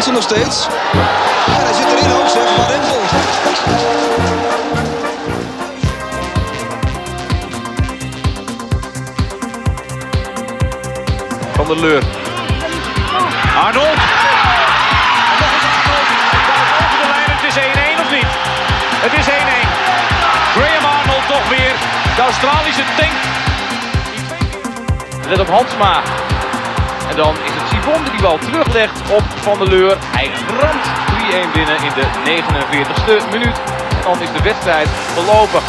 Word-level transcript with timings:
Hansen 0.00 0.14
nog 0.14 0.28
steeds. 0.30 0.66
En 1.46 1.64
hij 1.64 1.74
zit 1.74 1.86
erin 1.86 2.12
ook 2.12 2.28
zeg, 2.28 2.42
Van 2.56 2.66
Rempel. 2.66 3.00
Van 11.52 11.66
der 11.66 11.76
Leur. 11.76 12.02
Arnold. 13.64 13.98
Over 16.86 17.00
de 17.00 17.08
lijn, 17.08 17.30
het 17.30 17.44
is 17.48 17.56
1-1 17.56 18.00
of 18.00 18.10
niet? 18.10 18.30
Het 19.04 19.12
is 19.12 19.26
1-1. 19.26 19.30
Graham 20.54 20.84
Arnold 20.84 21.26
toch 21.28 21.48
weer. 21.48 21.72
De 22.16 22.22
Australische 22.22 22.84
tank. 22.96 23.16
Let 25.28 25.40
op 25.40 25.48
Hansma. 25.48 26.02
En 27.10 27.16
dan 27.16 27.34
is 27.44 27.50
het 27.54 27.59
Sivon 27.80 28.04
die 28.04 28.12
die 28.12 28.22
bal 28.22 28.38
teruglegt 28.38 29.00
op 29.10 29.22
Van 29.36 29.58
der 29.58 29.68
Leur. 29.68 29.96
Hij 30.00 30.30
ramt 30.60 30.86
3-1 31.48 31.52
binnen 31.52 31.76
in 31.76 31.92
de 31.98 32.06
49ste 32.24 33.30
minuut. 33.30 33.56
Dan 34.04 34.20
is 34.20 34.32
de 34.36 34.42
wedstrijd 34.42 34.88
verlopen. 35.14 35.60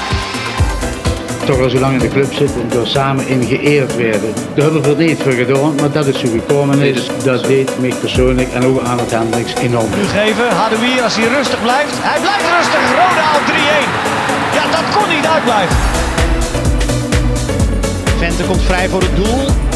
toch 1.45 1.59
al 1.59 1.69
zo 1.69 1.79
lang 1.79 1.93
in 1.93 1.99
de 1.99 2.07
club 2.07 2.33
zitten 2.33 2.61
en 2.61 2.69
door 2.69 2.87
samen 2.87 3.27
in 3.27 3.43
geëerd 3.43 3.95
werden. 3.95 4.33
Daar 4.55 4.63
hebben 4.63 4.97
we 4.97 5.03
niet 5.03 5.21
voor 5.21 5.31
gedaan, 5.31 5.75
maar 5.75 5.91
dat 5.91 6.07
is 6.07 6.19
zo 6.19 6.27
gekomen 6.27 6.79
is. 6.79 7.07
Dat 7.23 7.43
deed 7.45 7.79
mij 7.79 7.93
persoonlijk 7.99 8.53
en 8.53 8.65
ook 8.65 8.81
aan 8.83 8.99
het 8.99 9.11
Hendricks 9.11 9.53
enorm. 9.55 9.89
Nu 9.95 10.05
geven, 10.05 10.49
Hadouier 10.55 11.01
als 11.01 11.15
hij 11.15 11.27
rustig 11.27 11.61
blijft. 11.61 11.93
Hij 12.01 12.19
blijft 12.19 12.45
rustig, 12.57 12.83
Roda 12.99 13.27
op 13.39 13.45
3-1. 13.47 13.51
Ja, 14.57 14.63
dat 14.77 14.95
kon 14.95 15.15
niet 15.15 15.27
uitblijven. 15.27 15.75
Vente 18.17 18.43
komt 18.43 18.61
vrij 18.61 18.89
voor 18.89 19.01
het 19.01 19.15
doel. 19.15 19.70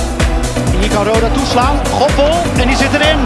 Hier 0.86 0.94
kan 0.94 1.06
Roda 1.06 1.30
toeslaan. 1.30 1.86
Goppel, 1.88 2.34
en 2.58 2.68
die 2.68 2.78
zit 2.78 2.94
erin. 2.94 3.18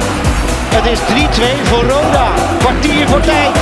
Het 0.70 0.86
is 0.86 1.00
3-2 1.00 1.64
voor 1.64 1.84
Roda. 1.84 2.32
Kwartier 2.60 3.08
voor 3.08 3.20
tijd. 3.20 3.56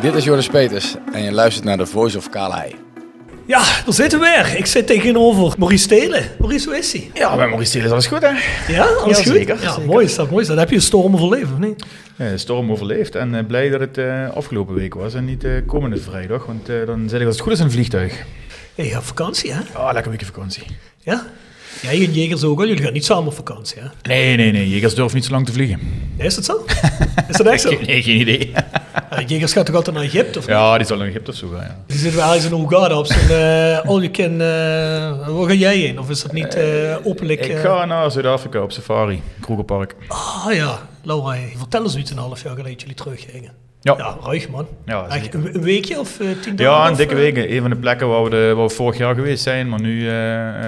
Dit 0.00 0.14
is 0.14 0.24
Joris 0.24 0.48
Peters 0.48 0.94
en 1.12 1.22
je 1.22 1.32
luistert 1.32 1.64
naar 1.64 1.76
de 1.76 1.86
Voice 1.86 2.18
of 2.18 2.30
Calais. 2.30 2.83
Ja, 3.46 3.58
daar 3.84 3.94
zitten 3.94 4.20
we 4.20 4.24
weer. 4.44 4.58
Ik 4.58 4.66
zit 4.66 4.86
tegenover 4.86 5.54
Maurice 5.58 5.82
Stelen. 5.82 6.24
Maurice, 6.38 6.68
hoe 6.68 6.78
is 6.78 6.92
hij? 6.92 7.10
Ja, 7.14 7.36
bij 7.36 7.46
Maurice 7.46 7.70
Steel 7.70 7.84
is 7.84 7.90
alles 7.90 8.06
goed, 8.06 8.22
hè? 8.22 8.28
Ja, 8.72 8.84
alles 8.84 9.16
Ja, 9.18 9.22
goed? 9.24 9.32
zeker, 9.32 9.62
Ja, 9.62 9.72
zeker. 9.72 9.86
mooi 9.86 10.04
is 10.04 10.14
dat, 10.14 10.30
mooi 10.30 10.42
is 10.42 10.48
dat. 10.48 10.58
Heb 10.58 10.68
je 10.70 10.74
een 10.76 10.82
storm 10.82 11.14
overleefd 11.14 11.52
of 11.52 11.58
niet? 11.58 11.84
Ja, 12.16 12.30
de 12.30 12.38
storm 12.38 12.70
overleefd 12.70 13.14
en 13.14 13.34
eh, 13.34 13.44
blij 13.46 13.68
dat 13.68 13.80
het 13.80 13.98
eh, 13.98 14.30
afgelopen 14.30 14.74
week 14.74 14.94
was 14.94 15.14
en 15.14 15.24
niet 15.24 15.44
eh, 15.44 15.50
komende 15.66 15.96
vrijdag. 15.96 16.46
Want 16.46 16.66
dan 16.86 17.08
zit 17.08 17.20
ik 17.20 17.26
als 17.26 17.34
het 17.34 17.44
goed 17.44 17.52
is 17.52 17.58
in 17.58 17.64
een 17.64 17.70
vliegtuig. 17.70 18.22
Hey, 18.74 18.86
je 18.86 18.98
vakantie, 19.00 19.52
hè? 19.52 19.60
Ah, 19.72 19.92
lekker 19.92 20.10
weekje 20.10 20.26
vakantie. 20.26 20.62
Ja? 21.00 21.26
Jij 21.82 21.92
en 22.04 22.12
Jegers 22.12 22.44
ook 22.44 22.58
al. 22.60 22.66
Jullie 22.66 22.82
gaan 22.82 22.92
niet 22.92 23.04
samen 23.04 23.26
op 23.26 23.34
vakantie, 23.34 23.80
hè? 23.80 23.86
Nee, 24.02 24.36
nee, 24.36 24.52
nee. 24.52 24.68
Jegers 24.70 24.94
durven 24.94 25.16
niet 25.16 25.24
zo 25.24 25.30
lang 25.32 25.46
te 25.46 25.52
vliegen. 25.52 25.80
Is 26.16 26.34
dat 26.34 26.44
zo? 26.44 26.64
Is 27.28 27.36
dat 27.36 27.46
echt 27.46 27.60
zo? 27.68 27.70
Nee, 27.86 28.02
geen 28.02 28.20
idee. 28.20 28.52
Jegers 29.26 29.52
gaat 29.52 29.66
toch 29.66 29.74
altijd 29.74 29.96
naar 29.96 30.04
Egypte, 30.04 30.38
of 30.38 30.46
niet? 30.46 30.56
ja, 30.56 30.76
die 30.76 30.86
zal 30.86 30.96
naar 30.96 31.06
Egypte 31.06 31.30
of 31.30 31.36
zo 31.36 31.48
gaan, 31.48 31.60
ja. 31.60 31.76
Die 31.86 31.98
zitten 31.98 32.20
wel 32.20 32.34
eens 32.34 32.44
in 32.44 32.52
Hurghada 32.54 32.98
op 32.98 33.06
zijn 33.06 33.30
eh 33.30 33.88
all 33.90 34.00
you 34.00 34.10
can... 34.10 34.32
eh, 34.40 35.28
waar 35.38 35.46
ga 35.48 35.52
jij 35.54 35.80
in? 35.80 35.98
Of 35.98 36.10
is 36.10 36.22
dat 36.22 36.32
niet 36.32 36.54
eh, 36.54 36.96
openlijk? 37.02 37.46
Ik 37.46 37.56
ga 37.56 37.84
naar 37.84 38.10
Zuid-Afrika 38.10 38.62
op 38.62 38.72
safari, 38.72 39.22
Kroegenpark. 39.40 39.94
Ah 40.08 40.46
ja, 40.52 40.78
Laura, 41.02 41.36
vertel 41.56 41.82
eens 41.82 41.96
iets 41.96 42.10
een 42.10 42.18
half 42.18 42.42
jaar 42.42 42.54
geleden 42.54 42.78
jullie 42.78 42.94
teruggingen. 42.94 43.52
Ja, 43.80 43.94
Ja, 43.98 44.16
ruig 44.22 44.48
man. 44.48 44.66
Ja, 44.86 45.06
Echt, 45.08 45.34
een, 45.34 45.54
een 45.54 45.62
weekje 45.62 45.98
of 46.00 46.16
tien 46.16 46.56
dagen? 46.56 46.72
ja 46.74 46.84
een 46.86 46.90
of, 46.92 46.96
dikke 46.96 47.14
week. 47.14 47.36
Een 47.36 47.60
van 47.60 47.70
de 47.70 47.76
plekken 47.76 48.08
waar 48.08 48.22
we, 48.24 48.30
de, 48.30 48.52
waar 48.56 48.66
we 48.66 48.74
vorig 48.74 48.98
jaar 48.98 49.14
geweest 49.14 49.42
zijn. 49.42 49.68
Maar 49.68 49.80
nu 49.80 49.98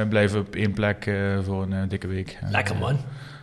blijven 0.09 0.39
we 0.41 0.45
op 0.47 0.55
één 0.55 0.73
plek 0.73 1.11
voor 1.47 1.63
een 1.63 1.89
dikke 1.89 2.07
week. 2.07 2.39
Lekker 2.51 2.77
man. 2.77 2.99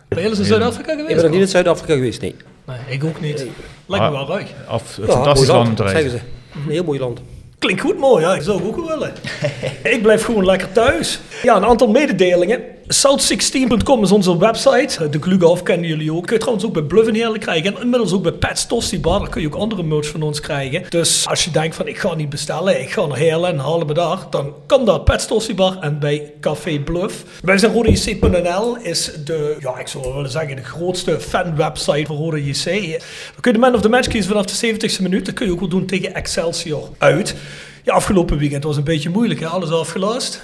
Ben 0.07 0.19
jij 0.21 0.29
eens 0.29 0.39
in 0.39 0.45
Zuid-Afrika 0.45 0.89
geweest? 0.91 1.09
Ik 1.09 1.15
ben 1.15 1.23
nog 1.23 1.33
niet 1.33 1.41
in 1.41 1.47
Zuid-Afrika 1.47 1.93
geweest, 1.93 2.21
nee. 2.21 2.35
Nee, 2.65 2.77
ik 2.87 3.03
ook 3.03 3.21
niet. 3.21 3.45
Lijkt 3.85 4.05
me 4.05 4.11
wel 4.11 4.27
ruig. 4.27 4.47
Af, 4.67 4.97
Ja, 4.97 5.05
fantastisch 5.05 5.47
land 5.47 5.67
om 5.67 5.75
te 5.75 5.83
reizen. 5.83 6.09
zeggen 6.11 6.19
ze. 6.53 6.59
Een 6.65 6.71
heel 6.71 6.83
mooi 6.83 6.99
land. 6.99 7.21
Klinkt 7.59 7.81
goed 7.81 7.97
mooi, 7.97 8.23
ja. 8.23 8.33
Ik 8.35 8.41
zou 8.41 8.63
ook 8.63 8.75
wel 8.75 8.87
willen. 8.87 9.13
ik 9.95 10.01
blijf 10.01 10.23
gewoon 10.25 10.45
lekker 10.45 10.71
thuis. 10.71 11.19
Ja, 11.43 11.55
een 11.55 11.65
aantal 11.65 11.87
mededelingen. 11.87 12.61
South16.com 12.87 14.03
is 14.03 14.11
onze 14.11 14.37
website. 14.37 15.09
De 15.09 15.21
Glugaf 15.21 15.63
kennen 15.63 15.87
jullie 15.87 16.13
ook. 16.13 16.25
Kun 16.25 16.33
je 16.33 16.39
trouwens 16.39 16.65
ook 16.65 16.73
bij 16.73 16.81
Bluffen 16.81 17.13
Heerlijk 17.13 17.43
krijgen. 17.43 17.75
En 17.75 17.81
inmiddels 17.81 18.13
ook 18.13 18.23
bij 18.23 18.31
Pets 18.31 18.67
Tosti 18.67 18.99
Bar. 18.99 19.19
Daar 19.19 19.29
kun 19.29 19.41
je 19.41 19.47
ook 19.47 19.55
andere 19.55 19.83
merch 19.83 20.07
van 20.07 20.21
ons 20.21 20.39
krijgen. 20.39 20.83
Dus 20.89 21.27
als 21.27 21.43
je 21.43 21.51
denkt 21.51 21.75
van 21.75 21.87
ik 21.87 21.97
ga 21.97 22.13
niet 22.13 22.29
bestellen. 22.29 22.81
Ik 22.81 22.91
ga 22.91 23.05
naar 23.05 23.17
Heerlen 23.17 23.49
en 23.49 23.57
halen 23.57 23.87
me 23.87 23.93
daar. 23.93 24.17
Dan 24.29 24.53
kan 24.65 24.85
dat 24.85 25.05
Pets 25.05 25.27
Tosti 25.27 25.55
Bar 25.55 25.77
en 25.79 25.99
bij 25.99 26.33
Café 26.41 26.79
Bluff. 26.79 27.23
Wij 27.41 27.57
zijn 27.57 27.73
RodaJC.nl 27.73 28.77
is 28.77 29.11
de, 29.25 29.57
ja 29.59 29.79
ik 29.79 29.87
zou 29.87 30.13
willen 30.13 30.31
zeggen, 30.31 30.55
de 30.55 30.63
grootste 30.63 31.19
fanwebsite 31.19 32.05
voor 32.05 32.17
Rode 32.17 32.45
JC. 32.45 32.63
Dan 32.63 33.41
kun 33.41 33.51
je 33.51 33.53
de 33.53 33.57
man 33.57 33.75
of 33.75 33.81
the 33.81 33.89
match 33.89 34.07
kiezen 34.07 34.31
vanaf 34.31 34.45
de 34.45 34.73
70ste 34.73 35.01
minuut. 35.01 35.25
Dat 35.25 35.33
kun 35.33 35.45
je 35.45 35.51
ook 35.51 35.59
wel 35.59 35.69
doen 35.69 35.85
tegen 35.85 36.13
Excelsior 36.13 36.89
uit. 36.97 37.35
Ja, 37.83 37.93
afgelopen 37.93 38.37
weekend 38.37 38.63
was 38.63 38.77
een 38.77 38.83
beetje 38.83 39.09
moeilijk, 39.09 39.39
hè? 39.39 39.47
Alles 39.47 39.71
afgelast. 39.71 40.41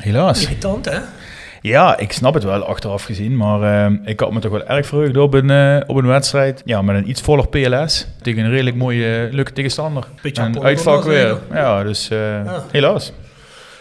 Helaas. 0.00 0.42
Irritant, 0.42 0.84
hè? 0.84 0.98
Ja, 1.62 1.98
ik 1.98 2.12
snap 2.12 2.34
het 2.34 2.44
wel 2.44 2.64
achteraf 2.64 3.04
gezien, 3.04 3.36
maar 3.36 3.86
eh, 3.86 3.92
ik 4.04 4.20
had 4.20 4.32
me 4.32 4.40
toch 4.40 4.50
wel 4.50 4.66
erg 4.66 4.86
verheugd 4.86 5.16
op 5.16 5.34
een, 5.34 5.50
eh, 5.50 5.80
op 5.86 5.96
een 5.96 6.06
wedstrijd. 6.06 6.62
Ja, 6.64 6.82
met 6.82 6.96
een 6.96 7.08
iets 7.10 7.20
voller 7.20 7.48
PLS 7.48 8.06
tegen 8.22 8.44
een 8.44 8.50
redelijk 8.50 8.76
mooie, 8.76 9.26
eh, 9.26 9.32
leuke 9.32 9.52
tegenstander. 9.52 10.04
Beetje 10.22 10.42
en 10.42 10.62
uitvak 10.62 11.04
weer. 11.04 11.38
Ja, 11.52 11.82
dus 11.82 12.10
eh, 12.10 12.18
helaas. 12.70 13.12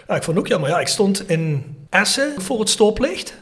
Ja, 0.07 0.15
ik 0.15 0.23
vond 0.23 0.37
het 0.37 0.45
ook 0.45 0.47
jammer. 0.51 0.69
Ja, 0.69 0.79
ik 0.79 0.87
stond 0.87 1.29
in 1.29 1.63
Essen 1.89 2.33
voor 2.37 2.59
het 2.59 2.69
stoplicht. 2.69 3.37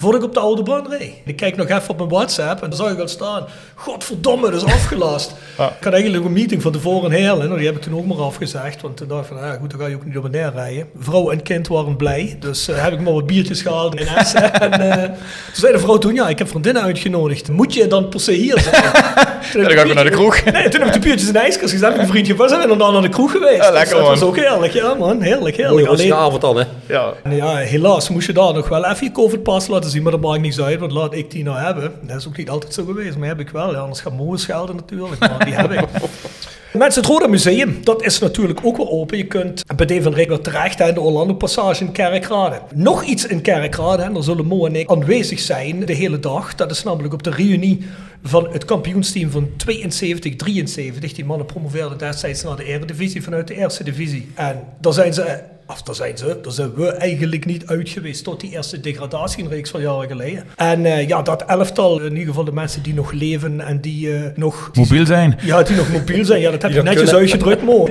Voordat 0.00 0.20
ik 0.20 0.26
op 0.26 0.34
de 0.34 0.40
oude 0.40 0.62
baan 0.62 0.86
reed. 0.88 1.12
Ik 1.24 1.36
kijk 1.36 1.56
nog 1.56 1.68
even 1.68 1.88
op 1.88 1.96
mijn 1.96 2.08
WhatsApp 2.08 2.62
en 2.62 2.68
dan 2.68 2.78
zag 2.78 2.92
ik 2.92 2.98
al 2.98 3.08
staan. 3.08 3.46
Godverdomme, 3.74 4.50
dat 4.50 4.62
is 4.62 4.72
afgelast. 4.72 5.34
Ah. 5.56 5.70
Ik 5.78 5.84
had 5.84 5.92
eigenlijk 5.92 6.24
een 6.24 6.32
meeting 6.32 6.62
van 6.62 6.72
tevoren 6.72 7.12
in 7.12 7.22
Heerlen. 7.22 7.46
Nou, 7.46 7.56
die 7.58 7.66
heb 7.66 7.76
ik 7.76 7.82
toen 7.82 7.96
ook 7.96 8.06
maar 8.06 8.20
afgezegd. 8.20 8.80
Want 8.80 8.96
toen 8.96 9.08
dacht 9.08 9.30
ik 9.30 9.36
van, 9.36 9.46
ja, 9.46 9.56
goed, 9.60 9.70
dan 9.70 9.80
ga 9.80 9.86
je 9.86 9.94
ook 9.94 10.04
niet 10.04 10.16
op 10.16 10.24
en 10.24 10.30
neer 10.30 10.52
rijden. 10.54 10.86
Vrouw 10.98 11.30
en 11.30 11.42
kind 11.42 11.68
waren 11.68 11.96
blij. 11.96 12.36
Dus 12.40 12.68
eh, 12.68 12.82
heb 12.82 12.92
ik 12.92 13.00
maar 13.00 13.12
wat 13.12 13.26
biertjes 13.26 13.62
gehaald 13.62 14.00
in 14.00 14.06
Essen. 14.06 14.60
en 14.60 14.72
eh, 14.72 15.04
toen 15.04 15.16
zei 15.52 15.72
de 15.72 15.78
vrouw 15.78 15.98
toen, 15.98 16.14
ja, 16.14 16.28
ik 16.28 16.38
heb 16.38 16.48
vriendinnen 16.48 16.82
uitgenodigd. 16.82 17.48
Moet 17.48 17.74
je 17.74 17.86
dan 17.86 18.08
per 18.08 18.20
se 18.20 18.32
hier 18.32 18.58
zijn? 18.60 18.84
Toen 19.52 19.60
heb 19.60 19.70
dan 19.70 19.78
ga 19.78 19.80
ik 19.80 19.86
weer 19.86 19.94
naar 19.94 20.04
de 20.04 20.10
kroeg. 20.10 20.44
Nee, 20.44 20.68
toen 20.68 20.80
heb 20.80 20.88
ik 20.88 20.92
de 20.94 20.98
biertjes 20.98 21.26
in 21.26 21.32
de 21.32 21.38
ijskast 21.38 21.72
gezet 21.72 21.90
met 21.90 21.98
een 21.98 22.06
vriendje. 22.06 22.34
Zijn 22.48 22.68
we 22.68 22.76
dan 22.76 22.92
naar 22.92 23.02
de 23.02 23.08
kroeg 23.08 23.30
geweest. 23.30 23.62
Ja, 23.62 23.70
lekker, 23.70 23.94
dus 23.94 23.98
dat 23.98 24.08
was 24.08 24.20
man. 24.20 24.28
ook 24.28 24.36
heerlijk, 24.36 24.72
ja 24.72 24.94
man. 24.94 25.20
Heerlijk, 25.20 25.56
heerlijk. 25.56 25.76
Mooie 25.76 25.88
rustige 25.88 26.14
avond 26.14 26.40
dan, 26.40 26.56
hè. 26.56 26.64
Ja. 26.86 27.12
Ja, 27.30 27.56
helaas 27.56 28.08
moest 28.08 28.26
je 28.26 28.32
daar 28.32 28.54
nog 28.54 28.68
wel 28.68 28.84
even 28.84 29.06
je 29.06 29.12
COVID-pas 29.12 29.66
laten 29.66 29.90
zien, 29.90 30.02
maar 30.02 30.12
dat 30.12 30.20
maakt 30.20 30.40
niet 30.40 30.60
uit, 30.60 30.80
want 30.80 30.92
laat 30.92 31.14
ik 31.14 31.30
die 31.30 31.44
nou 31.44 31.58
hebben. 31.58 31.92
Dat 32.02 32.16
is 32.16 32.26
ook 32.26 32.36
niet 32.36 32.50
altijd 32.50 32.74
zo 32.74 32.84
geweest, 32.84 33.16
maar 33.16 33.28
heb 33.28 33.40
ik 33.40 33.48
wel. 33.50 33.72
Ja, 33.72 33.78
anders 33.78 34.00
gaat 34.00 34.12
Moe 34.12 34.38
schelden 34.38 34.76
natuurlijk, 34.76 35.18
maar 35.20 35.44
die 35.44 35.54
heb 35.54 35.72
ik. 35.72 35.84
Mensen, 36.72 37.02
het 37.02 37.10
Roda 37.10 37.26
Museum, 37.26 37.78
dat 37.84 38.02
is 38.02 38.18
natuurlijk 38.18 38.60
ook 38.62 38.76
wel 38.76 38.90
open. 38.90 39.16
Je 39.16 39.26
kunt 39.26 39.62
bij 39.76 39.86
Dave 39.86 40.02
van 40.02 40.14
Rijk 40.14 40.28
weer 40.28 40.40
terecht 40.40 40.78
de 40.78 41.00
Orlando 41.00 41.34
Passage 41.34 41.84
in 41.84 41.92
Kerkrade. 41.92 42.60
Nog 42.74 43.04
iets 43.04 43.26
in 43.26 43.40
Kerkrade, 43.40 44.02
en 44.02 44.12
daar 44.12 44.22
zullen 44.22 44.46
Mo 44.46 44.66
en 44.66 44.76
ik 44.76 44.90
aanwezig 44.90 45.40
zijn 45.40 45.84
de 45.86 45.92
hele 45.92 46.20
dag. 46.20 46.54
Dat 46.54 46.70
is 46.70 46.82
namelijk 46.82 47.14
op 47.14 47.22
de 47.22 47.30
reunie 47.30 47.86
van 48.22 48.48
het 48.52 48.64
kampioensteam 48.64 49.30
van 49.30 49.48
72-73. 49.48 51.14
Die 51.14 51.24
mannen 51.24 51.46
promoveerden 51.46 51.98
destijds 51.98 52.42
naar 52.42 52.56
de 52.56 52.64
Eredivisie 52.64 53.22
vanuit 53.22 53.48
de 53.48 53.54
Eerste 53.54 53.84
Divisie. 53.84 54.28
En 54.34 54.64
daar 54.80 54.92
zijn 54.92 55.14
ze, 55.14 55.40
of 55.70 55.82
daar 55.82 55.94
zijn 55.94 56.18
ze, 56.18 56.38
daar 56.42 56.52
zijn 56.52 56.74
we 56.74 56.86
eigenlijk 56.86 57.46
niet 57.46 57.66
uit 57.66 57.88
geweest 57.88 58.24
tot 58.24 58.40
die 58.40 58.50
eerste 58.50 58.80
degradatiereeks 58.80 59.70
van 59.70 59.80
jaren 59.80 60.08
geleden. 60.08 60.44
En 60.56 60.84
eh, 60.84 61.08
ja, 61.08 61.22
dat 61.22 61.42
elftal, 61.42 62.00
in 62.00 62.12
ieder 62.12 62.26
geval 62.26 62.44
de 62.44 62.52
mensen 62.52 62.82
die 62.82 62.94
nog 62.94 63.12
leven 63.12 63.60
en 63.60 63.80
die 63.80 64.14
eh, 64.14 64.30
nog... 64.34 64.70
Mobiel 64.74 65.06
zijn. 65.06 65.38
Ja, 65.42 65.62
die 65.62 65.76
nog 65.76 65.92
mobiel 65.92 66.24
zijn. 66.24 66.40
Ja, 66.40 66.50
dat 66.50 66.62
heb 66.62 66.70
je 66.70 66.82
netjes 66.82 67.02
kunnen. 67.02 67.20
uitgedrukt, 67.20 67.62
Mo. 67.62 67.88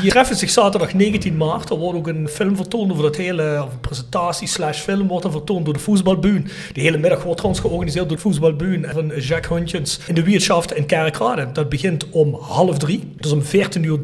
Die 0.00 0.10
treffen 0.10 0.36
zich 0.36 0.50
zaterdag 0.50 0.94
19 0.94 1.36
maart. 1.36 1.70
Er 1.70 1.76
wordt 1.76 1.98
ook 1.98 2.08
een 2.08 2.28
film 2.28 2.56
vertoond 2.56 2.90
over 2.90 3.02
dat 3.02 3.16
hele, 3.16 3.62
of 3.64 3.72
een 3.72 3.80
presentatie 3.80 4.48
slash 4.48 4.80
film 4.80 5.08
wordt 5.08 5.24
er 5.24 5.30
vertoond 5.30 5.64
door 5.64 5.74
de 5.74 5.80
voetbalbuun. 5.80 6.48
Die 6.72 6.82
hele 6.82 6.98
middag 6.98 7.22
wordt 7.22 7.36
trouwens 7.36 7.64
georganiseerd 7.64 8.08
door 8.08 8.16
de 8.16 8.22
voetbalbuun 8.22 8.86
van 8.92 9.06
Jacques 9.06 9.58
Huntjens 9.58 10.00
in 10.06 10.14
de 10.14 10.22
Wiertschaft 10.22 10.74
in 10.74 10.86
Kerkrade. 10.86 11.52
Dat 11.52 11.68
begint 11.68 12.10
om 12.10 12.34
half 12.34 12.78
drie. 12.78 13.12
Dus 13.16 13.32
om 13.32 13.42
14.30 13.42 13.48
uur. 13.80 13.98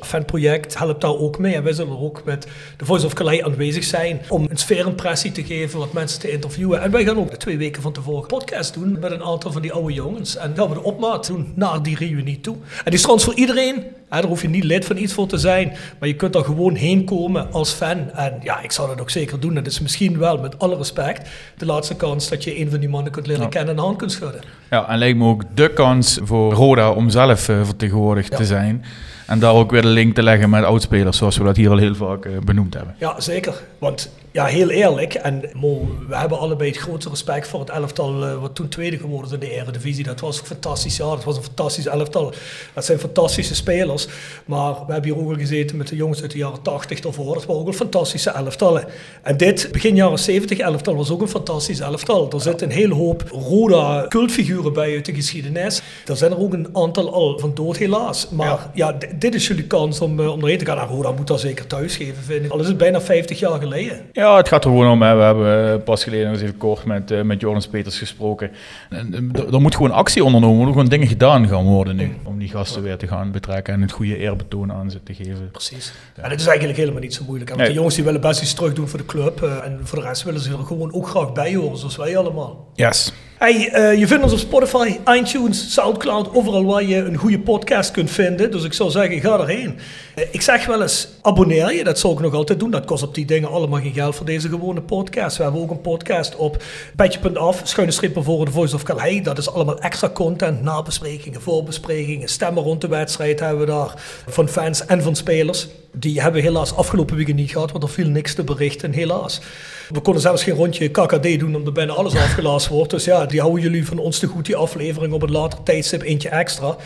Fanproject 0.00 0.78
helpt 0.78 1.00
daar 1.00 1.16
ook 1.16 1.38
mee. 1.38 1.54
En 1.54 1.62
wij 1.62 1.72
zullen 1.72 1.92
er 1.92 2.00
ook 2.00 2.22
met 2.30 2.46
de 2.76 2.84
Voice 2.84 3.06
of 3.06 3.12
Calais 3.12 3.42
aanwezig 3.42 3.84
zijn 3.84 4.20
om 4.28 4.46
een 4.50 4.56
sfeerimpressie 4.56 5.32
te 5.32 5.44
geven, 5.44 5.78
wat 5.78 5.92
mensen 5.92 6.20
te 6.20 6.30
interviewen. 6.32 6.82
En 6.82 6.90
wij 6.90 7.04
gaan 7.04 7.16
ook 7.18 7.34
twee 7.34 7.58
weken 7.58 7.82
van 7.82 7.92
tevoren 7.92 8.26
podcast 8.26 8.74
doen 8.74 8.96
met 9.00 9.10
een 9.10 9.22
aantal 9.22 9.52
van 9.52 9.62
die 9.62 9.72
oude 9.72 9.92
jongens. 9.92 10.36
En 10.36 10.52
gaan 10.56 10.68
we 10.68 10.74
de 10.74 10.82
opmaat 10.82 11.26
doen 11.26 11.52
naar 11.54 11.82
die 11.82 11.96
reunie 11.96 12.40
toe. 12.40 12.54
En 12.54 12.84
die 12.84 12.92
is 12.94 13.00
trouwens 13.00 13.24
voor 13.26 13.34
iedereen. 13.38 13.74
Hè, 14.08 14.20
daar 14.20 14.28
hoef 14.30 14.42
je 14.42 14.48
niet 14.48 14.64
lid 14.64 14.84
van 14.84 14.96
iets 14.96 15.12
voor 15.12 15.26
te 15.26 15.38
zijn. 15.38 15.72
Maar 15.98 16.08
je 16.08 16.16
kunt 16.16 16.34
er 16.34 16.44
gewoon 16.44 16.74
heen 16.74 17.04
komen 17.04 17.52
als 17.52 17.70
fan. 17.72 18.10
En 18.10 18.38
ja, 18.42 18.60
ik 18.62 18.72
zou 18.72 18.88
dat 18.88 19.00
ook 19.00 19.10
zeker 19.10 19.40
doen. 19.40 19.56
Het 19.56 19.66
is 19.66 19.80
misschien 19.80 20.18
wel, 20.18 20.38
met 20.38 20.58
alle 20.58 20.76
respect, 20.76 21.28
de 21.56 21.66
laatste 21.66 21.96
kans 21.96 22.28
dat 22.28 22.44
je 22.44 22.60
een 22.60 22.70
van 22.70 22.80
die 22.80 22.88
mannen 22.88 23.12
kunt 23.12 23.26
leren 23.26 23.42
Ja. 23.42 23.48
kennen 23.48 23.74
en 23.76 23.80
hand 23.80 23.96
kunt 23.96 24.12
schudden. 24.12 24.40
Ja, 24.70 24.88
en 24.88 24.98
lijkt 24.98 25.18
me 25.18 25.24
ook 25.26 25.42
de 25.54 25.72
kans 25.72 26.18
voor 26.22 26.52
Roda 26.52 26.90
om 26.90 27.10
zelf 27.10 27.48
eh, 27.48 27.64
vertegenwoordigd 27.64 28.30
Ja. 28.30 28.36
te 28.36 28.44
zijn. 28.44 28.84
En 29.30 29.38
daar 29.38 29.54
ook 29.54 29.70
weer 29.70 29.82
de 29.82 29.88
link 29.88 30.14
te 30.14 30.22
leggen 30.22 30.50
met 30.50 30.64
oudspelers, 30.64 31.16
zoals 31.16 31.36
we 31.36 31.44
dat 31.44 31.56
hier 31.56 31.70
al 31.70 31.76
heel 31.76 31.94
vaak 31.94 32.24
eh, 32.24 32.32
benoemd 32.44 32.74
hebben. 32.74 32.94
Ja, 32.98 33.20
zeker. 33.20 33.54
Want 33.78 34.10
ja, 34.32 34.44
heel 34.44 34.70
eerlijk, 34.70 35.14
en 35.14 35.42
Mo, 35.52 35.88
we 36.08 36.16
hebben 36.16 36.38
allebei 36.38 36.70
het 36.70 36.78
grootste 36.78 37.10
respect 37.10 37.48
voor 37.48 37.60
het 37.60 37.70
elftal 37.70 38.26
eh, 38.26 38.40
wat 38.40 38.54
toen 38.54 38.68
tweede 38.68 38.98
geworden 38.98 39.26
is 39.26 39.32
in 39.32 39.40
de 39.40 39.50
Eredivisie. 39.50 40.04
Dat 40.04 40.20
was 40.20 40.40
een 40.40 40.46
fantastisch 40.46 40.96
jaar, 40.96 41.08
dat 41.08 41.24
was 41.24 41.36
een 41.36 41.42
fantastisch 41.42 41.86
elftal. 41.86 42.32
Dat 42.74 42.84
zijn 42.84 42.98
fantastische 42.98 43.54
spelers. 43.54 44.06
Maar 44.44 44.72
we 44.86 44.92
hebben 44.92 45.12
hier 45.12 45.22
ook 45.22 45.30
al 45.30 45.38
gezeten 45.38 45.76
met 45.76 45.88
de 45.88 45.96
jongens 45.96 46.22
uit 46.22 46.30
de 46.30 46.38
jaren 46.38 46.62
80 46.62 47.00
daarvoor. 47.00 47.34
Dat 47.34 47.46
waren 47.46 47.60
ook 47.60 47.66
al 47.66 47.72
fantastische 47.72 48.30
elftallen. 48.30 48.84
En 49.22 49.36
dit, 49.36 49.68
begin 49.72 49.94
jaren 49.94 50.18
70 50.18 50.58
elftal, 50.58 50.96
was 50.96 51.10
ook 51.10 51.20
een 51.20 51.28
fantastisch 51.28 51.80
elftal. 51.80 52.30
Er 52.32 52.40
zitten 52.40 52.66
een 52.66 52.74
hele 52.74 52.94
hoop 52.94 53.24
Roda 53.30 54.06
cultfiguren 54.08 54.72
bij 54.72 54.94
uit 54.94 55.04
de 55.04 55.14
geschiedenis. 55.14 55.82
Er 56.06 56.16
zijn 56.16 56.30
er 56.30 56.38
ook 56.38 56.52
een 56.52 56.68
aantal 56.72 57.12
al 57.12 57.38
van 57.38 57.54
dood 57.54 57.76
helaas. 57.76 58.28
Maar 58.28 58.70
ja, 58.74 58.98
dit 59.18 59.34
is 59.34 59.46
jullie 59.46 59.66
kans 59.66 60.00
om, 60.00 60.20
eh, 60.20 60.32
om 60.32 60.40
erheen 60.40 60.58
te 60.58 60.64
gaan. 60.64 60.78
En 60.78 60.86
Roda 60.86 61.10
moet 61.10 61.26
dat 61.26 61.40
zeker 61.40 61.66
thuis 61.66 61.96
geven, 61.96 62.22
vind 62.22 62.44
ik. 62.44 62.50
Al 62.50 62.60
is 62.60 62.66
het 62.66 62.78
bijna 62.78 63.00
50 63.00 63.38
jaar 63.38 63.60
geleden. 63.60 64.00
Ja, 64.20 64.36
het 64.36 64.48
gaat 64.48 64.64
er 64.64 64.70
gewoon 64.70 64.90
om. 64.90 65.02
Hè. 65.02 65.14
We 65.16 65.22
hebben 65.22 65.72
eh, 65.78 65.82
pas 65.84 66.04
geleden 66.04 66.30
eens 66.30 66.40
even 66.40 66.56
kort 66.56 66.84
met, 66.84 67.10
eh, 67.10 67.22
met 67.22 67.40
Joris 67.40 67.66
Peters 67.68 67.98
gesproken. 67.98 68.50
En, 68.90 69.30
er- 69.52 69.60
moet 69.60 69.74
gewoon 69.74 69.90
actie 69.90 70.24
ondernomen 70.24 70.56
worden, 70.56 70.74
gewoon 70.74 70.88
dingen 70.88 71.06
gedaan 71.06 71.48
gaan 71.48 71.64
worden 71.64 71.96
nu. 71.96 72.14
Om 72.24 72.38
die 72.38 72.48
gasten 72.48 72.82
weer 72.82 72.96
te 72.96 73.06
gaan 73.06 73.30
betrekken 73.30 73.74
en 73.74 73.80
het 73.80 73.92
goede 73.92 74.16
eerbetoon 74.16 74.72
aan 74.72 74.90
ze 74.90 75.02
te 75.02 75.14
geven. 75.14 75.50
Precies. 75.52 75.92
En 76.16 76.30
het 76.30 76.40
is 76.40 76.46
eigenlijk 76.46 76.78
helemaal 76.78 77.00
niet 77.00 77.14
zo 77.14 77.22
moeilijk. 77.26 77.50
hè, 77.50 77.56
Want 77.56 77.66
Nee. 77.66 77.68
de 77.68 77.74
jongens 77.74 77.94
die 77.94 78.04
willen 78.04 78.20
best 78.20 78.42
iets 78.42 78.54
terug 78.54 78.72
doen 78.72 78.88
voor 78.88 78.98
de 78.98 79.06
club. 79.06 79.42
eh, 79.42 79.64
en 79.64 79.80
voor 79.82 79.98
de 80.00 80.04
rest 80.06 80.22
willen 80.22 80.40
ze 80.40 80.52
er 80.52 80.58
gewoon 80.58 80.92
ook 80.92 81.08
graag 81.08 81.32
bij 81.32 81.54
horen, 81.54 81.78
zoals 81.78 81.96
wij 81.96 82.16
allemaal. 82.16 82.66
Yes. 82.74 83.12
Hey, 83.40 83.70
eh, 83.72 83.98
je 83.98 84.06
vindt 84.06 84.22
ons 84.22 84.32
op 84.32 84.38
Spotify, 84.38 84.98
iTunes, 85.14 85.72
Soundcloud, 85.72 86.34
overal 86.34 86.64
waar 86.64 86.82
je 86.82 86.96
een 86.96 87.16
goede 87.16 87.40
podcast 87.40 87.90
kunt 87.90 88.10
vinden. 88.10 88.50
Dus 88.50 88.64
ik 88.64 88.72
zou 88.72 88.90
zeggen, 88.90 89.20
ga 89.20 89.38
erheen. 89.38 89.78
Eh, 90.14 90.24
ik 90.30 90.40
zeg 90.40 90.66
wel 90.66 90.82
eens, 90.82 91.08
abonneer 91.22 91.74
je. 91.74 91.84
Dat 91.84 91.98
zou 91.98 92.12
ik 92.12 92.20
nog 92.20 92.34
altijd 92.34 92.58
doen. 92.58 92.70
Dat 92.70 92.84
kost 92.84 93.02
op 93.02 93.14
die 93.14 93.24
dingen 93.24 93.50
allemaal 93.50 93.80
geen 93.80 93.92
geld 93.92 94.14
voor 94.16 94.26
deze 94.26 94.48
gewone 94.48 94.80
podcast. 94.80 95.36
We 95.36 95.42
hebben 95.42 95.60
ook 95.60 95.70
een 95.70 95.80
podcast 95.80 96.36
op 96.36 96.62
petje.af, 96.96 97.60
schuine 97.64 97.92
streep 97.92 98.22
voor 98.22 98.44
de 98.44 98.50
Voice 98.50 98.74
of 98.74 98.82
Calais. 98.82 99.22
Dat 99.22 99.38
is 99.38 99.50
allemaal 99.50 99.78
extra 99.78 100.08
content, 100.08 100.62
nabesprekingen, 100.62 101.42
voorbesprekingen, 101.42 102.28
stemmen 102.28 102.62
rond 102.62 102.80
de 102.80 102.88
wedstrijd 102.88 103.40
hebben 103.40 103.60
we 103.60 103.66
daar. 103.66 103.94
Van 104.26 104.48
fans 104.48 104.86
en 104.86 105.02
van 105.02 105.16
spelers. 105.16 105.68
Die 105.92 106.20
hebben 106.20 106.40
we 106.42 106.48
helaas 106.48 106.74
afgelopen 106.74 107.16
weekend 107.16 107.36
niet 107.36 107.50
gehad, 107.50 107.72
want 107.72 107.84
er 107.84 107.90
viel 107.90 108.08
niks 108.08 108.34
te 108.34 108.44
berichten, 108.44 108.92
helaas. 108.92 109.40
We 109.88 110.00
konden 110.00 110.22
zelfs 110.22 110.42
geen 110.42 110.54
rondje 110.54 110.88
KKD 110.88 111.38
doen, 111.38 111.56
omdat 111.56 111.74
bijna 111.74 111.92
alles 111.92 112.14
afgelast 112.26 112.68
wordt. 112.68 112.90
Dus 112.90 113.04
ja, 113.04 113.26
die 113.26 113.40
houden 113.40 113.62
jullie 113.62 113.86
van 113.86 113.98
ons 113.98 114.18
te 114.18 114.26
goed, 114.26 114.46
die 114.46 114.56
aflevering, 114.56 115.12
op 115.12 115.22
een 115.22 115.30
later 115.30 115.62
tijdstip 115.62 116.02
eentje 116.02 116.28
extra. 116.28 116.76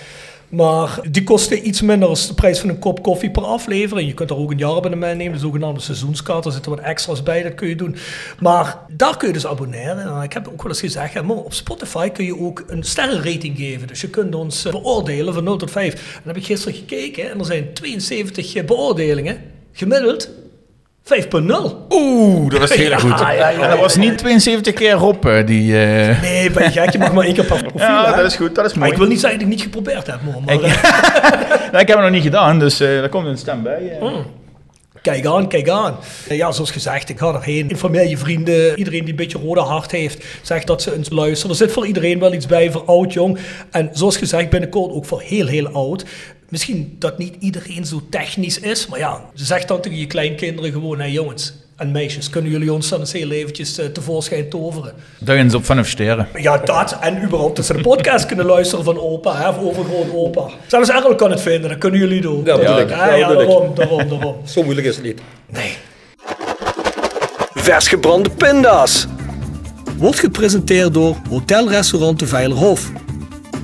Maar 0.49 1.01
die 1.11 1.25
kosten 1.25 1.69
iets 1.69 1.81
minder 1.81 2.09
als 2.09 2.27
de 2.29 2.35
prijs 2.35 2.59
van 2.59 2.69
een 2.69 2.79
kop 2.79 3.03
koffie 3.03 3.31
per 3.31 3.43
aflevering. 3.43 4.09
Je 4.09 4.15
kunt 4.15 4.31
er 4.31 4.37
ook 4.37 4.51
een 4.51 4.59
jaarabonnement 4.59 5.17
nemen, 5.17 5.33
de 5.33 5.39
zogenaamde 5.39 5.81
seizoenskaart. 5.81 6.45
Er 6.45 6.53
zitten 6.53 6.71
wat 6.71 6.81
extra's 6.81 7.23
bij, 7.23 7.43
dat 7.43 7.55
kun 7.55 7.69
je 7.69 7.77
doen. 7.77 7.97
Maar 8.39 8.79
daar 8.89 9.17
kun 9.17 9.29
je 9.29 9.35
dus 9.35 9.47
abonneren. 9.47 9.99
En 9.99 10.23
ik 10.23 10.33
heb 10.33 10.49
ook 10.49 10.63
wel 10.63 10.71
eens 10.73 10.81
gezegd, 10.81 11.21
op 11.29 11.53
Spotify 11.53 12.09
kun 12.09 12.25
je 12.25 12.39
ook 12.39 12.65
een 12.67 12.83
sterrenrating 12.83 13.57
geven. 13.57 13.87
Dus 13.87 14.01
je 14.01 14.09
kunt 14.09 14.35
ons 14.35 14.65
eh, 14.65 14.73
beoordelen 14.73 15.35
van 15.35 15.45
0 15.45 15.57
tot 15.57 15.71
5. 15.71 15.93
En 15.93 16.01
dan 16.01 16.23
heb 16.25 16.37
ik 16.37 16.45
gisteren 16.45 16.75
gekeken 16.75 17.31
en 17.31 17.39
er 17.39 17.45
zijn 17.45 17.73
72 17.73 18.65
beoordelingen. 18.65 19.43
Gemiddeld 19.73 20.31
5.0. 21.05 21.73
Oeh, 21.91 22.51
dat 22.51 22.61
was 22.61 22.73
heel 22.77 22.89
Ja, 22.91 22.99
goed. 22.99 23.19
ja, 23.21 23.31
ja, 23.33 23.51
En 23.51 23.69
dat 23.71 23.79
was 23.79 23.97
niet 23.97 24.19
72 24.19 24.75
keer 24.75 24.93
Rob 24.93 25.25
die... 25.47 25.79
eh, 25.87 26.23
Nee, 26.23 26.51
ben 26.51 26.63
je 26.65 26.71
gek, 26.71 26.91
je 26.91 26.99
mag 26.99 27.13
maar 27.13 27.25
één 27.25 27.35
keer 27.35 27.45
per 27.45 27.63
profiel. 27.63 27.81
Ja, 27.89 28.11
hè? 28.11 28.17
dat 28.17 28.31
is 28.31 28.37
goed, 28.37 28.55
dat 28.55 28.65
is 28.65 28.71
Maar 28.71 28.81
mooi. 28.81 28.93
ik 28.93 28.99
wil 28.99 29.09
niet 29.09 29.21
zeggen 29.21 29.39
dat 29.39 29.49
ik 29.49 29.55
niet 29.55 29.63
geprobeerd 29.65 30.07
heb, 30.07 30.19
man. 30.33 30.43
Maar, 30.45 30.55
Ik- 30.55 30.63
eh, 30.63 30.83
Nou, 31.73 31.79
ik 31.83 31.89
heb 31.89 31.97
het 31.97 32.01
nog 32.01 32.11
niet 32.11 32.23
gedaan, 32.23 32.59
dus 32.59 32.81
eh 32.81 32.89
daar 32.89 33.09
komt 33.09 33.27
een 33.27 33.39
stem 33.39 33.63
bij. 33.63 33.99
eh. 34.01 34.09
Kijk 35.03 35.27
aan, 35.27 35.49
kijk 35.49 35.69
aan. 35.69 35.97
Ja, 36.29 36.53
zoals 36.53 36.71
gezegd, 36.71 37.09
ik 37.09 37.19
ga 37.19 37.35
erheen. 37.35 37.69
Informeer 37.71 38.09
je 38.09 38.17
vrienden, 38.19 38.79
iedereen 38.79 39.01
die 39.01 39.11
een 39.11 39.17
beetje 39.17 39.39
rode 39.39 39.61
hart 39.61 39.91
heeft, 39.91 40.25
zeg 40.43 40.65
dat 40.65 40.83
ze 40.83 40.97
eens 40.97 41.11
luisteren. 41.11 41.51
Er 41.51 41.57
zit 41.57 41.73
voor 41.73 41.87
iedereen 41.87 42.19
wel 42.19 42.33
iets 42.33 42.47
bij, 42.47 42.71
voor 42.71 42.83
oud, 42.87 43.13
jong. 43.13 43.39
En 43.71 43.89
zoals 43.93 44.17
gezegd, 44.17 44.51
binnenkort 44.51 44.93
ook 44.93 45.05
voor 45.07 45.21
heel, 45.21 45.47
heel 45.47 45.69
oud. 45.69 46.05
Misschien 46.55 46.97
dat 46.99 47.19
niet 47.19 47.35
iedereen 47.39 47.87
zo 47.87 48.03
technisch 48.11 48.59
is, 48.61 48.87
maar 48.87 48.99
ja, 48.99 49.21
zeg 49.35 49.65
dan 49.65 49.81
tegen 49.81 49.99
je 49.99 50.07
kleinkinderen 50.07 50.73
gewoon, 50.73 51.01
hé 51.01 51.07
jongens 51.07 51.55
en 51.77 51.91
meisjes, 51.91 52.31
kunnen 52.31 52.51
jullie 52.51 52.73
ons 52.73 52.89
dan 52.89 53.01
eens 53.01 53.13
heel 53.13 53.31
eventjes 53.31 53.79
eh, 53.79 53.87
tevoorschijn 53.87 54.49
toveren? 54.49 54.93
Duigen 55.19 55.51
ze 55.51 55.57
op 55.57 55.65
vanaf 55.65 55.87
sterren. 55.87 56.29
Ja, 56.37 56.59
dat. 56.59 56.99
En 57.01 57.23
überhaupt 57.23 57.57
dat 57.57 57.65
ze 57.65 57.73
de 57.73 57.81
podcast 57.81 58.27
kunnen 58.27 58.47
luisteren 58.47 58.85
van 58.85 58.99
opa, 58.99 59.37
hè, 59.37 59.49
of 59.49 59.59
overgroot 59.59 60.13
opa. 60.13 60.49
Zelfs 60.67 60.89
Errol 60.89 61.15
kan 61.15 61.31
het 61.31 61.41
vinden, 61.41 61.71
dat 61.71 61.79
kunnen 61.79 62.01
jullie 62.01 62.21
doen. 62.21 62.45
Ja, 62.45 62.59
bedoel 62.59 62.79
ik. 62.79 62.89
Ja, 62.89 63.15
Ja, 63.15 63.29
daarom, 63.29 63.75
daarom, 63.75 64.09
daarom. 64.09 64.37
Zo 64.55 64.63
moeilijk 64.63 64.87
is 64.87 64.97
het 64.97 65.05
niet. 65.05 65.21
Nee. 65.47 65.77
Vers 67.55 67.89
gebrande 67.89 68.31
pinda's. 68.31 69.07
Wordt 69.97 70.19
gepresenteerd 70.19 70.95
door 70.95 71.17
Hotelrestaurant 71.29 72.19
de 72.19 72.27
Veilerhof. 72.27 72.91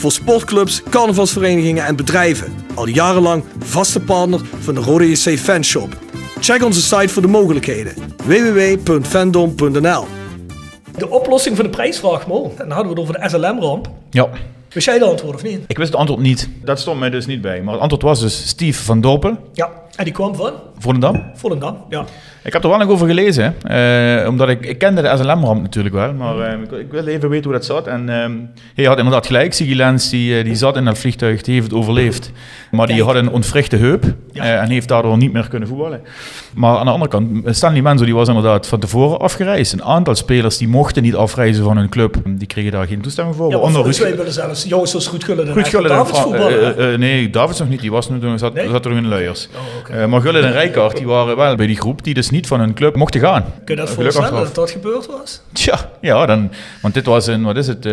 Voor 0.00 0.12
sportclubs, 0.12 0.82
carnavalsverenigingen 0.90 1.86
en 1.86 1.96
bedrijven. 1.96 2.52
Al 2.74 2.86
jarenlang 2.88 3.44
vaste 3.58 4.00
partner 4.00 4.40
van 4.60 4.74
de 4.74 4.80
Rode 4.80 5.10
JC 5.10 5.38
Fanshop. 5.38 5.96
Check 6.40 6.64
onze 6.64 6.80
site 6.82 7.08
voor 7.08 7.22
de 7.22 7.28
mogelijkheden. 7.28 7.94
www.fandom.nl 8.24 10.04
De 10.96 11.08
oplossing 11.10 11.56
van 11.56 11.64
de 11.64 11.70
prijsvraag, 11.70 12.26
Mo. 12.26 12.52
Dan 12.56 12.70
hadden 12.70 12.94
we 12.94 13.00
het 13.00 13.10
over 13.10 13.20
de 13.20 13.28
SLM-ramp. 13.28 13.90
Ja. 14.10 14.28
Wist 14.68 14.86
jij 14.86 14.98
de 14.98 15.04
antwoord 15.04 15.34
of 15.34 15.42
niet? 15.42 15.60
Ik 15.66 15.76
wist 15.76 15.90
het 15.90 15.98
antwoord 15.98 16.20
niet. 16.20 16.48
Dat 16.64 16.80
stond 16.80 16.98
mij 16.98 17.10
dus 17.10 17.26
niet 17.26 17.40
bij. 17.40 17.62
Maar 17.62 17.72
het 17.72 17.82
antwoord 17.82 18.02
was 18.02 18.20
dus 18.20 18.48
Steve 18.48 18.82
van 18.82 19.00
Dorpen, 19.00 19.38
Ja. 19.52 19.70
En 20.00 20.06
die 20.06 20.14
kwam 20.14 20.34
van 20.34 20.52
Volendam. 20.78 21.22
Volendam. 21.34 21.76
Ja. 21.88 22.04
Ik 22.44 22.52
heb 22.52 22.62
er 22.62 22.68
wel 22.68 22.78
nog 22.78 22.88
over 22.88 23.06
gelezen, 23.06 23.54
hè. 23.62 24.20
Eh, 24.22 24.28
omdat 24.28 24.48
ik, 24.48 24.66
ik 24.66 24.78
kende 24.78 25.02
de 25.02 25.16
SLM-ramp 25.16 25.62
natuurlijk 25.62 25.94
wel, 25.94 26.12
maar 26.12 26.38
eh, 26.40 26.52
ik, 26.62 26.70
ik 26.72 26.90
wilde 26.90 27.10
even 27.10 27.28
weten 27.28 27.44
hoe 27.44 27.52
dat 27.52 27.64
zat. 27.64 27.86
En 27.86 28.08
ehm 28.08 28.32
hij 28.74 28.84
had 28.84 28.96
inderdaad 28.98 29.26
gelijk, 29.26 29.52
Sigi 29.54 29.76
Lens, 29.76 30.10
die, 30.10 30.38
eh, 30.38 30.44
die 30.44 30.54
zat 30.54 30.76
in 30.76 30.84
dat 30.84 30.98
vliegtuig, 30.98 31.42
die 31.42 31.54
heeft 31.54 31.66
het 31.66 31.76
overleefd. 31.76 32.30
Maar 32.70 32.86
die 32.86 32.96
Kijk. 32.96 33.08
had 33.08 33.16
een 33.16 33.30
ontwrichte 33.30 33.76
heup 33.76 34.04
Ja. 34.32 34.60
en 34.60 34.68
heeft 34.70 34.88
daardoor 34.88 35.16
niet 35.16 35.32
meer 35.32 35.48
kunnen 35.48 35.68
voetballen. 35.68 36.00
Maar 36.54 36.76
aan 36.78 36.84
de 36.84 36.90
andere 36.92 37.10
kant, 37.10 37.56
Stanley 37.56 37.82
Menzo 37.82 38.04
die 38.04 38.14
was 38.14 38.28
inderdaad 38.28 38.66
van 38.66 38.78
tevoren 38.80 39.18
afgereisd. 39.18 39.72
Een 39.72 39.84
aantal 39.84 40.14
spelers 40.14 40.56
die 40.58 40.68
mochten 40.68 41.02
niet 41.02 41.14
afreizen 41.14 41.64
van 41.64 41.76
hun 41.76 41.88
club, 41.88 42.16
die 42.26 42.46
kregen 42.46 42.72
daar 42.72 42.86
geen 42.86 43.00
toestemming 43.00 43.36
voor. 43.36 43.50
Ja, 43.50 43.56
Ruud- 43.58 44.00
mij 44.00 44.16
willen 44.16 44.32
zelfs 44.32 44.64
jongens 44.64 44.90
zoals 44.90 45.06
Goed 45.06 45.24
Gullit 45.24 45.48
en 45.48 45.54
Davids 45.88 46.20
voetballen. 46.20 47.00
nee, 47.00 47.30
Davids 47.30 47.58
nog 47.58 47.68
niet. 47.68 47.80
Die 47.80 47.90
was 47.90 48.08
nu, 48.08 48.38
zat, 48.38 48.54
Nee? 48.54 48.68
zat 48.70 48.84
er 48.84 48.90
nog 48.90 49.00
in 49.00 49.08
luiers. 49.08 49.48
Oh. 49.54 49.89
Eh, 49.90 50.06
maar 50.06 50.20
Gullit 50.20 50.44
en 50.44 50.52
Rijkaard 50.52 50.96
die 50.96 51.06
waren 51.06 51.36
wel 51.36 51.54
bij 51.56 51.66
die 51.66 51.76
groep 51.76 52.04
die 52.04 52.14
dus 52.14 52.30
niet 52.30 52.46
van 52.46 52.60
hun 52.60 52.74
club 52.74 52.96
mochten 52.96 53.20
gaan. 53.20 53.44
Kun 53.64 53.74
je 53.74 53.80
dat 53.80 53.90
voorstellen 53.90 54.32
dat 54.32 54.54
dat 54.54 54.70
gebeurd 54.70 55.06
was? 55.06 55.40
Tja, 55.52 55.90
ja, 56.00 56.26
dan, 56.26 56.50
want 56.82 56.94
dit 56.94 57.06
was 57.06 57.28
in, 57.28 57.42
wat 57.42 57.56
is 57.56 57.66
het, 57.66 57.86
eh 57.86 57.92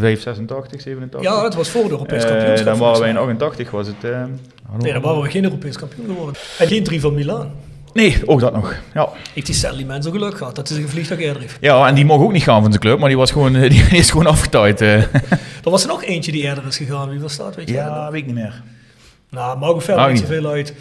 5, 0.00 0.20
86, 0.22 0.80
87? 0.80 1.22
Ja, 1.30 1.44
het 1.44 1.54
was 1.54 1.68
voor 1.68 1.82
de 1.84 1.90
Europees 1.90 2.24
Eh, 2.24 2.30
kampioenschap. 2.30 2.66
dan 2.66 2.78
waren 2.78 2.98
wij 3.00 3.08
in 3.08 3.14
mij. 3.14 3.22
88, 3.24 3.70
was 3.70 3.86
het... 3.86 4.04
eh, 4.04 4.22
Nee, 4.78 4.92
dan 4.92 5.02
waren 5.02 5.22
we 5.22 5.30
geen 5.30 5.44
Europees 5.44 5.76
kampioen 5.78 6.06
geworden. 6.06 6.34
En 6.58 6.66
geen 6.66 6.82
drie 6.84 7.00
van 7.00 7.14
Milaan. 7.14 7.50
Nee, 7.92 8.16
ook 8.26 8.40
dat 8.40 8.52
nog. 8.54 8.74
Ja. 8.94 9.08
Heeft 9.34 9.46
die 9.46 9.54
Stanley 9.54 9.84
Man 9.84 10.02
zo 10.02 10.10
geluk 10.10 10.36
gehad 10.36 10.56
dat 10.56 10.68
hij 10.68 10.76
zich 10.76 10.86
een 10.86 10.92
vliegtuig 10.92 11.20
eerder 11.20 11.42
heeft. 11.42 11.56
ja, 11.60 11.86
en 11.86 11.94
die 11.94 12.04
mocht 12.04 12.24
ook 12.24 12.32
niet 12.32 12.42
gaan 12.42 12.60
van 12.62 12.70
zijn 12.70 12.82
club, 12.82 12.98
maar 12.98 13.08
die, 13.08 13.16
was 13.18 13.30
gewoon, 13.30 13.52
die 13.68 13.82
is 13.90 14.10
gewoon 14.10 14.26
afgetaaid. 14.26 14.80
eh. 14.80 14.94
Er 15.64 15.70
was 15.70 15.82
er 15.82 15.88
nog 15.88 16.04
eentje 16.04 16.32
die 16.32 16.42
eerder 16.42 16.66
is 16.66 16.76
gegaan. 16.76 17.08
Wie 17.10 17.20
was 17.20 17.36
dat? 17.36 17.54
Weet 17.56 17.68
je 17.68 17.74
dat 17.74 17.84
ja, 17.84 18.10
weet 18.10 18.20
ik 18.20 18.26
niet 18.26 18.34
meer. 18.34 18.62
Nou, 19.30 19.58
maakt 19.58 19.72
ook 19.72 19.82
verder 19.82 20.02
Maakt 20.02 20.12
niet 20.12 20.22
zoveel 20.22 20.46
uit. 20.50 20.74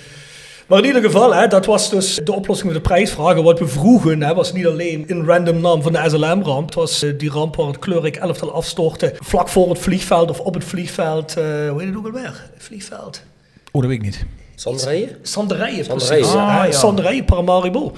Maar 0.68 0.80
in 0.80 0.86
ieder 0.86 1.02
geval, 1.02 1.34
hè, 1.36 1.48
dat 1.48 1.66
was 1.66 1.90
dus 1.90 2.20
de 2.24 2.34
oplossing 2.34 2.68
met 2.74 2.84
de 2.84 2.90
prijsvragen. 2.90 3.44
Wat 3.44 3.60
we 3.60 3.68
vroegen, 3.68 4.22
hè, 4.24 4.34
was 4.34 4.54
niet 4.54 4.66
alleen 4.68 5.04
een 5.08 5.26
random 5.26 5.62
naam 5.62 5.82
van 5.82 5.92
de 5.92 6.04
SLM-ramp. 6.10 6.66
Het 6.66 6.76
was 6.76 7.04
eh, 7.04 7.14
die 7.18 7.30
ramp 7.30 7.56
waar 7.56 7.68
het 7.68 7.80
kleurrijk 7.80 8.16
elftal 8.16 8.52
afstortte. 8.54 9.14
Vlak 9.20 9.48
voor 9.50 9.70
het 9.70 9.80
vliegveld 9.80 10.30
of 10.30 10.40
op 10.40 10.54
het 10.54 10.64
vliegveld. 10.64 11.38
eh, 11.38 11.44
hoe 11.70 11.80
heet 11.80 11.88
het 11.88 11.98
ook 11.98 12.06
alweer? 12.06 12.44
Vliegveld. 12.58 13.22
Oh, 13.72 13.82
dat 13.82 13.90
weet 13.90 14.00
ik 14.00 14.06
niet. 14.06 14.26
Sanderijen? 14.56 15.18
Sanderijen, 15.22 15.86
Sanderijen, 15.86 16.18
precies. 16.22 16.34
ja. 16.34 16.46
Ah, 16.48 16.60
Ah, 16.60 16.66
ja. 16.66 16.72
Sanderijen, 16.72 17.26
Paramaribo. 17.26 17.94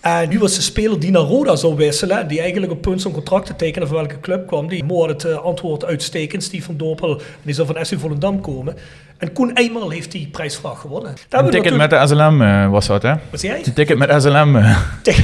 En 0.00 0.28
nu 0.28 0.38
was 0.38 0.54
de 0.54 0.62
speler 0.62 1.00
die 1.00 1.10
naar 1.10 1.22
Roda 1.22 1.56
zou 1.56 1.74
wisselen, 1.76 2.28
die 2.28 2.40
eigenlijk 2.40 2.72
op 2.72 2.80
punt 2.82 3.00
zo'n 3.00 3.12
contract 3.12 3.46
te 3.46 3.56
tekenen 3.56 3.88
voor 3.88 3.96
welke 3.96 4.20
club 4.20 4.46
kwam. 4.46 4.68
Die 4.68 4.84
Mo 4.84 5.00
had 5.00 5.08
het 5.08 5.24
eh, 5.24 5.38
antwoord 5.44 5.84
uitstekend, 5.84 6.42
Steve 6.42 6.64
van 6.64 6.76
Dorpel, 6.76 7.20
die 7.42 7.54
zou 7.54 7.66
van 7.72 7.84
SC 7.86 7.98
Volendam 7.98 8.40
komen. 8.40 8.76
En 9.22 9.32
Koen 9.32 9.50
Eenmaal 9.54 9.90
heeft 9.90 10.12
die 10.12 10.28
prijsvraag 10.28 10.80
gewonnen. 10.80 11.14
Daar 11.28 11.40
Een 11.44 11.50
ticket 11.50 11.64
natuurlijk- 11.72 12.00
met 12.00 12.08
de 12.08 12.14
SLM 12.16 12.42
eh, 12.42 12.68
was 12.70 12.86
dat, 12.86 13.02
hè? 13.02 13.14
Wat 13.30 13.40
zei 13.40 13.52
jij? 13.52 13.62
Een 13.66 13.72
ticket 13.72 13.98
met 13.98 14.22
SLM. 14.22 14.56
eh. 14.56 14.78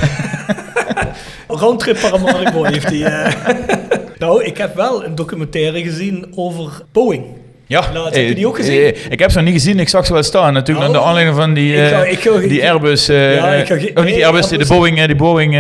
Roundtrip 1.48 2.00
Paramaribo 2.00 2.64
heeft 2.64 2.88
hij. 2.88 3.04
eh. 3.04 3.34
nou, 4.18 4.44
ik 4.44 4.56
heb 4.58 4.74
wel 4.74 5.04
een 5.04 5.14
documentaire 5.14 5.82
gezien 5.82 6.32
over 6.34 6.82
Boeing. 6.92 7.24
Ja, 7.68 7.90
Nou, 7.92 8.04
heb 8.04 8.14
je 8.14 8.20
eh, 8.28 8.34
die 8.34 8.46
ook 8.46 8.56
gezien? 8.56 8.80
eh, 8.80 8.88
ik 9.10 9.18
heb 9.18 9.30
ze 9.30 9.36
nog 9.36 9.44
niet 9.44 9.54
gezien, 9.54 9.78
ik 9.78 9.88
zag 9.88 10.06
ze 10.06 10.12
wel 10.12 10.22
staan. 10.22 10.52
Natuurlijk, 10.52 10.86
Nou, 10.86 10.96
aan 10.96 11.02
de 11.02 11.08
aanleiding 11.08 11.36
van 11.36 11.54
die, 11.54 11.74
ik 11.74 11.88
ga- 11.88 12.02
eh, 12.04 12.12
ik 12.12 12.18
ga- 12.20 12.38
die 12.38 12.70
Airbus. 12.70 13.08
eh 13.08 13.34
Ja, 13.34 13.52
ik 13.52 13.66
ga 13.66 13.74
oh, 13.74 14.04
niet 14.04 14.14
die 14.14 14.26
Airbus, 14.26 14.48
die- 14.48 14.58
de. 14.58 14.66
Boeing. 14.66 15.04
Die 15.06 15.16
Boeing 15.16 15.54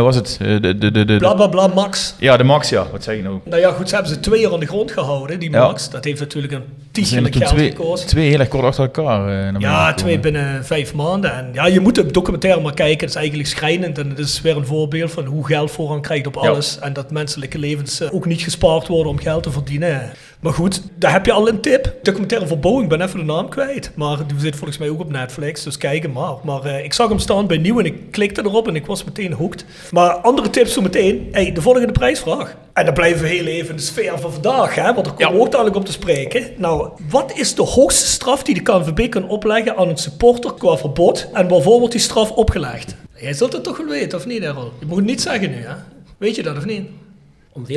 was 0.00 0.14
het? 0.16 0.38
De, 0.40 0.78
de, 0.78 0.90
de, 0.90 1.04
de, 1.04 1.16
Bla 1.16 1.34
bla 1.34 1.46
bla 1.46 1.66
Max. 1.66 2.14
ja, 2.18 2.36
de 2.36 2.44
Max, 2.44 2.68
ja. 2.68 2.86
Wat 2.92 3.04
zeg 3.04 3.16
je 3.16 3.22
nou? 3.22 3.38
Nou 3.44 3.60
ja, 3.60 3.70
goed, 3.72 3.88
ze 3.88 3.94
hebben 3.94 4.12
ze 4.12 4.20
twee 4.20 4.40
jaar 4.40 4.52
aan 4.52 4.60
de 4.60 4.66
grond 4.66 4.92
gehouden, 4.92 5.38
die 5.38 5.50
Ja. 5.50 5.66
Max. 5.66 5.90
Dat 5.90 6.04
heeft 6.04 6.20
natuurlijk 6.20 6.52
een 6.52 6.62
toen 6.92 7.04
geld 7.04 7.46
twee, 7.46 7.70
gekost. 7.70 8.08
twee 8.08 8.28
heel 8.30 8.38
erg 8.40 8.48
kort 8.48 8.64
achter 8.64 8.84
elkaar. 8.84 9.52
Ja, 9.58 9.94
twee 9.94 10.18
binnen 10.18 10.64
vijf 10.64 10.94
maanden. 10.94 11.34
En 11.34 11.48
ja, 11.52 11.66
je 11.66 11.80
moet 11.80 11.94
de 11.94 12.06
documentaire 12.10 12.60
maar 12.60 12.74
kijken. 12.74 13.00
Het 13.00 13.08
is 13.08 13.14
eigenlijk 13.16 13.48
schrijnend. 13.48 13.98
En 13.98 14.08
het 14.08 14.18
is 14.18 14.40
weer 14.40 14.56
een 14.56 14.66
voorbeeld 14.66 15.10
van 15.12 15.24
hoe 15.24 15.46
geld 15.46 15.70
voorrang 15.70 16.02
krijgt 16.02 16.26
op 16.26 16.34
Ja. 16.42 16.48
alles. 16.48 16.78
En 16.80 16.92
dat 16.92 17.10
menselijke 17.10 17.58
levens 17.58 18.10
ook 18.10 18.26
niet 18.26 18.42
gespaard 18.42 18.88
worden 18.88 19.12
om 19.12 19.18
geld 19.18 19.42
te 19.42 19.50
verdienen. 19.50 20.12
Maar 20.44 20.52
goed, 20.52 20.82
daar 20.98 21.12
heb 21.12 21.26
je 21.26 21.32
al 21.32 21.48
een 21.48 21.60
tip. 21.60 21.94
Documentaire 22.02 22.46
voor 22.46 22.58
Boeing, 22.58 22.82
ik 22.82 22.88
ben 22.88 23.00
even 23.00 23.18
de 23.18 23.24
naam 23.24 23.48
kwijt. 23.48 23.90
Maar 23.94 24.26
die 24.26 24.38
zit 24.38 24.56
volgens 24.56 24.78
mij 24.78 24.88
ook 24.88 25.00
op 25.00 25.10
Netflix, 25.10 25.62
dus 25.62 25.76
kijk 25.76 26.02
hem 26.02 26.12
maar. 26.12 26.34
Maar 26.42 26.64
eh, 26.64 26.84
ik 26.84 26.92
zag 26.92 27.08
hem 27.08 27.18
staan 27.18 27.46
bij 27.46 27.58
Nieuw 27.58 27.78
en 27.78 27.84
ik 27.84 28.10
klikte 28.10 28.40
erop 28.44 28.68
en 28.68 28.74
ik 28.76 28.86
was 28.86 29.04
meteen 29.04 29.32
hooked. 29.32 29.64
Maar 29.90 30.10
andere 30.10 30.50
tips 30.50 30.72
zo 30.72 30.80
meteen. 30.80 31.28
Hey, 31.32 31.52
de 31.52 31.60
volgende 31.60 31.92
prijsvraag. 31.92 32.56
En 32.72 32.84
dan 32.84 32.94
blijven 32.94 33.22
we 33.22 33.28
heel 33.28 33.46
even 33.46 33.70
in 33.70 33.76
de 33.76 33.82
sfeer 33.82 34.18
van 34.18 34.32
vandaag, 34.32 34.74
hè, 34.74 34.94
want 34.94 35.14
komen 35.14 35.34
we 35.34 35.40
ook 35.40 35.50
dadelijk 35.50 35.76
op 35.76 35.84
te 35.84 35.92
spreken. 35.92 36.46
Nou, 36.56 36.88
wat 37.10 37.32
is 37.36 37.54
de 37.54 37.62
hoogste 37.62 38.06
straf 38.06 38.42
die 38.42 38.54
de 38.54 38.62
KNVB 38.62 39.10
kan 39.10 39.28
opleggen 39.28 39.76
aan 39.76 39.88
een 39.88 39.96
supporter 39.96 40.54
qua 40.54 40.76
verbod? 40.76 41.28
En 41.32 41.48
waarvoor 41.48 41.78
wordt 41.78 41.92
die 41.92 42.02
straf 42.02 42.30
opgelegd? 42.30 42.96
Jij 43.16 43.32
zult 43.32 43.52
het 43.52 43.64
toch 43.64 43.76
wel 43.76 43.86
weten, 43.86 44.18
of 44.18 44.26
niet, 44.26 44.42
Errol? 44.42 44.72
Je 44.78 44.86
moet 44.86 44.96
het 44.96 45.06
niet 45.06 45.22
zeggen 45.22 45.50
nu, 45.50 45.56
hè? 45.56 45.74
Weet 46.18 46.36
je 46.36 46.42
dat 46.42 46.56
of 46.56 46.64
niet? 46.64 46.88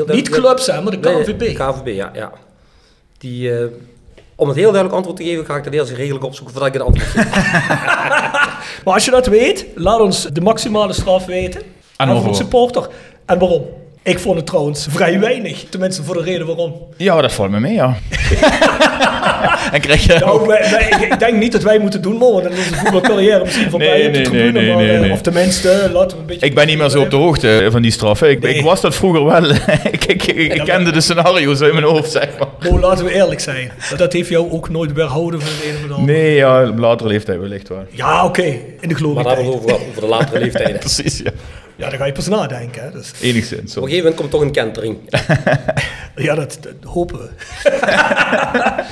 Niet 0.07 0.29
clubs, 0.29 0.67
hè, 0.67 0.81
maar 0.81 0.91
de 0.91 1.09
Nee, 1.09 1.23
KNVB. 1.23 1.39
de 1.39 1.53
KNVB, 1.53 1.87
ja. 1.95 2.11
ja. 2.13 2.31
Die, 3.17 3.57
eh, 3.57 3.65
om 4.35 4.47
het 4.47 4.57
heel 4.57 4.71
duidelijk 4.71 4.95
antwoord 4.95 5.17
te 5.17 5.23
geven, 5.23 5.45
ga 5.45 5.55
ik 5.55 5.63
dat 5.63 5.73
eerst 5.73 5.91
redelijk 5.91 6.25
opzoeken 6.25 6.55
voordat 6.55 6.75
ik 6.75 6.81
een 6.81 6.87
antwoord 6.87 7.09
geef. 7.09 7.31
Maar 8.85 8.93
als 8.93 9.05
je 9.05 9.11
dat 9.11 9.27
weet, 9.27 9.65
laat 9.75 9.99
ons 9.99 10.23
de 10.23 10.41
maximale 10.41 10.93
straf 10.93 11.25
weten. 11.25 11.61
En 11.61 11.67
voor 11.97 12.07
waarvoor? 12.07 12.29
een 12.29 12.35
supporter. 12.35 12.89
En 13.25 13.39
waarom? 13.39 13.65
Ik 14.07 14.19
vond 14.19 14.35
het 14.37 14.45
trouwens 14.45 14.87
vrij 14.89 15.19
weinig. 15.19 15.65
Tenminste, 15.69 16.03
voor 16.03 16.13
de 16.15 16.21
reden 16.23 16.45
waarom. 16.47 16.73
Ja, 16.97 17.21
dat 17.21 17.33
valt 17.33 17.49
me 17.49 17.59
mee, 17.59 17.73
ja. 17.73 17.97
en 19.71 19.81
krijg 19.81 20.03
je 20.05 20.13
Nou, 20.19 20.31
ook... 20.39 20.45
wij- 20.45 20.67
wij- 20.71 21.07
ik, 21.09 21.19
denk 21.19 21.37
niet 21.37 21.51
dat 21.51 21.63
wij 21.63 21.79
moeten 21.79 22.01
doen, 22.01 22.17
maar 22.17 22.27
in 22.27 22.49
onze 22.57 22.75
voetbalcarrière 22.75 23.43
misschien 23.43 23.69
van 23.69 23.79
Nee, 23.79 24.07
op 24.07 24.13
de 24.13 24.19
nee, 24.19 24.21
tribune. 24.21 24.51
nee, 24.51 24.61
nee, 24.63 24.73
maar, 24.75 24.83
nee, 24.83 24.93
eh, 24.95 24.99
nee. 25.01 25.11
Of 25.11 25.21
tenminste, 25.21 25.89
laten 25.93 26.17
we 26.17 26.21
een 26.21 26.27
beetje... 26.27 26.45
Ik 26.45 26.55
ben 26.55 26.67
niet 26.67 26.77
meer 26.77 26.89
zo 26.89 27.01
op 27.01 27.09
de 27.09 27.15
hoogte 27.15 27.67
van 27.71 27.81
die 27.81 27.91
straffen. 27.91 28.29
Ik, 28.29 28.41
Nee. 28.41 28.53
ik 28.53 28.63
was 28.63 28.81
dat 28.81 28.95
vroeger 28.95 29.25
wel. 29.25 29.43
ik, 29.91 30.05
ik, 30.05 30.23
ik, 30.23 30.53
ik 30.53 30.61
kende 30.63 30.91
de 30.91 31.01
scenario's 31.01 31.59
in 31.59 31.73
mijn 31.73 31.85
hoofd, 31.85 32.11
zeg 32.11 32.27
maar. 32.39 32.71
Oh, 32.71 32.79
laten 32.81 33.05
we 33.05 33.13
eerlijk 33.13 33.39
zijn. 33.39 33.71
Dat 33.97 34.13
heeft 34.13 34.29
jou 34.29 34.51
ook 34.51 34.69
nooit 34.69 34.93
weerhouden 34.93 35.41
van 35.41 35.49
het 35.55 35.65
een 35.65 35.75
of 35.75 35.81
het 35.81 35.91
ander. 35.91 36.13
Nee, 36.15 36.35
ja, 36.35 36.67
op 36.69 36.77
latere 36.77 37.09
leeftijd 37.09 37.39
wellicht 37.39 37.67
wel. 37.67 37.83
Ja, 37.89 38.25
oké. 38.25 38.41
In 38.43 38.59
de 38.81 38.87
Maar 38.87 38.95
glorie 38.95 39.23
daar 39.23 39.35
hebben 39.35 39.45
we 39.45 39.51
het 39.61 39.63
over, 39.71 39.87
over 39.89 40.01
de 40.01 40.07
latere 40.07 40.39
leeftijden. 40.43 40.79
Precies, 40.79 41.17
ja. 41.23 41.31
Ja, 41.77 41.89
dan 41.89 41.99
ga 41.99 42.05
je 42.05 42.11
pas 42.11 42.27
nadenken. 42.27 42.83
Hè. 42.83 42.91
Dus, 42.91 43.11
Enigszins. 43.21 43.59
Op 43.59 43.65
een 43.65 43.69
Zo. 43.69 43.81
gegeven 43.81 43.97
moment 44.03 44.15
komt 44.15 44.31
toch 44.31 44.41
een 44.41 44.51
kentering. 44.51 44.97
ja, 46.27 46.35
dat, 46.35 46.57
dat 46.61 46.73
hopen 46.83 47.17
we. 47.17 47.29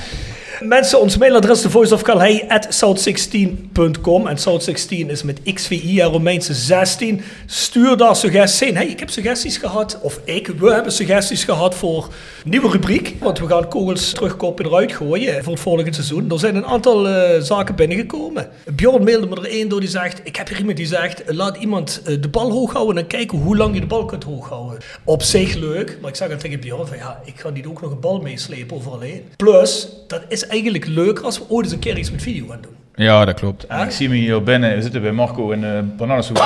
Mensen, 0.60 1.00
ons 1.00 1.16
mailadres 1.16 1.64
is 1.64 1.70
voiceofcalhei.south16.com 1.70 4.26
en 4.26 4.36
South16 4.38 5.06
is 5.06 5.22
met 5.22 5.40
XVI 5.42 6.00
en 6.00 6.08
Romeinse 6.08 6.54
16. 6.54 7.20
Stuur 7.46 7.96
daar 7.96 8.16
suggesties 8.16 8.68
in. 8.68 8.76
Hey, 8.76 8.86
ik 8.86 8.98
heb 8.98 9.10
suggesties 9.10 9.56
gehad, 9.56 9.98
of 10.02 10.20
ik, 10.24 10.46
we 10.46 10.72
hebben 10.72 10.92
suggesties 10.92 11.44
gehad 11.44 11.74
voor 11.74 12.08
nieuwe 12.44 12.70
rubriek. 12.70 13.14
Want 13.20 13.38
we 13.38 13.46
gaan 13.46 13.68
kogels 13.68 14.12
terugkopen 14.12 14.64
en 14.64 14.70
eruit 14.70 14.92
gooien 14.92 15.44
voor 15.44 15.52
het 15.52 15.62
volgende 15.62 15.92
seizoen. 15.92 16.30
Er 16.30 16.38
zijn 16.38 16.56
een 16.56 16.66
aantal 16.66 17.08
eh, 17.08 17.40
zaken 17.40 17.74
binnengekomen. 17.74 18.48
Bjorn 18.64 19.04
mailde 19.04 19.26
me 19.26 19.36
er 19.36 19.50
één 19.50 19.68
door 19.68 19.80
die 19.80 19.88
zegt, 19.88 20.20
ik 20.24 20.36
heb 20.36 20.48
hier 20.48 20.58
iemand 20.58 20.76
die 20.76 20.86
zegt, 20.86 21.22
laat 21.26 21.56
iemand 21.56 22.00
eh, 22.04 22.16
de 22.20 22.28
bal 22.28 22.50
hoog 22.50 22.72
houden 22.72 22.98
en 22.98 23.06
kijken 23.06 23.38
hoe 23.38 23.56
lang 23.56 23.74
je 23.74 23.80
de 23.80 23.86
bal 23.86 24.04
kunt 24.04 24.24
hoog 24.24 24.48
houden. 24.48 24.78
Op 25.04 25.22
zich 25.22 25.54
leuk, 25.54 25.98
maar 26.00 26.10
ik 26.10 26.16
zeg 26.16 26.28
dan 26.28 26.38
tegen 26.38 26.60
Bjorn 26.60 26.86
van 26.86 26.96
ja, 26.96 27.20
ik 27.24 27.40
ga 27.40 27.50
niet 27.50 27.66
ook 27.66 27.82
nog 27.82 27.90
een 27.90 28.00
bal 28.00 28.20
meeslepen 28.20 28.76
overal. 28.76 29.00
Plus, 29.36 29.88
dat 30.06 30.22
is 30.28 30.46
leuker 30.64 31.24
als 31.24 31.38
we 31.38 31.44
ooit 31.48 31.64
eens 31.64 31.74
een 31.74 31.80
keer 31.80 31.98
iets 31.98 32.10
met 32.10 32.22
video 32.22 32.46
gaan 32.48 32.58
doen. 32.62 32.74
Ja, 32.94 33.24
dat 33.24 33.34
klopt. 33.34 33.66
En 33.66 33.76
Ah. 33.78 33.84
ik 33.84 33.90
zie 33.90 34.08
me 34.08 34.14
hier 34.14 34.42
binnen, 34.42 34.74
we 34.76 34.82
zitten 34.82 35.02
bij 35.02 35.12
Marco 35.12 35.50
in 35.50 35.60
de 35.60 35.82
bananensoep. 35.96 36.44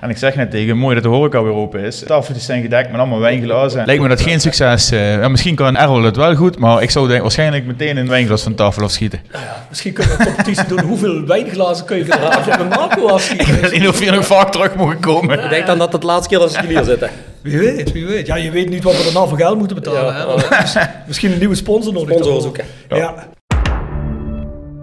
En 0.00 0.10
ik 0.10 0.16
zeg 0.16 0.34
net 0.34 0.50
tegen 0.50 0.68
hem, 0.68 0.76
mooi 0.76 0.94
dat 0.94 1.02
de 1.02 1.08
horeca 1.08 1.42
weer 1.42 1.52
open 1.52 1.80
is. 1.80 1.98
De 1.98 2.06
tafeltjes 2.06 2.44
zijn 2.46 2.62
gedekt 2.62 2.90
met 2.90 3.00
allemaal 3.00 3.18
wijnglazen. 3.18 3.86
Lijkt 3.86 4.02
me 4.02 4.08
dat 4.08 4.20
geen 4.20 4.40
succes. 4.40 4.90
eh, 4.90 5.14
ja, 5.20 5.28
misschien 5.28 5.54
kan 5.54 5.76
Errol 5.76 6.02
het 6.02 6.16
wel 6.16 6.34
goed, 6.34 6.58
maar 6.58 6.82
ik 6.82 6.90
zou 6.90 7.08
denk, 7.08 7.22
waarschijnlijk 7.22 7.64
meteen 7.66 7.96
een 7.96 8.08
wijnglas 8.08 8.42
van 8.42 8.54
tafel 8.54 8.82
afschieten. 8.82 9.20
Nou 9.32 9.44
ja, 9.44 9.66
misschien 9.68 9.92
kunnen 9.92 10.16
we 10.16 10.22
een 10.22 10.26
competitie 10.34 10.66
doen. 10.66 10.80
Hoeveel 10.80 11.26
wijnglazen 11.26 11.84
kun 11.86 11.96
je 11.96 12.04
vanavond 12.06 12.58
met 12.58 12.68
Marco 12.68 13.06
afschieten? 13.08 13.46
Ik 13.54 13.60
weet 13.60 13.72
niet 13.72 13.88
of 13.88 14.04
je 14.04 14.10
nog 14.10 14.26
vaak 14.26 14.52
terug 14.52 14.74
mogen 14.74 15.00
komen. 15.00 15.44
Ik 15.44 15.50
denk 15.50 15.66
dan 15.66 15.78
dat 15.78 15.92
het 15.92 16.00
de 16.00 16.06
laatste 16.06 16.28
keer 16.28 16.38
dat 16.38 16.52
ze 16.52 16.66
hier 16.66 16.84
zitten. 16.84 17.10
Wie 17.42 17.58
weet, 17.58 17.92
wie 17.92 18.06
weet. 18.06 18.26
Ja, 18.26 18.36
je 18.36 18.50
weet 18.50 18.68
niet 18.68 18.82
wat 18.82 18.96
we 18.96 19.06
er 19.06 19.12
nou 19.12 19.28
voor 19.28 19.38
geld 19.38 19.58
moeten 19.58 19.76
betalen. 19.76 20.14
Ja, 20.14 20.36
hè? 20.36 20.86
Misschien 21.06 21.32
een 21.32 21.38
nieuwe 21.38 21.54
sponsor 21.54 21.92
nodig. 21.92 22.08
Sponsor 22.18 22.40
zoeken. 22.42 22.64
Ja. 22.88 23.28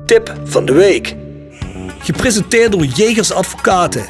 Tip 0.07 0.33
van 0.43 0.65
de 0.65 0.73
week. 0.73 1.15
Gepresenteerd 1.99 2.71
door 2.71 2.85
Jegers 2.85 3.31
Advocaten. 3.31 4.05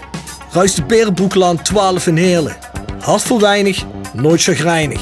Ruist 0.52 0.76
de 0.76 0.84
Berenbroeklaan 0.84 1.62
12 1.62 2.08
in 2.08 2.18
Heerlen. 2.18 2.58
Hart 3.00 3.22
voor 3.22 3.40
weinig, 3.40 3.84
nooit 4.14 4.44
chagrijnig. 4.44 5.02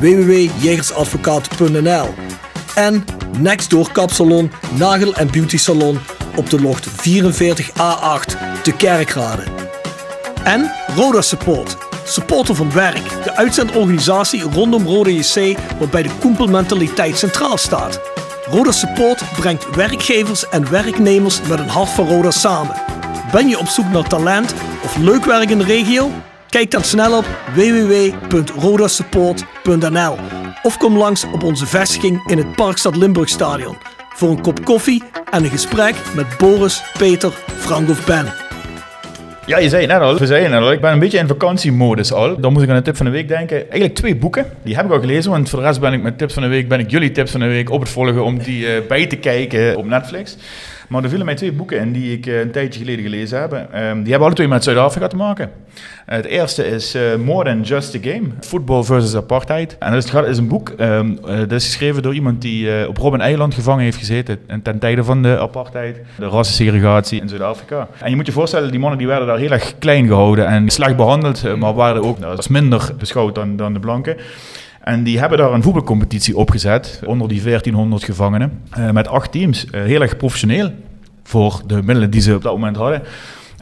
www.jegersadvocaten.nl 0.00 2.14
En 2.74 3.04
Nextdoor 3.38 3.92
Kapsalon, 3.92 4.50
Nagel 4.78 5.14
en 5.14 5.30
Beauty 5.30 5.58
Salon 5.58 5.98
op 6.36 6.50
de 6.50 6.60
locht 6.60 6.88
44A8 6.88 6.92
te 8.62 8.72
Kerkrade. 8.76 9.42
En 10.44 10.72
Roda 10.96 11.20
Support. 11.20 11.76
Supporter 12.04 12.54
van 12.54 12.72
werk. 12.72 13.22
De 13.24 13.36
uitzendorganisatie 13.36 14.42
rondom 14.42 14.86
Roda 14.86 15.10
JC 15.10 15.58
waarbij 15.78 16.02
de 16.02 16.10
koempelmentaliteit 16.20 17.18
centraal 17.18 17.56
staat. 17.56 18.15
Roda 18.50 18.72
Support 18.72 19.22
brengt 19.36 19.74
werkgevers 19.74 20.48
en 20.48 20.70
werknemers 20.70 21.40
met 21.40 21.58
een 21.58 21.68
hart 21.68 21.88
voor 21.88 22.06
Roda 22.06 22.30
samen. 22.30 22.74
Ben 23.32 23.48
je 23.48 23.58
op 23.58 23.66
zoek 23.66 23.92
naar 23.92 24.08
talent 24.08 24.54
of 24.84 24.96
leuk 24.96 25.24
werk 25.24 25.50
in 25.50 25.58
de 25.58 25.64
regio? 25.64 26.10
Kijk 26.48 26.70
dan 26.70 26.84
snel 26.84 27.16
op 27.16 27.24
www.rodasupport.nl 27.54 30.16
of 30.62 30.78
kom 30.78 30.96
langs 30.96 31.24
op 31.24 31.42
onze 31.42 31.66
vestiging 31.66 32.30
in 32.30 32.38
het 32.38 32.56
Parkstad 32.56 32.96
Limburg 32.96 33.28
Stadion 33.28 33.76
voor 34.14 34.30
een 34.30 34.42
kop 34.42 34.64
koffie 34.64 35.02
en 35.30 35.44
een 35.44 35.50
gesprek 35.50 35.94
met 36.14 36.38
Boris, 36.38 36.82
Peter, 36.98 37.32
Frank 37.58 37.88
of 37.88 38.06
Ben. 38.06 38.45
Ja, 39.46 39.58
je 39.58 39.68
zei 39.68 39.82
het 39.82 39.90
net 39.90 40.00
al. 40.00 40.18
We 40.18 40.26
zeiden 40.26 40.52
al. 40.52 40.72
Ik 40.72 40.80
ben 40.80 40.92
een 40.92 40.98
beetje 40.98 41.18
in 41.18 41.26
vakantiemodus 41.26 42.12
al. 42.12 42.40
Dan 42.40 42.52
moet 42.52 42.62
ik 42.62 42.68
aan 42.68 42.76
de 42.76 42.82
tip 42.82 42.96
van 42.96 43.06
de 43.06 43.12
week 43.12 43.28
denken. 43.28 43.56
Eigenlijk 43.56 43.94
twee 43.94 44.16
boeken. 44.16 44.46
Die 44.62 44.76
heb 44.76 44.84
ik 44.84 44.90
al 44.90 45.00
gelezen. 45.00 45.30
Want 45.30 45.48
voor 45.48 45.58
de 45.58 45.64
rest 45.64 45.80
ben 45.80 45.92
ik 45.92 46.02
met 46.02 46.18
tips 46.18 46.34
van 46.34 46.42
de 46.42 46.48
week, 46.48 46.68
ben 46.68 46.78
ik 46.78 46.90
jullie 46.90 47.10
tips 47.10 47.30
van 47.30 47.40
de 47.40 47.46
week 47.46 47.70
op 47.70 47.80
het 47.80 47.88
volgen 47.88 48.24
om 48.24 48.38
die 48.38 48.66
eh, 48.66 48.86
bij 48.88 49.06
te 49.06 49.16
kijken 49.16 49.76
op 49.76 49.84
Netflix. 49.84 50.36
Maar 50.88 51.02
er 51.02 51.08
vielen 51.08 51.26
mij 51.26 51.34
twee 51.34 51.52
boeken 51.52 51.78
in 51.78 51.92
die 51.92 52.12
ik 52.12 52.26
eh, 52.26 52.40
een 52.40 52.50
tijdje 52.50 52.80
geleden 52.80 53.04
gelezen 53.04 53.40
heb. 53.40 53.52
Ehm, 53.52 53.96
die 53.96 54.10
hebben 54.10 54.26
alle 54.26 54.34
twee 54.34 54.48
met 54.48 54.64
Zuid-Afrika 54.64 55.06
te 55.06 55.16
maken. 55.16 55.50
het 56.06 56.24
eerste 56.24 56.66
is 56.66 56.94
eh, 56.94 57.02
More 57.16 57.44
Than 57.44 57.60
Just 57.60 57.94
a 57.94 57.98
Game. 58.02 58.28
Football 58.40 58.82
versus 58.82 59.16
Apartheid. 59.16 59.76
En 59.78 59.92
dat 59.92 60.26
is, 60.26 60.38
een 60.38 60.48
boek, 60.48 60.72
um, 60.80 61.18
dat 61.20 61.52
is 61.52 61.64
geschreven 61.64 62.02
door 62.02 62.14
iemand 62.14 62.42
die 62.42 62.88
op 62.88 62.96
Robben 62.96 63.20
Eiland 63.20 63.54
gevangen 63.54 63.84
heeft 63.84 63.98
gezeten. 63.98 64.38
ten 64.62 64.78
tijde 64.78 65.04
van 65.04 65.22
de 65.22 65.38
apartheid, 65.38 66.00
de 66.18 66.26
rassensegregatie 66.26 67.20
in 67.20 67.28
Zuid-Afrika. 67.28 67.88
En 68.00 68.10
je 68.10 68.16
moet 68.16 68.26
je 68.26 68.32
voorstellen, 68.32 68.70
die 68.70 68.80
mannen 68.80 68.98
die 68.98 69.06
werden 69.06 69.26
daar 69.26 69.38
heel 69.38 69.50
erg 69.50 69.74
klein 69.78 70.06
gehouden 70.06 70.46
en 70.46 70.70
slecht 70.70 70.96
behandeld. 70.96 71.56
Maar 71.56 71.74
waren 71.74 72.02
ook 72.02 72.18
nou, 72.18 72.36
als 72.36 72.48
minder 72.48 72.90
beschouwd 72.98 73.34
dan, 73.34 73.56
dan 73.56 73.72
de 73.72 73.80
blanken. 73.80 74.16
En 74.86 75.02
die 75.02 75.18
hebben 75.18 75.38
daar 75.38 75.52
een 75.52 75.62
voetbalcompetitie 75.62 76.36
opgezet 76.36 77.00
onder 77.04 77.28
die 77.28 77.42
1400 77.42 78.04
gevangenen. 78.04 78.62
Uh, 78.78 78.90
met 78.90 79.08
acht 79.08 79.32
teams. 79.32 79.64
Uh, 79.64 79.82
heel 79.82 80.00
erg 80.00 80.16
professioneel 80.16 80.72
voor 81.22 81.62
de 81.66 81.74
middelen 81.74 82.10
die 82.10 82.20
ze 82.20 82.34
op 82.34 82.42
dat 82.42 82.52
moment 82.52 82.76
hadden. 82.76 83.02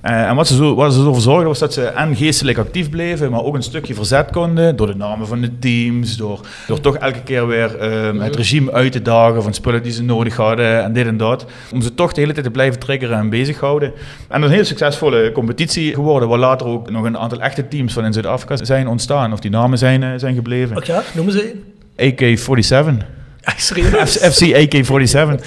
Uh, 0.04 0.28
en 0.28 0.34
wat 0.34 0.46
ze, 0.46 0.54
zo, 0.54 0.74
wat 0.74 0.92
ze 0.92 0.98
ervoor 0.98 1.20
zorgden 1.20 1.46
was 1.48 1.58
dat 1.58 1.72
ze 1.72 1.84
en 1.84 2.16
geestelijk 2.16 2.58
actief 2.58 2.90
bleven, 2.90 3.30
maar 3.30 3.42
ook 3.42 3.54
een 3.54 3.62
stukje 3.62 3.94
verzet 3.94 4.30
konden 4.30 4.76
door 4.76 4.86
de 4.86 4.94
namen 4.94 5.26
van 5.26 5.40
de 5.40 5.58
teams, 5.58 6.16
door, 6.16 6.40
door 6.66 6.80
toch 6.80 6.96
elke 6.96 7.22
keer 7.22 7.46
weer 7.46 7.76
uh, 8.14 8.22
het 8.22 8.36
regime 8.36 8.72
uit 8.72 8.92
te 8.92 9.02
dagen 9.02 9.42
van 9.42 9.54
spullen 9.54 9.82
die 9.82 9.92
ze 9.92 10.02
nodig 10.02 10.36
hadden 10.36 10.82
en 10.82 10.92
dit 10.92 11.06
en 11.06 11.16
dat. 11.16 11.46
Om 11.72 11.82
ze 11.82 11.94
toch 11.94 12.12
de 12.12 12.20
hele 12.20 12.32
tijd 12.32 12.44
te 12.44 12.50
blijven 12.50 12.80
triggeren 12.80 13.18
en 13.18 13.28
bezighouden. 13.28 13.92
En 14.28 14.40
dat 14.40 14.40
is 14.40 14.46
een 14.46 14.52
heel 14.52 14.64
succesvolle 14.64 15.32
competitie 15.32 15.94
geworden, 15.94 16.28
waar 16.28 16.38
later 16.38 16.66
ook 16.66 16.90
nog 16.90 17.04
een 17.04 17.18
aantal 17.18 17.40
echte 17.40 17.68
teams 17.68 17.92
van 17.92 18.04
in 18.04 18.12
Zuid-Afrika 18.12 18.64
zijn 18.64 18.88
ontstaan, 18.88 19.32
of 19.32 19.40
die 19.40 19.50
namen 19.50 19.78
zijn, 19.78 20.02
uh, 20.02 20.10
zijn 20.16 20.34
gebleven. 20.34 20.76
Oké, 20.76 21.02
noemen 21.14 21.32
ze 21.32 21.54
AK-47. 21.96 23.22
FC 23.44 24.42
AK-47. 24.54 25.44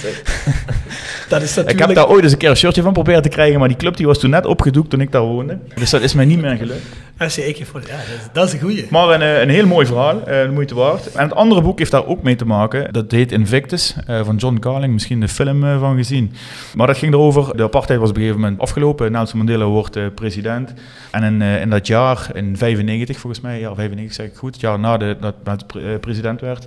Dat 1.28 1.42
is 1.42 1.48
natuurlijk... 1.48 1.80
Ik 1.80 1.86
heb 1.86 1.96
daar 1.96 2.10
ooit 2.10 2.24
eens 2.24 2.32
een 2.32 2.38
keer 2.38 2.50
een 2.50 2.58
shirtje 2.58 2.82
van 2.82 2.94
proberen 2.94 3.22
te 3.22 3.30
krijgen, 3.30 3.60
maar 3.60 3.68
die 3.68 3.78
club 3.78 3.98
die 3.98 4.06
was 4.06 4.20
toen 4.20 4.30
net 4.30 4.46
opgedoekt 4.46 4.90
toen 4.90 5.02
ik 5.02 5.12
daar 5.12 5.22
woonde. 5.22 5.58
Dus 5.76 5.90
dat 5.90 6.02
is 6.02 6.14
mij 6.14 6.26
niet 6.26 6.42
meer 6.42 6.56
gelukt. 6.56 6.86
FC 7.18 7.38
AK-47, 7.40 7.88
ja, 7.88 8.00
dat 8.32 8.48
is 8.48 8.54
een 8.54 8.60
goeie. 8.60 8.86
Maar 8.90 9.10
een, 9.10 9.22
eh, 9.22 9.42
een 9.42 9.50
heel 9.50 9.68
mooi 9.68 9.86
verhaal, 9.86 10.28
eh, 10.28 10.42
de 10.42 10.52
moeite 10.52 10.76
waard. 10.76 11.12
En 11.12 11.24
het 11.24 11.36
andere 11.36 11.62
boek 11.62 11.80
heeft 11.80 11.92
daar 11.92 12.06
ook 12.06 12.24
mee 12.24 12.36
te 12.36 12.46
maken. 12.46 12.94
Dat 12.94 13.12
heet 13.12 13.32
Invictus, 13.32 13.96
uh, 14.10 14.26
van 14.26 14.36
John 14.36 14.60
Carling, 14.60 14.94
misschien 14.94 15.20
de 15.20 15.28
film 15.28 15.80
van 15.80 15.96
gezien. 15.96 16.34
Maar 16.76 16.88
dat 16.88 16.98
ging 16.98 17.14
erover, 17.14 17.58
de 17.58 17.64
apartheid 17.64 18.00
was 18.00 18.10
op 18.10 18.16
een 18.16 18.22
gegeven 18.22 18.42
moment 18.42 18.62
afgelopen. 18.62 19.12
Nelson 19.12 19.38
Mandela 19.38 19.66
wordt 19.66 20.16
president. 20.16 20.74
En 21.12 21.24
in, 21.24 21.42
in 21.42 21.70
dat 21.70 21.88
jaar, 21.88 22.30
in 22.34 22.58
95 22.58 23.20
volgens 23.20 23.42
mij, 23.42 23.60
ja 23.60 23.76
95 23.76 24.16
zeg 24.16 24.26
ik 24.26 24.36
goed, 24.36 24.52
het 24.52 24.62
jaar 24.62 24.80
nadat 24.80 25.18
dat 25.44 25.66
president 26.02 26.42
werd, 26.42 26.66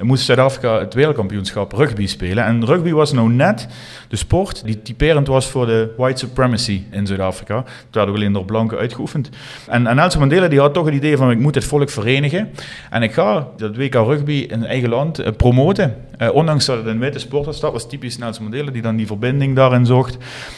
moest 0.00 0.24
Zuid-Afrika 0.24 0.78
het 0.78 0.94
wereldkampioenschap 0.94 1.72
rugby 1.72 2.06
spelen. 2.06 2.44
En 2.44 2.64
rugby 2.64 2.92
was 2.92 3.12
nou 3.12 3.32
net 3.32 3.68
de 4.08 4.16
sport 4.16 4.64
die 4.64 4.82
typerend 4.82 5.26
was 5.26 5.46
voor 5.50 5.66
de 5.66 5.94
white 5.96 6.18
supremacy 6.18 6.82
in 6.90 7.06
Zuid-Afrika. 7.06 7.56
Het 7.56 7.94
werd 7.94 8.08
ook 8.08 8.14
alleen 8.14 8.32
door 8.32 8.44
blanken 8.44 8.78
uitgeoefend. 8.78 9.30
En, 9.66 9.86
en 9.88 9.96
Nelson 9.96 10.20
Mandela 10.20 10.48
die 10.48 10.60
had 10.60 10.74
toch 10.74 10.84
het 10.84 10.94
idee 10.94 11.16
van 11.16 11.30
ik 11.30 11.38
moet 11.38 11.54
het 11.54 11.64
volk 11.64 11.90
verenigen. 11.90 12.50
En 12.90 13.02
ik 13.02 13.12
ga 13.12 13.48
dat 13.56 13.76
WK 13.76 13.94
rugby 13.94 14.46
in 14.50 14.64
eigen 14.64 14.88
land 14.88 15.20
uh, 15.20 15.26
promoten. 15.36 15.96
Uh, 16.18 16.28
ondanks 16.32 16.64
dat 16.64 16.76
het 16.76 16.86
een 16.86 16.98
witte 16.98 17.18
sport 17.18 17.46
was, 17.46 17.60
dat 17.60 17.72
was 17.72 17.88
typisch 17.88 18.18
Nelson 18.18 18.42
Mandela 18.42 18.70
die 18.70 18.82
dan 18.82 18.96
die 18.96 19.06
verbinding 19.06 19.56
daarin 19.56 19.86
zocht. 19.86 20.16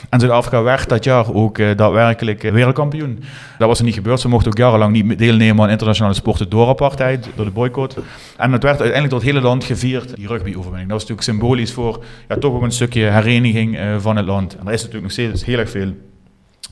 En 0.09 0.21
Zuid-Afrika 0.21 0.63
werd 0.63 0.89
dat 0.89 1.05
jaar 1.05 1.35
ook 1.35 1.59
uh, 1.59 1.77
daadwerkelijk 1.77 2.43
wereldkampioen. 2.43 3.23
Dat 3.59 3.69
was 3.69 3.79
er 3.79 3.85
niet 3.85 3.95
gebeurd. 3.95 4.21
Ze 4.21 4.29
mochten 4.29 4.51
ook 4.51 4.59
jarenlang 4.59 4.93
niet 4.93 5.19
deelnemen 5.19 5.65
aan 5.65 5.71
internationale 5.71 6.15
sporten 6.15 6.49
door 6.49 6.69
apartheid, 6.69 7.29
door 7.35 7.45
de 7.45 7.51
boycott. 7.51 7.97
En 8.37 8.53
het 8.53 8.63
werd 8.63 8.81
uiteindelijk 8.81 9.11
door 9.11 9.21
het 9.21 9.29
hele 9.29 9.41
land 9.41 9.65
gevierd, 9.65 10.17
die 10.17 10.27
rugby-overwinning. 10.27 10.89
Dat 10.91 11.01
was 11.01 11.09
natuurlijk 11.09 11.39
symbolisch 11.39 11.73
voor 11.73 12.05
ja, 12.29 12.37
toch 12.37 12.55
ook 12.55 12.63
een 12.63 12.73
stukje 12.73 13.03
hereniging 13.03 13.79
van 13.99 14.17
het 14.17 14.27
land. 14.27 14.57
En 14.57 14.67
er 14.67 14.73
is 14.73 14.83
natuurlijk 14.83 15.03
nog 15.03 15.13
steeds 15.13 15.45
heel 15.45 15.59
erg 15.59 15.71
veel 15.71 15.93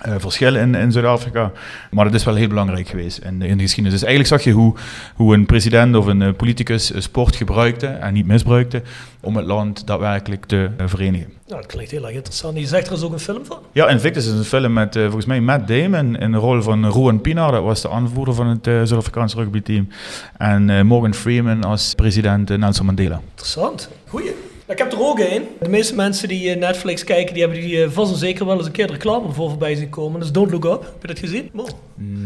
uh, 0.07 0.15
verschil 0.19 0.57
in, 0.57 0.75
in 0.75 0.93
Zuid-Afrika. 0.93 1.53
Maar 1.91 2.05
dat 2.05 2.15
is 2.15 2.25
wel 2.25 2.35
heel 2.35 2.49
belangrijk 2.49 2.89
geweest 2.89 3.19
in, 3.19 3.43
in 3.43 3.57
de 3.57 3.63
geschiedenis. 3.63 4.01
Dus 4.01 4.09
eigenlijk 4.09 4.29
zag 4.29 4.43
je 4.43 4.61
hoe, 4.61 4.75
hoe 5.15 5.35
een 5.35 5.47
president 5.47 5.97
of 5.97 6.07
een 6.07 6.21
uh, 6.21 6.33
politicus 6.37 6.93
sport 6.97 7.37
gebruikte 7.37 7.87
en 7.87 8.13
niet 8.13 8.27
misbruikte 8.27 8.83
om 9.21 9.37
het 9.37 9.45
land 9.45 9.87
daadwerkelijk 9.87 10.45
te 10.45 10.71
uh, 10.81 10.87
verenigen. 10.87 11.27
Nou, 11.47 11.61
dat 11.61 11.71
klinkt 11.71 11.91
heel 11.91 12.07
erg 12.07 12.15
interessant. 12.15 12.59
Je 12.59 12.67
zegt 12.67 12.87
er 12.87 12.93
is 12.93 13.03
ook 13.03 13.13
een 13.13 13.19
film 13.19 13.45
van? 13.45 13.59
Ja, 13.73 13.89
Invictus 13.89 14.27
is 14.27 14.33
een 14.33 14.45
film 14.45 14.73
met 14.73 14.97
volgens 14.97 15.27
mij 15.27 15.41
Matt 15.41 15.69
Damon 15.69 16.17
in 16.17 16.33
de 16.33 16.39
rol 16.39 16.63
van 16.63 16.91
Ruan 16.91 17.21
Pienaar. 17.21 17.53
Dat 17.53 17.63
was 17.63 17.83
de 17.83 17.91
aanvoerder 17.91 18.35
van 18.35 18.47
het 18.47 18.65
Zuid-Afrikaanse 18.65 19.37
rugbyteam. 19.37 19.89
En 20.37 20.87
Morgan 20.87 21.15
Freeman 21.15 21.65
als 21.65 21.95
president 21.95 22.57
Nelson 22.57 22.87
Mandela. 22.87 23.21
Interessant. 23.35 23.91
Goeie. 24.07 24.48
Ik 24.69 24.79
heb 24.79 24.93
er 24.93 25.01
ook 25.01 25.19
een. 25.19 25.49
De 25.61 25.69
meeste 25.69 25.95
mensen 25.95 26.29
die 26.29 26.51
eh, 26.51 26.59
Netflix 26.59 27.05
kijken, 27.05 27.35
die 27.35 27.43
hebben 27.43 27.61
die 27.61 27.83
eh, 27.83 27.91
vast 27.91 28.13
en 28.13 28.19
zeker 28.19 28.47
wel 28.47 28.57
eens 28.57 28.67
een 28.67 28.73
keer 28.73 28.91
reclame 28.91 29.33
voor 29.33 29.49
voorbij 29.49 29.75
zien 29.75 29.91
komen. 29.91 30.21
Dus 30.21 30.33
Don't 30.33 30.51
Look 30.51 30.65
Up. 30.65 30.83
Heb 30.83 31.01
je 31.01 31.07
dat 31.07 31.19
gezien? 31.19 31.51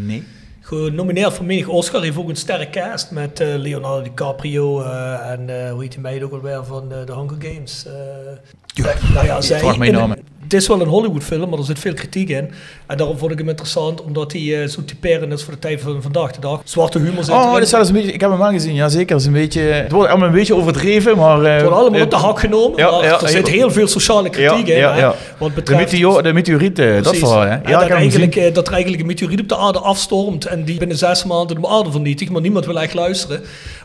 Nee. 0.06 0.22
Genomineerd 0.60 1.32
voor 1.32 1.44
menig 1.44 1.68
Oscar. 1.68 2.02
Heeft 2.02 2.16
ook 2.16 2.28
een 2.28 2.36
sterke 2.36 2.70
cast 2.70 3.10
met 3.10 3.40
uh, 3.40 3.54
Leonardo 3.56 4.02
DiCaprio 4.02 4.82
en 4.82 5.48
uh, 5.48 5.70
hoe 5.70 5.82
heet 5.82 5.92
die 5.92 6.00
meid 6.00 6.22
ook 6.22 6.32
alweer 6.32 6.64
van 6.64 6.88
de 6.88 7.12
Hunger 7.14 7.36
Games. 7.38 7.86
Ja, 8.72 8.94
nou 9.14 9.26
ja, 9.26 9.40
zij, 9.40 9.58
vraag 9.58 9.78
mijn 9.78 9.92
naam 9.92 10.14
het 10.52 10.60
is 10.60 10.68
wel 10.68 10.80
een 10.80 10.88
Hollywood-film, 10.88 11.50
maar 11.50 11.58
er 11.58 11.64
zit 11.64 11.78
veel 11.78 11.94
kritiek 11.94 12.28
in. 12.28 12.50
En 12.86 12.96
daarom 12.96 13.18
vond 13.18 13.32
ik 13.32 13.38
hem 13.38 13.48
interessant, 13.48 14.02
omdat 14.02 14.32
hij 14.32 14.40
uh, 14.40 14.68
zo 14.68 14.84
typerend 14.84 15.32
is 15.32 15.42
voor 15.42 15.52
de 15.52 15.58
tijd 15.58 15.80
van 15.80 16.02
vandaag 16.02 16.32
de 16.32 16.40
dag. 16.40 16.60
Zwarte 16.64 16.98
humor 16.98 17.24
zit 17.24 17.34
Oh, 17.34 17.52
dat 17.52 17.62
is 17.62 17.68
zelfs 17.68 17.88
een 17.88 17.94
beetje, 17.94 18.12
ik 18.12 18.20
heb 18.20 18.30
hem 18.30 18.42
al 18.42 18.50
gezien, 18.50 18.74
ja 18.74 18.88
zeker. 18.88 19.16
is 19.16 19.26
een 19.26 19.32
beetje, 19.32 19.60
het 19.60 19.92
wordt 19.92 20.10
allemaal 20.10 20.28
een 20.28 20.34
beetje 20.34 20.54
overdreven, 20.54 21.16
maar... 21.16 21.42
Uh, 21.42 21.52
het 21.52 21.62
wordt 21.62 21.76
allemaal 21.76 21.98
uh, 21.98 22.04
op 22.04 22.10
de 22.10 22.16
hak 22.16 22.40
genomen, 22.40 22.78
ja, 22.78 22.90
maar 22.90 23.04
ja, 23.04 23.20
er 23.20 23.28
zit 23.28 23.48
heel 23.48 23.70
veel 23.70 23.86
sociale 23.86 24.30
kritiek 24.30 24.66
in. 24.66 25.12
Wat 25.38 25.54
betreft, 25.54 25.90
de, 25.90 25.96
meteor, 25.96 26.22
de 26.22 26.32
meteorieten, 26.32 27.02
dat 27.02 27.16
verhaal. 27.16 27.40
Hè? 27.40 27.70
Ja, 27.70 27.80
dat, 27.80 27.88
eigenlijk, 27.88 28.54
dat 28.54 28.66
er 28.66 28.72
eigenlijk 28.72 29.02
een 29.02 29.08
meteoriet 29.08 29.40
op 29.40 29.48
de 29.48 29.56
aarde 29.56 29.78
afstormt 29.78 30.44
en 30.44 30.64
die 30.64 30.78
binnen 30.78 30.96
zes 30.96 31.24
maanden 31.24 31.60
de 31.60 31.68
aarde 31.68 31.90
vernietigt, 31.90 32.30
maar 32.30 32.40
niemand 32.40 32.66
wil 32.66 32.80
echt 32.80 32.94
luisteren, 32.94 33.42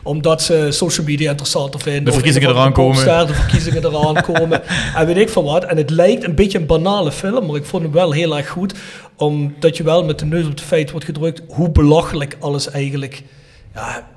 omdat 0.08 0.42
ze 0.42 0.66
social 0.70 1.06
media 1.06 1.30
interessanter 1.30 1.80
vinden. 1.80 2.04
De 2.04 2.12
verkiezingen 2.12 2.48
eraan 2.48 2.72
komen. 2.72 3.26
De 3.26 3.34
verkiezingen 3.34 3.84
eraan 3.84 4.22
komen. 4.22 4.62
En 4.94 5.06
weet 5.06 5.16
ik 5.16 5.28
van 5.28 5.44
wat. 5.44 5.64
En 5.64 5.76
het 5.76 5.90
lijkt 5.90 6.24
een 6.24 6.34
beetje 6.34 6.58
een 6.58 6.66
banale 6.66 7.12
film 7.12 7.46
maar 7.46 7.56
ik 7.56 7.64
vond 7.64 7.82
hem 7.82 7.92
wel 7.92 8.12
heel 8.12 8.36
erg 8.36 8.48
goed. 8.48 8.74
Omdat 9.16 9.76
je 9.76 9.82
wel 9.82 10.04
met 10.04 10.18
de 10.18 10.24
neus 10.24 10.46
op 10.46 10.56
de 10.56 10.62
feit 10.62 10.90
wordt 10.90 11.06
gedrukt 11.06 11.42
hoe 11.48 11.70
belachelijk 11.70 12.36
alles 12.40 12.70
eigenlijk 12.70 13.22
ja, 13.74 14.08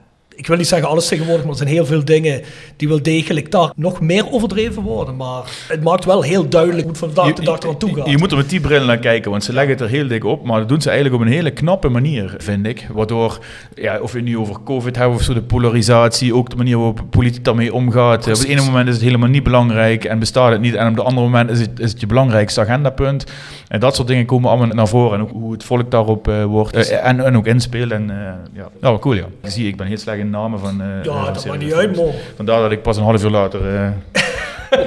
ik 0.41 0.47
wil 0.47 0.58
niet 0.58 0.67
zeggen 0.67 0.89
alles 0.89 1.08
tegenwoordig, 1.08 1.43
maar 1.43 1.51
er 1.51 1.58
zijn 1.58 1.69
heel 1.69 1.86
veel 1.86 2.06
dingen 2.06 2.41
die 2.75 2.88
wel 2.88 3.01
degelijk 3.01 3.51
daar 3.51 3.71
nog 3.75 4.01
meer 4.01 4.32
overdreven 4.32 4.82
worden. 4.82 5.15
Maar 5.15 5.43
het 5.67 5.84
maakt 5.84 6.06
wel 6.06 6.21
heel 6.21 6.49
duidelijk 6.49 6.82
hoe 6.82 6.91
het 6.91 6.99
vandaag 6.99 7.34
de 7.34 7.43
dag 7.43 7.60
eraan 7.60 7.77
toe 7.77 7.95
gaat. 7.95 8.10
Je, 8.10 8.17
moet 8.17 8.32
er 8.32 8.38
met 8.38 8.49
die 8.49 8.60
bril 8.60 8.86
naar 8.86 8.97
kijken, 8.97 9.32
want 9.32 9.43
ze 9.43 9.54
leggen 9.54 9.71
het 9.71 9.82
er 9.82 9.89
heel 9.89 10.08
dik 10.08 10.23
op. 10.23 10.45
Maar 10.45 10.60
dat 10.60 10.69
doen 10.69 10.82
ze 10.82 10.89
eigenlijk 10.89 11.21
op 11.21 11.27
een 11.27 11.34
hele 11.34 11.51
knappe 11.51 11.89
manier, 11.89 12.36
vind 12.38 12.65
ik. 12.65 12.88
Waardoor, 12.93 13.39
ja, 13.75 13.99
of 13.99 14.12
we 14.12 14.19
nu 14.19 14.38
over 14.38 14.56
COVID 14.63 14.95
hebben 14.95 15.17
of 15.17 15.23
zo, 15.23 15.34
de 15.34 15.41
polarisatie, 15.41 16.36
ook 16.36 16.49
de 16.49 16.56
manier 16.56 16.77
waarop 16.77 17.01
politiek 17.10 17.45
daarmee 17.45 17.73
omgaat. 17.73 18.27
Op 18.27 18.34
het 18.34 18.43
ene 18.43 18.62
moment 18.62 18.88
is 18.88 18.93
het 18.93 19.04
helemaal 19.04 19.30
niet 19.30 19.43
belangrijk 19.43 20.06
en 20.06 20.19
bestaat 20.19 20.51
het 20.51 20.62
niet. 20.62 20.73
En 20.73 20.88
op 20.88 20.95
het 20.95 21.06
andere 21.06 21.25
moment 21.25 21.49
is 21.49 21.60
het, 21.60 21.80
is 21.80 21.91
het 21.91 21.99
je 21.99 22.06
belangrijkste 22.08 22.62
agendapunt. 22.62 23.25
En 23.71 23.79
dat 23.79 23.95
soort 23.95 24.07
dingen 24.07 24.25
komen 24.25 24.49
allemaal 24.49 24.67
naar 24.67 24.88
voren. 24.88 25.19
En 25.19 25.21
ook 25.21 25.31
hoe 25.31 25.51
het 25.51 25.63
volk 25.63 25.91
daarop 25.91 26.27
uh, 26.27 26.45
wordt. 26.45 26.75
Uh, 26.75 27.05
en, 27.05 27.25
en 27.25 27.38
ook 27.38 27.45
inspelen. 27.45 27.91
En, 27.97 28.15
uh, 28.15 28.62
ja. 28.62 28.69
Nou, 28.81 28.99
cool 28.99 29.15
ja. 29.15 29.25
Ik 29.43 29.49
zie, 29.49 29.67
ik 29.67 29.75
ben 29.75 29.88
heel 29.88 29.97
slecht 29.97 30.17
in 30.17 30.29
namen 30.29 30.60
van... 30.60 30.81
Uh, 30.81 31.03
ja, 31.03 31.31
dat 31.31 31.45
maakt 31.45 31.60
niet 31.60 31.73
uit, 31.73 31.95
man. 31.95 32.12
Vandaar 32.36 32.62
dat 32.62 32.71
ik 32.71 32.81
pas 32.81 32.97
een 32.97 33.03
half 33.03 33.23
uur 33.23 33.29
later 33.29 33.62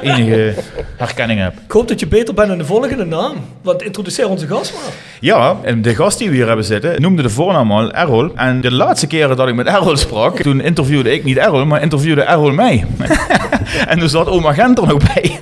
enige 0.02 0.54
herkenning 0.96 1.40
heb. 1.40 1.52
Ik 1.64 1.70
hoop 1.70 1.88
dat 1.88 2.00
je 2.00 2.06
beter 2.06 2.34
bent 2.34 2.52
in 2.52 2.58
de 2.58 2.64
volgende 2.64 3.04
naam. 3.04 3.32
Want 3.62 3.82
introduceer 3.82 4.28
onze 4.28 4.46
gast 4.46 4.72
maar. 4.72 4.92
Ja, 5.20 5.56
en 5.62 5.82
de 5.82 5.94
gast 5.94 6.18
die 6.18 6.28
we 6.28 6.34
hier 6.34 6.46
hebben 6.46 6.64
zitten 6.64 7.02
noemde 7.02 7.22
de 7.22 7.30
voornaam 7.30 7.72
al 7.72 7.92
Errol. 7.92 8.30
En 8.34 8.60
de 8.60 8.72
laatste 8.72 9.06
keren 9.06 9.36
dat 9.36 9.48
ik 9.48 9.54
met 9.54 9.66
Errol 9.66 9.96
sprak, 9.96 10.40
toen 10.40 10.60
interviewde 10.60 11.12
ik 11.12 11.24
niet 11.24 11.36
Errol, 11.36 11.66
maar 11.66 11.82
interviewde 11.82 12.22
Errol 12.22 12.52
mij. 12.52 12.84
en 13.88 13.98
toen 13.98 14.08
zat 14.08 14.28
oma 14.28 14.52
Gent 14.52 14.78
er 14.78 14.86
nog 14.86 15.14
bij. 15.14 15.38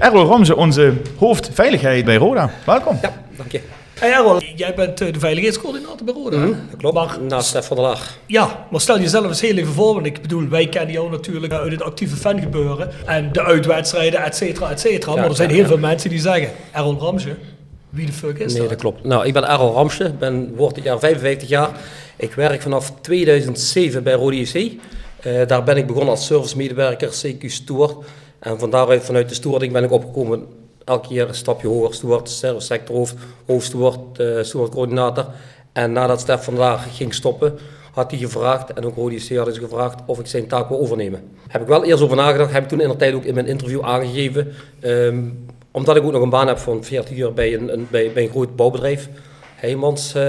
Errol 0.00 0.26
Ramse, 0.26 0.56
onze 0.56 0.92
hoofdveiligheid 1.18 2.04
bij 2.04 2.16
Roda. 2.16 2.50
Welkom. 2.66 2.98
Ja, 3.02 3.22
dank 3.36 3.52
je. 3.52 3.60
Hey 3.98 4.12
Errol, 4.12 4.40
jij 4.56 4.74
bent 4.74 5.00
uh, 5.00 5.12
de 5.12 5.18
veiligheidscoördinator 5.18 6.04
bij 6.04 6.14
Roda. 6.14 6.36
Mm, 6.36 6.56
dat 6.70 6.78
klopt, 6.78 6.94
maar, 6.94 7.18
naast 7.20 7.48
Stef 7.48 7.66
van 7.66 7.76
der 7.76 7.86
Laag. 7.86 8.18
Ja, 8.26 8.66
maar 8.70 8.80
stel 8.80 9.00
jezelf 9.00 9.26
eens 9.26 9.40
heel 9.40 9.56
even 9.56 9.72
voor, 9.72 9.94
want 9.94 10.06
ik 10.06 10.22
bedoel, 10.22 10.48
wij 10.48 10.68
kennen 10.68 10.92
jou 10.92 11.10
natuurlijk 11.10 11.52
uit 11.52 11.72
het 11.72 11.82
actieve 11.82 12.16
fangebeuren 12.16 12.90
en 13.06 13.32
de 13.32 13.42
uitwedstrijden, 13.42 14.24
et 14.24 14.36
cetera, 14.36 14.70
et 14.70 14.80
cetera. 14.80 15.14
maar 15.14 15.28
er 15.28 15.36
zijn 15.36 15.50
heel 15.50 15.66
veel 15.66 15.78
mensen 15.78 16.10
die 16.10 16.18
zeggen, 16.18 16.50
Errol 16.72 16.98
Ramsje, 16.98 17.36
wie 17.90 18.06
de 18.06 18.12
fuck 18.12 18.38
is 18.38 18.38
nee, 18.38 18.46
dat? 18.46 18.58
Nee, 18.58 18.68
dat 18.68 18.78
klopt. 18.78 19.04
Nou, 19.04 19.26
ik 19.26 19.32
ben 19.32 19.48
Errol 19.48 19.72
Ramsje, 19.72 20.12
ben, 20.18 20.54
word 20.54 20.74
dit 20.74 20.84
jaar 20.84 20.98
55 20.98 21.48
jaar. 21.48 21.70
Ik 22.16 22.32
werk 22.32 22.62
vanaf 22.62 22.92
2007 23.00 24.02
bij 24.02 24.12
Roda 24.12 24.36
IC. 24.36 24.54
Uh, 25.26 25.46
daar 25.46 25.64
ben 25.64 25.76
ik 25.76 25.86
begonnen 25.86 26.10
als 26.10 26.26
servicemedewerker, 26.26 27.08
CQ 27.08 27.44
Steward. 27.46 27.96
En 28.40 28.58
van 28.58 28.70
daaruit, 28.70 29.04
vanuit 29.04 29.28
de 29.28 29.34
stewarding, 29.34 29.72
ben 29.72 29.84
ik 29.84 29.90
opgekomen 29.90 30.46
elke 30.84 31.08
keer 31.08 31.28
een 31.28 31.34
stapje 31.34 31.68
hoger. 31.68 31.94
Steward, 31.94 32.42
sectorhoofd, 32.56 33.14
hoofdsteward, 33.46 34.18
uh, 34.18 34.42
stewardcoördinator. 34.42 35.26
En 35.72 35.92
nadat 35.92 36.20
Stef 36.20 36.44
vandaag 36.44 36.96
ging 36.96 37.14
stoppen, 37.14 37.58
had 37.92 38.10
hij 38.10 38.20
gevraagd, 38.20 38.72
en 38.72 38.84
ook 38.84 38.96
Rodi 38.96 39.36
had 39.36 39.54
ze 39.54 39.60
gevraagd, 39.60 40.00
of 40.06 40.18
ik 40.18 40.26
zijn 40.26 40.46
taak 40.46 40.68
wil 40.68 40.80
overnemen. 40.80 41.22
Heb 41.48 41.60
ik 41.60 41.66
wel 41.66 41.84
eerst 41.84 42.02
over 42.02 42.16
nagedacht, 42.16 42.52
heb 42.52 42.62
ik 42.62 42.68
toen 42.68 42.80
in 42.80 42.88
de 42.88 42.96
tijd 42.96 43.14
ook 43.14 43.24
in 43.24 43.34
mijn 43.34 43.46
interview 43.46 43.82
aangegeven. 43.82 44.52
Um, 44.80 45.46
omdat 45.70 45.96
ik 45.96 46.04
ook 46.04 46.12
nog 46.12 46.22
een 46.22 46.30
baan 46.30 46.46
heb 46.46 46.58
van 46.58 46.84
40 46.84 47.16
uur 47.16 47.32
bij 47.32 47.54
een, 47.54 47.72
een, 47.72 47.86
bij, 47.90 48.12
bij 48.12 48.22
een 48.22 48.30
groot 48.30 48.56
bouwbedrijf, 48.56 49.08
Heijmans, 49.54 50.14
uh, 50.16 50.22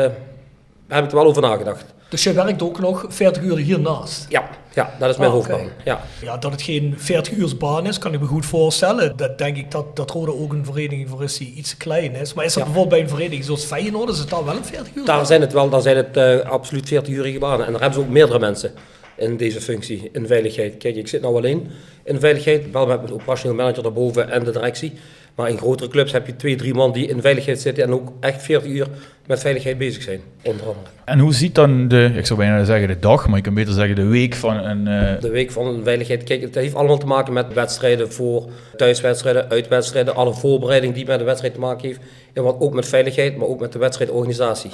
heb 0.87 1.03
ik 1.03 1.09
er 1.09 1.15
wel 1.15 1.25
over 1.25 1.41
nagedacht. 1.41 1.85
Dus 2.11 2.23
je 2.23 2.33
werkt 2.33 2.61
ook 2.61 2.79
nog 2.79 3.05
40 3.09 3.43
uur 3.43 3.57
hiernaast? 3.57 4.25
Ja, 4.29 4.49
ja 4.73 4.95
dat 4.99 5.09
is 5.09 5.17
mijn 5.17 5.29
Ah, 5.29 5.35
hoofdbaan. 5.35 5.67
Ja. 5.85 6.01
Ja, 6.21 6.37
dat 6.37 6.51
het 6.51 6.61
geen 6.61 6.93
40 6.97 7.33
uur 7.33 7.57
baan 7.57 7.85
is, 7.87 7.97
kan 7.97 8.13
ik 8.13 8.19
me 8.19 8.25
goed 8.25 8.45
voorstellen. 8.45 9.17
Dat 9.17 9.37
denk 9.37 9.57
ik 9.57 9.71
dat, 9.71 9.95
dat 9.95 10.11
Rode 10.11 10.33
ook 10.35 10.53
een 10.53 10.65
vereniging 10.65 11.09
voor 11.09 11.23
is 11.23 11.37
die 11.37 11.53
iets 11.53 11.77
klein 11.77 12.15
is. 12.15 12.33
Maar 12.33 12.45
is 12.45 12.53
dat 12.53 12.63
Ja. 12.63 12.69
bijvoorbeeld 12.69 12.89
bij 13.01 13.09
een 13.09 13.15
vereniging 13.15 13.43
zoals 13.45 13.63
Feyenoord, 13.63 14.09
is 14.09 14.17
het 14.19 14.29
dan 14.29 14.45
wel 14.45 14.55
een 14.55 14.65
40 14.65 14.95
uur? 14.95 15.05
Daar 15.05 15.25
zijn 15.25 15.41
het 15.41 15.53
wel, 15.53 15.69
daar 15.69 15.81
zijn 15.81 15.97
het 15.97 16.17
eh, 16.17 16.39
absoluut 16.39 16.85
40-urige 16.93 17.39
banen. 17.39 17.65
En 17.65 17.71
daar 17.71 17.81
hebben 17.81 17.99
ze 17.99 18.05
ook 18.05 18.11
meerdere 18.13 18.39
mensen 18.39 18.71
in 19.15 19.37
deze 19.37 19.61
functie, 19.61 20.09
in 20.13 20.27
veiligheid. 20.27 20.77
Kijk, 20.77 20.95
ik 20.95 21.07
zit 21.07 21.21
nou 21.21 21.35
alleen 21.35 21.67
in 22.03 22.19
veiligheid, 22.19 22.71
wel 22.71 22.87
met 22.87 23.01
mijn 23.01 23.13
operationeel 23.13 23.55
manager 23.55 23.83
daarboven 23.83 24.29
en 24.31 24.43
de 24.43 24.51
directie. 24.51 24.93
Maar 25.35 25.49
in 25.49 25.57
grotere 25.57 25.89
clubs 25.89 26.11
heb 26.11 26.25
je 26.25 26.35
twee, 26.35 26.55
drie 26.55 26.73
man 26.73 26.91
die 26.91 27.07
in 27.07 27.21
veiligheid 27.21 27.59
zitten 27.61 27.83
en 27.83 27.93
ook 27.93 28.11
echt 28.19 28.41
40 28.43 28.69
uur 28.69 28.87
met 29.27 29.39
veiligheid 29.39 29.77
bezig 29.77 30.03
zijn, 30.03 30.21
onder 30.43 30.65
andere. 30.65 30.85
En 31.05 31.19
hoe 31.19 31.33
ziet 31.33 31.55
dan 31.55 31.87
de, 31.87 32.11
ik 32.15 32.25
zou 32.25 32.39
bijna 32.39 32.63
zeggen 32.63 32.87
de 32.87 32.99
dag, 32.99 33.27
maar 33.27 33.37
je 33.37 33.43
kan 33.43 33.53
beter 33.53 33.73
zeggen 33.73 33.95
de 33.95 34.05
week 34.05 34.33
van 34.35 34.57
een... 34.57 34.87
eh, 34.87 35.21
De 35.21 35.29
week 35.29 35.51
van 35.51 35.67
een 35.67 35.83
veiligheid, 35.83 36.23
kijk, 36.23 36.41
het 36.41 36.55
heeft 36.55 36.75
allemaal 36.75 36.97
te 36.97 37.05
maken 37.05 37.33
met 37.33 37.53
wedstrijden 37.53 38.11
voor 38.11 38.49
thuiswedstrijden, 38.77 39.49
uitwedstrijden, 39.49 40.15
alle 40.15 40.33
voorbereiding 40.33 40.93
die 40.93 41.05
met 41.05 41.19
de 41.19 41.25
wedstrijd 41.25 41.53
te 41.53 41.59
maken 41.59 41.87
heeft. 41.87 41.99
En 42.33 42.43
wat 42.43 42.55
ook 42.59 42.73
met 42.73 42.87
veiligheid, 42.87 43.37
maar 43.37 43.47
ook 43.47 43.59
met 43.59 43.71
de 43.71 43.79
wedstrijdorganisatie. 43.79 44.71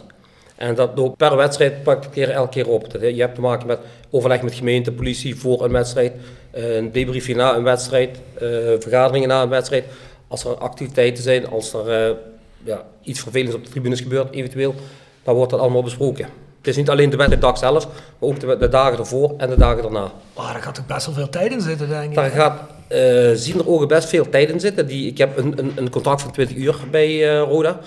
En 0.55 0.75
dat 0.75 0.91
loopt 0.95 1.17
per 1.17 1.35
wedstrijd 1.35 1.83
praktisch 1.83 2.27
elke 2.27 2.49
keer 2.49 2.67
op. 2.69 2.87
Je 3.01 3.21
hebt 3.21 3.35
te 3.35 3.41
maken 3.41 3.67
met 3.67 3.79
overleg 4.09 4.41
met 4.41 4.53
gemeente, 4.53 4.91
politie 4.91 5.35
voor 5.35 5.63
een 5.65 5.71
wedstrijd, 5.71 6.13
een 6.51 6.91
debriefing 6.91 7.37
na 7.37 7.55
een 7.55 7.63
wedstrijd, 7.63 8.09
eh, 8.39 8.47
vergaderingen 8.79 9.27
na 9.27 9.41
een 9.41 9.49
wedstrijd. 9.49 9.83
Als 10.27 10.43
er 10.43 10.55
activiteiten 10.55 11.23
zijn, 11.23 11.47
als 11.47 11.73
er 11.73 11.89
eh, 11.89 12.15
ja, 12.63 12.85
iets 13.01 13.19
vervelends 13.19 13.55
op 13.55 13.63
de 13.63 13.69
tribunes 13.69 14.01
gebeurt, 14.01 14.33
eventueel, 14.33 14.75
dan 15.23 15.35
wordt 15.35 15.51
dat 15.51 15.59
allemaal 15.59 15.83
besproken. 15.83 16.25
Het 16.57 16.67
is 16.67 16.75
niet 16.75 16.89
alleen 16.89 17.09
de 17.09 17.17
wedstrijddag 17.17 17.57
zelf, 17.57 17.87
maar 17.87 18.29
ook 18.29 18.39
de, 18.39 18.57
de 18.57 18.69
dagen 18.69 18.97
ervoor 18.99 19.33
en 19.37 19.49
de 19.49 19.57
dagen 19.57 19.81
daarna. 19.81 20.11
Ah, 20.33 20.51
daar 20.51 20.61
gaat 20.61 20.75
toch 20.75 20.85
best 20.85 21.05
wel 21.05 21.15
veel 21.15 21.29
tijd 21.29 21.51
in 21.51 21.61
zitten, 21.61 21.89
denk 21.89 22.09
ik. 22.09 22.15
Daar 22.15 22.29
gaat, 22.29 22.59
eh 22.87 23.31
zien 23.33 23.59
er 23.59 23.67
ogen 23.67 23.87
best 23.87 24.09
veel 24.09 24.29
tijd 24.29 24.49
in 24.49 24.59
zitten. 24.59 24.87
Die, 24.87 25.07
ik 25.07 25.17
heb 25.17 25.37
een, 25.37 25.59
een, 25.59 25.71
een 25.75 25.89
contract 25.89 26.21
van 26.21 26.31
20 26.31 26.55
uur 26.55 26.75
bij 26.91 27.29
eh, 27.29 27.41
Roda. 27.41 27.79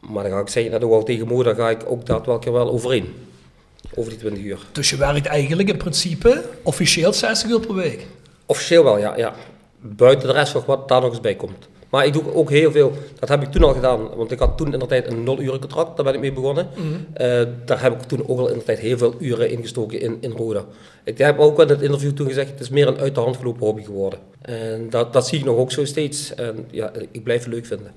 Maar 0.00 0.22
dan 0.22 0.32
ga 0.32 0.40
ik 0.40 0.48
zeggen, 0.48 0.72
net 0.72 0.84
ook 0.84 0.92
al 0.92 1.02
tegen 1.02 1.26
Mo, 1.26 1.42
daar 1.42 1.54
ga 1.54 1.70
ik 1.70 1.80
ook 1.86 2.06
daadwerkelijk 2.06 2.56
wel 2.56 2.70
overheen. 2.70 3.14
Over 3.94 4.10
die 4.10 4.18
20 4.18 4.42
uur. 4.42 4.58
Dus 4.72 4.90
je 4.90 4.96
werkt 4.96 5.26
eigenlijk 5.26 5.68
in 5.68 5.76
principe 5.76 6.44
officieel 6.62 7.12
60 7.12 7.50
uur 7.50 7.60
per 7.60 7.74
week. 7.74 8.06
Officieel 8.46 8.84
wel, 8.84 8.98
ja. 8.98 9.16
ja. 9.16 9.34
Buiten 9.86 10.28
de 10.28 10.34
rest 10.34 10.54
nog 10.54 10.66
wat 10.66 10.88
daar 10.88 11.00
nog 11.00 11.10
eens 11.10 11.20
bij 11.20 11.34
komt. 11.34 11.68
Maar 11.90 12.06
ik 12.06 12.12
doe 12.12 12.34
ook 12.34 12.50
heel 12.50 12.72
veel, 12.72 12.92
dat 13.18 13.28
heb 13.28 13.42
ik 13.42 13.50
toen 13.50 13.62
al 13.62 13.72
gedaan, 13.72 14.08
want 14.16 14.30
ik 14.30 14.38
had 14.38 14.56
toen 14.56 14.72
in 14.72 14.78
de 14.78 14.86
tijd 14.86 15.10
een 15.10 15.22
0 15.22 15.40
uren 15.40 15.60
contract, 15.60 15.96
daar 15.96 16.04
ben 16.04 16.14
ik 16.14 16.20
mee 16.20 16.32
begonnen. 16.32 16.68
Eh, 17.12 17.42
daar 17.64 17.82
heb 17.82 17.92
ik 17.92 18.02
toen 18.02 18.28
ook 18.28 18.38
al 18.38 18.48
in 18.48 18.58
de 18.58 18.64
tijd 18.64 18.78
heel 18.78 18.98
veel 18.98 19.14
uren 19.18 19.50
ingestoken 19.50 20.00
in, 20.00 20.16
in 20.20 20.30
Roda. 20.30 20.64
Ik 21.04 21.18
heb 21.18 21.38
ook 21.38 21.60
in 21.60 21.68
het 21.68 21.82
interview 21.82 22.12
toen 22.12 22.26
gezegd, 22.26 22.50
het 22.50 22.60
is 22.60 22.68
meer 22.68 22.88
een 22.88 22.98
uit 22.98 23.14
de 23.14 23.20
hand 23.20 23.36
gelopen 23.36 23.66
hobby 23.66 23.82
geworden. 23.82 24.18
En 24.40 24.90
dat, 24.90 25.12
dat 25.12 25.26
zie 25.26 25.38
ik 25.38 25.44
nog 25.44 25.56
ook 25.56 25.72
zo 25.72 25.84
steeds. 25.84 26.34
En 26.34 26.66
ja, 26.70 26.92
ik 27.10 27.24
blijf 27.24 27.44
het 27.44 27.52
leuk 27.52 27.66
vinden. 27.66 27.92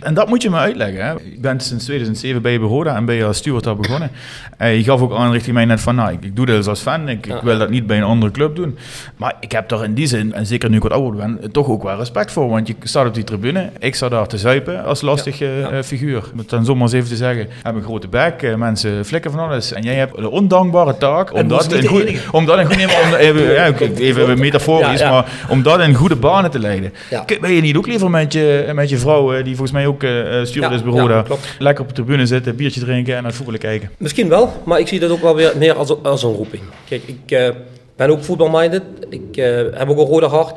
En 0.00 0.14
dat 0.14 0.28
moet 0.28 0.42
je 0.42 0.50
me 0.50 0.56
uitleggen. 0.56 1.04
Hè? 1.06 1.14
Ik 1.14 1.40
ben 1.40 1.60
sinds 1.60 1.84
2007 1.84 2.42
bij 2.42 2.60
Beroda 2.60 2.96
en 2.96 3.04
ben 3.04 3.14
je 3.14 3.24
als 3.24 3.36
steward 3.36 3.64
daar 3.64 3.76
begonnen. 3.76 4.10
En 4.56 4.70
je 4.70 4.82
gaf 4.84 5.00
ook 5.00 5.14
aan 5.14 5.32
richting 5.32 5.54
mij 5.54 5.64
net 5.64 5.80
van, 5.80 5.94
nou, 5.94 6.12
ik, 6.12 6.24
ik 6.24 6.36
doe 6.36 6.46
dit 6.46 6.56
dus 6.56 6.66
als 6.66 6.80
fan. 6.80 7.08
Ik, 7.08 7.26
wil 7.42 7.58
dat 7.58 7.70
niet 7.70 7.86
bij 7.86 7.96
een 7.96 8.02
andere 8.02 8.32
club 8.32 8.56
doen. 8.56 8.78
Maar 9.16 9.34
ik 9.40 9.52
heb 9.52 9.68
daar 9.68 9.84
in 9.84 9.94
die 9.94 10.06
zin, 10.06 10.32
en 10.34 10.46
zeker 10.46 10.70
nu 10.70 10.76
ik 10.76 10.82
wat 10.82 10.92
ouder 10.92 11.16
ben, 11.20 11.52
toch 11.52 11.68
ook 11.68 11.82
wel 11.82 11.96
respect 11.96 12.32
voor. 12.32 12.48
Want 12.48 12.66
je 12.66 12.74
staat 12.82 13.06
op 13.06 13.14
die 13.14 13.24
tribune, 13.24 13.70
ik 13.78 13.94
sta 13.94 14.08
daar 14.08 14.26
te 14.26 14.38
zuipen 14.38 14.84
als 14.84 15.00
lastig 15.00 15.40
eh, 15.40 15.60
Ja. 15.60 15.68
eh, 15.70 15.82
figuur. 15.82 16.22
Om 16.32 16.38
het 16.38 16.48
dan 16.50 16.64
zomaar 16.64 16.82
eens 16.82 16.92
even 16.92 17.08
te 17.08 17.16
zeggen, 17.16 17.42
ik 17.42 17.48
heb 17.62 17.74
een 17.74 17.82
grote 17.82 18.08
bek, 18.08 18.42
eh, 18.42 18.54
mensen 18.54 19.04
flikken 19.04 19.30
van 19.30 19.40
alles. 19.40 19.72
En 19.72 19.82
jij 19.82 19.94
hebt 19.94 20.16
de 20.16 20.30
ondankbare 20.30 20.96
taak 20.98 21.32
om 21.32 21.48
dat, 21.48 21.72
in 21.72 21.86
goed, 21.86 22.28
om 22.32 22.46
dat 22.46 22.58
in 22.58 22.66
goed, 22.66 22.76
nee, 22.76 22.86
maar 22.86 23.02
om, 23.04 23.14
even, 23.26 23.52
ja, 23.52 23.72
even 23.98 24.38
metaforisch, 24.38 25.02
maar 25.02 25.32
om 25.48 25.62
dat 25.62 25.80
in 25.80 25.94
goede 25.94 26.16
banen 26.16 26.50
te 26.50 26.58
leiden. 26.58 26.92
Ben 27.40 27.52
je 27.52 27.60
niet 27.60 27.76
ook 27.76 27.86
liever 27.86 28.10
met 28.10 28.32
je, 28.32 28.70
met 28.74 28.88
je 28.88 28.98
vrouw, 28.98 29.32
eh, 29.34 29.44
die 29.44 29.56
volgens 29.68 29.72
mij 29.72 29.86
ook 29.86 30.02
eh 30.02 30.44
stuurder 30.44 30.72
is 30.72 30.80
Ja, 30.80 30.86
ja, 30.86 31.00
Roda, 31.00 31.22
klopt. 31.22 31.56
lekker 31.58 31.82
op 31.82 31.88
de 31.88 31.94
tribune 31.94 32.26
zitten, 32.26 32.56
biertje 32.56 32.80
drinken 32.80 33.12
en 33.12 33.18
naar 33.18 33.26
het 33.26 33.34
voetballen 33.34 33.60
kijken? 33.60 33.90
Misschien 33.98 34.28
wel, 34.28 34.52
maar 34.64 34.80
ik 34.80 34.88
zie 34.88 35.00
dat 35.00 35.10
ook 35.10 35.20
wel 35.20 35.34
weer 35.34 35.52
meer 35.56 35.74
als, 35.74 36.02
als 36.02 36.22
een 36.22 36.32
roeping. 36.32 36.62
Kijk, 36.88 37.02
ik 37.06 37.30
eh, 37.30 37.48
ben 37.96 38.10
ook 38.10 38.24
voetbalminded. 38.24 38.82
Ik 39.10 39.36
eh, 39.36 39.44
heb 39.72 39.88
ook 39.88 39.98
een 39.98 40.04
rode 40.04 40.26
hart. 40.26 40.54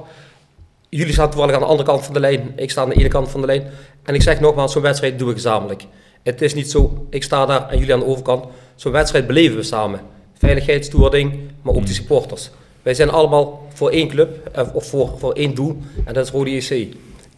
Jullie 0.89 1.13
staan 1.13 1.30
toevallig 1.30 1.56
aan 1.56 1.62
de 1.62 1.67
andere 1.67 1.89
kant 1.89 2.04
van 2.06 2.13
de 2.13 2.19
lijn. 2.19 2.52
Ik 2.56 2.71
sta 2.71 2.82
aan 2.82 2.89
de 2.89 2.95
ene 2.95 3.08
kant 3.08 3.30
van 3.30 3.41
de 3.41 3.47
lijn. 3.47 3.63
En 4.04 4.13
ik 4.13 4.21
zeg 4.21 4.39
nogmaals, 4.39 4.71
zo'n 4.71 4.82
wedstrijd 4.82 5.19
doen 5.19 5.28
we 5.28 5.34
gezamenlijk. 5.34 5.84
Het 6.24 6.41
is 6.41 6.54
niet 6.54 6.71
zo, 6.71 7.08
ik 7.10 7.24
sta 7.24 7.45
daar 7.45 7.69
en 7.69 7.78
jullie 7.78 7.93
aan 7.93 8.00
de 8.00 8.06
overkant. 8.06 8.45
Zo'n 8.76 8.91
wedstrijd 8.91 9.28
beleven 9.28 9.56
we 9.56 9.63
samen. 9.63 10.00
Veiligheid, 10.38 10.86
stoerding, 10.86 11.39
maar 11.62 11.74
ook 11.74 11.86
de 11.86 11.93
supporters. 11.93 12.50
Wij 12.82 12.93
zijn 12.93 13.10
allemaal 13.10 13.67
voor 13.74 13.89
één 13.89 14.08
club, 14.08 14.50
eh, 14.54 14.67
of 14.74 14.86
voor, 14.86 15.13
voor 15.17 15.34
één 15.34 15.56
doel. 15.56 15.78
En 16.06 16.13
dat 16.13 16.26
is 16.26 16.32
Rode 16.32 16.50
EC. 16.50 16.88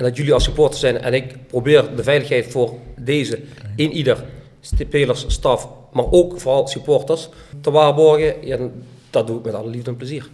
En 0.03 0.09
dat 0.09 0.17
jullie 0.17 0.33
als 0.33 0.43
supporter 0.43 0.79
zijn. 0.79 1.01
En 1.01 1.13
ik 1.13 1.47
probeer 1.47 1.95
de 1.95 2.03
veiligheid 2.03 2.47
voor 2.47 2.73
deze, 2.99 3.39
in 3.75 3.91
ieder, 3.91 4.23
spelers, 4.61 5.25
staf, 5.27 5.69
maar 5.91 6.11
ook 6.11 6.39
vooral 6.39 6.67
supporters, 6.67 7.29
te 7.61 7.71
waarborgen. 7.71 8.35
Ja, 8.45 8.57
dat 9.09 9.27
doe 9.27 9.37
ik 9.37 9.45
met 9.45 9.53
alle 9.53 9.69
liefde 9.69 9.89
en 9.89 9.97
plezier. 9.97 10.29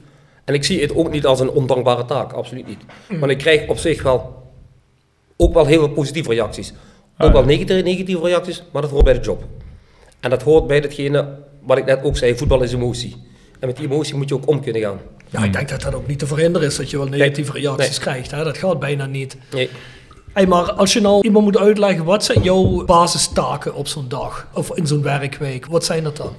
En 0.45 0.53
ik 0.53 0.63
zie 0.63 0.81
het 0.81 0.95
ook 0.95 1.11
niet 1.11 1.25
als 1.25 1.39
een 1.39 1.49
ondankbare 1.49 2.05
taak, 2.05 2.33
absoluut 2.33 2.67
niet. 2.67 2.79
Maar 3.19 3.29
ik 3.29 3.37
krijg 3.37 3.67
op 3.67 3.77
zich 3.77 4.03
wel 4.03 4.43
ook 5.37 5.53
wel 5.53 5.65
heel 5.65 5.79
veel 5.79 5.93
positieve 5.93 6.29
reacties. 6.29 6.73
Ook 7.17 7.31
wel 7.31 7.45
negatieve, 7.45 7.81
negatieve 7.81 8.25
reacties, 8.25 8.63
maar 8.71 8.81
dat 8.81 8.91
hoort 8.91 9.03
bij 9.03 9.13
de 9.13 9.19
job. 9.19 9.43
En 10.19 10.29
dat 10.29 10.41
hoort 10.41 10.67
bij 10.67 10.79
datgene 10.79 11.37
wat 11.61 11.77
ik 11.77 11.85
net 11.85 12.03
ook 12.03 12.17
zei, 12.17 12.37
voetbal 12.37 12.61
is 12.61 12.73
emotie. 12.73 13.15
En 13.59 13.67
met 13.67 13.77
die 13.77 13.85
emotie 13.85 14.15
moet 14.15 14.29
je 14.29 14.35
ook 14.35 14.47
om 14.47 14.61
kunnen 14.61 14.81
gaan. 14.81 14.99
Ja, 15.29 15.43
ik 15.43 15.53
denk 15.53 15.69
dat 15.69 15.81
dat 15.81 15.93
ook 15.95 16.07
niet 16.07 16.19
te 16.19 16.27
verhinderen 16.27 16.67
is 16.67 16.75
dat 16.75 16.89
je 16.89 16.97
wel 16.97 17.07
negatieve 17.07 17.51
reacties 17.51 17.89
Nee. 17.89 17.99
krijgt. 17.99 18.31
Hè? 18.31 18.43
Dat 18.43 18.57
gaat 18.57 18.79
bijna 18.79 19.05
niet. 19.05 19.37
Nee. 19.53 19.69
Hey, 20.33 20.47
maar 20.47 20.71
als 20.71 20.93
je 20.93 21.01
nou 21.01 21.21
iemand 21.23 21.45
moet 21.45 21.57
uitleggen, 21.57 22.05
wat 22.05 22.23
zijn 22.23 22.41
jouw 22.43 22.85
basistaken 22.85 23.73
op 23.73 23.87
zo'n 23.87 24.07
dag? 24.07 24.47
Of 24.53 24.71
in 24.75 24.87
zo'n 24.87 25.01
werkweek? 25.01 25.65
Wat 25.65 25.85
zijn 25.85 26.03
dat 26.03 26.17
dan? 26.17 26.33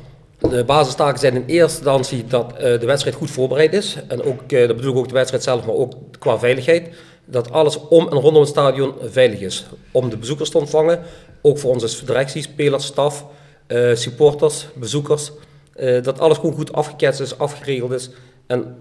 De 0.50 0.64
basistaken 0.64 1.18
zijn 1.20 1.34
in 1.34 1.44
eerste 1.46 1.76
instantie 1.76 2.24
dat 2.26 2.52
eh, 2.52 2.58
de 2.80 2.86
wedstrijd 2.86 3.16
goed 3.16 3.30
voorbereid 3.30 3.72
is. 3.72 3.96
En 4.08 4.22
ook, 4.22 4.52
eh, 4.52 4.66
dat 4.66 4.76
bedoel 4.76 4.92
ik 4.92 4.98
ook 4.98 5.08
de 5.08 5.14
wedstrijd 5.14 5.42
zelf, 5.42 5.66
maar 5.66 5.74
ook 5.74 5.92
qua 6.18 6.38
veiligheid. 6.38 6.88
Dat 7.24 7.52
alles 7.52 7.78
om 7.88 8.08
en 8.08 8.16
rondom 8.18 8.40
het 8.42 8.50
stadion 8.50 8.94
veilig 9.10 9.40
is. 9.40 9.66
Om 9.90 10.10
de 10.10 10.16
bezoekers 10.16 10.50
te 10.50 10.58
ontvangen. 10.58 11.00
Ook 11.42 11.58
voor 11.58 11.72
als 11.72 12.04
directie, 12.04 12.42
spelers, 12.42 12.84
staf, 12.84 13.24
eh, 13.66 13.94
supporters, 13.94 14.66
bezoekers. 14.74 15.32
dat 16.02 16.20
alles 16.20 16.36
gewoon 16.38 16.54
goed 16.54 16.72
afgeketst 16.72 17.20
is, 17.20 17.38
afgeregeld 17.38 17.92
is. 17.92 18.10
En 18.50 18.76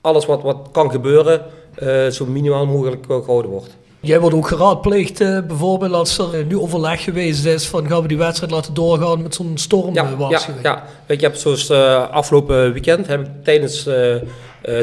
alles 0.00 0.26
wat, 0.26 0.42
wat 0.42 0.68
kan 0.72 0.90
gebeuren, 0.90 1.42
eh, 1.74 2.06
zo 2.06 2.26
minimaal 2.26 2.66
mogelijk 2.66 3.06
eh, 3.08 3.16
gehouden 3.16 3.50
wordt. 3.50 3.76
Jij 4.00 4.20
wordt 4.20 4.36
ook 4.36 4.48
geraadpleegd, 4.48 5.20
eh, 5.20 5.40
bijvoorbeeld 5.46 5.92
als 5.92 6.18
er 6.18 6.44
nu 6.44 6.58
overleg 6.58 7.04
geweest 7.04 7.44
is 7.44 7.66
van 7.66 7.88
gaan 7.88 8.02
we 8.02 8.08
die 8.08 8.18
wedstrijd 8.18 8.52
laten 8.52 8.74
doorgaan 8.74 9.22
met 9.22 9.34
zo'n 9.34 9.56
Ja, 9.92 10.08
ja, 10.18 10.40
ja. 10.62 10.84
Weet 11.06 11.06
je, 11.06 11.14
ik 11.14 11.20
heb 11.20 11.34
zoals 11.34 11.70
afgelopen 12.10 12.72
weekend 12.72 13.06
heb 13.06 13.20
ik 13.20 13.26
tijdens 13.44 13.84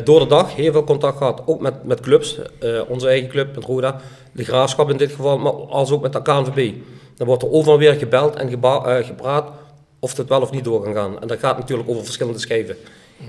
door 0.03 0.19
de 0.19 0.25
dag 0.27 0.55
heel 0.55 0.71
veel 0.71 0.83
contact 0.83 1.17
gehad, 1.17 1.41
ook 1.45 1.61
met, 1.61 1.83
met 1.83 1.99
clubs, 1.99 2.39
onze 2.87 3.07
eigen 3.07 3.29
club, 3.29 3.55
met 3.55 3.63
Roda, 3.63 4.01
de 4.31 4.43
Graafschap 4.43 4.89
in 4.89 4.97
dit 4.97 5.11
geval, 5.11 5.37
maar 5.37 5.53
als 5.53 5.91
ook 5.91 6.01
met 6.01 6.13
de 6.13 6.21
KNVB. 6.21 6.73
Dan 7.15 7.27
wordt 7.27 7.43
er 7.43 7.51
overal 7.51 7.77
weer 7.77 7.93
gebeld 7.93 8.35
en 8.35 8.49
gepraat 9.03 9.49
of 9.99 10.17
het 10.17 10.29
wel 10.29 10.41
of 10.41 10.51
niet 10.51 10.63
door 10.63 10.81
kan 10.81 10.93
gaan. 10.93 11.21
En 11.21 11.27
dat 11.27 11.39
gaat 11.39 11.57
natuurlijk 11.57 11.89
over 11.89 12.03
verschillende 12.03 12.39
schijven. 12.39 12.77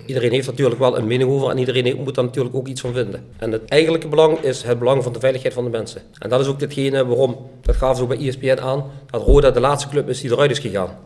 Iedereen 0.07 0.33
heeft 0.33 0.47
natuurlijk 0.47 0.79
wel 0.79 0.99
een 0.99 1.07
mening 1.07 1.31
over 1.31 1.51
en 1.51 1.59
iedereen 1.59 1.97
moet 1.97 2.15
daar 2.15 2.25
natuurlijk 2.25 2.55
ook 2.55 2.67
iets 2.67 2.81
van 2.81 2.93
vinden. 2.93 3.25
En 3.37 3.53
het 3.53 3.69
eigenlijke 3.69 4.09
belang 4.09 4.39
is 4.39 4.63
het 4.63 4.79
belang 4.79 5.03
van 5.03 5.13
de 5.13 5.21
veiligheid 5.21 5.55
van 5.55 5.65
de 5.65 5.71
mensen. 5.71 6.03
En 6.19 6.29
dat 6.29 6.41
is 6.41 6.47
ook 6.47 6.61
hetgene 6.61 7.07
waarom, 7.07 7.37
dat 7.63 7.77
gaven 7.77 7.97
ze 7.97 8.07
bij 8.07 8.19
E 8.19 8.29
ESPN 8.29 8.61
aan, 8.61 8.85
dat 9.11 9.23
Roda 9.23 9.51
de 9.51 9.61
laatste 9.61 9.89
club 9.89 10.09
is 10.09 10.21
die 10.21 10.31
eruit 10.31 10.51
is 10.51 10.59
gegaan. 10.59 10.99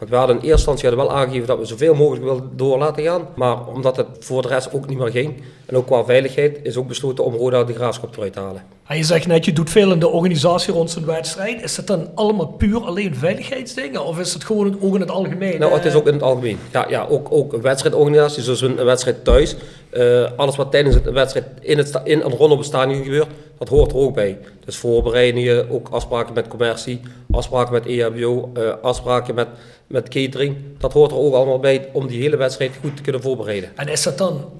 Want 0.00 0.12
we 0.12 0.18
hadden 0.18 0.36
in 0.36 0.42
eerste 0.42 0.70
instantie 0.70 0.96
wel 0.98 1.12
aangegeven 1.12 1.46
dat 1.46 1.58
we 1.58 1.64
zoveel 1.64 1.94
mogelijk 1.94 2.24
wilden 2.24 2.50
door 2.56 2.78
laten 2.78 3.04
gaan. 3.04 3.28
Maar 3.34 3.66
omdat 3.66 3.96
het 3.96 4.06
voor 4.20 4.42
de 4.42 4.48
rest 4.48 4.72
ook 4.72 4.86
niet 4.88 4.98
meer 4.98 5.10
ging, 5.10 5.42
en 5.66 5.76
ook 5.76 5.86
qua 5.86 6.04
veiligheid, 6.04 6.60
is 6.62 6.76
ook 6.76 6.88
besloten 6.88 7.24
om 7.24 7.34
Roda 7.34 7.64
de 7.64 7.74
graafschap 7.74 8.16
eruit 8.16 8.32
te 8.32 8.40
halen. 8.40 8.62
En 8.86 8.96
je 8.96 9.04
zegt 9.04 9.26
net, 9.26 9.44
je 9.44 9.52
doet 9.52 9.70
veel 9.70 9.92
in 9.92 9.98
de 9.98 10.08
organisatie 10.08 10.72
rond 10.72 10.90
zo'n 10.90 11.04
wedstrijd. 11.04 11.62
Is 11.62 11.74
dat 11.74 11.86
dan 11.86 12.08
allemaal 12.14 12.46
puur 12.46 12.84
alleen 12.84 13.14
veiligheidsdingen? 13.14 14.04
Of 14.04 14.18
is 14.18 14.34
het 14.34 14.44
gewoon 14.44 14.78
ook 14.80 14.94
in 14.94 15.00
het 15.00 15.10
algemeen? 15.10 15.58
Nou, 15.58 15.72
het 15.72 15.84
is 15.84 15.92
eh, 15.92 15.98
ook 15.98 16.06
in 16.06 16.12
het 16.12 16.22
algemeen. 16.22 16.58
Ja, 16.72 16.86
ja 16.88 17.06
ook, 17.08 17.26
ook 17.30 17.52
een 17.52 17.60
wedstrijdorganisatie, 17.60 18.42
zoals 18.42 18.60
een 18.60 18.84
wedstrijd 18.84 19.24
thuis. 19.24 19.56
Eh, 19.90 20.30
alles 20.36 20.56
wat 20.56 20.70
tijdens 20.70 20.94
een 20.94 21.12
wedstrijd 21.12 21.46
in, 21.60 21.78
het 21.78 22.00
in 22.04 22.22
en 22.22 22.30
rondom 22.30 22.62
gebeurt, 22.62 23.28
dat 23.58 23.68
hoort 23.68 23.90
er 23.90 23.96
ook 23.96 24.14
bij. 24.14 24.38
Dus 24.64 24.76
voorbereidingen, 24.76 25.70
ook 25.70 25.88
afspraken 25.88 26.34
met 26.34 26.48
commercie, 26.48 27.00
afspraken 27.30 27.72
met 27.72 27.86
E 27.86 28.00
EHBO, 28.00 28.50
eh, 28.54 28.72
afspraken 28.82 29.34
met, 29.34 29.48
met 29.86 30.08
catering. 30.08 30.56
Dat 30.78 30.92
hoort 30.92 31.10
er 31.10 31.16
ook 31.16 31.34
allemaal 31.34 31.58
bij 31.58 31.88
om 31.92 32.06
die 32.06 32.20
hele 32.20 32.36
wedstrijd 32.36 32.72
goed 32.80 32.96
te 32.96 33.02
kunnen 33.02 33.22
voorbereiden. 33.22 33.70
En 33.76 33.88
is 33.88 34.02
dat 34.02 34.18
dan 34.18 34.50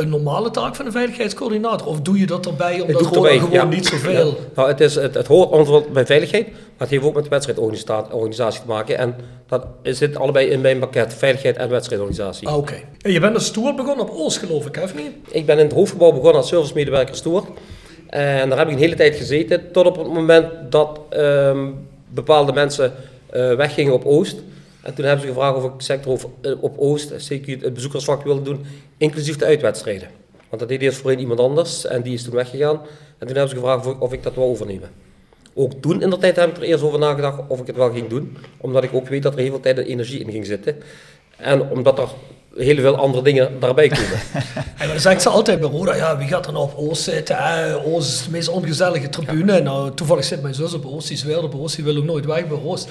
een 0.00 0.08
normale 0.08 0.50
taak 0.50 0.76
van 0.76 0.86
een 0.86 0.92
veiligheidscoördinator? 0.92 1.86
Of 1.86 2.00
doe 2.00 2.18
je 2.18 2.26
dat 2.26 2.46
erbij 2.46 2.80
omdat 2.80 3.04
het 3.04 3.14
erbij, 3.14 3.38
gewoon 3.38 3.52
ja. 3.52 3.64
niet 3.64 3.86
zoveel... 3.86 4.26
Ja. 4.26 4.34
Nou, 4.54 4.68
het, 4.68 4.80
is, 4.80 4.94
het, 4.94 5.14
het 5.14 5.26
hoort 5.26 5.50
ontwil 5.50 5.86
bij 5.92 6.06
veiligheid, 6.06 6.46
maar 6.50 6.60
het 6.76 6.90
heeft 6.90 7.04
ook 7.04 7.14
met 7.14 7.24
de 7.24 7.30
wedstrijdorganisatie 7.30 8.60
te 8.60 8.66
maken. 8.66 8.98
En 8.98 9.14
dat 9.46 9.66
zit 9.82 10.16
allebei 10.16 10.46
in 10.46 10.60
mijn 10.60 10.78
pakket, 10.78 11.14
veiligheid 11.14 11.56
en 11.56 11.68
wedstrijdorganisatie. 11.68 12.48
Ah, 12.48 12.56
Oké. 12.56 12.74
En 13.00 13.12
je 13.12 13.20
bent 13.20 13.34
als 13.34 13.46
stoer 13.46 13.74
begonnen 13.74 14.08
op 14.08 14.14
Oost, 14.14 14.38
geloof 14.38 14.66
ik, 14.66 14.74
hè, 14.74 14.82
of 14.82 14.94
niet? 14.94 15.10
Ik 15.28 15.46
ben 15.46 15.58
in 15.58 15.64
het 15.64 15.74
hoofdgebouw 15.74 16.12
begonnen 16.12 16.36
als 16.36 16.48
servicemedewerker 16.48 17.14
stoer. 17.14 17.44
En 18.06 18.48
daar 18.48 18.58
heb 18.58 18.66
ik 18.66 18.72
een 18.72 18.80
hele 18.80 18.94
tijd 18.94 19.16
gezeten, 19.16 19.72
tot 19.72 19.86
op 19.86 19.96
het 19.96 20.12
moment 20.12 20.46
dat 20.70 21.00
ehm, 21.08 21.68
bepaalde 22.08 22.52
mensen 22.52 22.92
eh, 23.30 23.54
weggingen 23.54 23.92
op 23.92 24.04
Oost. 24.04 24.36
En 24.82 24.94
toen 24.94 25.04
hebben 25.04 25.22
ze 25.22 25.32
gevraagd 25.32 25.56
of 25.56 25.64
ik 25.64 25.70
sector 25.76 26.12
op, 26.12 26.30
eh, 26.40 26.52
op 26.60 26.78
Oost, 26.78 27.12
CQ, 27.12 27.46
het 27.46 27.74
bezoekersvak 27.74 28.22
wilde 28.22 28.42
doen, 28.42 28.64
inclusief 29.00 29.36
de 29.36 29.44
uitwedstrijden. 29.44 30.08
Want 30.48 30.60
dat 30.60 30.68
deed 30.68 30.82
eerst 30.82 30.98
voorheen 30.98 31.20
iemand 31.20 31.40
anders 31.40 31.86
en 31.86 32.02
die 32.02 32.14
is 32.14 32.22
toen 32.22 32.34
weggegaan. 32.34 32.80
En 33.18 33.26
toen 33.26 33.36
hebben 33.36 33.48
ze 33.48 33.54
gevraagd 33.54 33.86
of 33.86 33.92
ik, 33.94 34.02
of 34.02 34.12
ik 34.12 34.22
dat 34.22 34.34
wil 34.34 34.44
overnemen. 34.44 34.90
Ook 35.54 35.72
toen 35.80 36.02
in 36.02 36.10
de 36.10 36.18
tijd 36.18 36.36
heb 36.36 36.48
ik 36.48 36.56
er 36.56 36.62
eerst 36.62 36.82
over 36.82 36.98
nagedacht 36.98 37.40
of 37.48 37.60
ik 37.60 37.66
het 37.66 37.76
wel 37.76 37.92
ging 37.92 38.08
doen. 38.08 38.36
Omdat 38.56 38.84
ik 38.84 38.94
ook 38.94 39.08
weet 39.08 39.22
dat 39.22 39.32
er 39.32 39.38
heel 39.38 39.50
veel 39.50 39.60
tijd 39.60 39.78
en 39.78 39.84
energie 39.84 40.20
in 40.20 40.30
ging 40.30 40.46
zitten. 40.46 40.76
En 41.36 41.70
omdat 41.70 41.98
er 41.98 42.08
heel 42.56 42.76
veel 42.76 42.96
andere 42.96 43.22
dingen 43.22 43.60
daarbij 43.60 43.88
komen. 43.88 44.20
En 44.78 44.88
dan 44.88 45.00
zegt 45.00 45.22
ze 45.22 45.28
altijd 45.28 45.60
bij 45.60 45.68
Roda, 45.68 45.94
ja, 45.94 46.18
wie 46.18 46.28
gaat 46.28 46.46
er 46.46 46.52
nou 46.52 46.64
op 46.64 46.74
Oost 46.76 47.02
zitten? 47.02 47.36
Eh, 47.36 47.86
Oost 47.86 48.08
is 48.08 48.24
de 48.24 48.30
meest 48.30 48.48
ongezellige 48.48 49.08
tribune. 49.08 49.60
Nou, 49.60 49.94
toevallig 49.94 50.24
zit 50.24 50.42
mijn 50.42 50.54
zus 50.54 50.74
op 50.74 50.86
Oost, 50.86 51.08
die 51.08 51.16
is 51.16 51.22
wel 51.22 51.42
op 51.42 51.54
Oost, 51.54 51.76
die 51.76 51.84
wil 51.84 51.96
ook 51.96 52.04
nooit 52.04 52.24
weg 52.26 52.48
bij 52.48 52.58
Oost. 52.64 52.88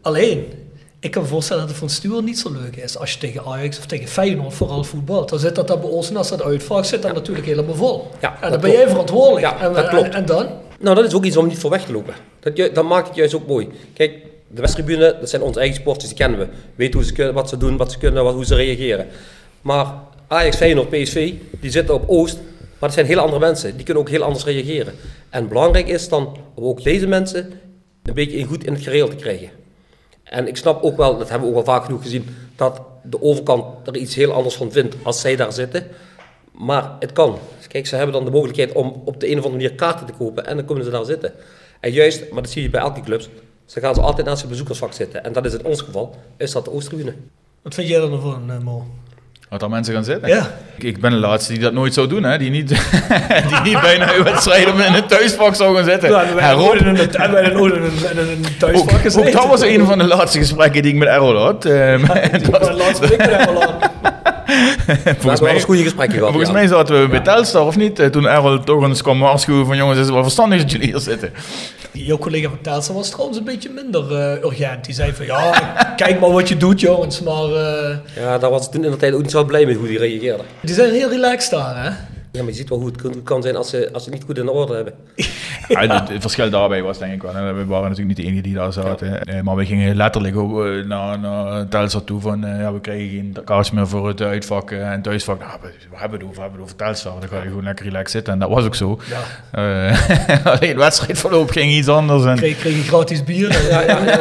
Alleen, 0.00 0.65
ik 1.00 1.10
kan 1.10 1.22
me 1.22 1.28
voorstellen 1.28 1.62
dat 1.62 1.70
het 1.70 1.78
voor 1.80 1.88
een 1.88 1.94
stuur 1.94 2.22
niet 2.22 2.38
zo 2.38 2.52
leuk 2.52 2.76
is 2.76 2.98
als 2.98 3.12
je 3.12 3.18
tegen 3.18 3.44
Ajax 3.44 3.78
of 3.78 3.86
tegen 3.86 4.08
Feyenoord 4.08 4.54
vooral 4.54 4.84
voetbalt. 4.84 5.28
Dan 5.28 5.38
zit 5.38 5.54
dat 5.54 5.68
dan 5.68 5.80
bij 5.80 5.90
Oost 5.90 6.10
en 6.10 6.16
als 6.16 6.28
dat 6.28 6.42
uitvak 6.42 6.84
zit 6.84 7.02
dan 7.02 7.14
natuurlijk 7.14 7.46
helemaal 7.46 7.74
vol. 7.74 8.10
Ja, 8.20 8.34
en 8.34 8.40
dat 8.40 8.50
dan 8.50 8.60
ben 8.60 8.70
jij 8.70 8.88
verantwoordelijk. 8.88 9.46
Ja, 9.46 9.60
en, 9.60 9.72
dat 9.72 9.88
klopt. 9.88 10.14
En, 10.14 10.26
dan? 10.26 10.46
Nou, 10.80 10.96
dat 10.96 11.04
is 11.04 11.14
ook 11.14 11.24
iets 11.24 11.36
om 11.36 11.46
niet 11.46 11.58
voor 11.58 11.70
weg 11.70 11.84
te 11.84 11.92
lopen. 11.92 12.14
Dat, 12.40 12.56
ju- 12.56 12.72
dat 12.72 12.84
maakt 12.84 13.06
het 13.06 13.16
juist 13.16 13.34
ook 13.34 13.46
mooi. 13.46 13.68
Kijk, 13.94 14.12
de 14.48 14.60
Westtribune, 14.60 15.16
dat 15.20 15.30
zijn 15.30 15.42
onze 15.42 15.58
eigen 15.58 15.76
sporters, 15.80 16.08
die 16.08 16.16
kennen 16.16 16.38
we. 16.38 16.46
Weten 16.74 16.94
hoe 16.94 17.04
ze, 17.08 17.12
kunnen- 17.12 17.34
wat 17.34 17.48
ze 17.48 17.56
doen, 17.56 17.76
wat 17.76 17.92
ze 17.92 17.98
kunnen, 17.98 18.24
wat, 18.24 18.34
hoe 18.34 18.44
ze 18.44 18.54
reageren. 18.54 19.06
Maar 19.60 19.86
Ajax, 20.26 20.56
Feyenoord, 20.56 20.88
PSV, 20.90 21.32
die 21.60 21.70
zitten 21.70 21.94
op 21.94 22.04
Oost, 22.06 22.36
maar 22.60 22.88
dat 22.88 22.92
zijn 22.92 23.06
hele 23.06 23.20
andere 23.20 23.40
mensen. 23.40 23.76
Die 23.76 23.84
kunnen 23.84 24.02
ook 24.02 24.08
heel 24.10 24.22
anders 24.22 24.44
reageren. 24.44 24.94
En 25.30 25.48
belangrijk 25.48 25.88
is 25.88 26.08
dan 26.08 26.36
om 26.54 26.64
ook 26.64 26.82
deze 26.84 27.06
mensen 27.06 27.52
een 28.02 28.14
beetje 28.14 28.36
in 28.36 28.46
goed 28.46 28.64
in 28.64 28.72
het 28.72 28.82
gereel 28.82 29.08
te 29.08 29.16
krijgen. 29.16 29.50
En 30.30 30.48
ik 30.48 30.56
snap 30.56 30.82
ook 30.82 30.96
wel, 30.96 31.18
dat 31.18 31.28
hebben 31.28 31.48
we 31.48 31.56
ook 31.56 31.64
wel 31.64 31.74
vaak 31.74 31.84
genoeg 31.84 32.02
gezien, 32.02 32.36
dat 32.56 32.80
de 33.02 33.22
overkant 33.22 33.86
er 33.86 33.96
iets 33.96 34.14
heel 34.14 34.32
anders 34.32 34.54
van 34.54 34.72
vindt 34.72 34.96
als 35.02 35.20
zij 35.20 35.36
daar 35.36 35.52
zitten. 35.52 35.86
Maar 36.52 36.96
het 37.00 37.12
kan. 37.12 37.38
Kijk, 37.68 37.86
ze 37.86 37.96
hebben 37.96 38.14
dan 38.14 38.24
de 38.24 38.30
mogelijkheid 38.30 38.72
om 38.72 39.02
op 39.04 39.20
de 39.20 39.26
een 39.30 39.38
of 39.38 39.44
andere 39.44 39.62
manier 39.62 39.74
kaarten 39.74 40.06
te 40.06 40.12
kopen 40.12 40.46
en 40.46 40.56
dan 40.56 40.64
komen 40.64 40.84
ze 40.84 40.90
daar 40.90 41.04
zitten. 41.04 41.32
En 41.80 41.92
juist, 41.92 42.30
maar 42.30 42.42
dat 42.42 42.50
zie 42.50 42.62
je 42.62 42.70
bij 42.70 42.80
elke 42.80 43.00
club, 43.00 43.22
ze 43.64 43.80
gaan 43.80 43.94
ze 43.94 44.00
altijd 44.00 44.26
naast 44.26 44.40
het 44.40 44.50
bezoekersvak 44.50 44.92
zitten. 44.92 45.24
En 45.24 45.32
dat 45.32 45.44
is 45.44 45.54
in 45.54 45.64
ons 45.64 45.80
geval, 45.80 46.16
is 46.36 46.52
dat 46.52 46.64
de 46.64 46.72
Oosttribune. 46.72 47.14
Wat 47.62 47.74
vind 47.74 47.88
jij 47.88 48.00
er 48.00 48.08
nou 48.08 48.20
van, 48.20 48.50
eh, 48.50 48.58
Mo? 48.58 48.84
Wat 49.48 49.60
daar 49.60 49.70
mensen 49.70 49.94
gaan 49.94 50.04
zitten? 50.04 50.28
Ja. 50.28 50.50
Ik, 50.76 50.82
ik 50.82 51.00
ben 51.00 51.10
de 51.10 51.16
laatste 51.16 51.52
die 51.52 51.62
dat 51.62 51.72
nooit 51.72 51.94
zou 51.94 52.06
doen, 52.08 52.22
hè. 52.22 52.38
Die 52.38 52.50
niet, 52.50 52.68
die 53.48 53.60
niet 53.62 53.80
bijna 53.80 54.14
een 54.14 54.22
wedstrijd 54.24 54.66
in 54.68 54.94
een 54.94 55.06
thuisvak 55.06 55.54
zou 55.54 55.76
gaan 55.76 55.84
zitten. 55.84 56.10
Ja, 56.10 56.34
wij 56.34 56.52
Rob? 56.52 56.74
in 56.74 56.86
een- 56.86 57.14
en 57.14 57.32
wij 57.32 57.42
in 57.44 57.56
een, 57.56 58.44
thuisvak 58.58 58.90
Ook, 59.16 59.26
ook 59.26 59.32
dat 59.32 59.46
was 59.46 59.60
een 59.62 59.84
van 59.86 59.98
de 59.98 60.04
laatste 60.04 60.38
gesprekken 60.38 60.82
die 60.82 60.92
ik 60.92 60.98
met 60.98 61.08
Errol 61.08 61.36
had. 61.36 61.64
Ehm, 61.64 61.98
Die 62.32 62.40
dat- 62.50 62.58
was 62.58 62.68
de 62.68 62.74
laatste 62.74 63.08
week 63.08 63.18
met 63.18 63.32
aan. 63.32 63.54
We 63.54 64.25
volgens 65.18 65.40
mij, 65.40 65.52
eens 65.52 65.64
goede 65.64 65.82
gesprekken 65.82 66.18
gehad. 66.18 66.32
volgens 66.32 66.52
ja. 66.52 66.58
mij 66.58 66.66
zaten 66.66 67.00
we 67.00 67.08
bij 67.08 67.20
Telstar, 67.20 67.66
of 67.66 67.76
niet? 67.76 67.98
Eh, 67.98 68.06
Toen 68.06 68.26
Errol 68.26 68.60
toch 68.60 68.82
eens 68.82 69.02
kwam 69.02 69.20
waarschuwen 69.20 69.66
van 69.66 69.76
jongens, 69.76 69.98
het 69.98 70.06
is 70.06 70.12
wel 70.12 70.22
verstandig 70.22 70.60
dat 70.60 70.70
jullie 70.70 70.86
hier 70.86 71.00
zitten. 71.00 71.32
Jouw 71.92 72.18
collega 72.18 72.48
van 72.48 72.60
Telstra 72.62 72.94
was 72.94 73.10
trouwens 73.10 73.38
een 73.38 73.44
beetje 73.44 73.70
minder 73.70 74.14
eh, 74.16 74.42
urgent. 74.44 74.84
Die 74.84 74.94
zei 74.94 75.12
van, 75.12 75.26
ja, 75.26 75.50
kijk 75.96 76.20
maar 76.20 76.30
wat 76.32 76.48
je 76.48 76.56
doet 76.56 76.80
jongens. 76.80 77.20
Maar 77.20 77.44
eh, 77.44 77.96
Ja, 78.16 78.38
daar 78.38 78.50
was 78.50 78.66
ik 78.66 78.72
toen 78.72 78.84
in 78.84 78.90
de 78.90 78.96
tijd 78.96 79.14
ook 79.14 79.22
niet 79.22 79.30
zo 79.30 79.44
blij 79.44 79.66
mee 79.66 79.74
hoe 79.74 79.86
die 79.88 79.98
reageerden. 79.98 80.46
die 80.60 80.74
zijn 80.74 80.90
heel 80.92 81.08
relaxed 81.08 81.50
daar, 81.50 81.84
hè? 81.84 81.90
Ja, 82.36 82.42
maar 82.42 82.50
je 82.50 82.56
ziet 82.58 82.68
wel 82.68 82.78
hoe 82.78 82.86
het 83.02 83.22
kan- 83.22 83.42
zijn 83.42 83.56
als 83.56 83.70
ze, 83.70 83.88
als 83.92 84.04
ze 84.04 84.10
het 84.10 84.18
niet 84.18 84.28
goed 84.28 84.38
in 84.38 84.48
orde 84.48 84.74
hebben. 84.74 84.94
Ja, 85.68 85.80
het, 86.00 86.08
het 86.08 86.20
verschil 86.20 86.50
daarbij 86.50 86.82
was 86.82 86.98
denk 86.98 87.12
ik 87.12 87.22
wel. 87.22 87.34
hè, 87.34 87.52
We 87.52 87.64
waren 87.66 87.88
natuurlijk 87.88 88.06
niet 88.08 88.26
de 88.26 88.32
enige 88.32 88.42
die 88.42 88.54
daar 88.54 88.72
zaten. 88.72 89.22
Eh, 89.24 89.40
maar 89.40 89.56
we 89.56 89.64
gingen 89.66 89.96
letterlijk 89.96 90.36
ook, 90.36 90.64
eh, 90.64 90.84
naar, 90.86 91.18
naar 91.18 91.68
Telstar 91.68 92.04
toe 92.04 92.20
van 92.20 92.40
ja, 92.40 92.72
we 92.72 92.80
krijgen 92.80 93.08
geen 93.08 93.36
kaars 93.44 93.70
meer 93.70 93.88
voor 93.88 94.08
het 94.08 94.20
uitvak 94.22 94.70
eh, 94.70 94.92
en 94.92 95.02
thuisvak. 95.02 95.38
Nou, 95.38 95.50
we, 95.62 95.68
we 95.90 95.96
hebben 95.96 96.18
het 96.18 96.28
over, 96.28 96.36
we 96.36 96.40
hebben 96.42 96.60
het 96.60 96.68
over 96.70 96.84
Telstar. 96.84 97.20
Dan 97.20 97.28
ga 97.28 97.36
je 97.42 97.48
gewoon 97.48 97.64
lekker 97.64 97.84
relaxed 97.84 98.10
zitten. 98.10 98.32
En 98.32 98.38
dat 98.38 98.48
was 98.48 98.64
ook 98.64 98.74
zo. 98.74 98.98
Ja. 99.08 99.90
Eh, 99.90 100.46
alleen 100.52 100.68
het 100.68 100.76
wedstrijdverloop 100.78 101.50
ging 101.50 101.72
iets 101.72 101.88
anders. 101.88 102.24
En, 102.24 102.36
Kreeg, 102.36 102.58
kreeg 102.58 102.76
je 102.76 102.82
gratis 102.82 103.24
bier. 103.24 103.50
En, 103.50 103.62
ja, 103.70 103.80
ja, 103.80 104.04
ja, 104.04 104.18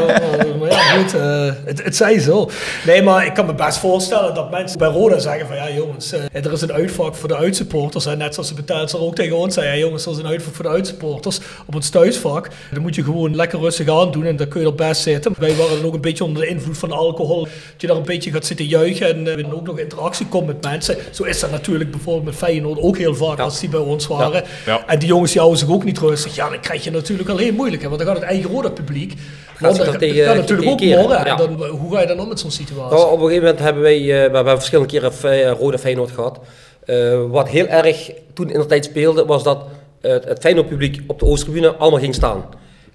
maar 0.60 0.70
ja, 0.70 0.80
goed, 0.80 1.14
eh, 1.14 1.52
het, 1.66 1.84
het 1.84 1.96
zij 1.96 2.20
zo. 2.20 2.50
Nee, 2.86 3.04
maar 3.04 3.26
ik 3.26 3.34
kan 3.34 3.46
me 3.46 3.54
best 3.54 3.78
voorstellen 3.78 4.34
dat 4.34 4.52
mensen 4.52 4.78
bij 4.78 4.88
Roda 4.88 5.20
zeggen 5.20 5.48
van, 5.48 5.56
ja 5.56 5.70
jongens, 5.72 6.12
eh, 6.12 6.46
er 6.46 6.52
is 6.52 6.62
een 6.62 6.72
uitvak 6.74 7.16
voor 7.16 7.28
de 7.28 7.36
uitsupporters. 7.38 8.05
En 8.06 8.18
net 8.18 8.34
zoals 8.34 8.56
de 8.56 8.64
Telstra 8.66 9.00
ook 9.00 9.16
tegen 9.16 9.38
ons 9.38 9.54
zei, 9.54 9.68
ja 9.68 9.76
jongens, 9.78 10.06
er 10.06 10.12
is 10.12 10.18
een 10.18 10.28
uitvak 10.28 10.54
voor 10.56 10.66
de 10.66 10.72
uitsupporters. 10.72 11.40
Op 11.66 11.74
het 11.74 11.92
thuisvak, 11.92 12.50
dan 12.74 12.82
moet 12.82 12.96
je 12.96 13.04
gewoon 13.04 13.36
lekker 13.36 13.60
rustig 13.60 13.90
aan 13.90 14.12
doen 14.12 14.26
en 14.26 14.36
dan 14.36 14.48
kun 14.48 14.62
je 14.62 14.68
er 14.68 14.76
best 14.76 15.02
zitten. 15.02 15.34
Wij 15.40 15.56
waren 15.56 15.78
dan 15.78 15.86
ook 15.86 15.94
een 15.94 16.02
beetje 16.02 16.24
onder 16.24 16.42
de 16.42 16.48
invloed 16.50 16.78
van 16.78 16.92
alcohol. 16.92 17.44
Dat 17.44 17.52
je 17.78 17.88
daar 17.88 17.96
een 17.96 18.04
beetje 18.04 18.32
gaat 18.32 18.46
zitten 18.46 18.66
juichen 18.66 19.08
en 19.28 19.40
eh, 19.46 19.54
ook 19.54 19.66
nog 19.66 19.80
interactie 19.80 20.28
komt 20.28 20.48
met 20.48 20.64
mensen. 20.64 20.98
Zo 21.12 21.24
is 21.24 21.40
dat 21.40 21.52
natuurlijk 21.52 21.92
bijvoorbeeld 21.92 22.26
met 22.26 22.36
Feyenoord 22.36 22.80
ook 22.80 22.98
heel 22.98 23.16
vaak 23.16 23.40
als 23.40 23.60
die 23.60 23.70
bij 23.70 23.80
ons 23.80 24.08
waren. 24.08 24.44
Ja. 24.66 24.84
En 24.88 25.00
die 25.00 25.08
jongens 25.08 25.32
die 25.32 25.40
houden 25.42 25.60
zich 25.62 25.70
ook 25.70 25.84
niet 25.84 26.00
rustig. 26.00 26.36
Ja, 26.36 26.50
dan 26.50 26.60
krijg 26.60 26.84
je 26.84 26.92
natuurlijk 26.92 27.30
al 27.30 27.38
heel 27.38 27.54
moeilijk. 27.54 27.82
Hè, 27.82 27.88
want 27.88 28.00
dan 28.02 28.10
gaat 28.10 28.20
het 28.22 28.30
eigen 28.30 28.52
Roda 28.52 28.70
publiek. 28.70 29.14
Want 29.60 29.78
dat 29.78 29.88
gaat 29.88 30.02
natuurlijk 30.02 30.50
ook 30.70 30.78
tegen 30.78 30.78
keren, 30.78 31.02
morren. 31.02 31.18
En 31.18 31.26
ja. 31.26 31.36
dan, 31.36 31.64
hoe 31.66 31.94
ga 31.94 32.02
je 32.02 32.08
dan 32.08 32.20
om 32.20 32.28
met 32.28 32.40
zo'n 32.40 32.52
situatie? 32.52 32.98
Nou, 32.98 33.12
op 33.12 33.20
een 33.20 33.26
gegeven 33.28 33.44
moment 33.44 33.60
hebben 33.64 33.82
wij, 33.82 33.98
eh, 34.00 34.06
we 34.30 34.36
hebben 34.36 34.56
verschillende 34.56 34.92
keren 34.92 35.14
Fe- 35.14 35.50
Rode 35.50 35.78
Feyenoord 35.80 36.12
gehad. 36.12 36.40
Eh, 36.86 37.26
wat 37.30 37.48
heel 37.48 37.68
erg 37.68 38.12
toen 38.34 38.50
in 38.50 38.60
de 38.60 38.66
tijd 38.66 38.86
speelde, 38.86 39.26
was 39.26 39.44
dat 39.44 39.66
eh, 40.02 40.12
het, 40.12 40.26
het 40.26 40.40
Feyenoord 40.40 40.68
publiek 40.68 41.02
op 41.08 41.20
de 41.20 41.26
Oosttribune 41.26 41.76
allemaal 41.76 42.00
ging 42.00 42.16
staan. 42.16 42.46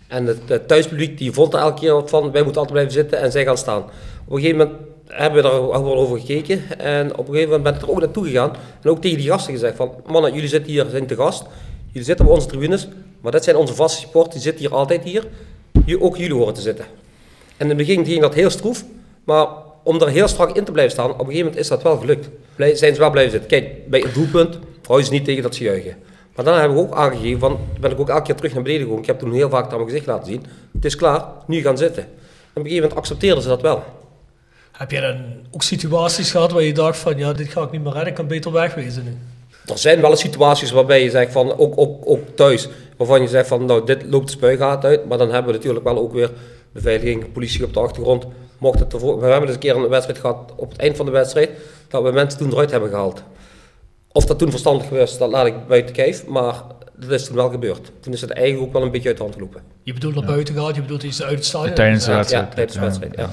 En 0.08 0.26
het, 0.26 0.38
het 0.46 0.68
thuispubliek 0.68 1.18
die 1.18 1.32
vond 1.32 1.54
er 1.54 1.60
elke 1.60 1.80
keer 1.80 1.92
wat 1.92 2.10
van, 2.10 2.32
wij 2.32 2.42
moeten 2.42 2.60
altijd 2.60 2.70
blijven 2.70 2.92
zitten 2.92 3.18
en 3.18 3.32
zij 3.32 3.44
gaan 3.44 3.58
staan. 3.58 3.82
Op 4.26 4.36
een 4.36 4.40
gegeven 4.40 4.58
moment 4.58 4.78
hebben 5.06 5.42
we 5.42 5.48
er 5.48 5.54
ook 5.54 5.84
wel 5.84 5.96
over 5.96 6.18
gekeken 6.20 6.78
en 6.78 7.16
op 7.16 7.28
een 7.28 7.34
gegeven 7.34 7.50
moment 7.50 7.62
ben 7.62 7.74
ik 7.74 7.82
er 7.82 7.90
ook 7.90 8.00
naartoe 8.00 8.24
gegaan 8.24 8.52
en 8.82 8.90
ook 8.90 9.00
tegen 9.00 9.18
die 9.18 9.28
gasten 9.28 9.52
gezegd 9.52 9.76
van, 9.76 9.94
mannen, 10.06 10.34
jullie 10.34 10.48
zitten 10.48 10.72
hier, 10.72 10.86
zijn 10.90 11.06
te 11.06 11.14
gast, 11.14 11.44
jullie 11.86 12.06
zitten 12.06 12.26
op 12.26 12.32
onze 12.32 12.46
tribunes, 12.46 12.88
maar 13.20 13.32
dit 13.32 13.44
zijn 13.44 13.56
onze 13.56 13.74
vaste 13.74 14.00
supporters, 14.00 14.34
die 14.34 14.42
zitten 14.42 14.60
hier 14.66 14.74
altijd 14.74 15.02
Hier- 15.84 16.00
ook 16.00 16.16
jullie 16.16 16.34
horen 16.34 16.54
te 16.54 16.60
zitten. 16.60 16.84
En 17.56 17.68
in 17.68 17.68
het 17.68 17.76
begin 17.76 18.04
ging 18.04 18.20
dat 18.20 18.34
heel 18.34 18.50
stroef, 18.50 18.84
maar 19.24 19.46
om 19.82 20.00
er 20.00 20.08
heel 20.08 20.28
strak 20.28 20.56
in 20.56 20.64
te 20.64 20.72
blijven 20.72 20.92
staan, 20.92 21.10
op 21.10 21.18
een 21.18 21.24
gegeven 21.24 21.44
moment 21.44 21.60
is 21.60 21.68
dat 21.68 21.82
wel 21.82 21.96
gelukt. 21.96 22.28
Blij, 22.56 22.74
zijn 22.74 22.94
ze 22.94 23.00
wel 23.00 23.10
blijven 23.10 23.32
zitten. 23.32 23.50
Kijk, 23.50 23.88
bij 23.88 24.00
het 24.00 24.14
doelpunt 24.14 24.58
hou 24.86 24.98
je 24.98 25.06
ze 25.06 25.12
niet 25.12 25.24
tegen 25.24 25.42
dat 25.42 25.54
ze 25.54 25.64
juichen. 25.64 25.96
Maar 26.34 26.44
dan 26.44 26.58
hebben 26.58 26.76
we 26.76 26.82
ook 26.82 26.94
aangegeven, 26.94 27.38
van, 27.38 27.58
ben 27.80 27.90
ik 27.90 28.00
ook 28.00 28.08
elke 28.08 28.22
keer 28.22 28.34
terug 28.34 28.54
naar 28.54 28.62
beneden 28.62 28.86
gegaan. 28.86 29.00
Ik 29.00 29.06
heb 29.06 29.18
toen 29.18 29.32
heel 29.32 29.48
vaak 29.48 29.70
aan 29.70 29.76
mijn 29.76 29.88
gezicht 29.88 30.06
laten 30.06 30.26
zien. 30.26 30.44
Het 30.72 30.84
is 30.84 30.96
klaar, 30.96 31.24
nu 31.46 31.60
gaan 31.60 31.78
zitten. 31.78 32.02
En 32.02 32.08
op 32.08 32.56
een 32.56 32.62
gegeven 32.62 32.82
moment 32.82 32.98
accepteerden 32.98 33.42
ze 33.42 33.48
dat 33.48 33.62
wel. 33.62 33.82
Heb 34.72 34.90
je 34.90 35.00
dan 35.00 35.24
ook 35.50 35.62
situaties 35.62 36.30
gehad 36.30 36.52
waar 36.52 36.62
je 36.62 36.72
dacht 36.72 36.98
van, 36.98 37.18
ja, 37.18 37.32
dit 37.32 37.48
ga 37.48 37.62
ik 37.62 37.70
niet 37.70 37.82
meer 37.82 37.92
redden, 37.92 38.08
ik 38.08 38.14
kan 38.14 38.26
beter 38.26 38.52
wegwezen 38.52 39.04
nu? 39.04 39.16
Er 39.66 39.78
zijn 39.78 40.00
wel 40.00 40.10
eens 40.10 40.20
situaties 40.20 40.70
waarbij 40.70 41.02
je 41.02 41.10
zegt 41.10 41.32
van, 41.32 41.58
ook, 41.58 41.72
ook, 41.76 42.02
ook 42.04 42.20
thuis, 42.34 42.68
waarvan 42.96 43.22
je 43.22 43.28
zegt 43.28 43.48
van, 43.48 43.64
nou, 43.64 43.86
dit 43.86 44.02
loopt 44.06 44.26
de 44.26 44.32
spuigaat 44.32 44.84
uit. 44.84 45.08
Maar 45.08 45.18
dan 45.18 45.30
hebben 45.30 45.52
we 45.52 45.58
natuurlijk 45.58 45.84
wel 45.84 45.98
ook 45.98 46.12
weer 46.12 46.30
beveiliging, 46.72 47.32
politie 47.32 47.64
op 47.64 47.74
de 47.74 47.80
achtergrond. 47.80 48.26
Mocht 48.60 48.78
het 48.78 48.92
ervoor, 48.92 49.20
we 49.20 49.26
hebben 49.26 49.46
dus 49.46 49.54
een 49.54 49.60
keer 49.60 49.76
een 49.76 49.88
wedstrijd 49.88 50.18
gehad 50.18 50.52
op 50.56 50.70
het 50.70 50.80
eind 50.80 50.96
van 50.96 51.06
de 51.06 51.12
wedstrijd, 51.12 51.50
dat 51.88 52.02
we 52.02 52.10
mensen 52.10 52.38
toen 52.38 52.50
eruit 52.52 52.70
hebben 52.70 52.90
gehaald. 52.90 53.22
Of 54.12 54.24
dat 54.24 54.38
toen 54.38 54.50
verstandig 54.50 54.88
was, 54.88 55.18
dat 55.18 55.30
laat 55.30 55.46
ik 55.46 55.66
buiten 55.66 55.94
kijf, 55.94 56.26
maar 56.26 56.54
dat 56.96 57.10
is 57.10 57.24
toen 57.24 57.36
wel 57.36 57.50
gebeurd. 57.50 57.92
Toen 58.00 58.12
is 58.12 58.20
het 58.20 58.30
eigenlijk 58.30 58.66
ook 58.66 58.72
wel 58.72 58.82
een 58.82 58.90
beetje 58.90 59.08
uit 59.08 59.16
de 59.16 59.22
hand 59.22 59.34
gelopen. 59.34 59.62
Je 59.82 59.92
bedoelt 59.92 60.14
naar 60.14 60.24
buiten 60.24 60.54
gaat, 60.54 60.74
je 60.74 60.80
bedoelt 60.80 61.02
iets 61.02 61.22
uit 61.22 61.34
het 61.34 61.44
stadion. 61.44 61.74
Tijdens 61.74 62.04
de 62.04 62.12
wedstrijd. 62.14 62.48
ja, 62.48 62.54
tijdens 62.54 62.76
de 62.76 62.80
wedstrijd, 62.80 63.16
ja. 63.16 63.30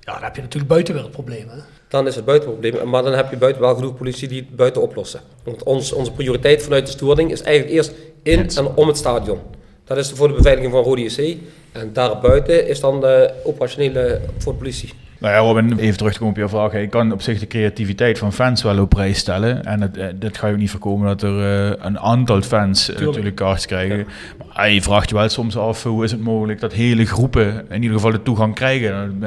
Ja, 0.00 0.14
dan 0.14 0.22
heb 0.22 0.36
je 0.36 0.42
natuurlijk 0.42 0.72
buiten 0.72 1.10
probleem. 1.10 1.48
Hè? 1.48 1.58
Dan 1.88 2.06
is 2.06 2.14
het 2.14 2.24
buiten 2.24 2.50
probleem, 2.50 2.88
maar 2.88 3.02
dan 3.02 3.12
heb 3.12 3.30
je 3.30 3.36
buiten 3.36 3.62
wel 3.62 3.74
genoeg 3.74 3.96
politie 3.96 4.28
die 4.28 4.40
het 4.40 4.56
buiten 4.56 4.82
oplossen. 4.82 5.20
Want 5.44 5.62
ons, 5.62 5.92
onze 5.92 6.12
prioriteit 6.12 6.62
vanuit 6.62 6.86
de 6.86 6.92
storing 6.92 7.30
is 7.30 7.42
eigenlijk 7.42 7.76
eerst 7.76 7.92
in 8.22 8.50
en 8.56 8.66
om 8.66 8.86
het 8.86 8.96
stadion. 8.96 9.40
Dat 9.88 9.96
is 9.96 10.10
voor 10.10 10.28
de 10.28 10.34
beveiliging 10.34 10.72
van 10.72 10.82
Rode 10.82 11.02
JC. 11.02 11.36
En 11.72 11.92
daarbuiten 11.92 12.68
is 12.68 12.80
dan 12.80 13.00
de 13.00 13.30
operationele 13.44 14.20
voor 14.38 14.52
de 14.52 14.58
politie. 14.58 14.92
Nou 15.20 15.34
ja, 15.34 15.38
Robin, 15.40 15.78
even 15.78 15.96
terug 15.96 16.12
te 16.12 16.18
komen 16.18 16.34
op 16.34 16.40
je 16.40 16.48
vraag. 16.48 16.72
Ik 16.74 16.90
kan 16.90 17.12
op 17.12 17.22
zich 17.22 17.38
de 17.38 17.46
creativiteit 17.46 18.18
van 18.18 18.32
fans 18.32 18.62
wel 18.62 18.78
op 18.80 18.88
prijs 18.88 19.18
stellen. 19.18 19.64
En 19.64 19.80
het, 19.80 19.96
eh, 19.96 20.06
dit 20.14 20.38
ga 20.38 20.46
je 20.46 20.52
ook 20.52 20.58
niet 20.58 20.70
voorkomen 20.70 21.06
dat 21.06 21.22
er 21.22 21.68
eh, 21.70 21.76
een 21.86 21.98
aantal 21.98 22.42
fans 22.42 22.90
uh, 22.90 22.98
natuurlijk 22.98 23.34
kaartjes 23.36 23.66
krijgen. 23.66 24.06
Maar 24.54 24.70
je 24.70 24.82
vraagt 24.82 25.08
je 25.08 25.14
wel 25.14 25.28
soms 25.28 25.56
af, 25.56 25.82
hoe 25.82 26.04
is 26.04 26.10
het 26.10 26.20
mogelijk 26.20 26.60
dat 26.60 26.72
hele 26.72 27.04
groepen 27.06 27.66
in 27.70 27.82
ieder 27.82 27.96
geval 27.96 28.10
de 28.10 28.22
toegang 28.22 28.54
krijgen? 28.54 29.22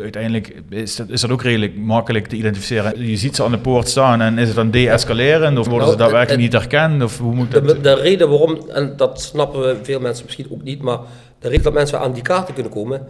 uiteindelijk 0.00 0.54
is 0.70 0.96
dat, 0.96 1.08
is 1.08 1.20
dat 1.20 1.30
ook 1.30 1.42
redelijk 1.42 1.76
makkelijk 1.76 2.26
te 2.26 2.36
identificeren. 2.36 3.06
Je 3.08 3.16
ziet 3.16 3.36
ze 3.36 3.44
aan 3.44 3.50
de 3.50 3.58
poort 3.58 3.88
staan 3.88 4.20
en 4.20 4.38
is 4.38 4.46
het 4.46 4.56
dan 4.56 4.70
de-escalerend? 4.70 5.58
Of 5.58 5.66
worden 5.66 5.86
Nou, 5.86 5.90
ze 5.90 6.02
daadwerkelijk 6.02 6.42
het- 6.42 6.52
niet 6.52 6.70
herkend? 6.70 7.02
Of 7.02 7.18
hoe 7.18 7.34
moet 7.34 7.50
dat? 7.52 7.68
De, 7.68 7.80
de 7.80 7.94
reden 7.94 8.28
waarom, 8.28 8.58
en 8.68 8.92
dat 8.96 9.22
snappen 9.22 9.60
we 9.60 9.76
veel 9.82 10.00
mensen 10.00 10.24
misschien 10.24 10.46
ook 10.50 10.62
niet, 10.62 10.82
maar 10.82 10.98
de 11.38 11.48
reden 11.48 11.64
dat 11.64 11.72
mensen 11.72 12.00
aan 12.00 12.12
die 12.12 12.22
kaarten 12.22 12.54
kunnen 12.54 12.72
komen, 12.72 13.06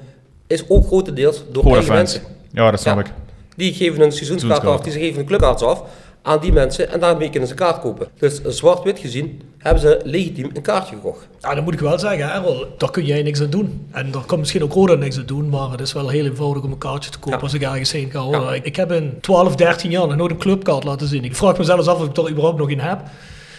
is 0.46 0.68
ook 0.68 0.86
grotendeels 0.86 1.36
door 1.52 1.62
Voor 1.62 1.72
de 1.72 1.78
eigen 1.78 1.94
fans. 1.96 2.12
mensen. 2.12 2.34
Ja, 2.52 2.70
dat 2.70 2.80
snap 2.80 2.94
Ja. 2.94 3.00
ik. 3.04 3.10
Die 3.56 3.72
geven 3.74 4.00
een 4.02 4.12
seizoenskaart 4.12 4.64
af, 4.64 4.80
die 4.80 4.92
ze 4.92 4.98
geven 4.98 5.20
een 5.20 5.26
clubkaart 5.26 5.62
af 5.62 5.82
aan 6.22 6.40
die 6.40 6.52
mensen 6.52 6.90
en 6.92 7.00
daarmee 7.00 7.30
kunnen 7.30 7.48
ze 7.48 7.54
een 7.54 7.60
kaart 7.60 7.80
kopen. 7.80 8.06
Dus 8.18 8.40
zwart-wit 8.42 8.98
gezien 8.98 9.42
hebben 9.58 9.82
ze 9.82 10.00
legitiem 10.04 10.50
een 10.54 10.62
kaartje 10.62 10.94
gekocht. 10.94 11.26
Ja, 11.40 11.54
dan 11.54 11.64
moet 11.64 11.72
ik 11.74 11.80
wel 11.80 11.98
zeggen, 11.98 12.32
Errol, 12.32 12.64
daar 12.78 12.90
kun 12.90 13.04
jij 13.04 13.22
niks 13.22 13.40
aan 13.40 13.50
doen. 13.50 13.86
En 13.90 14.10
daar 14.10 14.24
kan 14.26 14.38
misschien 14.38 14.62
ook 14.62 14.72
Roda 14.72 14.94
niks 14.94 15.18
aan 15.18 15.26
doen, 15.26 15.48
maar 15.48 15.70
het 15.70 15.80
is 15.80 15.92
wel 15.92 16.08
heel 16.08 16.24
eenvoudig 16.24 16.62
om 16.62 16.72
een 16.72 16.78
kaartje 16.78 17.10
te 17.10 17.18
kopen 17.18 17.38
Ja. 17.38 17.42
als 17.44 17.54
ik 17.54 17.62
ergens 17.62 17.92
heen 17.92 18.10
ga. 18.10 18.22
Ja. 18.30 18.54
Ik, 18.54 18.64
ik 18.64 18.76
heb 18.76 18.92
in 18.92 19.18
12, 19.20 19.56
13 19.56 19.90
jaar 19.90 20.06
nog 20.06 20.16
nooit 20.16 20.30
een 20.30 20.36
clubkaart 20.38 20.84
laten 20.84 21.06
zien. 21.08 21.24
Ik 21.24 21.36
vraag 21.36 21.58
me 21.58 21.64
zelfs 21.64 21.86
af 21.88 21.98
of 22.00 22.06
ik 22.06 22.16
er 22.16 22.30
überhaupt 22.30 22.58
nog 22.58 22.70
een 22.70 22.80
heb. 22.80 22.98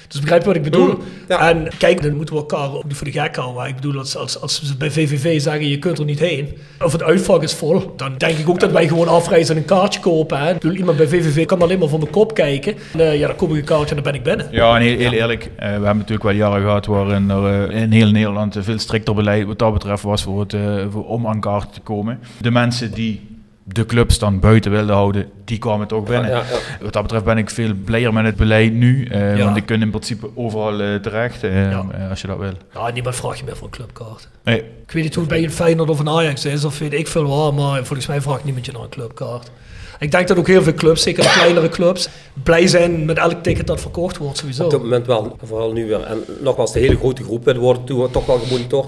Dus 0.08 0.20
begrijp 0.20 0.42
je 0.42 0.48
wat 0.48 0.56
ik 0.56 0.64
bedoel? 0.64 0.88
Mm, 0.88 1.00
ja. 1.28 1.50
En 1.50 1.68
kijk, 1.78 2.02
dan 2.02 2.16
moeten 2.16 2.36
we 2.36 2.42
elkaar 2.42 2.74
ook 2.74 2.84
niet 2.84 2.96
voor 2.96 3.08
de 3.12 3.20
gek 3.20 3.36
houden. 3.36 3.68
Ik 3.68 3.76
bedoel, 3.76 3.98
als, 3.98 4.18
als, 4.18 4.42
als 4.42 4.64
ze 4.64 4.78
bij 4.78 4.92
VVV 4.92 5.42
zeggen, 5.42 5.68
je 5.68 5.80
kunt 5.80 6.00
er 6.00 6.06
niet 6.06 6.20
heen. 6.20 6.58
Of 6.84 6.92
het 6.92 7.04
uitvak 7.04 7.44
is 7.44 7.54
vol, 7.54 7.94
dan 7.96 8.18
denk 8.18 8.38
ik 8.38 8.50
ook 8.50 8.60
dat 8.60 8.72
wij 8.72 8.88
gewoon 8.88 9.08
afreizen 9.08 9.56
en 9.56 9.62
een 9.62 9.68
kaartje 9.68 10.00
kopen. 10.00 10.40
Hè. 10.40 10.52
Ik 10.52 10.60
bedoel, 10.60 10.78
iemand 10.78 10.98
bij 10.98 11.08
VVV 11.08 11.46
kan 11.46 11.62
alleen 11.62 11.80
maar 11.80 11.90
voor 11.90 12.00
mijn 12.00 12.12
kop 12.12 12.34
kijken. 12.34 12.76
En, 12.94 13.00
eh, 13.00 13.20
ja, 13.20 13.28
dan 13.28 13.36
koop 13.36 13.50
ik 13.50 13.56
een 13.56 13.64
kaartje 13.64 13.96
en 13.96 14.04
dan 14.04 14.04
ben 14.04 14.14
ik 14.14 14.24
binnen. 14.24 14.48
Ja, 14.52 14.76
en 14.76 14.82
heel, 14.82 14.98
heel 14.98 15.12
eerlijk, 15.12 15.44
eh, 15.44 15.52
we 15.56 15.66
hebben 15.66 15.98
natuurlijk 15.98 16.24
wel 16.24 16.34
jaren 16.34 16.62
gehad 16.62 16.86
waarin 16.86 17.30
er 17.30 17.70
eh, 17.70 17.82
in 17.82 17.92
heel 17.92 18.12
Nederland 18.12 18.56
een 18.56 18.64
veel 18.64 18.80
strikter 18.80 19.16
beleid 19.16 19.46
wat 19.46 19.60
dat 19.60 19.74
betreft 19.74 20.04
was 20.04 20.24
voor 20.24 20.40
het, 20.40 20.56
voor, 20.90 21.06
om 21.06 21.28
aan 21.28 21.40
kaarten 21.40 21.72
te 21.72 21.82
komen. 21.82 22.20
De 22.42 22.52
mensen 22.52 22.94
die 22.94 23.37
de 23.74 23.86
clubs 23.86 24.20
dan 24.20 24.40
buiten 24.40 24.72
wilden 24.72 24.96
houden, 24.96 25.30
die 25.46 25.58
kwamen 25.58 25.88
toch 25.88 26.04
binnen. 26.04 26.30
Ja, 26.30 26.38
ja. 26.38 26.44
Wat 26.82 26.94
dat 26.94 27.02
betreft 27.02 27.24
ben 27.24 27.38
ik 27.38 27.50
veel 27.50 27.74
blijer 27.86 28.14
met 28.14 28.26
het 28.26 28.36
beleid 28.36 28.74
nu, 28.74 29.06
eh, 29.06 29.38
Ja. 29.38 29.44
want 29.44 29.58
ik 29.58 29.66
kan 29.66 29.82
in 29.82 29.90
principe 29.90 30.30
overal 30.36 30.82
eh, 30.82 30.96
terecht 30.96 31.44
eh, 31.44 31.72
Ja. 31.72 31.86
als 32.10 32.22
je 32.22 32.28
dat 32.28 32.38
wil. 32.38 32.52
Ja, 32.74 32.92
niemand 32.92 33.16
vraagt 33.16 33.38
je 33.38 33.44
meer 33.46 33.56
voor 33.56 33.68
een 33.68 33.74
clubkaart. 33.74 34.28
Nee, 34.44 34.58
Ik 34.58 34.92
weet 34.92 35.04
niet 35.04 35.14
hoe 35.16 35.24
het 35.24 35.34
bij 35.34 35.44
een 35.44 35.52
Feyenoord 35.52 35.90
of 35.90 36.00
een 36.00 36.10
Ajax 36.10 36.46
is, 36.46 36.66
of 36.66 36.80
weet 36.80 36.94
ik 36.94 37.08
veel 37.08 37.28
waar, 37.28 37.54
maar 37.54 37.86
volgens 37.86 38.08
mij 38.08 38.22
vraagt 38.22 38.44
niemand 38.44 38.66
je 38.66 38.72
naar 38.72 38.82
een 38.82 38.90
clubkaart. 38.90 39.52
Ik 40.00 40.12
denk 40.12 40.28
dat 40.28 40.38
ook 40.38 40.48
heel 40.48 40.64
veel 40.64 40.74
clubs, 40.74 41.02
zeker 41.04 41.24
de 41.24 41.30
kleinere 41.30 41.70
clubs, 41.70 42.10
blij 42.44 42.68
zijn 42.68 43.06
met 43.06 43.18
elk 43.18 43.44
ticket 43.44 43.68
dat 43.68 43.82
verkocht 43.82 44.18
wordt 44.18 44.38
sowieso. 44.38 44.64
Op 44.64 44.70
dit 44.72 44.82
moment 44.82 45.08
wel, 45.08 45.38
vooral 45.44 45.72
nu 45.72 45.88
weer. 45.88 46.02
En 46.04 46.18
nogmaals, 46.42 46.74
de 46.74 46.80
hele 46.80 46.96
grote 46.98 47.24
groepen 47.24 47.58
worden 47.58 48.12
toch 48.12 48.26
wel 48.26 48.38
gemonitord. 48.40 48.88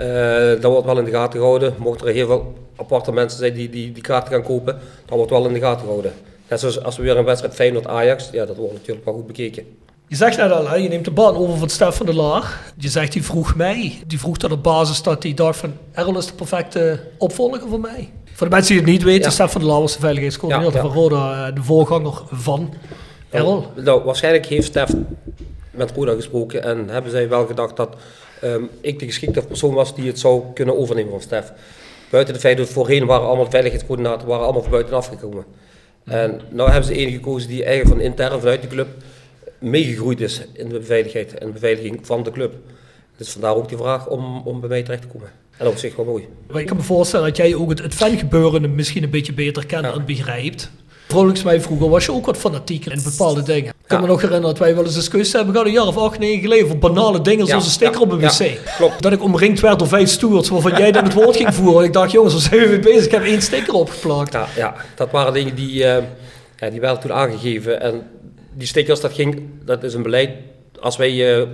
Eh 0.00 0.60
dat 0.60 0.72
wordt 0.72 0.86
wel 0.86 0.98
in 0.98 1.04
de 1.04 1.10
gaten 1.10 1.40
gehouden. 1.40 1.74
Mochten 1.78 2.06
er 2.06 2.12
heel 2.12 2.26
veel 2.26 2.54
aparte 2.76 3.12
mensen 3.12 3.38
zijn 3.38 3.54
die 3.54 3.70
die, 3.70 3.92
die 3.92 4.02
kaarten 4.02 4.32
gaan 4.32 4.42
kopen, 4.42 4.78
dan 5.06 5.16
wordt 5.16 5.32
wel 5.32 5.46
in 5.46 5.52
de 5.52 5.60
gaten 5.60 5.80
gehouden. 5.80 6.12
Net 6.48 6.60
zoals 6.60 6.82
als 6.82 6.96
we 6.96 7.02
weer 7.02 7.16
een 7.16 7.24
wedstrijd 7.24 7.54
Feyenoord-Ajax, 7.54 8.28
ja, 8.32 8.44
dat 8.44 8.56
wordt 8.56 8.72
natuurlijk 8.72 9.04
wel 9.04 9.14
goed 9.14 9.26
bekeken. 9.26 9.64
Je 10.06 10.16
zegt 10.16 10.36
net 10.36 10.52
al, 10.52 10.68
hè, 10.68 10.74
je 10.74 10.88
neemt 10.88 11.04
de 11.04 11.10
baan 11.10 11.36
over 11.36 11.58
van 11.58 11.68
Stef 11.68 11.96
van 11.96 12.06
der 12.06 12.14
Laar. 12.14 12.72
Je 12.76 12.88
zegt, 12.88 13.12
die 13.12 13.24
vroeg 13.24 13.54
mij. 13.56 13.98
Die 14.06 14.18
vroeg 14.18 14.36
dat 14.36 14.52
op 14.52 14.62
basis 14.62 15.02
dat 15.02 15.22
hij 15.22 15.34
dacht 15.34 15.58
van, 15.58 15.72
Errol 15.92 16.18
is 16.18 16.26
de 16.26 16.32
perfecte 16.32 17.00
opvolger 17.18 17.60
voor 17.68 17.80
mij. 17.80 18.10
Voor 18.32 18.48
de 18.48 18.54
mensen 18.54 18.72
die 18.74 18.82
het 18.82 18.92
niet 18.92 19.02
weten, 19.02 19.22
Ja. 19.24 19.30
Stef 19.30 19.50
van 19.50 19.60
der 19.60 19.70
Laar 19.70 19.80
was 19.80 19.92
de 19.92 20.00
veiligheidscoördinator 20.00 20.72
Ja, 20.72 20.82
ja. 20.82 20.84
van 20.88 20.96
Roda, 21.02 21.46
eh, 21.46 21.54
de 21.54 21.62
voorganger 21.62 22.22
van 22.30 22.74
Errol. 23.30 23.64
Nou, 23.76 24.04
waarschijnlijk 24.04 24.46
heeft 24.46 24.66
Stef 24.66 24.90
met 25.70 25.92
Roda 25.92 26.14
gesproken 26.14 26.62
en 26.62 26.88
hebben 26.88 27.10
zij 27.10 27.28
wel 27.28 27.46
gedacht 27.46 27.76
dat 27.76 27.96
ehm, 28.40 28.62
ik 28.80 28.98
de 28.98 29.06
geschikte 29.06 29.42
persoon 29.42 29.74
was 29.74 29.94
die 29.94 30.06
het 30.06 30.18
zou 30.18 30.42
kunnen 30.54 30.78
overnemen 30.78 31.10
van 31.10 31.20
Stef. 31.20 31.52
Buiten 32.10 32.32
het 32.34 32.42
feit 32.42 32.56
dat 32.56 32.68
voorheen 32.68 33.06
waren 33.06 33.26
allemaal 33.26 33.44
de 33.44 33.50
veiligheidscoördinaten 33.50 34.28
waren 34.28 34.44
allemaal 34.44 34.62
van 34.62 34.70
buitenaf 34.70 35.06
gekomen. 35.06 35.44
En 36.04 36.40
nou 36.50 36.70
hebben 36.70 36.86
ze 36.88 36.94
één 36.94 37.10
gekozen 37.10 37.48
die 37.48 37.64
eigenlijk 37.64 37.96
van 37.96 38.06
intern 38.10 38.40
vanuit 38.40 38.62
de 38.62 38.68
club 38.68 38.88
meegegroeid 39.58 40.20
is 40.20 40.42
in 40.52 40.68
de 40.68 40.78
beveiligheid 40.78 41.38
en 41.38 41.46
de 41.46 41.52
beveiliging 41.52 41.98
van 42.02 42.22
de 42.22 42.30
club. 42.30 42.54
Dus 43.16 43.28
vandaar 43.30 43.54
ook 43.54 43.68
die 43.68 43.78
vraag 43.78 44.08
om, 44.08 44.42
om 44.44 44.60
bij 44.60 44.68
mij 44.68 44.82
terecht 44.82 45.02
te 45.02 45.08
komen. 45.08 45.30
En 45.56 45.66
op 45.66 45.76
zich 45.76 45.96
wel 45.96 46.04
mooi. 46.04 46.28
Maar 46.50 46.60
ik 46.60 46.66
kan 46.66 46.76
me 46.76 46.82
voorstellen 46.82 47.26
dat 47.26 47.36
jij 47.36 47.54
ook 47.54 47.68
het, 47.70 47.82
het 47.82 47.94
fangebeuren 47.94 48.74
misschien 48.74 49.02
een 49.02 49.10
beetje 49.10 49.32
beter 49.32 49.66
kent 49.66 49.84
Ja. 49.84 49.92
en 49.92 50.04
begrijpt. 50.04 50.70
Volgens 51.08 51.42
mij 51.42 51.60
vroeger 51.60 51.88
was 51.88 52.04
je 52.04 52.12
ook 52.12 52.26
wat 52.26 52.36
fanatieker 52.36 52.92
in 52.92 53.02
bepaalde 53.02 53.42
dingen. 53.42 53.72
Ik 53.90 53.96
kan 53.96 54.06
me 54.06 54.12
nog 54.12 54.20
herinneren 54.22 54.54
dat 54.56 54.66
wij 54.66 54.74
wel 54.74 54.84
eens 54.84 54.94
discussies 54.94 55.32
hebben 55.32 55.52
gehad, 55.52 55.66
een 55.66 55.72
jaar 55.72 55.86
of 55.86 55.96
acht, 55.96 56.18
negen 56.18 56.40
geleden, 56.40 56.64
over 56.64 56.78
banale 56.78 57.20
dingen 57.20 57.46
zoals 57.46 57.64
een 57.64 57.70
sticker 57.70 58.00
op 58.00 58.10
een 58.12 58.18
wc. 58.18 58.58
klopt. 58.76 59.02
Dat 59.02 59.12
ik 59.12 59.22
omringd 59.22 59.60
werd 59.60 59.78
door 59.78 59.88
vijf 59.88 60.08
stewards 60.08 60.48
waarvan 60.48 60.76
jij 60.76 60.92
dan 60.92 61.04
het 61.04 61.14
woord 61.14 61.36
ging 61.36 61.54
voeren. 61.54 61.78
En 61.78 61.84
ik 61.84 61.92
dacht, 61.92 62.10
jongens, 62.10 62.32
waar 62.32 62.42
zijn 62.42 62.60
we 62.60 62.68
mee 62.68 62.78
bezig? 62.78 63.04
Ik 63.04 63.10
heb 63.10 63.24
één 63.24 63.42
sticker 63.42 63.74
opgeplakt. 63.74 64.32
Ja, 64.32 64.46
ja, 64.56 64.74
dat 64.94 65.10
waren 65.10 65.32
dingen 65.32 65.54
die, 65.54 65.84
eh, 65.84 66.02
ja, 66.56 66.70
die 66.70 66.80
werden 66.80 67.00
toen 67.00 67.12
aangegeven. 67.12 67.80
En 67.80 68.02
die 68.54 68.66
stickers, 68.66 69.00
dat, 69.00 69.12
ging, 69.12 69.42
dat 69.64 69.82
is 69.82 69.94
een 69.94 70.02
beleid. 70.02 70.30
Als 70.80 70.96
wij 70.96 71.40
eh, 71.40 71.46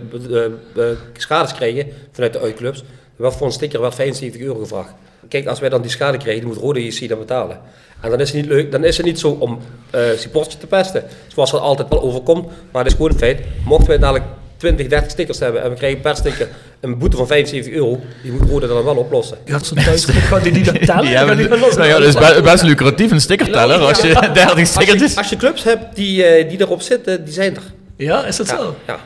schades 1.16 1.54
kregen 1.54 1.86
vanuit 2.12 2.32
de 2.32 2.40
uitclubs, 2.40 2.84
werd 3.16 3.34
voor 3.34 3.46
een 3.46 3.52
sticker 3.52 3.80
wel 3.80 3.92
75 3.92 4.40
euro 4.40 4.58
gevraagd. 4.58 4.92
Kijk, 5.28 5.46
als 5.46 5.60
wij 5.60 5.68
dan 5.68 5.82
die 5.82 5.90
schade 5.90 6.16
krijgen, 6.18 6.42
dan 6.42 6.52
moet 6.52 6.62
Rode 6.62 6.84
JC 6.86 7.08
dat 7.08 7.18
betalen. 7.18 7.58
En 8.00 8.10
dan 8.10 8.20
is 8.20 8.26
het 8.32 8.36
niet 8.36 8.46
leuk, 8.50 8.72
dan 8.72 8.84
is 8.84 8.96
het 8.96 9.06
niet 9.06 9.18
zo 9.18 9.28
om 9.40 9.58
eh 9.90 10.00
supporters 10.18 10.56
te 10.56 10.66
pesten, 10.66 11.04
zoals 11.34 11.50
dat 11.50 11.60
altijd 11.60 11.88
wel 11.88 12.02
overkomt. 12.02 12.46
Maar 12.72 12.82
het 12.82 12.86
is 12.92 12.96
gewoon 12.96 13.10
een 13.12 13.18
feit, 13.18 13.40
mochten 13.64 13.88
wij 13.88 13.98
dadelijk 13.98 14.24
20, 14.56 14.86
30 14.86 15.10
stickers 15.10 15.38
hebben 15.38 15.62
en 15.62 15.70
we 15.70 15.76
krijgen 15.76 16.00
per 16.00 16.16
sticker 16.16 16.48
een 16.80 16.98
boete 16.98 17.16
van 17.16 17.26
75 17.26 17.72
euro, 17.72 18.00
die 18.22 18.32
moet 18.32 18.48
Rode 18.50 18.66
dan 18.66 18.84
wel 18.84 18.96
oplossen. 18.96 19.38
Je 19.44 19.52
had 19.52 19.66
zo'n 19.66 19.76
thuis, 19.84 20.04
gaat 20.30 20.42
die 20.42 20.52
niet 20.52 20.64
dat 20.64 20.86
tellen? 20.86 21.48
Dan 21.48 21.58
los- 21.58 21.76
nou 21.76 21.88
ja, 21.88 21.98
dat 21.98 22.08
is 22.08 22.14
be- 22.14 22.40
best 22.42 22.62
lucratief, 22.62 23.10
een 23.10 23.20
stickerteller, 23.20 23.78
als 23.78 24.00
je 24.00 24.08
30 24.32 24.76
Als 24.76 24.84
je, 24.86 25.12
als 25.16 25.28
je 25.28 25.36
clubs 25.36 25.62
hebt 25.64 25.96
die, 25.96 26.24
eh, 26.24 26.48
die 26.48 26.60
erop 26.60 26.80
zitten, 26.82 27.24
die 27.24 27.32
zijn 27.34 27.56
er. 27.56 27.62
Ja, 27.96 28.24
is 28.26 28.36
dat 28.36 28.48
Ja, 28.48 28.56
zo? 28.56 28.76
ja. 28.86 28.96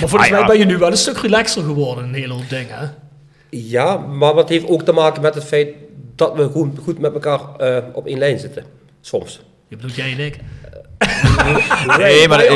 Maar 0.00 0.08
volgens 0.08 0.22
Ah, 0.22 0.28
ja. 0.28 0.38
mij 0.38 0.46
ben 0.46 0.58
je 0.58 0.64
nu 0.64 0.78
wel 0.78 0.90
een 0.90 0.96
stuk 0.96 1.18
relaxer 1.18 1.62
geworden, 1.62 2.04
een 2.04 2.14
hele 2.14 2.32
hoop 2.32 2.48
dingen. 2.48 2.66
hè? 2.78 2.86
Ja, 3.56 3.96
maar 3.96 4.34
wat 4.34 4.48
heeft 4.48 4.68
ook 4.68 4.82
te 4.82 4.92
maken 4.92 5.22
met 5.22 5.34
het 5.34 5.44
feit 5.44 5.68
dat 6.16 6.34
we 6.36 6.44
goed, 6.44 6.78
goed 6.82 6.98
met 6.98 7.12
elkaar 7.14 7.40
eh, 7.58 7.76
op 7.92 8.06
één 8.06 8.18
lijn 8.18 8.38
zitten. 8.38 8.64
Soms. 9.00 9.40
Je 9.68 9.76
bedoelt 9.76 9.94
jij 9.94 10.12
en 10.12 10.18
ik. 10.26 10.38
Nee, 11.98 12.28
maar, 12.28 12.44
ik 12.44 12.50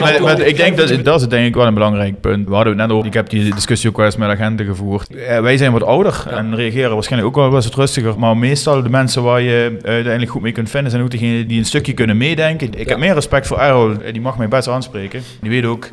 maar- 0.00 0.22
maar- 0.22 0.36
denk 0.56 0.76
dat 0.76 1.04
dat 1.04 1.20
is 1.20 1.28
denk 1.28 1.46
ik 1.46 1.54
wel 1.54 1.66
een 1.66 1.74
belangrijk 1.74 2.20
punt. 2.20 2.48
We 2.48 2.54
hadden 2.54 2.72
het 2.78 2.86
net 2.86 2.96
over. 2.96 3.06
Ik 3.06 3.14
heb 3.14 3.28
die 3.28 3.54
discussie 3.54 3.90
ook 3.90 3.96
wel 3.96 4.06
eens 4.06 4.16
met 4.16 4.28
agenten 4.28 4.66
gevoerd. 4.66 5.08
Wij 5.40 5.56
zijn 5.56 5.72
wat 5.72 5.82
ouder 5.82 6.24
en 6.30 6.54
reageren 6.56 6.94
waarschijnlijk 6.94 7.36
ook 7.36 7.42
wel 7.42 7.50
wat 7.50 7.74
rustiger. 7.74 8.18
Maar 8.18 8.36
meestal 8.36 8.82
de 8.82 8.88
mensen 8.88 9.22
waar 9.22 9.40
je 9.40 9.78
eh, 9.82 9.90
uiteindelijk 9.92 10.30
goed 10.32 10.42
mee 10.42 10.52
kunt 10.52 10.70
vinden 10.70 10.90
zijn 10.90 11.02
ook 11.02 11.10
degenen 11.10 11.48
die 11.48 11.58
een 11.58 11.64
stukje 11.64 11.92
kunnen 11.92 12.16
meedenken. 12.16 12.70
Ik 12.76 12.88
heb 12.88 12.98
meer 12.98 13.14
respect 13.14 13.46
voor 13.46 13.58
Errol. 13.58 13.90
Eh, 13.90 14.12
Die 14.12 14.20
mag 14.22 14.38
mij 14.38 14.48
best 14.48 14.68
aanspreken. 14.68 15.22
Die 15.40 15.50
weet 15.50 15.64
ook. 15.64 15.88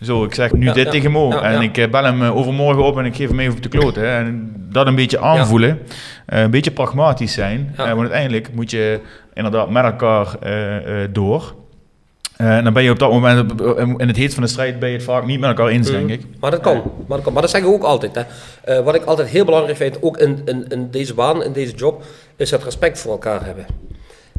Zo, 0.00 0.24
ik 0.24 0.34
zeg 0.34 0.52
nu 0.52 0.66
Ja, 0.66 0.72
dit 0.72 0.84
ja. 0.84 0.90
tegen 0.90 1.10
Mo. 1.10 1.28
Ja, 1.28 1.42
en 1.42 1.62
ik 1.62 1.78
eh, 1.78 1.90
bel 1.90 2.04
hem 2.04 2.22
eh, 2.22 2.36
overmorgen 2.36 2.84
op 2.84 2.98
en 2.98 3.04
ik 3.04 3.16
geef 3.16 3.26
hem 3.26 3.36
mee 3.36 3.50
op 3.50 3.62
de 3.62 3.68
kloten. 3.68 4.02
hè. 4.02 4.16
En 4.16 4.54
dat 4.70 4.86
een 4.86 4.94
beetje 4.94 5.18
aanvoelen. 5.18 5.78
Eh, 6.26 6.40
een 6.40 6.50
beetje 6.50 6.70
pragmatisch 6.70 7.32
zijn. 7.32 7.74
Want 7.76 7.98
uiteindelijk 7.98 8.54
moet 8.54 8.70
je 8.70 9.00
inderdaad 9.34 9.70
met 9.70 9.84
elkaar 9.84 10.36
door. 11.12 11.54
En 12.36 12.64
dan 12.64 12.72
ben 12.72 12.82
je 12.82 12.90
op 12.90 12.98
dat 12.98 13.10
moment, 13.10 13.60
in 14.00 14.06
het 14.08 14.16
heet 14.16 14.34
van 14.34 14.42
de 14.42 14.48
strijd, 14.48 14.78
ben 14.78 14.88
je 14.88 14.94
het 14.94 15.04
vaak 15.04 15.26
niet 15.26 15.40
met 15.40 15.48
elkaar 15.48 15.68
eens, 15.68 15.90
denk 15.90 16.10
ik. 16.10 16.22
Maar 16.40 16.50
dat 16.50 16.60
kan. 16.60 16.74
Maar 17.06 17.16
dat, 17.16 17.22
kan. 17.22 17.32
Maar 17.32 17.42
dat 17.42 17.50
zeggen 17.50 17.70
we 17.70 17.76
ook 17.76 17.82
altijd. 17.82 18.24
Hè. 18.62 18.82
Wat 18.82 18.94
ik 18.94 19.04
altijd 19.04 19.28
heel 19.28 19.44
belangrijk 19.44 19.76
vind, 19.76 20.02
ook 20.02 20.16
in, 20.16 20.42
in, 20.44 20.64
in 20.68 20.90
deze 20.90 21.14
baan, 21.14 21.44
in 21.44 21.52
deze 21.52 21.74
job, 21.74 22.02
is 22.36 22.50
het 22.50 22.64
respect 22.64 22.98
voor 22.98 23.12
elkaar 23.12 23.44
hebben. 23.44 23.66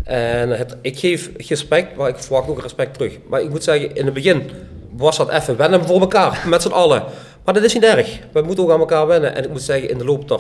En 0.04 0.50
het, 0.50 0.78
ik 0.82 1.00
geef 1.00 1.30
respect, 1.48 1.96
maar 1.96 2.10
ik 2.10 2.18
verwacht 2.18 2.50
ook 2.50 2.62
respect 2.62 2.94
terug. 2.94 3.18
Maar 3.30 3.42
ik 3.42 3.50
moet 3.50 3.64
zeggen, 3.64 3.96
in 3.96 4.06
het 4.06 4.14
begin 4.14 4.50
was 5.00 5.18
dat 5.18 5.30
even 5.30 5.58
wennen 5.58 5.86
voor 5.86 6.00
elkaar, 6.00 6.44
met 6.46 6.62
z'n 6.62 6.72
allen. 6.72 7.04
Maar 7.44 7.54
dat 7.54 7.64
is 7.64 7.74
niet 7.74 7.84
erg. 7.84 8.20
We 8.32 8.42
moeten 8.42 8.64
ook 8.64 8.72
aan 8.72 8.80
elkaar 8.80 9.08
wennen. 9.08 9.36
En 9.36 9.44
ik 9.44 9.50
moet 9.50 9.62
zeggen, 9.62 9.90
in 9.90 9.98
de 9.98 10.06
loop 10.06 10.28
der 10.28 10.40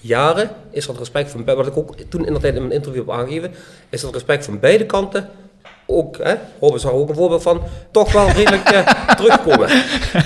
jaren 0.00 0.50
is 0.70 0.86
dat 0.86 0.98
respect 0.98 1.30
van 1.30 1.44
beide, 1.44 1.62
wat 1.62 1.72
ik 1.72 1.78
ook 1.78 1.94
toen 2.08 2.26
in 2.26 2.34
de 2.34 2.40
tijd 2.40 2.54
in 2.54 2.60
mijn 2.60 2.74
interview 2.74 3.06
heb 3.06 3.16
aangegeven, 3.16 3.54
is 3.88 4.00
dat 4.00 4.12
respect 4.12 4.44
van 4.44 4.60
beide 4.60 4.86
kanten, 4.86 5.28
ook, 5.86 6.18
hè, 6.22 6.34
Robin 6.60 6.80
daar 6.82 6.92
ook 6.92 7.08
een 7.08 7.14
voorbeeld 7.14 7.42
van, 7.42 7.62
toch 7.90 8.12
wel 8.12 8.28
redelijk 8.28 8.68
eh, 8.68 8.86
terugkomen. 9.16 9.68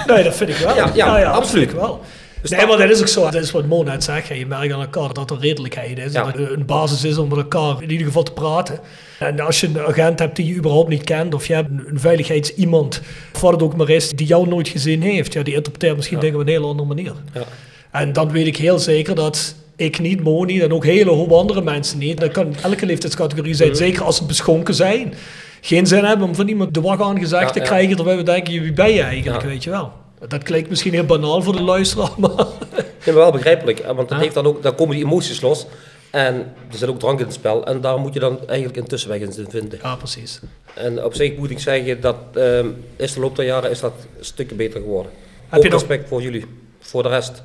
Nee, 0.07 0.25
dat 0.25 0.35
vind 0.35 0.51
ik 0.51 0.57
wel. 0.57 0.75
Ja, 0.75 0.91
ja, 0.95 1.25
dat 1.25 1.35
absoluut. 1.35 1.73
wel. 1.73 2.01
Dus 2.43 2.51
nee, 2.51 2.61
dat- 2.61 2.69
maar 2.69 2.79
dat 2.79 2.91
is 2.97 3.01
ook 3.01 3.09
zo. 3.09 3.23
Dat 3.31 3.43
is 3.43 3.51
wat 3.51 3.67
Mo 3.67 3.83
net 3.83 4.05
zegt. 4.05 4.29
Je 4.29 4.47
merkt 4.47 4.73
aan 4.73 4.81
elkaar 4.81 5.13
dat 5.13 5.31
er 5.31 5.39
redelijkheid 5.41 5.99
is. 5.99 6.13
Ja. 6.13 6.25
Dat 6.25 6.35
er 6.35 6.53
een 6.53 6.67
basis 6.67 7.05
is 7.05 7.19
om 7.19 7.29
met 7.29 7.39
elkaar 7.39 7.83
in 7.83 7.91
ieder 7.91 8.07
geval 8.07 8.23
te 8.23 8.33
praten. 8.33 8.81
En 9.19 9.41
als 9.41 9.61
je 9.61 9.67
een 9.67 9.81
agent 9.81 10.19
hebt 10.19 10.37
die 10.37 10.47
je 10.47 10.55
überhaupt 10.55 10.89
niet 10.89 11.05
kent, 11.05 11.35
of 11.35 11.47
je 11.47 11.55
hebt 11.55 11.69
een 11.87 12.01
veiligheidsiemand, 12.01 13.01
of 13.35 13.41
wat 13.41 13.53
het 13.53 13.63
ook 13.63 13.77
maar 13.77 13.89
is, 13.91 14.11
die 14.11 14.27
jou 14.27 14.49
nooit 14.49 14.69
gezien 14.69 15.03
heeft, 15.03 15.33
ja, 15.33 15.43
die 15.43 15.55
interpreteert 15.55 15.97
misschien 15.97 16.19
dingen 16.21 16.35
op 16.35 16.41
een 16.41 16.49
hele 16.53 16.67
andere 16.67 16.89
manier. 16.89 17.13
Ja. 17.35 17.43
En 17.91 18.13
dan 18.13 18.31
weet 18.31 18.47
ik 18.47 18.57
heel 18.57 18.79
zeker 18.79 19.15
dat 19.15 19.55
Ik 19.77 19.99
niet, 19.99 20.23
Mo 20.23 20.45
niet 20.45 20.63
en 20.63 20.73
ook 20.73 20.85
een 20.85 20.91
hele 20.91 21.11
hoop 21.11 21.33
andere 21.33 21.63
mensen 21.63 21.99
niet. 21.99 22.21
Dat 22.21 22.31
kan 22.33 22.55
elke 22.63 22.87
leeftijdscategorie 22.87 23.55
zijn, 23.55 23.77
zeker 23.77 24.03
als 24.05 24.17
ze 24.17 24.25
beschonken 24.25 24.75
zijn. 24.75 25.15
Geen 25.61 25.87
zin 25.87 26.05
hebben 26.05 26.27
om 26.29 26.35
van 26.35 26.49
iemand 26.49 26.75
de 26.75 26.81
wacht 26.81 27.01
aangezegd 27.01 27.43
Ja, 27.43 27.51
te 27.51 27.59
ja. 27.59 27.65
krijgen 27.65 27.97
terwijl 27.97 28.17
we 28.17 28.23
denken, 28.23 28.63
wie 28.63 28.73
ben 28.73 28.93
je 28.93 29.03
eigenlijk, 29.03 29.43
Ja. 29.43 29.49
weet 29.49 29.65
je 29.65 29.71
wel. 29.71 29.93
Dat 30.29 30.43
klinkt 30.43 30.69
misschien 30.69 30.93
heel 30.93 31.05
banaal 31.05 31.43
voor 31.43 31.53
de 31.53 31.63
luisteraar, 31.63 32.11
maar... 32.21 32.31
Nee, 32.37 33.15
maar 33.15 33.15
wel 33.15 33.33
begrijpelijk. 33.33 33.85
Want 33.95 34.09
dat 34.09 34.19
heeft 34.19 34.35
dan, 34.35 34.47
ook, 34.47 34.63
dan 34.63 34.75
komen 34.75 34.97
die 34.97 35.05
emoties 35.05 35.41
los. 35.41 35.67
En 36.11 36.35
er 36.71 36.79
zit 36.79 36.89
ook 36.89 36.99
drank 36.99 37.19
in 37.19 37.25
het 37.25 37.35
spel. 37.35 37.67
En 37.67 37.81
daar 37.81 37.99
moet 37.99 38.15
je 38.15 38.21
dan 38.21 38.39
eigenlijk 38.47 38.79
een 38.79 38.87
tussenweg 38.87 39.21
in 39.21 39.47
vinden. 39.49 39.79
Ja, 39.83 39.97
precies. 39.97 40.41
En 40.75 41.05
op 41.05 41.15
zich 41.15 41.37
moet 41.37 41.51
ik 41.51 41.59
zeggen 41.59 42.01
dat 42.01 42.17
ehm, 42.35 42.69
is 42.97 43.13
de 43.13 43.21
loop 43.21 43.37
der 43.37 43.45
jaren 43.45 43.71
is 43.71 43.81
dat 43.81 43.93
stukken 44.21 44.57
beter 44.57 44.81
geworden. 44.81 45.13
Heb 45.49 45.59
ook 45.59 45.65
je 45.65 45.71
nog- 45.71 45.79
respect 45.81 46.09
voor 46.09 46.23
jullie. 46.23 46.45
Voor 46.81 47.03
de 47.03 47.09
rest. 47.09 47.43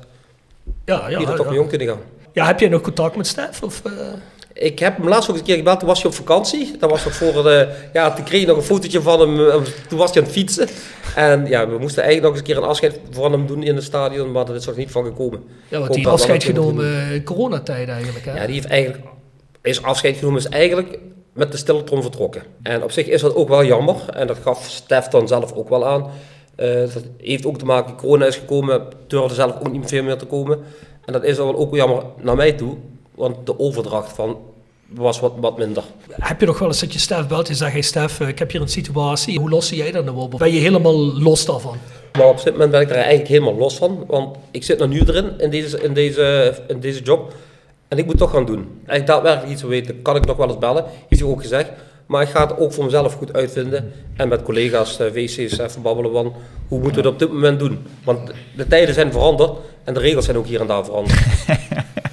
Ja, 0.84 1.08
ja, 1.08 1.18
die 1.18 1.26
er 1.26 1.36
toch 1.36 1.44
ja. 1.44 1.50
mee 1.50 1.60
om 1.60 1.68
kunnen 1.68 1.86
gaan. 1.86 2.00
ja, 2.32 2.46
heb 2.46 2.60
jij 2.60 2.68
nog 2.68 2.80
contact 2.80 3.16
met 3.16 3.26
Stef? 3.26 3.62
Of, 3.62 3.82
eh? 3.84 3.92
Ik 4.54 4.78
heb 4.78 4.96
hem 4.96 5.08
laatst 5.08 5.30
ook 5.30 5.36
een 5.36 5.42
keer 5.42 5.56
gebeld, 5.56 5.78
toen 5.78 5.88
was 5.88 6.02
hij 6.02 6.10
op 6.10 6.16
vakantie. 6.16 6.76
Dat 6.78 6.90
was 6.90 7.04
nog 7.04 7.14
voor 7.14 7.42
de, 7.42 7.68
ja, 7.92 8.12
toen 8.12 8.24
kreeg 8.24 8.40
ik 8.40 8.46
nog 8.46 8.56
een 8.56 8.62
fotootje 8.62 9.02
van 9.02 9.20
hem, 9.20 9.48
eh, 9.48 9.54
toen 9.88 9.98
was 9.98 10.10
hij 10.10 10.18
aan 10.18 10.28
het 10.28 10.36
fietsen. 10.36 10.68
En 11.16 11.46
ja, 11.46 11.68
we 11.68 11.78
moesten 11.78 12.02
eigenlijk 12.02 12.22
nog 12.22 12.30
eens 12.30 12.38
een 12.38 12.54
keer 12.54 12.56
een 12.56 12.68
afscheid 12.68 13.00
van 13.10 13.32
hem 13.32 13.46
doen 13.46 13.62
in 13.62 13.74
het 13.74 13.84
stadion, 13.84 14.32
maar 14.32 14.44
dat 14.44 14.56
is 14.56 14.66
er 14.66 14.76
niet 14.76 14.90
van 14.90 15.04
gekomen. 15.04 15.42
Ja, 15.68 15.78
want 15.78 15.94
die 15.94 16.08
afscheid 16.08 16.44
genomen 16.44 17.12
in 17.12 17.24
coronatijd 17.24 17.88
eigenlijk, 17.88 18.24
hè? 18.24 18.34
Ja, 18.34 18.46
die 18.46 18.54
heeft 18.54 18.66
eigenlijk, 18.66 19.04
is 19.62 19.82
afscheid 19.82 20.16
genomen, 20.16 20.38
is 20.38 20.48
eigenlijk 20.48 20.98
met 21.32 21.52
de 21.52 21.58
stille 21.58 21.84
trom 21.84 22.02
vertrokken. 22.02 22.42
En 22.62 22.82
op 22.82 22.90
zich 22.90 23.06
is 23.06 23.20
dat 23.20 23.34
ook 23.34 23.48
wel 23.48 23.64
jammer, 23.64 23.96
en 24.12 24.26
dat 24.26 24.38
gaf 24.42 24.66
Stef 24.68 25.08
dan 25.08 25.28
zelf 25.28 25.52
ook 25.52 25.68
wel 25.68 25.86
aan. 25.86 26.10
Eh, 26.56 26.74
dat 26.74 27.04
heeft 27.18 27.46
ook 27.46 27.58
te 27.58 27.64
maken, 27.64 27.96
corona 27.96 28.26
is 28.26 28.36
gekomen, 28.36 28.82
durfde 29.06 29.34
zelf 29.34 29.54
ook 29.58 29.72
niet 29.72 29.88
veel 29.88 30.02
meer 30.02 30.16
te 30.16 30.26
komen. 30.26 30.58
En 31.04 31.12
dat 31.12 31.24
is 31.24 31.36
dan 31.36 31.46
wel 31.46 31.56
ook 31.56 31.74
jammer 31.74 32.02
naar 32.20 32.36
mij 32.36 32.52
toe, 32.52 32.76
want 33.14 33.46
de 33.46 33.58
overdracht 33.58 34.12
van 34.12 34.36
was 34.88 35.20
wat, 35.20 35.32
wat 35.36 35.58
minder. 35.58 35.82
Heb 36.10 36.40
je 36.40 36.46
nog 36.46 36.58
wel 36.58 36.68
eens 36.68 36.80
dat 36.80 36.92
je 36.92 36.98
Stef 36.98 37.26
belt 37.26 37.48
en 37.48 37.54
zegt, 37.54 37.72
hey 37.72 37.82
Stef, 37.82 38.20
eh, 38.20 38.28
ik 38.28 38.38
heb 38.38 38.50
hier 38.50 38.60
een 38.60 38.68
situatie, 38.68 39.38
hoe 39.38 39.50
los 39.50 39.68
zie 39.68 39.76
jij 39.76 39.90
dat 39.90 40.04
nou 40.04 40.16
op? 40.16 40.34
Ben 40.38 40.52
je 40.52 40.60
helemaal 40.60 41.20
los 41.20 41.44
daarvan? 41.44 41.76
Maar 42.12 42.28
op 42.28 42.42
dit 42.42 42.52
moment 42.52 42.70
ben 42.70 42.80
ik 42.80 42.90
er 42.90 42.96
eigenlijk 42.96 43.28
helemaal 43.28 43.54
los 43.54 43.76
van. 43.76 44.04
Want 44.06 44.36
ik 44.50 44.62
zit 44.64 44.78
nog 44.78 44.88
nu 44.88 45.00
erin, 45.00 45.38
in 45.38 45.50
deze, 45.50 45.80
in 45.80 45.94
deze, 45.94 46.54
in 46.68 46.80
deze 46.80 47.02
job. 47.02 47.34
En 47.88 47.98
ik 47.98 48.06
moet 48.06 48.18
toch 48.18 48.30
gaan 48.30 48.44
doen. 48.44 48.80
Als 48.86 48.98
ik 48.98 49.06
daadwerkelijk 49.06 49.52
iets 49.52 49.60
wil 49.60 49.70
weten, 49.70 50.02
kan 50.02 50.16
ik 50.16 50.24
nog 50.24 50.36
wel 50.36 50.48
eens 50.48 50.58
bellen. 50.58 50.84
Heeft 51.08 51.22
hij 51.22 51.30
ook 51.30 51.40
gezegd. 51.40 51.70
Maar 52.06 52.22
ik 52.22 52.28
ga 52.28 52.46
het 52.46 52.58
ook 52.58 52.72
voor 52.72 52.84
mezelf 52.84 53.14
goed 53.14 53.32
uitvinden. 53.32 53.92
En 54.16 54.28
met 54.28 54.42
collega's, 54.42 54.98
eh, 54.98 55.12
WC's, 55.12 55.58
even 55.58 55.82
babbelen 55.82 56.12
van 56.12 56.32
hoe 56.68 56.80
moeten 56.80 57.02
we 57.02 57.08
het 57.08 57.14
op 57.14 57.18
dit 57.18 57.32
moment 57.32 57.58
doen. 57.58 57.86
Want 58.04 58.30
de 58.56 58.66
tijden 58.66 58.94
zijn 58.94 59.12
veranderd 59.12 59.52
en 59.84 59.94
de 59.94 60.00
regels 60.00 60.24
zijn 60.24 60.36
ook 60.36 60.46
hier 60.46 60.60
en 60.60 60.66
daar 60.66 60.84
veranderd. 60.84 61.18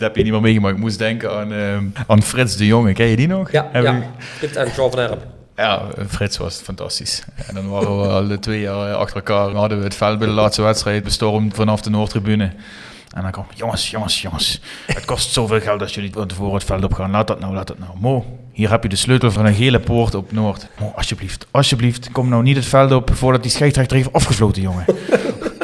Dat 0.00 0.08
heb 0.08 0.16
je 0.16 0.22
niet 0.22 0.32
meer 0.32 0.40
meegemaakt. 0.40 0.74
Ik 0.74 0.80
moest 0.80 0.98
denken 0.98 1.32
aan, 1.36 1.52
ehm, 1.52 1.84
aan 2.06 2.22
Frits 2.22 2.56
de 2.56 2.66
Jonge. 2.66 2.92
Ken 2.92 3.06
je 3.06 3.16
die 3.16 3.26
nog? 3.26 3.52
Ja, 3.52 3.68
Heb 3.72 3.82
ja. 3.82 4.02
Dit 4.40 4.56
en 4.56 4.68
John 4.76 4.90
van 4.90 4.98
Erp. 4.98 5.26
Ja, 5.56 5.82
Frits 6.08 6.36
was 6.36 6.60
fantastisch. 6.64 7.24
En 7.46 7.54
dan 7.54 7.68
waren 7.68 8.00
we 8.00 8.06
al 8.08 8.28
de 8.28 8.38
twee 8.38 8.60
jaar 8.60 8.94
achter 8.94 9.16
elkaar. 9.16 9.46
Dan 9.46 9.56
hadden 9.56 9.78
we 9.78 9.84
het 9.84 9.94
veld 9.94 10.18
bij 10.18 10.28
de 10.28 10.32
laatste 10.34 10.62
wedstrijd 10.62 11.04
bestormd 11.04 11.54
vanaf 11.54 11.80
de 11.80 11.90
Noordtribune. 11.90 12.52
En 13.14 13.22
dan 13.22 13.30
kwam, 13.30 13.46
jongens, 13.54 13.90
jongens, 13.90 14.22
jongens. 14.22 14.60
Het 14.86 15.04
kost 15.04 15.32
zoveel 15.32 15.60
geld 15.60 15.80
als 15.80 15.94
jullie 15.94 16.12
van 16.12 16.26
tevoren 16.26 16.54
het 16.54 16.64
veld 16.64 16.84
op 16.84 16.92
gaan. 16.94 17.10
Laat 17.10 17.26
dat 17.26 17.40
nou, 17.40 17.54
laat 17.54 17.66
dat 17.66 17.78
nou. 17.78 17.90
Mo, 17.98 18.38
hier 18.52 18.70
heb 18.70 18.82
je 18.82 18.88
de 18.88 18.96
sleutel 18.96 19.30
van 19.30 19.46
een 19.46 19.54
gele 19.54 19.80
poort 19.80 20.14
op 20.14 20.32
Noord. 20.32 20.66
Mo, 20.78 20.92
alsjeblieft, 20.96 21.46
alsjeblieft, 21.50 22.12
kom 22.12 22.28
nou 22.28 22.42
niet 22.42 22.56
het 22.56 22.66
veld 22.66 22.92
op 22.92 23.10
voordat 23.14 23.42
die 23.42 23.50
scheidsrechter 23.50 23.96
heeft 23.96 24.12
afgesloten, 24.12 24.62
jongen. 24.62 24.84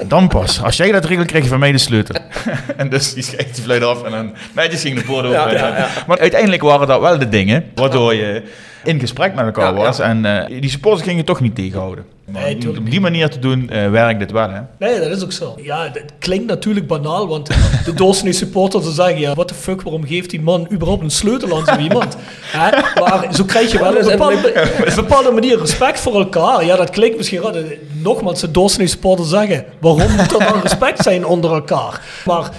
Dan 0.09 0.29
pas. 0.29 0.63
Als 0.63 0.77
jij 0.77 0.93
dat 0.93 1.05
regelt, 1.05 1.27
krijg 1.27 1.45
je 1.45 1.51
van 1.51 1.59
mij 1.59 1.73
de 1.73 1.79
sleutel. 1.79 2.15
en 2.77 2.89
dus 2.89 3.15
die 3.15 3.23
scheidt 3.23 3.55
die 3.55 3.65
fluit 3.65 3.83
af 3.83 4.03
en 4.03 4.11
dan 4.11 4.35
netjes 4.53 4.81
ging 4.81 4.99
de 4.99 5.05
poort 5.05 5.25
open. 5.25 5.39
Ja, 5.39 5.53
ja, 5.53 5.77
ja. 5.77 5.89
Maar 6.07 6.19
uiteindelijk 6.19 6.63
waren 6.63 6.87
dat 6.87 7.01
wel 7.01 7.19
de 7.19 7.29
dingen 7.29 7.65
waardoor 7.75 8.15
je 8.15 8.43
in 8.87 9.01
gesprek 9.01 9.35
met 9.35 9.45
elkaar 9.45 9.73
Ja, 9.73 9.79
ja. 9.79 9.85
was. 9.85 9.99
En 9.99 10.25
eh, 10.25 10.61
die 10.61 10.71
supporters 10.71 11.03
gingen 11.03 11.19
je 11.19 11.25
toch 11.25 11.41
niet 11.41 11.55
tegenhouden. 11.55 12.05
Maar 12.33 12.43
Nee, 12.43 12.79
om 12.79 12.91
die 12.91 13.01
manier 13.01 13.29
te 13.29 13.39
doen, 13.39 13.71
eh, 13.71 13.91
werkt 13.91 14.19
dit 14.19 14.31
wel, 14.31 14.51
hè? 14.51 14.61
Nee, 14.79 15.01
dat 15.01 15.17
is 15.17 15.25
ook 15.25 15.33
zo. 15.33 15.55
Ja, 15.63 15.89
dat 15.89 16.03
klinkt 16.19 16.47
natuurlijk 16.47 16.87
banaal, 16.87 17.29
want 17.29 17.47
de 17.85 17.95
doorsnee 17.95 18.33
supporter 18.33 18.81
te 18.81 18.91
zeggen, 18.91 19.19
ja, 19.21 19.35
what 19.35 19.49
the 19.49 19.55
fuck, 19.55 19.83
waarom 19.83 20.07
geeft 20.07 20.31
die 20.31 20.41
man 20.41 20.69
überhaupt 20.73 21.03
een 21.03 21.11
sleutel 21.11 21.57
aan 21.57 21.65
zo 21.65 21.77
iemand? 21.89 22.17
Hè? 22.41 22.71
Maar 23.01 23.35
zo 23.35 23.45
krijg 23.45 23.73
je 23.73 23.79
wel 23.79 23.91
op 23.91 23.97
een 23.97 24.09
bepaalde, 24.09 24.57
een 24.87 24.95
bepaalde 24.95 25.31
manier 25.31 25.59
respect 25.59 26.01
voor 26.01 26.15
elkaar. 26.15 26.65
Ja, 26.65 26.77
dat 26.77 26.91
klinkt 26.91 27.17
misschien 27.17 27.41
raar. 27.41 27.55
Nogmaals, 27.93 28.41
de 28.41 28.51
doorsnee 28.51 28.87
supporter 28.87 29.27
zeggen, 29.27 29.65
waarom 29.81 30.11
moet 30.11 30.33
er 30.33 30.39
dan 30.39 30.61
respect 30.63 31.03
zijn 31.03 31.27
onder 31.27 31.53
elkaar? 31.53 32.03
Maar... 32.25 32.51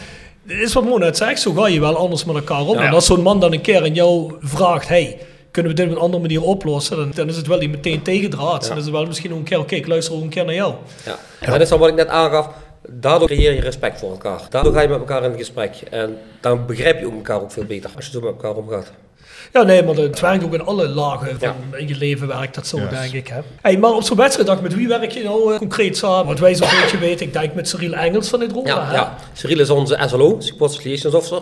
Het 0.47 0.59
is 0.61 0.73
wat 0.73 0.83
Mo 0.83 0.97
net 0.97 1.17
zegt, 1.17 1.41
zo 1.41 1.53
ga 1.53 1.67
je 1.67 1.79
wel 1.79 1.95
anders 1.95 2.25
met 2.25 2.35
elkaar 2.35 2.61
om. 2.65 2.77
Ja. 2.77 2.83
En 2.85 2.93
als 2.93 3.05
zo'n 3.05 3.21
man 3.21 3.39
dan 3.39 3.53
een 3.53 3.61
keer 3.61 3.81
aan 3.81 3.93
jou 3.93 4.33
vraagt, 4.39 4.87
hey, 4.87 5.17
kunnen 5.57 5.75
we 5.75 5.81
dit 5.81 5.91
op 5.91 5.95
een 5.97 6.03
andere 6.03 6.21
manier 6.21 6.41
oplossen? 6.41 6.97
Dan, 6.97 7.11
dan 7.15 7.27
is 7.27 7.35
het 7.35 7.47
wel 7.47 7.59
die 7.59 7.69
meteen 7.69 8.01
tegendraad. 8.01 8.63
Ja. 8.63 8.67
Dan 8.69 8.77
is 8.77 8.83
het 8.83 8.93
wel 8.93 9.05
misschien 9.05 9.31
ook 9.31 9.37
een 9.37 9.43
keer, 9.43 9.59
oké, 9.59 9.75
ik 9.75 9.87
luister 9.87 10.13
ook 10.15 10.21
een 10.21 10.29
keer 10.29 10.45
naar 10.45 10.53
jou. 10.53 10.73
Ja. 11.05 11.17
En 11.39 11.51
dat 11.51 11.61
is 11.61 11.69
dan 11.69 11.79
wat 11.79 11.89
ik 11.89 11.95
net 11.95 12.07
aangaf. 12.07 12.49
Daardoor 12.89 13.27
creëer 13.27 13.53
je 13.53 13.61
respect 13.61 13.99
voor 13.99 14.11
elkaar. 14.11 14.41
Daardoor 14.49 14.73
ga 14.73 14.81
je 14.81 14.87
met 14.87 14.99
elkaar 14.99 15.23
in 15.23 15.37
gesprek. 15.37 15.75
En 15.89 16.17
dan 16.41 16.65
begrijp 16.65 16.99
je 16.99 17.05
ook 17.05 17.13
elkaar 17.13 17.41
ook 17.41 17.51
veel 17.51 17.63
beter 17.63 17.89
als 17.95 18.05
je 18.05 18.11
zo 18.11 18.19
met 18.19 18.29
elkaar 18.29 18.55
omgaat. 18.55 18.91
Ja, 19.53 19.63
nee, 19.63 19.83
maar 19.83 19.95
het 19.95 20.19
werkt 20.19 20.43
ook 20.43 20.53
in 20.53 20.65
alle 20.65 20.87
lagen 20.87 21.39
van 21.39 21.55
in 21.71 21.87
je 21.87 21.95
leven 21.95 22.27
werkt 22.27 22.55
dat 22.55 22.67
zo, 22.67 22.77
denk 22.89 23.13
ik. 23.13 23.27
Hè. 23.27 23.39
Hey, 23.61 23.77
maar 23.77 23.91
op 23.91 24.03
zo'n 24.03 24.17
wedstrijddag, 24.17 24.61
met 24.61 24.75
wie 24.75 24.87
werk 24.87 25.11
je 25.11 25.23
nou 25.23 25.53
eh, 25.53 25.57
concreet 25.57 25.97
samen? 25.97 26.25
Wat 26.25 26.39
wij 26.39 26.55
zo'n 26.55 26.67
beetje 26.81 26.97
weten, 26.97 27.25
ik 27.25 27.33
denk 27.33 27.53
met 27.53 27.67
Cyril 27.67 27.93
Engels 27.93 28.29
van 28.29 28.39
dit 28.39 28.51
Roda, 28.51 28.69
Ja, 28.69 28.93
ja. 28.93 29.15
Cyril 29.33 29.59
is 29.59 29.69
onze 29.69 30.03
SLO, 30.07 30.35
Supporters 30.39 30.83
Relations 30.83 31.13
Officer. 31.13 31.41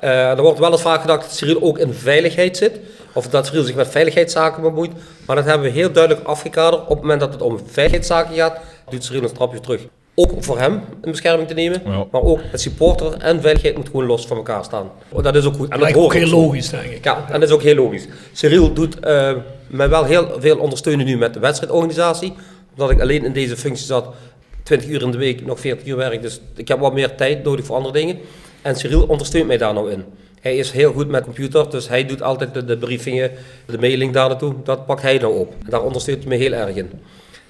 Eh, 0.00 0.30
er 0.30 0.42
wordt 0.42 0.58
wel 0.58 0.72
eens 0.72 0.82
vaak 0.82 1.00
gedacht 1.00 1.22
dat 1.22 1.36
Cyril 1.36 1.62
ook 1.62 1.78
in 1.78 1.92
veiligheid 1.92 2.56
zit. 2.56 2.80
Of 3.12 3.28
dat 3.28 3.46
Cyril 3.46 3.62
zich 3.62 3.74
met 3.74 3.88
veiligheidszaken 3.88 4.62
bemoeit. 4.62 4.92
Maar 5.26 5.36
dat 5.36 5.44
hebben 5.44 5.66
we 5.66 5.78
heel 5.78 5.92
duidelijk 5.92 6.26
afgekaderd. 6.26 6.82
Op 6.82 6.88
het 6.88 7.00
moment 7.00 7.20
dat 7.20 7.32
het 7.32 7.42
om 7.42 7.60
veiligheidszaken 7.66 8.34
gaat, 8.34 8.58
doet 8.90 9.04
Cyril 9.04 9.22
een 9.22 9.28
stapje 9.28 9.60
terug. 9.60 9.80
Ook 10.14 10.30
voor 10.38 10.58
hem 10.58 10.80
in 11.02 11.10
bescherming 11.10 11.48
te 11.48 11.54
nemen. 11.54 11.82
Ja. 11.84 12.04
Maar 12.10 12.22
ook 12.22 12.40
het 12.50 12.60
supporter 12.60 13.12
en 13.18 13.40
veiligheid 13.40 13.76
moet 13.76 13.86
gewoon 13.86 14.06
los 14.06 14.26
van 14.26 14.36
elkaar 14.36 14.64
staan. 14.64 14.90
Dat 15.22 15.34
is 15.34 15.44
ook 15.44 15.54
goed. 15.54 15.64
En 15.64 15.70
dat 15.70 15.80
Lijkt 15.80 15.98
ook 15.98 16.14
heel 16.14 16.28
logisch, 16.28 16.68
denk 16.68 16.90
ik. 16.90 17.04
Ja, 17.04 17.24
en 17.26 17.40
dat 17.40 17.48
is 17.48 17.54
ook 17.54 17.62
heel 17.62 17.74
logisch. 17.74 18.06
Cyril 18.32 18.72
doet 18.72 19.00
eh 19.00 19.32
mij 19.66 19.88
wel 19.88 20.04
heel 20.04 20.36
veel 20.38 20.58
ondersteunen 20.58 21.06
nu 21.06 21.16
met 21.16 21.34
de 21.34 21.40
wedstrijdorganisatie. 21.40 22.34
Omdat 22.70 22.90
ik 22.90 23.00
alleen 23.00 23.24
in 23.24 23.32
deze 23.32 23.56
functie 23.56 23.86
zat, 23.86 24.14
20 24.62 24.88
uur 24.88 25.02
in 25.02 25.10
de 25.10 25.18
week, 25.18 25.46
nog 25.46 25.60
40 25.60 25.86
uur 25.86 25.96
werk. 25.96 26.22
Dus 26.22 26.40
ik 26.54 26.68
heb 26.68 26.78
wat 26.78 26.92
meer 26.92 27.14
tijd 27.14 27.44
nodig 27.44 27.64
voor 27.64 27.76
andere 27.76 27.94
dingen. 27.94 28.18
En 28.66 28.76
Cyril 28.76 29.02
ondersteunt 29.06 29.46
mij 29.46 29.56
daar 29.56 29.74
nou 29.74 29.90
in. 29.90 30.04
Hij 30.40 30.56
is 30.56 30.70
heel 30.70 30.92
goed 30.92 31.08
met 31.08 31.24
computer, 31.24 31.70
dus 31.70 31.88
hij 31.88 32.06
doet 32.06 32.22
altijd 32.22 32.68
de, 32.68 32.76
briefingen, 32.78 33.30
de 33.66 33.78
mailing 33.78 34.12
daar 34.12 34.28
naartoe. 34.28 34.54
Dat 34.64 34.86
pakt 34.86 35.02
hij 35.02 35.18
nou 35.18 35.38
op. 35.38 35.54
Daar 35.68 35.82
ondersteunt 35.82 36.18
hij 36.24 36.28
me 36.28 36.36
heel 36.36 36.52
erg 36.52 36.74
in. 36.76 36.90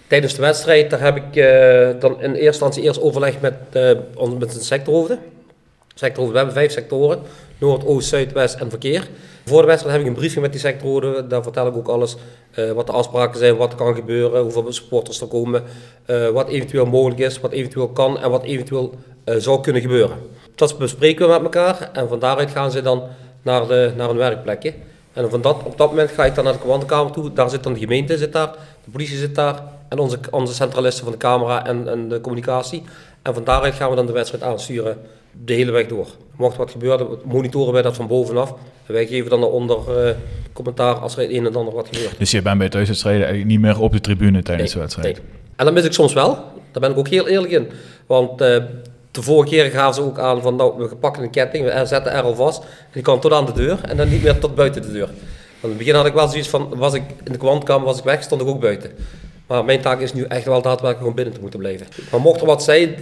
Tijdens 0.06 0.34
de 0.34 0.40
wedstrijd, 0.40 0.90
daar 0.90 1.00
heb 1.00 1.16
ik 1.16 1.36
eh, 1.36 2.00
dan 2.00 2.12
in 2.20 2.30
eerste 2.30 2.44
instantie 2.46 2.82
eerst 2.82 3.00
overleg 3.00 3.40
met, 3.40 3.54
ons- 4.14 4.38
met 4.38 4.50
zijn 4.52 4.64
sectorhoofden. 4.64 5.18
Sectorhoofden, 5.94 6.32
we 6.32 6.36
hebben 6.36 6.54
vijf 6.54 6.72
sectoren. 6.72 7.18
Noord, 7.58 7.84
Oost, 7.86 8.08
Zuid, 8.08 8.32
West 8.32 8.54
en 8.60 8.70
verkeer. 8.70 9.08
Voor 9.44 9.60
de 9.60 9.66
wedstrijd 9.66 9.94
heb 9.96 10.04
ik 10.04 10.10
een 10.12 10.18
briefing 10.18 10.42
met 10.42 10.52
die 10.52 10.60
sectoren. 10.60 11.28
Daar 11.28 11.42
vertel 11.42 11.66
ik 11.66 11.76
ook 11.76 11.88
alles. 11.88 12.16
eh, 12.54 12.70
wat 12.72 12.86
de 12.86 12.92
afspraken 12.92 13.38
zijn, 13.38 13.56
wat 13.56 13.74
kan 13.74 13.94
gebeuren, 13.94 14.42
hoeveel 14.42 14.72
supporters 14.72 15.20
er 15.20 15.26
komen. 15.26 15.62
wat 16.32 16.48
eventueel 16.48 16.86
mogelijk 16.86 17.20
is, 17.20 17.40
wat 17.40 17.52
eventueel 17.52 17.88
kan 17.88 18.18
en 18.18 18.30
wat 18.30 18.44
eventueel 18.44 18.94
zou 19.24 19.60
kunnen 19.60 19.82
gebeuren. 19.82 20.16
Dat 20.56 20.78
bespreken 20.78 21.26
we 21.26 21.32
met 21.32 21.42
elkaar. 21.42 21.90
En 21.92 22.08
van 22.08 22.18
daaruit 22.18 22.50
gaan 22.50 22.70
ze 22.70 22.82
dan 22.82 23.02
naar, 23.42 23.66
de, 23.66 23.92
naar 23.96 24.10
een 24.10 24.16
werkplekje. 24.16 24.74
En 25.12 25.30
van 25.30 25.40
dat, 25.40 25.62
op 25.64 25.78
dat 25.78 25.88
moment 25.88 26.10
ga 26.10 26.24
ik 26.24 26.34
dan 26.34 26.44
naar 26.44 26.52
de 26.52 26.58
commandokamer 26.58 27.12
toe. 27.12 27.32
Daar 27.32 27.50
zit 27.50 27.62
dan 27.62 27.72
de 27.72 27.78
gemeente 27.78 28.18
zit 28.18 28.32
daar, 28.32 28.50
de 28.84 28.90
politie 28.90 29.16
zit 29.16 29.34
daar. 29.34 29.62
En 29.88 29.98
onze, 29.98 30.18
onze 30.30 30.54
centralisten 30.54 31.04
van 31.04 31.12
de 31.12 31.18
camera 31.18 31.66
en, 31.66 31.88
en 31.88 32.08
de 32.08 32.20
communicatie. 32.20 32.82
En 33.22 33.34
van 33.34 33.44
daaruit 33.44 33.74
gaan 33.74 33.90
we 33.90 33.96
dan 33.96 34.06
de 34.06 34.12
wedstrijd 34.12 34.42
aansturen 34.42 34.98
de 35.44 35.52
hele 35.52 35.70
weg 35.70 35.86
door. 35.86 36.06
Mocht 36.36 36.56
wat 36.56 36.70
gebeuren, 36.70 37.18
monitoren 37.24 37.72
wij 37.72 37.82
dat 37.82 37.96
van 37.96 38.06
bovenaf. 38.06 38.54
En 38.86 38.92
wij 38.92 39.06
geven 39.06 39.30
dan 39.30 39.40
daaronder 39.40 40.06
eh, 40.06 40.14
commentaar 40.52 40.94
als 40.94 41.16
er 41.16 41.22
het 41.22 41.30
een 41.30 41.46
en 41.46 41.56
ander 41.56 41.74
wat 41.74 41.88
gebeurt. 41.92 42.18
Dus 42.18 42.30
je 42.30 42.42
bent 42.42 42.58
bij 42.58 42.68
thuiswedstrijden 42.68 43.26
eigenlijk 43.26 43.50
niet 43.50 43.60
meer 43.60 43.80
op 43.80 43.92
de 43.92 44.00
tribune 44.00 44.42
tijdens 44.42 44.72
de 44.72 44.78
wedstrijd. 44.78 45.16
Nee. 45.16 45.24
En 45.56 45.64
dat 45.64 45.74
mis 45.74 45.84
ik 45.84 45.92
soms 45.92 46.12
wel. 46.12 46.34
Daar 46.72 46.80
ben 46.80 46.90
ik 46.90 46.98
ook 46.98 47.08
heel 47.08 47.28
eerlijk 47.28 47.52
in. 47.52 47.68
Want 48.06 48.40
eh, 48.40 48.62
de 49.16 49.22
vorige 49.22 49.48
keer 49.48 49.70
gaven 49.70 49.94
ze 49.94 50.02
ook 50.02 50.18
aan 50.18 50.42
van 50.42 50.56
nou, 50.56 50.88
we 50.88 50.96
pakken 50.96 51.22
een 51.22 51.30
ketting, 51.30 51.64
we 51.64 51.86
zetten 51.86 52.12
er 52.12 52.22
al 52.22 52.34
vast. 52.34 52.62
En 52.62 52.92
die 52.92 53.02
kwam 53.02 53.20
tot 53.20 53.32
aan 53.32 53.46
de 53.46 53.52
deur 53.52 53.78
en 53.88 53.96
dan 53.96 54.08
niet 54.08 54.22
meer 54.22 54.38
tot 54.38 54.54
buiten 54.54 54.82
de 54.82 54.92
deur. 54.92 55.06
Want 55.06 55.16
in 55.60 55.68
het 55.68 55.78
begin 55.78 55.94
had 55.94 56.06
ik 56.06 56.12
wel 56.12 56.28
zoiets 56.28 56.48
van, 56.48 56.76
was 56.76 56.94
ik 56.94 57.02
in 57.24 57.32
de 57.32 57.38
kwantkamer, 57.38 57.86
was 57.86 57.98
ik 57.98 58.04
weg, 58.04 58.22
stond 58.22 58.40
ik 58.40 58.48
ook 58.48 58.60
buiten. 58.60 58.90
Maar 59.46 59.64
mijn 59.64 59.80
taak 59.80 60.00
is 60.00 60.12
nu 60.12 60.22
echt 60.22 60.44
wel 60.44 60.62
daadwerkelijk 60.62 60.98
gewoon 60.98 61.14
binnen 61.14 61.34
te 61.34 61.40
moeten 61.40 61.58
blijven. 61.58 61.86
Maar 62.10 62.20
mocht 62.20 62.40
er 62.40 62.46
wat 62.46 62.62
zijn, 62.62 62.94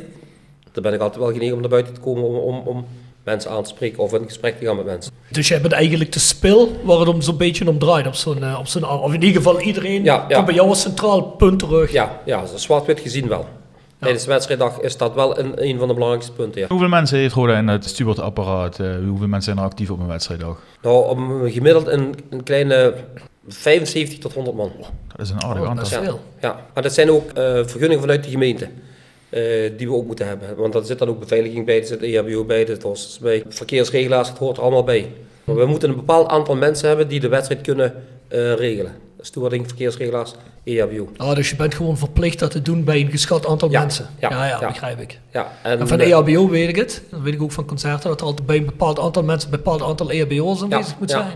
dan 0.72 0.82
ben 0.82 0.92
ik 0.92 1.00
altijd 1.00 1.22
wel 1.22 1.32
genegen 1.32 1.54
om 1.54 1.60
naar 1.60 1.70
buiten 1.70 1.94
te 1.94 2.00
komen 2.00 2.24
om, 2.24 2.36
om, 2.36 2.62
om 2.64 2.86
mensen 3.24 3.50
aan 3.50 3.62
te 3.62 3.68
spreken 3.68 4.02
of 4.02 4.12
in 4.12 4.24
gesprek 4.24 4.58
te 4.58 4.64
gaan 4.64 4.76
met 4.76 4.84
mensen. 4.84 5.12
Dus 5.30 5.48
jij 5.48 5.60
bent 5.60 5.72
eigenlijk 5.72 6.12
de 6.12 6.18
spil 6.18 6.80
waar 6.82 6.98
het 6.98 7.08
om 7.08 7.22
zo'n 7.22 7.36
beetje 7.36 7.68
om 7.68 7.78
draait 7.78 8.06
op 8.06 8.14
zo'n, 8.14 8.42
eh, 8.42 8.58
op 8.58 8.66
zo'n 8.66 8.88
of 8.88 9.12
in 9.12 9.22
ieder 9.22 9.42
geval 9.42 9.60
iedereen 9.60 10.04
Ja, 10.04 10.44
bij 10.44 10.54
jou 10.54 10.68
als 10.68 10.80
centraal 10.80 11.22
punt 11.22 11.58
terug. 11.58 11.92
Ja, 11.92 12.20
ja 12.24 12.46
zwart-wit 12.54 13.00
gezien 13.00 13.28
wel. 13.28 13.46
Tijdens 14.04 14.24
de 14.24 14.30
wedstrijddag 14.30 14.80
is 14.80 14.96
dat 14.96 15.14
wel 15.14 15.38
een, 15.38 15.52
een 15.68 15.78
van 15.78 15.88
de 15.88 15.94
belangrijkste 15.94 16.32
punten. 16.32 16.60
Ja. 16.60 16.66
Hoeveel 16.68 16.88
mensen 16.88 17.18
heeft 17.18 17.34
Roda 17.34 17.58
in 17.58 17.68
het 17.68 17.84
stewardapparaat? 17.84 18.80
Eh, 18.80 18.86
hoeveel 19.08 19.26
mensen 19.28 19.42
zijn 19.42 19.58
er 19.58 19.64
actief 19.64 19.90
op 19.90 19.98
een 20.00 20.06
wedstrijddag? 20.06 20.58
Nou, 20.82 21.08
om 21.08 21.50
gemiddeld 21.50 21.86
een, 21.86 22.14
een 22.30 22.42
kleine 22.42 22.94
75 23.48 24.18
tot 24.18 24.32
100 24.34 24.56
man. 24.56 24.70
Dat 25.16 25.26
is 25.26 25.30
een 25.30 25.42
aardig 25.42 25.62
Oh, 25.62 25.68
aantal. 25.68 25.84
dat 25.84 25.92
is 25.92 25.98
veel. 26.08 26.20
Ja, 26.40 26.66
maar 26.74 26.82
dat 26.82 26.92
zijn 26.92 27.10
ook 27.10 27.30
eh, 27.30 27.44
vergunningen 27.44 28.00
vanuit 28.00 28.24
de 28.24 28.30
gemeente. 28.30 28.68
eh, 29.30 29.40
die 29.76 29.86
we 29.88 29.94
ook 29.94 30.06
moeten 30.06 30.26
hebben. 30.26 30.56
Want 30.56 30.74
er 30.74 30.84
zit 30.84 30.98
dan 30.98 31.08
ook 31.08 31.18
beveiliging 31.20 31.66
bij, 31.66 31.80
er 31.80 31.86
zit 31.86 32.02
EHBO 32.02 32.44
bij, 32.44 32.68
er 32.68 32.76
zit 32.96 33.18
bij 33.20 33.42
verkeersregelaars, 33.48 34.28
het 34.28 34.38
hoort 34.38 34.56
er 34.56 34.62
allemaal 34.62 34.84
bij. 34.84 35.10
Maar 35.44 35.56
we 35.56 35.66
moeten 35.66 35.88
een 35.88 35.96
bepaald 35.96 36.28
aantal 36.28 36.56
mensen 36.56 36.88
hebben 36.88 37.08
die 37.08 37.20
de 37.20 37.28
wedstrijd 37.28 37.60
kunnen 37.60 37.94
eh, 38.28 38.52
regelen. 38.54 38.92
Stewarding, 39.20 39.66
verkeersregelaars, 39.66 40.30
E 40.32 40.34
EHBO. 40.64 41.08
Ah, 41.16 41.34
dus 41.34 41.50
je 41.50 41.56
bent 41.56 41.74
gewoon 41.74 41.96
verplicht 41.98 42.38
dat 42.38 42.50
te 42.50 42.62
doen 42.62 42.84
bij 42.84 43.00
een 43.00 43.10
geschat 43.10 43.46
aantal 43.46 43.70
Ja, 43.70 43.80
mensen. 43.80 44.08
ja, 44.18 44.30
Ja, 44.30 44.46
ja, 44.46 44.58
ja. 44.60 44.66
begrijp 44.68 45.00
ik. 45.00 45.18
Ja, 45.32 45.52
En 45.62 45.88
van 45.88 45.98
de 45.98 46.04
eh, 46.04 46.10
EHBO 46.10 46.48
weet 46.48 46.68
ik 46.68 46.76
het. 46.76 47.02
Dat 47.10 47.20
weet 47.20 47.34
ik 47.34 47.42
ook 47.42 47.52
van 47.52 47.64
concerten. 47.64 48.08
Dat 48.08 48.20
er 48.20 48.26
altijd 48.26 48.46
bij 48.46 48.56
een 48.56 48.64
bepaald 48.64 48.98
aantal 49.00 49.22
mensen 49.22 49.50
een 49.52 49.56
bepaald 49.62 49.82
aantal 49.82 50.10
EHBO's 50.10 50.62
aanwezig 50.62 50.98
moet 50.98 51.10
zijn. 51.10 51.32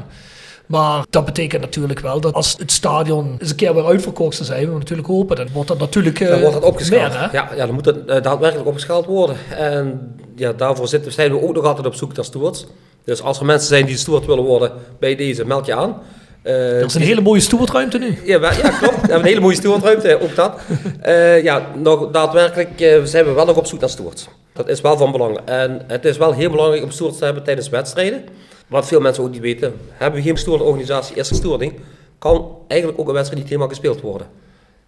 Maar 0.66 1.04
dat 1.10 1.24
betekent 1.24 1.60
natuurlijk 1.62 2.00
wel 2.00 2.20
dat 2.20 2.34
als 2.34 2.54
het 2.58 2.72
stadion 2.72 3.36
eens 3.38 3.50
een 3.50 3.56
keer 3.56 3.74
weer 3.74 3.86
uitverkocht 3.86 4.34
zou 4.36 4.46
zijn, 4.48 4.72
we 4.72 4.78
natuurlijk 4.78 5.08
hopen, 5.08 5.36
dan 5.36 5.48
wordt 5.52 5.68
dat 5.68 5.78
natuurlijk 5.78 6.20
eh, 6.20 6.28
Dan 6.28 6.40
wordt 6.40 6.54
dat 6.54 6.64
opgeschaald. 6.64 7.12
meer, 7.12 7.20
hè? 7.20 7.26
ja, 7.32 7.48
ja, 7.56 7.66
dan 7.66 7.74
moet 7.74 7.84
het 7.84 8.04
eh, 8.06 8.22
daadwerkelijk 8.22 8.68
opgeschaald 8.68 9.06
worden. 9.06 9.36
En 9.56 10.14
ja, 10.36 10.52
daarvoor 10.52 10.88
zitten, 10.88 11.12
zijn 11.12 11.30
we 11.32 11.42
ook 11.42 11.54
nog 11.54 11.64
altijd 11.64 11.86
op 11.86 11.94
zoek 11.94 12.14
naar 12.16 12.24
stewards. 12.24 12.66
Dus 13.04 13.22
als 13.22 13.38
er 13.38 13.44
mensen 13.44 13.68
zijn 13.68 13.86
die 13.86 13.96
steward 13.96 14.26
willen 14.26 14.44
worden 14.44 14.72
bij 14.98 15.16
deze, 15.16 15.44
meld 15.44 15.66
je 15.66 15.74
aan. 15.74 15.96
Eh, 16.42 16.78
Er 16.78 16.84
is 16.84 16.94
een 16.94 17.00
hele 17.00 17.20
mooie 17.20 17.40
stoelruimte 17.40 17.98
nu. 17.98 18.18
Ja, 18.24 18.40
ja, 18.40 18.70
klopt. 18.70 18.80
We 18.80 19.00
hebben 19.00 19.18
een 19.18 19.24
hele 19.24 19.40
mooie 19.40 19.54
stewardruimte, 19.54 20.20
ook 20.20 20.34
dat. 20.34 20.60
Eh, 21.00 21.42
ja, 21.42 21.66
nog, 21.76 22.10
daadwerkelijk 22.10 22.80
eh, 22.80 23.02
zijn 23.02 23.24
we 23.24 23.32
wel 23.32 23.46
nog 23.46 23.56
op 23.56 23.66
zoek 23.66 23.80
naar 23.80 23.88
stewards. 23.88 24.28
Dat 24.52 24.68
is 24.68 24.80
wel 24.80 24.96
van 24.96 25.12
belang. 25.12 25.38
En 25.44 25.82
het 25.86 26.04
is 26.04 26.16
wel 26.16 26.32
heel 26.32 26.50
belangrijk 26.50 26.82
om 26.82 26.90
stewards 26.90 27.18
te 27.18 27.24
hebben 27.24 27.42
tijdens 27.42 27.68
wedstrijden. 27.68 28.24
Wat 28.66 28.86
veel 28.86 29.00
mensen 29.00 29.22
ook 29.22 29.30
niet 29.30 29.40
weten, 29.40 29.74
hebben 29.92 30.20
we 30.20 30.26
geen 30.26 30.36
stewardorganisatie, 30.36 31.16
eerste 31.16 31.34
stewarding, 31.34 31.72
kan 32.18 32.56
eigenlijk 32.68 33.00
ook 33.00 33.08
een 33.08 33.14
wedstrijd 33.14 33.40
niet 33.40 33.50
helemaal 33.50 33.70
gespeeld 33.70 34.00
worden. 34.00 34.26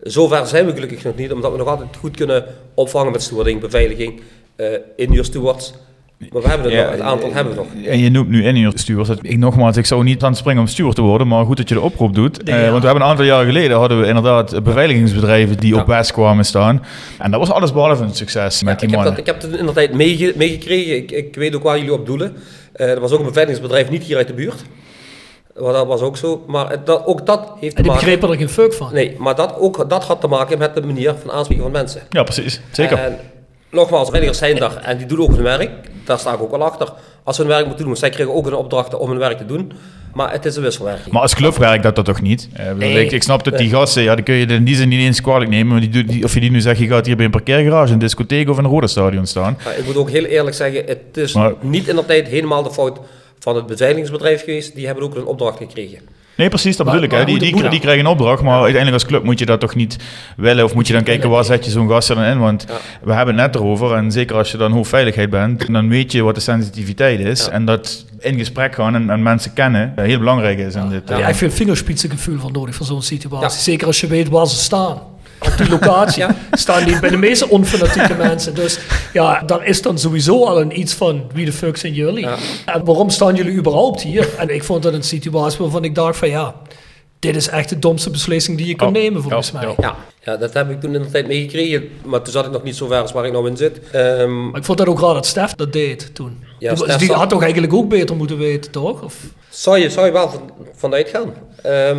Zover 0.01 0.47
zijn 0.47 0.67
we 0.67 0.73
gelukkig 0.73 1.05
nog 1.05 1.17
niet, 1.17 1.33
omdat 1.33 1.53
we 1.53 1.59
nog 1.59 1.69
altijd 1.69 1.97
goed 1.97 2.17
kunnen 2.17 2.45
opvangen 2.75 3.13
met 3.13 3.23
stewarding, 3.23 3.61
beveiliging, 3.61 4.21
in-uur 4.97 5.25
stewards. 5.25 5.73
Maar 6.33 6.43
we 6.43 6.49
hebben 6.49 6.67
er 6.71 6.77
Ja, 6.77 6.83
nog, 6.83 6.91
het 6.93 7.01
aantal 7.01 7.33
hebben 7.33 7.55
we 7.55 7.59
nog. 7.61 7.85
En 7.87 7.99
je 7.99 8.11
noemt 8.11 8.29
nu 8.29 8.45
in 8.45 8.73
stewards. 8.75 9.11
Ik 9.23 9.39
nogmaals, 9.39 9.77
ik 9.77 9.87
zou 9.87 10.03
niet 10.05 10.23
aan 10.23 10.29
het 10.31 10.39
springen 10.39 10.61
om 10.63 10.67
steward 10.69 10.95
te 10.97 11.03
worden, 11.03 11.29
maar 11.29 11.45
goed 11.45 11.57
dat 11.57 11.69
je 11.69 11.75
de 11.75 11.81
oproep 11.81 12.15
doet. 12.15 12.43
Eh, 12.43 12.55
want 12.55 12.81
we 12.81 12.87
hebben 12.87 12.95
een 13.05 13.09
aantal 13.11 13.25
jaren 13.25 13.47
geleden 13.47 13.77
hadden 13.77 14.01
we 14.01 14.07
inderdaad 14.07 14.63
beveiligingsbedrijven 14.63 15.57
die 15.57 15.75
Ja. 15.75 15.81
op 15.81 15.87
West 15.87 16.13
kwamen 16.13 16.45
staan. 16.45 16.83
En 17.19 17.31
dat 17.31 17.41
was 17.41 17.51
alles 17.51 17.73
behalve 17.73 18.03
een 18.03 18.15
succes 18.15 18.63
met 18.63 18.79
die 18.81 18.89
ik, 18.89 18.95
heb 18.95 19.05
dat, 19.05 19.19
ik 19.19 19.27
heb 19.27 19.43
het 19.43 19.53
in 19.53 19.67
de 19.67 19.73
tijd 19.73 19.95
meege- 19.95 20.33
meegekregen. 20.37 20.97
Ik, 20.97 21.11
ik 21.11 21.35
weet 21.35 21.55
ook 21.57 21.63
waar 21.63 21.77
jullie 21.79 21.93
op 21.93 22.07
doelen. 22.07 22.37
Eh, 22.73 22.91
er 22.91 23.01
was 23.01 23.13
ook 23.13 23.19
een 23.19 23.25
beveiligingsbedrijf 23.27 23.91
niet 23.91 24.03
hier 24.03 24.17
uit 24.17 24.27
de 24.27 24.35
buurt. 24.35 24.63
Maar 25.61 25.73
dat 25.73 25.87
was 25.87 26.01
ook 26.01 26.17
zo. 26.17 26.45
Maar 26.47 26.71
het- 26.71 26.87
dat, 26.87 27.07
ook 27.07 27.27
dat 27.27 27.53
heeft 27.61 27.61
te 27.61 27.77
En 27.77 27.83
die 27.83 27.93
maken... 27.93 28.05
begrepen 28.07 28.29
er 28.31 28.37
geen 28.37 28.49
fuck 28.49 28.73
van. 28.73 28.89
Nee, 28.93 29.15
maar 29.19 29.35
dat, 29.35 29.55
ook 29.59 29.89
dat 29.89 30.05
had 30.05 30.21
te 30.21 30.27
maken 30.27 30.59
met 30.59 30.75
de 30.75 30.81
manier 30.87 31.15
van 31.23 31.31
aanspreken 31.31 31.63
van 31.65 31.73
mensen. 31.73 32.01
Ja, 32.11 32.23
precies. 32.23 32.61
Zeker. 32.71 32.99
En 32.99 33.17
nogmaals, 33.71 34.09
veiligers 34.09 34.39
zijn 34.39 34.57
daar 34.57 34.77
en 34.77 34.97
die 34.99 35.07
doen 35.07 35.21
ook 35.21 35.31
hun 35.35 35.43
werk. 35.43 35.71
Daar 36.05 36.19
sta 36.19 36.33
ik 36.35 36.41
ook 36.43 36.51
wel 36.51 36.63
achter. 36.65 36.93
Als 37.25 37.37
ze 37.37 37.43
hun 37.43 37.51
werk 37.51 37.67
moeten 37.67 37.85
doen, 37.85 37.97
zij 37.97 38.11
krijgen 38.11 38.35
ook 38.35 38.47
een 38.47 38.55
opdracht 38.55 38.95
om 38.99 39.09
hun 39.09 39.19
werk 39.19 39.39
te 39.39 39.47
doen. 39.47 39.73
Maar 40.15 40.33
het 40.33 40.45
is 40.45 40.57
een 40.57 40.63
wisselwerking. 40.63 41.13
Maar 41.13 41.23
als 41.23 41.35
club 41.35 41.57
werkt 41.57 41.83
dat, 41.83 41.97
dat 41.97 42.05
toch 42.05 42.21
niet? 42.23 42.49
Eh, 42.53 42.67
ik 42.71 42.75
bedoel, 42.75 42.93
Nee. 42.93 43.05
ik, 43.05 43.13
ik 43.13 43.23
snap 43.23 43.45
dat 43.45 43.59
die 43.59 43.69
gasten, 43.71 44.03
ja, 44.03 44.15
die 44.15 44.25
kun 44.25 44.35
je 44.35 44.47
in 44.47 44.65
die 44.65 44.75
zin 44.77 44.89
niet 44.89 45.01
eens 45.01 45.21
kwalijk 45.21 45.51
nemen. 45.51 45.67
Maar 45.73 45.91
die, 46.07 46.25
of 46.25 46.35
je 46.35 46.41
die 46.41 46.51
nu 46.51 46.61
zegt, 46.61 46.79
je 46.79 46.87
gaat 46.87 47.07
hier 47.07 47.17
bij 47.17 47.25
een 47.25 47.31
parkeergarage, 47.31 47.93
een 47.93 47.99
discotheek 47.99 48.49
of 48.49 48.57
een 48.59 48.67
rode 48.67 48.87
stadion 48.89 49.27
staan. 49.27 49.59
Maar 49.65 49.79
ik 49.79 49.85
moet 49.85 49.97
ook 49.97 50.11
heel 50.11 50.25
eerlijk 50.25 50.57
zeggen, 50.57 50.85
het 50.87 51.17
is 51.17 51.33
Maar- 51.35 51.53
niet 51.61 51.89
in 51.89 51.97
de 51.97 52.05
tijd 52.07 52.29
helemaal 52.29 52.63
de 52.63 52.71
fout 52.73 52.99
van 53.39 53.57
het 53.57 53.67
beveiligingsbedrijf 53.67 54.41
geweest. 54.45 54.75
Die 54.75 54.87
hebben 54.87 55.05
ook 55.05 55.15
een 55.15 55.25
opdracht 55.25 55.57
gekregen. 55.59 55.99
Nee, 56.41 56.49
precies, 56.49 56.77
dat 56.77 56.87
Maar- 56.87 56.95
bedoel 57.01 57.11
ik. 57.11 57.17
Hè. 57.19 57.25
Die, 57.33 57.39
die, 57.53 57.69
die, 57.69 57.81
krijgen 57.81 58.05
een 58.05 58.11
opdracht, 58.11 58.43
maar 58.43 58.55
uiteindelijk 58.55 58.93
als 58.93 59.07
club 59.07 59.23
moet 59.25 59.39
je 59.39 59.47
dat 59.47 59.61
toch 59.61 59.75
niet 59.75 59.97
willen. 60.37 60.65
Of 60.65 60.75
moet 60.75 60.87
je 60.87 60.93
dan 60.93 61.03
kijken, 61.03 61.31
waar 61.31 61.45
zet 61.45 61.65
je 61.65 61.71
zo'n 61.71 61.89
gast 61.89 62.09
er 62.09 62.15
dan 62.15 62.25
in? 62.25 62.39
Want 62.39 62.65
Ja. 62.69 62.75
we 63.03 63.13
hebben 63.13 63.35
het 63.39 63.45
net 63.53 63.55
erover, 63.55 63.95
en 63.95 64.13
zeker 64.13 64.37
als 64.37 64.51
je 64.51 64.57
dan 64.57 64.73
hoofdveiligheid 64.73 65.31
bent, 65.31 65.73
dan 65.73 65.89
weet 65.89 66.13
je 66.13 66.23
wat 66.23 66.35
de 66.35 66.41
sensitiviteit 66.41 67.21
is. 67.21 67.45
Ja. 67.45 67.51
En 67.51 67.65
dat 67.65 68.05
in 68.19 68.39
gesprek 68.39 68.75
gaan 68.75 68.95
en, 68.95 69.11
en 69.11 69.23
mensen 69.23 69.53
kennen 69.53 69.93
eh, 69.97 70.05
heel 70.05 70.19
belangrijk 70.19 70.59
is. 70.59 70.75
In 70.75 70.89
dit, 70.89 70.91
Daar 70.91 70.99
heb 71.01 71.09
eh, 71.09 71.17
je 71.19 71.25
echt 71.25 71.39
veel 71.39 71.51
vingerspitsengevoel 71.51 72.39
van 72.39 72.53
nodig 72.53 72.75
voor 72.75 72.87
zo'n 72.87 73.03
situatie. 73.03 73.61
Zeker 73.61 73.87
als 73.87 74.01
je 74.01 74.07
weet 74.07 74.29
waar 74.29 74.47
ze 74.47 74.57
staan. 74.57 74.99
Op 75.41 75.53
die 75.57 75.69
locatie 75.69 76.23
Ja. 76.27 76.37
staan 76.53 76.85
die 76.85 77.01
bij 77.01 77.11
de 77.11 77.17
meeste 77.17 77.49
onfanatieke 77.49 78.15
mensen. 78.15 78.55
Dus 78.55 78.79
ja, 79.13 79.43
daar 79.47 79.65
is 79.67 79.83
dan 79.83 79.99
sowieso 79.99 80.45
al 80.45 80.61
een 80.61 80.79
iets 80.81 80.93
van 80.95 81.23
wie 81.35 81.45
de 81.45 81.53
fuck 81.53 81.77
zijn 81.77 81.93
jullie? 81.93 82.21
Ja. 82.25 82.37
En 82.65 82.85
waarom 82.85 83.11
staan 83.11 83.35
jullie 83.35 83.53
überhaupt 83.53 84.03
hier? 84.03 84.29
En 84.39 84.55
ik 84.55 84.65
vond 84.65 84.83
dat 84.83 84.93
een 84.93 85.03
situatie 85.03 85.59
waarvan 85.59 85.85
ik 85.85 85.95
dacht 85.95 86.17
van 86.19 86.29
ja, 86.29 86.55
dit 87.19 87.37
is 87.37 87.49
echt 87.49 87.69
de 87.69 87.79
domste 87.79 88.11
beslissing 88.11 88.57
die 88.59 88.67
je 88.67 88.75
kan 88.77 88.87
Oh, 88.87 88.93
nemen 88.93 89.23
volgens 89.23 89.53
mij. 89.53 89.75
ja. 89.79 89.95
Ja, 90.23 90.37
dat 90.37 90.55
heb 90.55 90.71
ik 90.71 90.81
toen 90.81 90.95
in 90.95 91.03
de 91.03 91.11
tijd 91.11 91.27
meegekregen. 91.27 91.89
Maar 92.05 92.23
toen 92.23 92.33
zat 92.33 92.47
ik 92.47 92.53
nog 92.53 92.63
niet 92.63 92.77
zo 92.77 92.87
ver 92.87 93.01
als 93.01 93.13
waar 93.13 93.27
ik 93.27 93.33
nou 93.33 93.49
in 93.49 93.57
zit. 93.57 93.81
Ehm, 93.91 94.51
Maar 94.51 94.61
ik 94.61 94.65
vond 94.65 94.79
dat 94.79 94.89
ook 94.89 95.01
raar 95.01 95.15
dat 95.15 95.27
Stef 95.27 95.55
dat 95.55 95.73
deed 95.73 96.15
toen. 96.15 96.45
Ja, 96.59 96.75
die, 96.75 96.85
Stef 96.85 96.97
die 96.97 97.13
had 97.13 97.29
toch 97.29 97.43
eigenlijk 97.43 97.73
ook 97.73 97.89
beter 97.89 98.17
moeten 98.17 98.39
weten, 98.39 98.71
toch? 98.71 99.03
Of, 99.03 99.17
zou, 99.49 99.79
je, 99.79 99.91
zou 99.91 100.07
je 100.07 100.13
wel 100.13 100.31
van, 100.31 100.51
vanuit 100.75 101.09
gaan. 101.09 101.35
Ehm, 101.63 101.99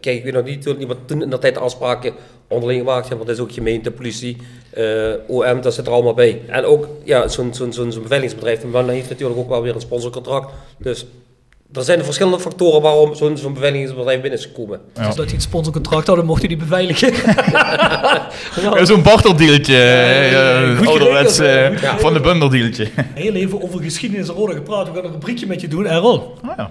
kijk, 0.00 0.16
ik 0.16 0.24
weet 0.24 0.32
nog 0.32 0.44
niet, 0.44 0.86
wat 0.86 0.96
toen 1.06 1.22
in 1.22 1.30
de 1.30 1.38
tijd 1.38 1.54
de 1.54 1.60
afspraken 1.60 2.14
onderling 2.48 2.80
gemaakt 2.80 3.08
hebben. 3.08 3.26
Want 3.26 3.28
dat 3.28 3.46
is 3.46 3.52
ook 3.52 3.56
gemeente, 3.56 3.90
politie, 3.90 4.36
eh, 4.70 5.12
OM, 5.26 5.60
dat 5.60 5.74
zit 5.74 5.86
er 5.86 5.92
allemaal 5.92 6.14
bij. 6.14 6.40
En 6.46 6.64
ook 6.64 6.88
ja, 7.04 7.28
zo'n 7.28 7.54
zo'n 7.54 7.72
zo'n 7.72 7.92
zo'n 7.92 8.02
beveiligingsbedrijf 8.02 8.64
maar 8.64 8.82
dan 8.84 8.94
heeft 8.94 9.08
natuurlijk 9.08 9.38
ook 9.38 9.48
wel 9.48 9.62
weer 9.62 9.74
een 9.74 9.80
sponsorcontract. 9.80 10.52
Dus 10.78 11.06
er 11.72 11.82
zijn 11.84 12.04
verschillende 12.04 12.40
factoren 12.40 12.82
waarom 12.82 13.14
zo'n 13.14 13.36
zo'n 13.36 13.54
beveiligingsbedrijf 13.54 14.20
binnen 14.20 14.38
is 14.38 14.44
gekomen. 14.44 14.80
Ja. 14.94 15.06
Dus 15.06 15.14
dat 15.14 15.24
hij 15.24 15.34
een 15.34 15.40
sponsorcontract 15.40 16.06
had, 16.06 16.16
dan 16.16 16.24
mocht 16.26 16.38
hij 16.38 16.48
die 16.48 16.56
beveiligen. 16.56 17.12
Ja, 18.62 18.84
Zo'n 18.84 19.02
barteldeeltje, 19.02 19.82
eh, 19.82 20.78
goed 20.78 20.86
ouderwets 20.86 21.38
eh? 21.38 21.80
Ja. 21.80 21.98
van 21.98 22.12
de 22.12 22.20
bundeldeeltje. 22.20 22.88
Heel 23.14 23.34
even 23.34 23.62
over 23.62 23.82
geschiedenis 23.82 24.28
en 24.28 24.34
rode 24.34 24.54
gepraat. 24.54 24.88
We 24.88 24.94
gaan 24.94 25.04
een 25.04 25.10
rubriekje 25.10 25.46
met 25.46 25.60
je 25.60 25.68
doen, 25.68 25.86
Errol. 25.86 26.34
Ah, 26.42 26.50
ja. 26.56 26.70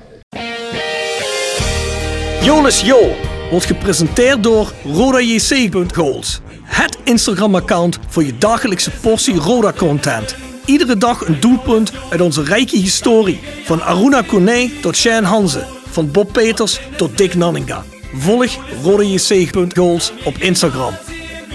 Jonas 2.42 2.82
Jo 2.82 3.16
wordt 3.50 3.66
gepresenteerd 3.66 4.44
door 4.44 4.72
RodaJC.goals. 4.94 6.40
Het 6.64 6.98
Instagram-account 7.04 8.00
voor 8.08 8.24
je 8.24 8.38
dagelijkse 8.38 8.92
portie 8.92 9.36
Roda-content. 9.36 10.36
Iedere 10.68 10.98
dag 10.98 11.28
een 11.28 11.40
doelpunt 11.40 11.92
uit 12.10 12.22
onze 12.22 12.44
rijke 12.44 12.78
historie. 12.78 13.40
Van 13.64 13.84
Aruna 13.84 14.22
Kone 14.22 14.70
tot 14.82 14.96
Shane 14.96 15.28
Hanze. 15.28 15.66
Van 15.90 16.12
Bob 16.12 16.32
Peters 16.34 16.80
tot 16.98 17.18
Dick 17.18 17.36
Nanninga. 17.36 17.84
Volg 18.14 18.58
RodaJC.goals 18.84 20.12
op 20.24 20.38
Instagram. 20.38 20.94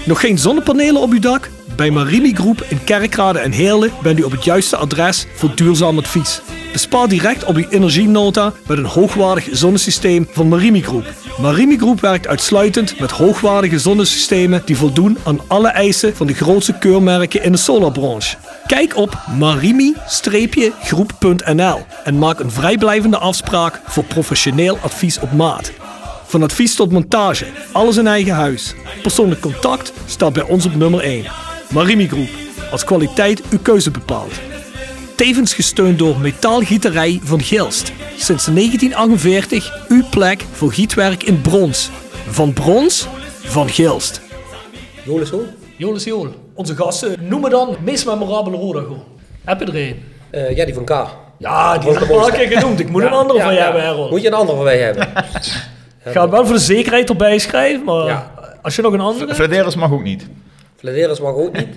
Nog 0.06 0.20
geen 0.20 0.38
zonnepanelen 0.38 1.02
op 1.02 1.10
uw 1.10 1.18
dak? 1.18 1.50
Bij 1.76 1.90
Marimi 1.90 2.34
Groep 2.34 2.66
in 2.68 2.84
Kerkrade 2.84 3.38
en 3.38 3.52
Heerlen 3.52 3.92
bent 4.02 4.18
u 4.18 4.22
op 4.22 4.30
het 4.30 4.44
juiste 4.44 4.76
adres 4.76 5.26
voor 5.34 5.54
duurzaam 5.54 5.98
advies. 5.98 6.40
Bespaar 6.72 7.08
direct 7.08 7.44
op 7.44 7.56
uw 7.56 7.68
energienota 7.68 8.52
met 8.66 8.78
een 8.78 8.84
hoogwaardig 8.84 9.48
zonnesysteem 9.50 10.28
van 10.30 10.48
Marimi 10.48 10.82
Groep. 10.82 11.06
Marimi 11.42 11.76
Groep 11.76 12.00
werkt 12.00 12.26
uitsluitend 12.26 13.00
met 13.00 13.10
hoogwaardige 13.10 13.78
zonnesystemen 13.78 14.62
die 14.64 14.76
voldoen 14.76 15.18
aan 15.24 15.40
alle 15.46 15.68
eisen 15.68 16.16
van 16.16 16.26
de 16.26 16.34
grootste 16.34 16.78
keurmerken 16.78 17.42
in 17.42 17.52
de 17.52 17.58
solarbranche. 17.58 18.36
Kijk 18.66 18.96
op 18.96 19.18
marimi-groep.nl 19.38 21.86
en 22.04 22.18
maak 22.18 22.38
een 22.38 22.50
vrijblijvende 22.50 23.18
afspraak 23.18 23.80
voor 23.86 24.04
professioneel 24.04 24.78
advies 24.78 25.18
op 25.18 25.32
maat. 25.32 25.72
Van 26.26 26.42
advies 26.42 26.74
tot 26.74 26.92
montage, 26.92 27.46
alles 27.72 27.96
in 27.96 28.06
eigen 28.06 28.34
huis. 28.34 28.74
Persoonlijk 29.02 29.40
contact 29.40 29.92
staat 30.06 30.32
bij 30.32 30.44
ons 30.44 30.66
op 30.66 30.74
nummer 30.74 31.00
1. 31.00 31.24
Marimi 31.72 32.08
Groep, 32.08 32.30
als 32.70 32.84
kwaliteit 32.84 33.42
uw 33.50 33.58
keuze 33.62 33.90
bepaalt. 33.90 34.51
Tevens 35.22 35.54
gesteund 35.54 35.98
door 35.98 36.18
Metaalgieterij 36.18 37.20
van 37.22 37.40
Gilst. 37.40 37.92
Sinds 38.16 38.44
1948 38.44 39.86
uw 39.88 40.02
plek 40.10 40.44
voor 40.52 40.72
gietwerk 40.72 41.22
in 41.22 41.40
brons. 41.40 41.90
Van 42.28 42.52
brons, 42.52 43.08
van 43.40 43.68
Gilst. 43.68 44.20
Jolis 45.04 45.30
hoe? 45.30 45.42
Jolis 45.76 46.04
Jool, 46.04 46.28
onze 46.54 46.76
gasten 46.76 47.16
noemen 47.28 47.50
dan 47.50 47.76
meest 47.84 48.06
memorabele 48.06 48.56
Roda 48.56 48.80
gewoon. 48.80 49.04
Heb 49.44 49.60
je 49.60 49.64
er 49.66 49.76
een? 49.76 50.02
Eh, 50.30 50.56
ja, 50.56 50.64
die 50.64 50.74
van 50.74 50.84
K. 50.84 51.06
Ja, 51.38 51.78
die 51.78 51.90
heb 51.92 52.02
ik 52.02 52.10
al 52.10 52.26
een 52.26 52.34
keer 52.34 52.58
genoemd. 52.58 52.80
Ik 52.80 52.88
moet 52.88 53.02
een 53.02 53.12
andere 53.12 53.40
van 53.40 53.54
je 53.54 53.60
hebben, 53.60 53.82
Errol. 53.82 54.10
Moet 54.10 54.22
je 54.22 54.26
een 54.28 54.34
andere 54.34 54.56
van 54.56 54.64
mij 54.64 54.78
hebben? 54.78 55.08
Ik 56.04 56.12
ga 56.12 56.20
hem 56.20 56.30
wel 56.30 56.46
voor 56.46 56.54
de 56.54 56.60
zekerheid 56.60 57.08
erbij 57.08 57.38
schrijven, 57.38 57.84
maar 57.84 58.06
Ja. 58.06 58.32
als 58.62 58.76
je 58.76 58.82
nog 58.82 58.92
een 58.92 59.00
andere... 59.00 59.34
Flederis 59.34 59.74
mag 59.74 59.92
ook 59.92 60.02
niet. 60.02 60.26
Flederis 60.76 61.20
mag 61.20 61.34
ook 61.34 61.56
niet. 61.56 61.76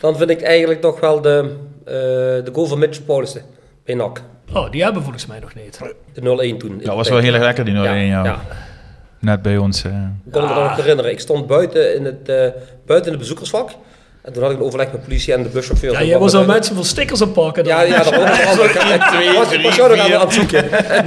Dan 0.00 0.16
vind 0.16 0.30
ik 0.30 0.42
eigenlijk 0.42 0.80
toch 0.80 1.00
wel 1.00 1.20
de, 1.20 1.56
de 1.84 2.50
goal 2.52 2.66
van 2.66 2.78
Mitch 2.78 3.04
Paulussen 3.04 3.42
bij 3.84 3.94
NAC. 3.94 4.22
Oh, 4.52 4.70
die 4.70 4.82
hebben 4.82 4.98
we 4.98 5.04
volgens 5.04 5.26
mij 5.26 5.38
nog 5.40 5.54
niet. 5.54 5.80
De 6.12 6.54
0-1 6.54 6.58
toen. 6.58 6.80
Dat 6.84 6.94
was 6.94 7.08
wel 7.08 7.18
heel 7.18 7.34
erg 7.34 7.42
lekker, 7.42 7.64
die 7.64 7.74
0-1. 7.74 7.76
Ja, 7.76 7.94
ja. 7.94 8.40
Net 9.20 9.42
bij 9.42 9.56
ons. 9.56 9.84
eh. 9.84 9.90
Ik 10.26 10.32
kon 10.32 10.42
me 10.42 10.54
nog 10.54 10.76
herinneren. 10.76 11.10
Ik 11.10 11.20
stond 11.20 11.46
buiten 11.46 11.94
in 11.94 12.04
het, 12.04 12.28
eh, 12.28 12.36
buiten 12.86 13.12
in 13.12 13.12
het 13.12 13.18
bezoekersvak. 13.18 13.70
En 14.22 14.32
toen 14.32 14.42
had 14.42 14.52
ik 14.52 14.58
een 14.58 14.64
overleg 14.64 14.92
met 14.92 15.02
politie 15.02 15.32
en 15.34 15.42
de 15.42 15.48
buschauffeur. 15.48 15.92
Ja, 15.92 16.02
jij 16.02 16.18
was 16.18 16.34
al 16.34 16.44
mensen 16.44 16.74
voor 16.76 16.84
stickers 16.84 17.22
aan 17.22 17.32
pakken. 17.32 17.64
Ja, 17.64 17.80
ja, 17.82 18.02
dat 18.02 18.16
was 18.16 18.38
twee, 19.12 19.62
was, 19.62 19.76
jou 19.76 19.96
nog 19.96 20.12
aan 20.12 20.20
het 20.20 20.32
zoeken. 20.32 20.64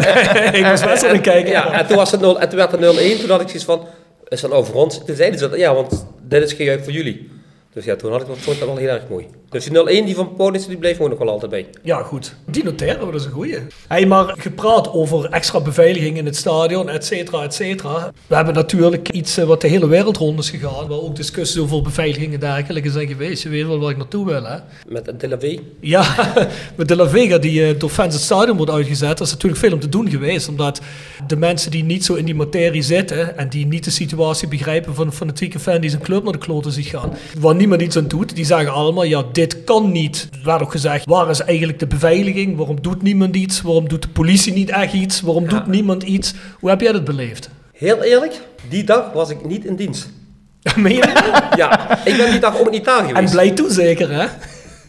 ik 0.59 0.63
was 0.65 0.83
best 0.83 1.05
aan 1.05 1.13
het 1.13 1.21
kijken. 1.21 1.51
Ja, 1.51 1.71
en 1.71 1.87
toen, 1.87 1.95
was 1.97 2.11
het 2.11 2.21
0, 2.21 2.39
en 2.39 2.49
toen 2.49 2.57
werd 2.57 2.71
het 2.71 2.79
0-1. 3.17 3.19
Toen 3.21 3.29
had 3.29 3.41
ik 3.41 3.47
zoiets 3.47 3.65
van, 3.65 3.81
is 4.27 4.41
dat 4.41 4.51
nou 4.51 4.65
voor 4.65 4.75
ons? 4.83 5.05
Toen 5.05 5.15
zeiden 5.15 5.39
ze 5.39 5.49
dat, 5.49 5.59
ja, 5.59 5.73
want 5.73 6.07
dit 6.21 6.43
is 6.43 6.53
gejuich 6.53 6.83
voor 6.83 6.93
jullie. 6.93 7.29
Dus 7.73 7.85
ja, 7.85 7.95
toen 7.95 8.11
had 8.11 8.21
ik 8.21 8.27
dat, 8.27 8.37
vond 8.37 8.55
ik 8.55 8.59
dat 8.61 8.69
wel 8.71 8.77
heel 8.77 8.89
erg 8.89 9.03
mooi. 9.09 9.27
Dus 9.49 9.65
die 9.65 10.01
0-1 10.01 10.05
die 10.05 10.15
van 10.15 10.35
Paulus, 10.35 10.67
die 10.67 10.77
bleef 10.77 10.95
gewoon 10.95 11.09
nog 11.09 11.19
wel 11.19 11.29
altijd 11.29 11.51
bij. 11.51 11.67
Ja, 11.83 12.03
goed. 12.03 12.35
Die 12.45 12.63
noteren 12.63 13.05
we, 13.05 13.11
dat 13.11 13.21
is 13.21 13.25
een 13.25 13.31
goeie. 13.31 13.57
Hey, 13.87 14.05
maar 14.05 14.33
gepraat 14.37 14.93
over 14.93 15.29
extra 15.29 15.59
beveiliging 15.59 16.17
in 16.17 16.25
het 16.25 16.35
stadion, 16.35 16.89
et 16.89 17.05
cetera, 17.05 17.43
et 17.43 17.53
cetera. 17.53 18.11
We 18.27 18.35
hebben 18.35 18.53
natuurlijk 18.53 19.09
iets 19.09 19.37
eh, 19.37 19.45
wat 19.45 19.61
de 19.61 19.67
hele 19.67 19.87
wereld 19.87 20.17
rond 20.17 20.39
is 20.39 20.49
gegaan, 20.49 20.87
waar 20.87 20.99
ook 20.99 21.15
discussies 21.15 21.61
over 21.61 21.81
beveiliging 21.81 22.33
en 22.33 22.39
dergelijke 22.39 22.91
zijn 22.91 23.07
geweest. 23.07 23.43
Je 23.43 23.49
weet 23.49 23.67
wel 23.67 23.79
waar 23.79 23.89
ik 23.89 23.97
naartoe 23.97 24.25
wil, 24.25 24.43
hè? 24.43 24.57
Met 24.87 25.07
een 25.07 25.17
Tel 25.17 25.33
Aviv. 25.33 25.59
Ja, 25.79 26.33
met 26.77 26.87
De 26.87 26.95
La 26.95 27.09
Vega 27.09 27.37
die 27.37 27.65
eh, 27.65 27.79
door 27.79 27.89
fans 27.89 28.13
het 28.13 28.23
stadion 28.23 28.57
wordt 28.57 28.71
uitgezet. 28.71 29.17
Dat 29.17 29.27
is 29.27 29.33
natuurlijk 29.33 29.61
veel 29.61 29.73
om 29.73 29.79
te 29.79 29.89
doen 29.89 30.09
geweest. 30.09 30.47
Omdat 30.47 30.81
de 31.27 31.35
mensen 31.35 31.71
die 31.71 31.83
niet 31.83 32.05
zo 32.05 32.13
in 32.13 32.25
die 32.25 32.35
materie 32.35 32.81
zitten 32.81 33.37
en 33.37 33.49
die 33.49 33.65
niet 33.65 33.83
de 33.83 33.91
situatie 33.91 34.47
begrijpen 34.47 34.95
van 34.95 35.05
een 35.05 35.13
fanatieke 35.13 35.59
fan 35.59 35.81
die 35.81 35.89
zijn 35.89 36.01
club 36.01 36.23
naar 36.23 36.33
de 36.33 36.39
kloten 36.39 36.71
ziet 36.71 36.85
gaan. 36.85 37.13
Waar 37.39 37.55
niemand 37.55 37.81
iets 37.81 37.97
aan 37.97 38.07
doet, 38.07 38.35
die 38.35 38.45
zeggen 38.45 38.73
allemaal, 38.73 39.03
ja 39.03 39.23
dit 39.37 39.63
kan 39.63 39.91
niet. 39.91 40.29
Er 40.31 40.39
werd 40.43 40.61
ook 40.61 40.71
gezegd, 40.71 41.05
waar 41.05 41.29
is 41.29 41.39
eigenlijk 41.39 41.79
de 41.79 41.87
beveiliging? 41.87 42.57
Waarom 42.57 42.81
doet 42.81 43.01
niemand 43.01 43.35
iets? 43.35 43.61
Waarom 43.61 43.87
doet 43.87 44.01
de 44.01 44.07
politie 44.07 44.53
niet 44.53 44.69
echt 44.69 44.93
iets? 44.93 45.21
Waarom 45.21 45.47
doet 45.47 45.67
niemand 45.67 46.03
iets? 46.03 46.33
Hoe 46.59 46.69
heb 46.69 46.81
jij 46.81 46.91
dat 46.91 47.03
beleefd? 47.03 47.49
Heel 47.73 48.03
eerlijk, 48.03 48.41
die 48.69 48.83
dag 48.83 49.11
was 49.13 49.29
ik 49.29 49.45
niet 49.45 49.65
in 49.65 49.75
dienst. 49.75 50.09
Meen 50.75 50.95
je? 50.95 51.49
Ja, 51.55 52.03
ik 52.05 52.17
ben 52.17 52.31
die 52.31 52.39
dag 52.39 52.59
ook 52.59 52.71
niet 52.71 52.85
daar 52.85 53.03
geweest. 53.03 53.17
En 53.17 53.29
blij 53.29 53.51
toe 53.51 53.71
zeker, 53.71 54.11
hè? 54.11 54.25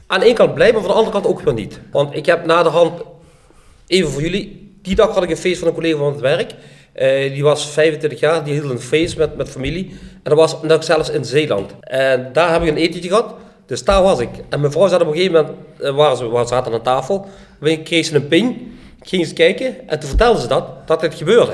Aan 0.06 0.20
de 0.20 0.26
ene 0.26 0.34
kant 0.34 0.54
blij, 0.54 0.72
maar 0.72 0.80
van 0.80 0.90
de 0.90 0.96
andere 0.96 1.12
kant 1.12 1.26
ook 1.26 1.40
weer 1.40 1.54
niet. 1.54 1.80
Want 1.90 2.16
ik 2.16 2.26
heb 2.26 2.46
na 2.46 2.62
de 2.62 2.68
hand, 2.68 3.00
even 3.86 4.10
voor 4.10 4.22
jullie, 4.22 4.72
die 4.82 4.94
dag 4.94 5.14
had 5.14 5.22
ik 5.22 5.30
een 5.30 5.36
feest 5.36 5.58
van 5.58 5.68
een 5.68 5.74
collega 5.74 5.98
van 5.98 6.12
het 6.12 6.20
werk. 6.20 6.54
Eh, 6.92 7.32
die 7.32 7.42
was 7.42 7.70
25 7.70 8.20
jaar, 8.20 8.44
die 8.44 8.52
hield 8.52 8.70
een 8.70 8.80
feest 8.80 9.16
met, 9.16 9.36
met 9.36 9.48
familie. 9.48 9.88
En 10.22 10.34
dat 10.34 10.36
was 10.36 10.62
nog 10.62 10.84
zelfs 10.84 11.10
in 11.10 11.24
Zeeland. 11.24 11.72
En 11.80 12.30
daar 12.32 12.52
heb 12.52 12.62
ik 12.62 12.68
een 12.68 12.76
etentje 12.76 13.08
gehad, 13.08 13.34
dus 13.68 13.84
daar 13.84 14.02
was 14.02 14.18
ik. 14.18 14.28
En 14.48 14.60
mijn 14.60 14.72
vrouw 14.72 14.88
zat 14.88 15.00
op 15.00 15.06
een 15.06 15.12
gegeven 15.14 15.32
moment, 15.34 15.54
eh, 15.80 15.94
waar 15.94 16.16
ze, 16.16 16.28
waar 16.28 16.42
ze 16.42 16.48
zaten 16.54 16.72
aan 16.72 16.82
tafel, 16.82 17.28
we 17.58 17.82
kreeg 17.82 18.04
ze 18.06 18.14
een 18.14 18.28
ping, 18.28 18.56
ik 19.02 19.08
ging 19.08 19.22
eens 19.22 19.32
kijken 19.32 19.88
en 19.88 19.98
toen 20.00 20.08
vertelde 20.08 20.40
ze 20.40 20.46
dat, 20.46 20.86
dat 20.86 21.00
dit 21.00 21.14
gebeurde. 21.14 21.52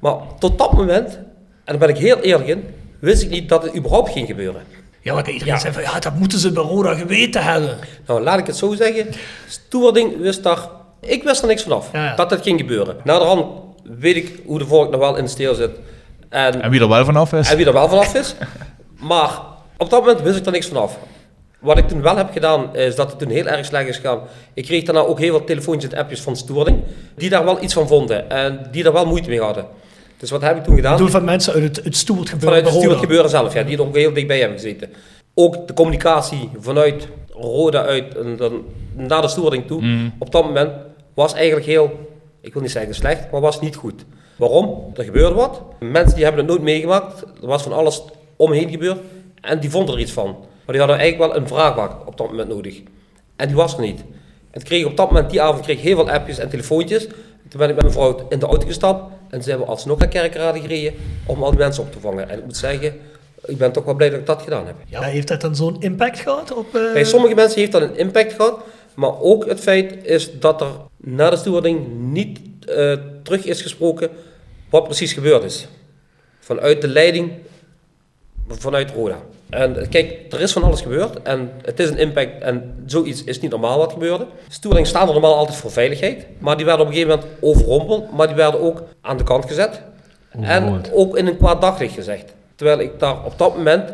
Maar 0.00 0.14
tot 0.38 0.58
dat 0.58 0.72
moment, 0.72 1.14
en 1.14 1.22
daar 1.64 1.78
ben 1.78 1.88
ik 1.88 1.96
heel 1.96 2.18
eerlijk 2.18 2.48
in, 2.48 2.64
wist 2.98 3.22
ik 3.22 3.30
niet 3.30 3.48
dat 3.48 3.62
het 3.62 3.76
überhaupt 3.76 4.10
ging 4.12 4.26
gebeuren. 4.26 4.62
Ja, 5.02 5.14
maar 5.14 5.30
iedereen 5.30 5.60
zei 5.60 5.72
van, 5.72 5.82
ja, 5.82 5.98
dat 5.98 6.14
moeten 6.14 6.38
ze 6.38 6.52
bij 6.52 6.62
Roda 6.62 6.94
geweten 6.94 7.42
hebben. 7.44 7.76
Nou, 8.06 8.22
laat 8.22 8.38
ik 8.38 8.46
het 8.46 8.56
zo 8.56 8.74
zeggen. 8.74 9.06
Stoerding 9.48 10.18
wist 10.20 10.42
daar... 10.42 10.58
Ik 11.00 11.22
wist 11.22 11.42
er 11.42 11.48
niks 11.48 11.62
vanaf. 11.62 11.88
Ja, 11.92 12.04
ja. 12.04 12.14
Dat 12.14 12.30
dat 12.30 12.42
ging 12.42 12.60
gebeuren. 12.60 12.96
Naderhand 13.04 13.46
weet 13.98 14.16
ik 14.16 14.38
hoe 14.46 14.58
de 14.58 14.66
volk 14.66 14.90
nog 14.90 15.00
wel 15.00 15.16
in 15.16 15.24
de 15.24 15.30
steel 15.30 15.54
zit. 15.54 15.70
En, 16.28 16.62
En 16.62 16.70
wie 16.70 16.80
er 16.80 16.88
wel 16.88 17.04
vanaf 17.04 17.32
is. 17.32 17.50
en 17.50 17.56
wie 17.56 17.66
er 17.66 17.72
wel 17.72 17.88
vanaf 17.88 18.14
is. 18.14 18.34
Maar 18.98 19.40
op 19.76 19.90
dat 19.90 20.00
moment 20.00 20.20
wist 20.22 20.38
ik 20.38 20.46
er 20.46 20.52
niks 20.52 20.66
vanaf. 20.66 20.98
Wat 21.60 21.78
ik 21.78 21.88
toen 21.88 22.02
wel 22.02 22.16
heb 22.16 22.32
gedaan, 22.32 22.76
is 22.76 22.94
dat 22.94 23.10
het 23.10 23.18
toen 23.18 23.28
heel 23.28 23.46
erg 23.46 23.66
slecht 23.66 23.88
is 23.88 23.96
gegaan. 23.96 24.20
Ik 24.54 24.64
kreeg 24.64 24.84
daarna 24.84 25.00
ook 25.00 25.18
heel 25.18 25.36
veel 25.36 25.44
telefoontjes 25.44 25.92
en 25.92 25.98
appjes 25.98 26.20
van 26.20 26.36
Stoerding. 26.36 26.78
Die 27.16 27.30
daar 27.30 27.44
wel 27.44 27.62
iets 27.62 27.74
van 27.74 27.88
vonden. 27.88 28.30
En 28.30 28.68
die 28.70 28.82
daar 28.82 28.92
wel 28.92 29.06
moeite 29.06 29.28
mee 29.28 29.40
hadden. 29.40 29.66
Dus 30.16 30.30
wat 30.30 30.42
heb 30.42 30.56
ik 30.56 30.64
toen 30.64 30.74
gedaan? 30.74 30.92
Ik 30.92 30.98
bedoel 30.98 31.12
van 31.12 31.24
mensen 31.24 31.52
uit 31.52 31.62
het, 31.62 31.84
het 31.84 31.98
gebeuren 31.98 32.40
Vanuit 32.40 32.64
het 32.64 32.74
Roda. 32.74 32.98
gebeuren 32.98 33.30
zelf, 33.30 33.54
ja, 33.54 33.62
die 33.62 33.76
er 33.76 33.82
ook 33.82 33.96
heel 33.96 34.12
dichtbij 34.12 34.38
hebben 34.38 34.58
gezeten. 34.58 34.90
Ook 35.34 35.66
de 35.66 35.74
communicatie 35.74 36.50
vanuit 36.58 37.08
Roda 37.30 37.84
uit 37.84 38.16
en 38.16 38.36
dan 38.36 38.64
naar 38.92 39.22
de 39.22 39.28
stoerding 39.28 39.66
toe, 39.66 40.10
op 40.18 40.32
dat 40.32 40.44
moment 40.44 40.70
was 41.14 41.34
eigenlijk 41.34 41.66
heel, 41.66 42.08
ik 42.40 42.52
wil 42.52 42.62
niet 42.62 42.70
zeggen 42.70 42.94
slecht, 42.94 43.30
maar 43.30 43.40
was 43.40 43.60
niet 43.60 43.76
goed. 43.76 44.04
Waarom? 44.36 44.92
Er 44.96 45.04
gebeurde 45.04 45.34
wat. 45.34 45.62
Mensen 45.78 46.14
die 46.14 46.24
hebben 46.24 46.42
het 46.42 46.50
nooit 46.50 46.62
meegemaakt. 46.62 47.22
Er 47.22 47.46
was 47.46 47.62
van 47.62 47.72
alles 47.72 48.02
omheen 48.36 48.70
gebeurd. 48.70 48.98
En 49.40 49.60
die 49.60 49.70
vonden 49.70 49.94
er 49.94 50.00
iets 50.00 50.12
van. 50.12 50.36
Maar 50.70 50.78
die 50.78 50.88
hadden 50.88 51.04
eigenlijk 51.06 51.32
wel 51.32 51.42
een 51.42 51.48
vraagbaak 51.48 52.06
op 52.06 52.16
dat 52.16 52.30
moment 52.30 52.48
nodig. 52.48 52.80
En 53.36 53.46
die 53.46 53.56
was 53.56 53.74
er 53.74 53.80
niet. 53.80 54.04
En 54.50 54.62
kreeg 54.62 54.84
op 54.84 54.96
dat 54.96 55.10
moment, 55.10 55.30
die 55.30 55.40
avond, 55.42 55.64
kreeg 55.64 55.76
ik 55.76 55.82
heel 55.82 55.96
veel 55.96 56.10
appjes 56.10 56.38
en 56.38 56.48
telefoontjes. 56.48 57.06
Toen 57.48 57.58
ben 57.58 57.68
ik 57.68 57.74
met 57.74 57.82
mijn 57.82 57.92
vrouw 57.92 58.26
in 58.28 58.38
de 58.38 58.46
auto 58.46 58.66
gestapt. 58.66 59.12
En 59.30 59.42
zijn 59.42 59.58
we 59.58 59.64
alsnog 59.64 59.98
naar 59.98 60.08
Kerkrade 60.08 60.60
gereden 60.60 60.94
om 61.26 61.42
al 61.42 61.50
die 61.50 61.58
mensen 61.58 61.82
op 61.82 61.92
te 61.92 62.00
vangen. 62.00 62.28
En 62.28 62.38
ik 62.38 62.44
moet 62.44 62.56
zeggen, 62.56 62.94
ik 63.44 63.58
ben 63.58 63.72
toch 63.72 63.84
wel 63.84 63.94
blij 63.94 64.10
dat 64.10 64.18
ik 64.18 64.26
dat 64.26 64.42
gedaan 64.42 64.66
heb. 64.66 64.74
Ja, 64.86 65.02
heeft 65.02 65.28
dat 65.28 65.40
dan 65.40 65.56
zo'n 65.56 65.80
impact 65.80 66.18
gehad 66.18 66.52
op... 66.52 66.74
eh, 66.74 66.92
Bij 66.92 67.04
sommige 67.04 67.34
mensen 67.34 67.58
heeft 67.60 67.72
dat 67.72 67.82
een 67.82 67.96
impact 67.96 68.32
gehad. 68.32 68.60
Maar 68.94 69.20
ook 69.20 69.46
het 69.46 69.60
feit 69.60 70.04
is 70.06 70.38
dat 70.38 70.60
er 70.60 70.70
na 70.96 71.30
de 71.30 71.36
stewarding 71.36 71.86
niet 71.90 72.38
eh, 72.66 72.92
terug 73.22 73.44
is 73.44 73.62
gesproken 73.62 74.10
wat 74.68 74.84
precies 74.84 75.12
gebeurd 75.12 75.44
is. 75.44 75.68
Vanuit 76.40 76.80
de 76.80 76.88
leiding, 76.88 77.32
vanuit 78.48 78.90
Roda. 78.90 79.18
En 79.50 79.88
kijk, 79.88 80.32
er 80.32 80.40
is 80.40 80.52
van 80.52 80.62
alles 80.62 80.80
gebeurd 80.80 81.22
en 81.22 81.50
het 81.62 81.80
is 81.80 81.88
een 81.90 81.98
impact 81.98 82.42
en 82.42 82.82
zoiets 82.86 83.24
is 83.24 83.40
niet 83.40 83.50
normaal 83.50 83.78
wat 83.78 83.92
gebeurde. 83.92 84.26
Stewarding 84.48 84.86
staan 84.86 85.06
er 85.06 85.12
normaal 85.12 85.36
altijd 85.36 85.56
voor 85.56 85.70
veiligheid, 85.70 86.26
maar 86.38 86.56
die 86.56 86.66
werden 86.66 86.86
op 86.86 86.92
een 86.92 86.98
gegeven 86.98 87.18
moment 87.18 87.36
overrompeld, 87.40 88.12
maar 88.12 88.26
die 88.26 88.36
werden 88.36 88.60
ook 88.60 88.82
aan 89.00 89.16
de 89.16 89.24
kant 89.24 89.46
gezet. 89.46 89.82
En 90.40 90.82
ook 90.92 91.16
in 91.16 91.26
een 91.26 91.36
kwaad 91.36 91.60
daglicht 91.60 91.94
gezegd. 91.94 92.32
Terwijl 92.54 92.80
ik 92.80 92.98
daar 92.98 93.24
op 93.24 93.38
dat 93.38 93.56
moment 93.56 93.92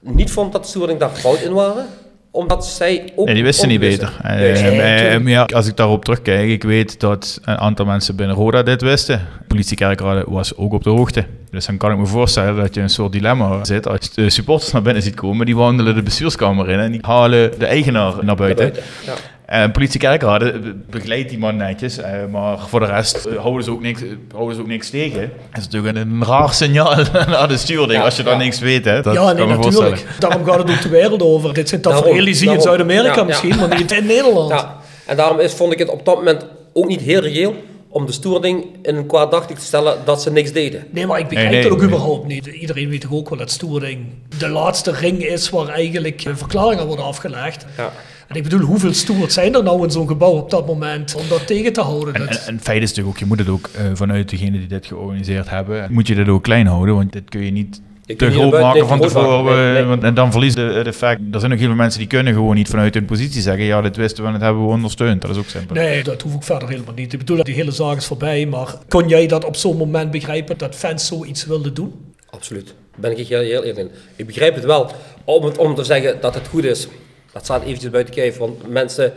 niet 0.00 0.30
vond 0.30 0.52
dat 0.52 0.62
de 0.62 0.68
stewarding 0.68 1.00
daar 1.00 1.10
fout 1.10 1.40
in 1.40 1.52
waren, 1.52 1.86
omdat 2.32 2.66
zij 2.66 3.12
ook... 3.16 3.26
Nee, 3.26 3.34
die 3.34 3.44
wisten 3.44 3.68
niet 3.68 3.80
beter. 3.80 4.12
Eh, 4.22 4.50
eh, 4.50 4.56
tuurlijk. 4.56 5.28
ja, 5.28 5.42
als 5.42 5.66
ik 5.66 5.76
daarop 5.76 6.04
terugkijk, 6.04 6.48
ik 6.48 6.62
weet 6.62 7.00
dat 7.00 7.40
een 7.44 7.56
aantal 7.58 7.86
mensen 7.86 8.16
binnen 8.16 8.36
Roda 8.36 8.62
dit 8.62 8.82
wisten. 8.82 9.20
Politie 9.46 9.76
Kerkrade 9.76 10.24
was 10.28 10.56
ook 10.56 10.72
op 10.72 10.84
de 10.84 10.90
hoogte. 10.90 11.24
Dus 11.50 11.66
dan 11.66 11.76
kan 11.76 11.92
ik 11.92 11.98
me 11.98 12.06
voorstellen 12.06 12.56
dat 12.56 12.74
je 12.74 12.80
een 12.80 12.90
soort 12.90 13.12
dilemma 13.12 13.64
zit. 13.64 13.88
Als 13.88 14.10
de 14.10 14.30
supporters 14.30 14.72
naar 14.72 14.82
binnen 14.82 15.02
ziet 15.02 15.14
komen, 15.14 15.46
die 15.46 15.56
wandelen 15.56 15.94
de 15.94 16.02
bestuurskamer 16.02 16.70
in 16.70 16.78
en 16.78 16.92
die 16.92 17.00
halen 17.02 17.58
de 17.58 17.66
eigenaar 17.66 18.24
naar 18.24 18.36
buiten. 18.36 18.72
buiten, 18.72 18.82
ja. 19.06 19.12
En 19.52 19.72
politie 19.72 20.00
Kerkrade 20.00 20.58
be- 20.58 20.74
begeleidt 20.90 21.28
die 21.28 21.38
man 21.38 21.56
netjes, 21.56 21.98
eh, 21.98 22.10
maar 22.30 22.58
voor 22.58 22.80
de 22.80 22.86
rest 22.86 23.24
eh, 23.24 23.36
houden, 23.36 23.64
ze 23.64 23.70
ook 23.70 23.82
niks, 23.82 24.02
eh, 24.02 24.08
houden 24.34 24.54
ze 24.54 24.60
ook 24.60 24.66
niks 24.66 24.90
tegen. 24.90 25.20
Dat 25.50 25.58
is 25.60 25.64
natuurlijk 25.68 25.96
een, 25.96 26.10
een 26.10 26.24
raar 26.24 26.54
signaal 26.54 26.96
naar 27.28 27.48
de 27.48 27.56
stuurding 27.56 27.92
Ja, 27.92 28.04
als 28.04 28.16
je 28.16 28.22
dan 28.22 28.38
niks 28.38 28.58
weet. 28.58 28.84
Hè. 28.84 29.02
Dat 29.02 29.14
ja, 29.14 29.34
kan 29.34 29.36
nee, 29.36 29.56
natuurlijk. 29.56 30.06
Daarom 30.18 30.44
gaat 30.44 30.58
het 30.58 30.70
ook 30.70 30.82
de 30.82 30.88
wereld 30.88 31.22
over. 31.22 31.54
Dit 31.54 31.68
zijn 31.68 31.82
zie 32.34 32.48
je 32.48 32.54
in. 32.54 32.60
Zuid-Amerika 32.60 33.08
Ja, 33.08 33.16
ja. 33.16 33.24
misschien, 33.24 33.56
maar 33.56 33.78
niet 33.78 33.92
in 33.92 34.06
Nederland. 34.06 34.50
Ja, 34.50 34.76
en 35.06 35.16
daarom 35.16 35.40
is, 35.40 35.52
vond 35.52 35.72
ik 35.72 35.78
het 35.78 35.88
op 35.88 36.04
dat 36.04 36.16
moment 36.16 36.46
ook 36.72 36.86
niet 36.88 37.00
heel 37.00 37.20
reëel 37.20 37.54
om 37.88 38.06
de 38.06 38.12
stoerding 38.12 38.64
in 38.82 38.96
een 38.96 39.06
kwaadachtelijk 39.06 39.60
te 39.60 39.66
stellen 39.66 39.96
dat 40.04 40.22
ze 40.22 40.30
niks 40.30 40.52
deden. 40.52 40.84
Nee, 40.90 41.06
maar 41.06 41.18
ik 41.18 41.28
begrijp 41.28 41.50
Nee, 41.50 41.60
nee, 41.60 41.68
dat 41.68 41.72
ook 41.72 41.84
nee. 41.84 41.88
überhaupt 41.88 42.26
niet. 42.26 42.46
Iedereen 42.46 42.88
weet 42.88 43.00
toch 43.00 43.12
ook 43.12 43.28
wel 43.28 43.38
dat 43.38 43.50
Stoerding 43.50 44.06
de 44.38 44.48
laatste 44.48 44.92
ring 44.92 45.24
is 45.24 45.50
waar 45.50 45.68
eigenlijk 45.68 46.24
eh, 46.24 46.32
verklaringen 46.36 46.86
worden 46.86 47.04
afgelegd. 47.04 47.66
Ja. 47.76 47.92
En 48.28 48.36
ik 48.36 48.42
bedoel, 48.42 48.60
hoeveel 48.60 48.92
stewards 48.94 49.34
zijn 49.34 49.54
er 49.54 49.62
nou 49.62 49.84
in 49.84 49.90
zo'n 49.90 50.08
gebouw 50.08 50.32
op 50.32 50.50
dat 50.50 50.66
moment 50.66 51.14
om 51.14 51.28
dat 51.28 51.46
tegen 51.46 51.72
te 51.72 51.80
houden? 51.80 52.14
En, 52.14 52.28
en, 52.46 52.60
feit 52.60 52.82
is 52.82 52.88
natuurlijk 52.88 53.08
ook, 53.14 53.18
je 53.18 53.26
moet 53.26 53.38
het 53.38 53.48
ook 53.48 53.68
eh, 53.74 53.84
vanuit 53.94 54.30
degene 54.30 54.58
die 54.58 54.66
dit 54.66 54.86
georganiseerd 54.86 55.50
hebben, 55.50 55.86
moet 55.90 56.06
je 56.06 56.14
dit 56.14 56.28
ook 56.28 56.42
klein 56.42 56.66
houden, 56.66 56.94
want 56.94 57.12
dit 57.12 57.28
kun 57.28 57.44
je 57.44 57.50
niet 57.50 57.80
te 58.16 58.30
groot 58.30 58.52
maken 58.60 58.86
van 58.88 59.00
tevoren. 59.00 59.44
Nee, 59.56 59.72
nee. 59.72 59.82
eh, 59.82 59.88
want- 59.88 60.02
en 60.02 60.14
dan 60.14 60.30
verliest 60.32 60.56
de- 60.56 60.60
het 60.60 60.86
effect. 60.86 61.20
Er 61.32 61.40
zijn 61.40 61.52
ook 61.52 61.58
heel 61.58 61.66
veel 61.66 61.76
mensen 61.76 61.98
die 61.98 62.08
kunnen 62.08 62.32
gewoon 62.34 62.54
niet 62.54 62.68
vanuit 62.68 62.94
hun 62.94 63.04
positie 63.04 63.40
zeggen, 63.40 63.64
ja, 63.64 63.80
dit 63.80 63.96
wisten 63.96 64.22
we 64.22 64.26
en 64.26 64.32
dat 64.34 64.42
hebben 64.42 64.62
we 64.62 64.68
ondersteund. 64.72 65.22
Dat 65.22 65.30
is 65.30 65.36
ook 65.36 65.48
simpel. 65.48 65.74
Nee, 65.74 66.02
dat 66.02 66.22
hoef 66.22 66.34
ik 66.34 66.42
verder 66.42 66.68
helemaal 66.68 66.94
niet. 66.94 67.12
Ik 67.12 67.18
bedoel, 67.18 67.44
die 67.44 67.54
hele 67.54 67.70
zaak 67.70 67.96
is 67.96 68.06
voorbij, 68.06 68.46
maar 68.46 68.74
kon 68.88 69.08
jij 69.08 69.26
dat 69.26 69.44
op 69.44 69.56
zo'n 69.56 69.76
moment 69.76 70.10
begrijpen 70.10 70.58
dat 70.58 70.74
fans 70.74 71.06
zoiets 71.06 71.46
wilden 71.46 71.74
doen? 71.74 71.92
Absoluut. 72.30 72.66
Daar 72.66 73.10
ben 73.10 73.18
ik 73.18 73.26
heel, 73.28 73.40
heel 73.40 73.62
eerlijk 73.62 73.78
in. 73.78 73.90
Ik 74.16 74.26
begrijp 74.26 74.54
het 74.54 74.64
wel. 74.64 74.90
Om, 75.24 75.44
het, 75.44 75.58
om 75.58 75.74
te 75.74 75.84
zeggen 75.84 76.16
dat 76.20 76.34
het 76.34 76.48
goed 76.48 76.64
is, 76.64 76.88
dat 77.32 77.44
staat 77.44 77.62
eventjes 77.62 77.90
buiten 77.90 78.14
kijf. 78.14 78.36
Want 78.36 78.68
mensen 78.68 79.12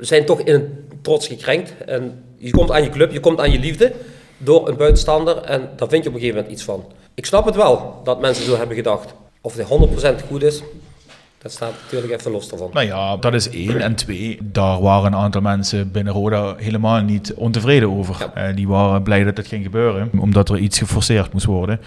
zijn 0.00 0.24
toch 0.24 0.40
in 0.40 0.54
een 0.54 0.84
trots 1.02 1.26
gekrenkt. 1.26 1.74
En 1.84 2.24
je 2.36 2.50
komt 2.50 2.70
aan 2.70 2.82
je 2.82 2.88
club, 2.88 3.12
je 3.12 3.20
komt 3.20 3.40
aan 3.40 3.50
je 3.50 3.58
liefde 3.58 3.92
door 4.38 4.68
een 4.68 4.76
buitenstaander. 4.76 5.36
En 5.36 5.68
daar 5.76 5.88
vind 5.88 6.02
je 6.02 6.08
op 6.08 6.14
een 6.14 6.20
gegeven 6.20 6.34
moment 6.34 6.52
iets 6.52 6.62
van. 6.64 6.84
Ik 7.14 7.26
snap 7.26 7.44
het 7.44 7.56
wel 7.56 8.00
dat 8.04 8.20
mensen 8.20 8.44
zo 8.44 8.56
hebben 8.56 8.76
gedacht. 8.76 9.14
Of 9.40 9.56
het 9.56 9.66
100% 10.22 10.26
goed 10.26 10.42
is, 10.42 10.62
dat 11.38 11.52
staat 11.52 11.72
natuurlijk 11.82 12.12
even 12.12 12.30
los 12.30 12.48
daarvan. 12.48 12.70
Nou 12.72 12.86
ja, 12.86 13.16
dat 13.16 13.34
is 13.34 13.50
één. 13.50 13.80
En 13.80 13.94
twee, 13.94 14.38
daar 14.42 14.80
waren 14.80 15.12
een 15.12 15.18
aantal 15.18 15.40
mensen 15.40 15.90
binnen 15.90 16.12
Roda 16.12 16.54
helemaal 16.56 17.00
niet 17.00 17.34
ontevreden 17.34 17.90
over. 17.90 18.16
Ja. 18.18 18.48
Eh, 18.48 18.56
die 18.56 18.68
waren 18.68 19.02
blij 19.02 19.24
dat 19.24 19.36
het 19.36 19.46
ging 19.46 19.64
gebeuren, 19.64 20.10
omdat 20.20 20.48
er 20.48 20.58
iets 20.58 20.78
geforceerd 20.78 21.32
moest 21.32 21.44
worden. 21.44 21.80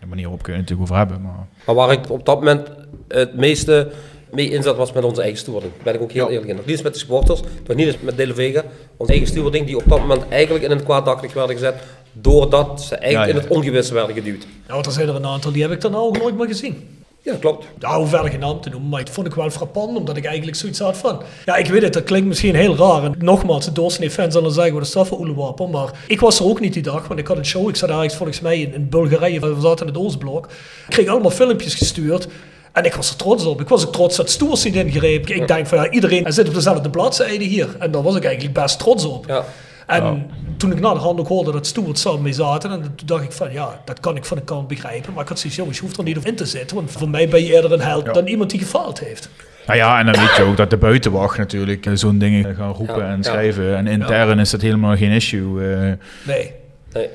De 0.00 0.06
manier 0.06 0.22
waarop 0.24 0.42
kun 0.42 0.52
je 0.52 0.58
het 0.58 0.68
natuurlijk 0.70 0.92
over 0.92 1.06
hebben. 1.06 1.26
Maar 1.26 1.46
Maar 1.64 1.74
waar 1.74 1.92
ik 1.92 2.10
op 2.10 2.26
dat 2.26 2.38
moment 2.38 2.68
het 3.08 3.36
meeste 3.36 3.90
mee 4.36 4.50
inzet 4.50 4.76
was 4.76 4.92
met 4.92 5.04
onze 5.04 5.20
eigen 5.20 5.38
stewarding. 5.38 5.72
Daar 5.74 5.84
ben 5.84 5.94
ik 5.94 6.00
ook 6.02 6.12
heel 6.12 6.30
eerlijk 6.30 6.48
in. 6.48 6.56
Nog 6.56 6.64
niet 6.64 6.74
eens 6.74 6.82
met 6.84 6.92
de 6.92 6.98
supporters, 6.98 7.40
nog 7.66 7.76
niet 7.76 7.86
eens 7.86 7.96
met 8.00 8.16
De 8.16 8.26
La 8.26 8.34
Vega. 8.34 8.64
Onze 8.96 9.12
eigen 9.12 9.30
stewarding 9.30 9.66
die 9.66 9.76
op 9.76 9.84
dat 9.86 9.98
moment 9.98 10.22
eigenlijk 10.28 10.64
in 10.64 10.70
een 10.70 10.84
kwaadakkelijk 10.84 11.34
werden 11.34 11.56
gezet. 11.56 11.74
Doordat 12.12 12.82
ze 12.82 12.96
eigenlijk 12.96 13.32
Ja, 13.32 13.34
ja. 13.34 13.40
in 13.40 13.48
het 13.48 13.56
ongewisse 13.58 13.94
werden 13.94 14.14
geduwd. 14.14 14.46
Ja, 14.66 14.72
want 14.72 14.86
er 14.86 14.92
zijn 14.92 15.08
er 15.08 15.14
een 15.14 15.26
aantal, 15.26 15.52
die 15.52 15.62
heb 15.62 15.70
ik 15.72 15.80
dan 15.80 15.94
ook 15.94 16.18
nooit 16.18 16.36
meer 16.36 16.46
gezien. 16.46 16.88
Ja, 17.22 17.34
klopt. 17.40 17.66
Ja, 17.78 17.96
hoe 17.96 18.06
verder 18.06 18.30
geen 18.30 18.40
naam 18.40 18.60
te 18.60 18.68
noemen, 18.68 18.88
maar 18.88 19.00
het 19.00 19.10
vond 19.10 19.26
ik 19.26 19.34
wel 19.34 19.50
frappant, 19.50 19.96
omdat 19.96 20.16
ik 20.16 20.24
eigenlijk 20.24 20.56
zoiets 20.56 20.78
had 20.78 20.96
van... 20.96 21.22
Ja, 21.44 21.56
ik 21.56 21.66
weet 21.66 21.82
het, 21.82 21.92
dat 21.92 22.04
klinkt 22.04 22.26
misschien 22.26 22.54
heel 22.54 22.76
raar. 22.76 23.04
En 23.04 23.14
nogmaals, 23.18 23.64
de 23.64 23.72
doorsnee-fans 23.72 24.34
zullen 24.34 24.52
zeggen, 24.52 24.74
wat 24.74 24.82
is 24.82 24.92
dat 24.92 25.06
voor 25.06 25.18
oelewapen? 25.18 25.70
Maar 25.70 25.90
ik 26.06 26.20
was 26.20 26.38
er 26.38 26.46
ook 26.46 26.60
niet 26.60 26.72
die 26.72 26.82
dag, 26.82 27.08
want 27.08 27.20
ik 27.20 27.26
had 27.26 27.36
een 27.36 27.46
show. 27.46 27.68
Ik 27.68 27.76
zat 27.76 27.88
ergens 27.88 28.14
volgens 28.14 28.40
mij 28.40 28.60
in, 28.60 28.74
in 28.74 28.88
Bulgarije, 28.88 29.40
we 29.40 29.60
zaten 29.60 29.86
in 29.86 29.92
het 29.92 30.02
Oostblok. 30.02 30.46
Ik 30.46 30.52
kreeg 30.88 31.08
allemaal 31.08 31.30
filmpjes 31.30 31.74
gestuurd. 31.74 32.28
En 32.76 32.84
ik 32.84 32.94
was 32.94 33.10
er 33.10 33.16
trots 33.16 33.44
op. 33.44 33.60
Ik 33.60 33.68
was 33.68 33.86
ook 33.86 33.92
trots 33.92 34.16
dat 34.16 34.30
Stoers 34.30 34.64
niet 34.64 34.74
ingreep. 34.74 35.28
Ik 35.28 35.48
denk 35.48 35.66
van, 35.66 35.78
ja, 35.78 35.90
iedereen 35.90 36.32
zit 36.32 36.48
op 36.48 36.54
dezelfde 36.54 36.90
bladzijde 36.90 37.44
hier. 37.44 37.68
En 37.78 37.90
daar 37.90 38.02
was 38.02 38.16
ik 38.16 38.24
eigenlijk 38.24 38.54
best 38.54 38.78
trots 38.78 39.04
op. 39.04 39.26
Ja. 39.26 39.44
En 39.86 40.30
toen 40.56 40.72
ik 40.72 40.80
na 40.80 40.92
de 40.92 40.98
hand 40.98 41.20
ook 41.20 41.28
hoorde 41.28 41.52
dat 41.52 41.66
Stuart 41.66 41.98
samen 41.98 42.22
mee 42.22 42.32
zaten, 42.32 42.70
en 42.70 42.80
toen 42.80 43.06
dacht 43.06 43.24
ik 43.24 43.32
van 43.32 43.52
ja, 43.52 43.80
dat 43.84 44.00
kan 44.00 44.16
ik 44.16 44.24
van 44.24 44.36
de 44.36 44.42
kant 44.42 44.68
begrijpen. 44.68 45.12
Maar 45.12 45.22
ik 45.22 45.28
had 45.28 45.38
zoiets, 45.38 45.56
jongens, 45.58 45.76
je 45.76 45.82
hoeft 45.84 45.96
er 45.96 46.04
niet 46.04 46.16
op 46.16 46.24
in 46.26 46.34
te 46.36 46.46
zitten. 46.46 46.76
Want 46.76 46.90
voor 46.90 47.08
mij 47.08 47.28
ben 47.28 47.44
je 47.44 47.52
eerder 47.54 47.72
een 47.72 47.80
held 47.80 48.14
dan 48.14 48.26
iemand 48.26 48.50
die 48.50 48.60
gefaald 48.60 48.98
heeft. 49.00 49.28
Nou 49.66 49.78
ja, 49.78 49.98
en 49.98 50.06
dan 50.06 50.14
weet 50.20 50.36
je 50.36 50.42
ook 50.42 50.56
dat 50.56 50.70
de 50.70 50.76
buitenwacht 50.76 51.38
natuurlijk 51.38 51.86
eh, 51.86 51.92
zo'n 51.94 52.18
dingen 52.18 52.54
gaan 52.54 52.72
roepen 52.72 52.98
Ja, 53.04 53.10
en 53.10 53.16
ja. 53.16 53.22
schrijven. 53.22 53.76
En 53.76 53.86
intern 53.86 54.38
is 54.38 54.50
dat 54.50 54.60
helemaal 54.60 54.96
geen 54.96 55.10
issue. 55.10 55.72
eh. 55.74 55.92
Nee. 56.26 56.52
Nee. 56.92 57.08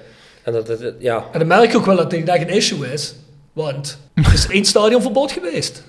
En 0.43 0.53
dat, 0.53 0.67
dat- 0.67 0.93
ja. 0.99 1.23
En 1.31 1.39
dan 1.39 1.47
merk 1.47 1.71
je 1.71 1.77
ook 1.77 1.85
wel 1.85 1.95
dat 1.95 2.09
dit 2.09 2.27
een 2.29 2.47
issue 2.49 2.91
is. 2.93 3.15
Want 3.53 3.97
er 4.13 4.33
is 4.33 4.47
één 4.47 4.65
stadionverbod 4.65 5.31
geweest. 5.31 5.83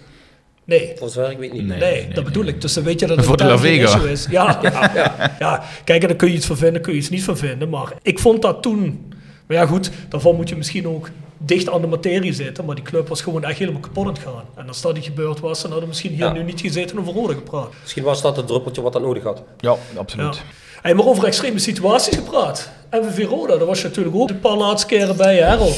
Nee. 0.64 0.92
Voor 0.96 1.08
zover 1.08 1.30
ik 1.30 1.38
weet 1.38 1.52
niet. 1.52 1.66
Nee, 1.66 2.08
dat 2.08 2.24
bedoel 2.24 2.44
ik. 2.44 2.60
Dus 2.60 2.72
dan 2.72 2.84
weet 2.84 3.00
je 3.00 3.06
dat 3.06 3.16
het 3.26 3.60
Vega. 3.60 3.84
issue 3.84 4.10
is. 4.10 4.26
Ja, 4.30 4.58
ja, 4.62 4.90
ja. 4.94 5.36
ja, 5.38 5.62
kijk, 5.84 6.02
en 6.02 6.08
dan 6.08 6.16
kun 6.16 6.28
je 6.28 6.34
iets 6.34 6.46
van 6.46 6.56
vinden, 6.56 6.82
kun 6.82 6.92
je 6.92 6.98
iets 6.98 7.08
niet 7.10 7.24
van 7.24 7.36
vinden. 7.36 7.68
Maar 7.68 7.92
ik 8.02 8.18
vond 8.18 8.42
dat 8.42 8.62
toen... 8.62 9.12
Maar 9.46 9.56
ja, 9.56 9.66
goed, 9.66 9.90
daarvan 10.08 10.36
moet 10.36 10.48
je 10.48 10.56
misschien 10.56 10.88
ook 10.88 11.08
dicht 11.38 11.68
aan 11.70 11.80
de 11.80 11.86
materie 11.86 12.32
zitten. 12.32 12.64
Maar 12.64 12.74
die 12.74 12.84
club 12.84 13.08
was 13.08 13.20
gewoon 13.22 13.44
echt 13.44 13.58
helemaal 13.58 13.80
kapot 13.80 14.06
aan 14.06 14.12
het 14.12 14.22
gaan. 14.22 14.44
En 14.56 14.68
als 14.68 14.80
dat 14.80 14.94
niet 14.94 15.04
gebeurd 15.04 15.40
was, 15.40 15.60
dan 15.62 15.70
hadden 15.70 15.80
we 15.80 15.86
misschien 15.88 16.10
hier 16.10 16.24
Ja. 16.24 16.32
nu 16.32 16.42
niet 16.42 16.60
gezeten 16.60 16.96
en 16.96 17.02
over 17.02 17.14
rode 17.14 17.34
gepraat. 17.34 17.68
Misschien 17.82 18.02
was 18.02 18.22
dat 18.22 18.36
het 18.36 18.46
druppeltje 18.46 18.82
wat 18.82 18.92
dat 18.92 19.02
nodig 19.02 19.22
had. 19.22 19.42
Ja, 19.60 19.76
absoluut. 19.96 20.34
Ja. 20.36 20.42
Hey, 20.82 20.94
maar 20.94 21.06
over 21.06 21.24
extreme 21.24 21.58
situaties 21.58 22.16
gepraat. 22.16 22.70
MVV 22.90 23.26
Roda, 23.28 23.56
daar 23.56 23.66
was 23.66 23.80
je 23.82 23.88
natuurlijk 23.88 24.16
ook 24.16 24.28
een 24.30 24.40
paar 24.40 24.56
laatste 24.56 24.86
keren 24.86 25.16
bij, 25.16 25.36
hè, 25.36 25.40
Errol? 25.46 25.72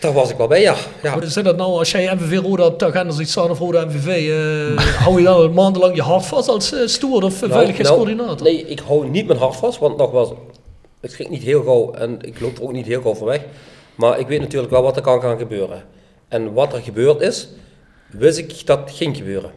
Daar 0.00 0.12
was 0.12 0.30
ik 0.30 0.36
wel 0.36 0.46
bij, 0.46 0.60
ja. 0.60 0.74
ja. 1.02 1.12
Hoe 1.12 1.26
zit 1.26 1.44
dat 1.44 1.56
nou 1.56 1.70
als 1.78 1.90
jij 1.90 2.14
MVV 2.14 2.38
Roda 2.38 2.64
op 2.66 2.78
de 2.78 2.86
agenda 2.86 3.12
ziet 3.12 3.30
staan 3.30 3.50
of 3.50 3.58
Roda 3.58 3.84
MVV? 3.84 4.06
eh, 4.76 4.84
hou 5.04 5.18
je 5.18 5.24
dan 5.24 5.52
maandenlang 5.54 5.94
je 5.94 6.02
hart 6.02 6.26
vast 6.26 6.48
als 6.48 6.72
uh, 6.72 6.86
stoer 6.86 7.22
of 7.22 7.34
eh, 7.34 7.40
Nou, 7.40 7.52
veiligheidscoördinator? 7.52 8.36
nou, 8.36 8.42
nee, 8.42 8.66
ik 8.66 8.80
hou 8.86 9.08
niet 9.08 9.26
mijn 9.26 9.38
hart 9.38 9.56
vast, 9.56 9.78
want 9.78 9.96
nogmaals, 9.96 10.28
het 11.00 11.14
ging 11.14 11.28
niet 11.28 11.42
heel 11.42 11.62
gauw 11.62 11.92
en 11.92 12.18
ik 12.20 12.40
loop 12.40 12.56
er 12.56 12.62
ook 12.62 12.72
niet 12.72 12.86
heel 12.86 13.00
gauw 13.02 13.14
voor 13.14 13.26
weg. 13.26 13.40
Maar 13.94 14.18
ik 14.18 14.26
weet 14.26 14.40
natuurlijk 14.40 14.72
wel 14.72 14.82
wat 14.82 14.96
er 14.96 15.02
kan 15.02 15.20
gaan 15.20 15.38
gebeuren. 15.38 15.82
En 16.28 16.52
wat 16.52 16.72
er 16.72 16.80
gebeurd 16.80 17.20
is, 17.20 17.48
wist 18.10 18.38
ik 18.38 18.66
dat 18.66 18.90
ging 18.94 19.16
gebeuren. 19.16 19.50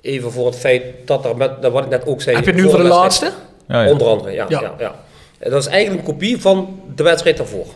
Even 0.00 0.32
voor 0.32 0.46
het 0.46 0.56
feit 0.56 0.84
dat 1.04 1.24
er 1.24 1.36
met, 1.36 1.62
dat 1.62 1.72
wat 1.72 1.84
ik 1.84 1.90
net 1.90 2.06
ook 2.06 2.22
zei. 2.22 2.36
Heb 2.36 2.44
je 2.44 2.50
het 2.52 2.60
nu 2.60 2.68
voor 2.68 2.78
de 2.78 2.84
laatste? 2.88 3.32
Ja, 3.68 3.82
ja. 3.82 3.90
Onder 3.90 4.06
andere, 4.06 4.30
ja, 4.32 4.46
Ja. 4.48 4.60
ja. 4.60 4.74
Ja, 4.78 4.94
En 5.38 5.50
Dat 5.50 5.60
is 5.60 5.66
eigenlijk 5.68 6.06
een 6.06 6.12
kopie 6.12 6.40
van 6.40 6.80
de 6.94 7.02
wedstrijd 7.02 7.36
daarvoor. 7.36 7.66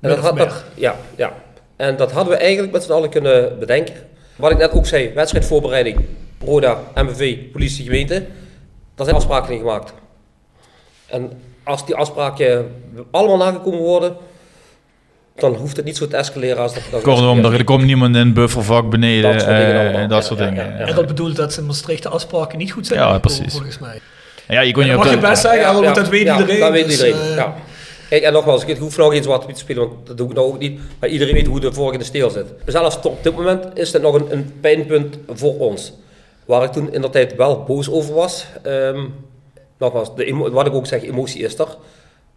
En 0.00 0.08
dat 0.10 0.18
had, 0.18 0.36
dat, 0.36 0.64
ja, 0.74 0.96
ja. 1.16 1.32
En 1.76 1.96
dat 1.96 2.12
hadden 2.12 2.32
we 2.32 2.38
eigenlijk 2.38 2.72
met 2.72 2.82
z'n 2.82 2.92
allen 2.92 3.10
kunnen 3.10 3.58
bedenken. 3.58 3.94
Wat 4.36 4.50
ik 4.50 4.58
net 4.58 4.72
ook 4.72 4.86
zei, 4.86 5.10
wedstrijdvoorbereiding, 5.14 6.00
Roda, 6.44 6.78
MVV, 6.94 7.36
politie, 7.52 7.84
gemeente. 7.84 8.26
Daar 8.94 9.06
zijn 9.06 9.16
afspraken 9.16 9.52
in 9.52 9.58
gemaakt. 9.58 9.92
En 11.06 11.32
als 11.64 11.86
die 11.86 11.94
afspraken 11.94 12.70
allemaal 13.10 13.36
nagekomen 13.36 13.78
worden, 13.80 14.16
dan 15.36 15.54
hoeft 15.54 15.76
het 15.76 15.84
niet 15.84 15.96
zo 15.96 16.08
te 16.08 16.16
escaleren 16.16 16.58
als 16.62 16.74
dat. 16.74 16.82
dat 16.90 17.02
Kortom, 17.02 17.44
er 17.44 17.64
komt 17.64 17.84
niemand 17.84 18.16
in 18.16 18.24
het 18.24 18.34
buffervak 18.34 18.90
beneden. 18.90 19.32
Dat 19.32 19.40
soort 19.42 19.56
dingen 19.56 19.74
eh, 19.74 19.80
allemaal. 19.80 20.08
dat 20.08 20.22
Ja, 20.22 20.26
soort 20.28 20.38
ja, 20.38 20.44
dingen. 20.46 20.64
ja, 20.64 20.70
ja. 20.72 20.78
ja. 20.78 20.86
En 20.86 20.94
dat 20.94 21.06
bedoelt 21.06 21.36
dat 21.36 21.52
ze 21.52 21.60
in 21.60 21.66
Maastricht 21.66 22.02
de 22.02 22.08
afspraken 22.08 22.58
niet 22.58 22.72
goed 22.72 22.86
zijn 22.86 23.00
Ja, 23.00 23.18
precies. 23.18 23.52
volgens 23.52 23.78
mij. 23.78 24.00
Ja, 24.48 24.60
je 24.60 24.72
kon 24.72 24.82
je 24.84 24.88
dat 24.90 24.98
op 24.98 25.04
mag 25.04 25.14
je 25.14 25.20
best 25.20 25.42
zeggen, 25.42 25.60
Ja, 25.60 25.74
want 25.80 25.94
dat 25.94 26.08
weet 26.08 26.22
ja, 26.24 26.38
iedereen. 26.38 26.60
Dat 26.60 26.72
weet 26.72 26.84
dus, 26.84 27.04
iedereen, 27.04 27.28
eh, 27.30 27.36
ja. 27.36 27.54
Kijk, 28.08 28.22
en 28.22 28.32
nogmaals, 28.32 28.64
ik 28.64 28.76
hoef 28.76 28.96
nou 28.96 29.12
geen 29.12 29.22
zwart 29.22 29.48
te 29.48 29.60
spelen, 29.60 29.88
want 29.88 30.06
dat 30.06 30.16
doe 30.16 30.28
ik 30.28 30.34
nou 30.34 30.46
ook 30.46 30.58
niet. 30.58 30.80
Maar 31.00 31.08
iedereen 31.08 31.34
weet 31.34 31.46
hoe 31.46 31.60
de 31.60 31.72
volgende 31.72 32.04
steel 32.04 32.30
zit. 32.30 32.46
Zelfs 32.66 33.00
tot 33.00 33.12
op 33.12 33.22
dit 33.22 33.36
moment 33.36 33.78
is 33.78 33.92
het 33.92 34.02
nog 34.02 34.14
een, 34.14 34.32
een 34.32 34.52
pijnpunt 34.60 35.18
voor 35.28 35.58
ons. 35.58 35.92
Waar 36.44 36.64
ik 36.64 36.72
toen 36.72 36.92
in 36.92 37.00
de 37.00 37.10
tijd 37.10 37.36
wel 37.36 37.62
boos 37.62 37.90
over 37.90 38.14
was. 38.14 38.46
Ehm, 38.62 39.04
nogmaals, 39.78 40.14
de 40.14 40.50
wat 40.52 40.66
ik 40.66 40.74
ook 40.74 40.86
zeg, 40.86 41.02
emotie 41.02 41.42
is 41.42 41.58
er. 41.58 41.76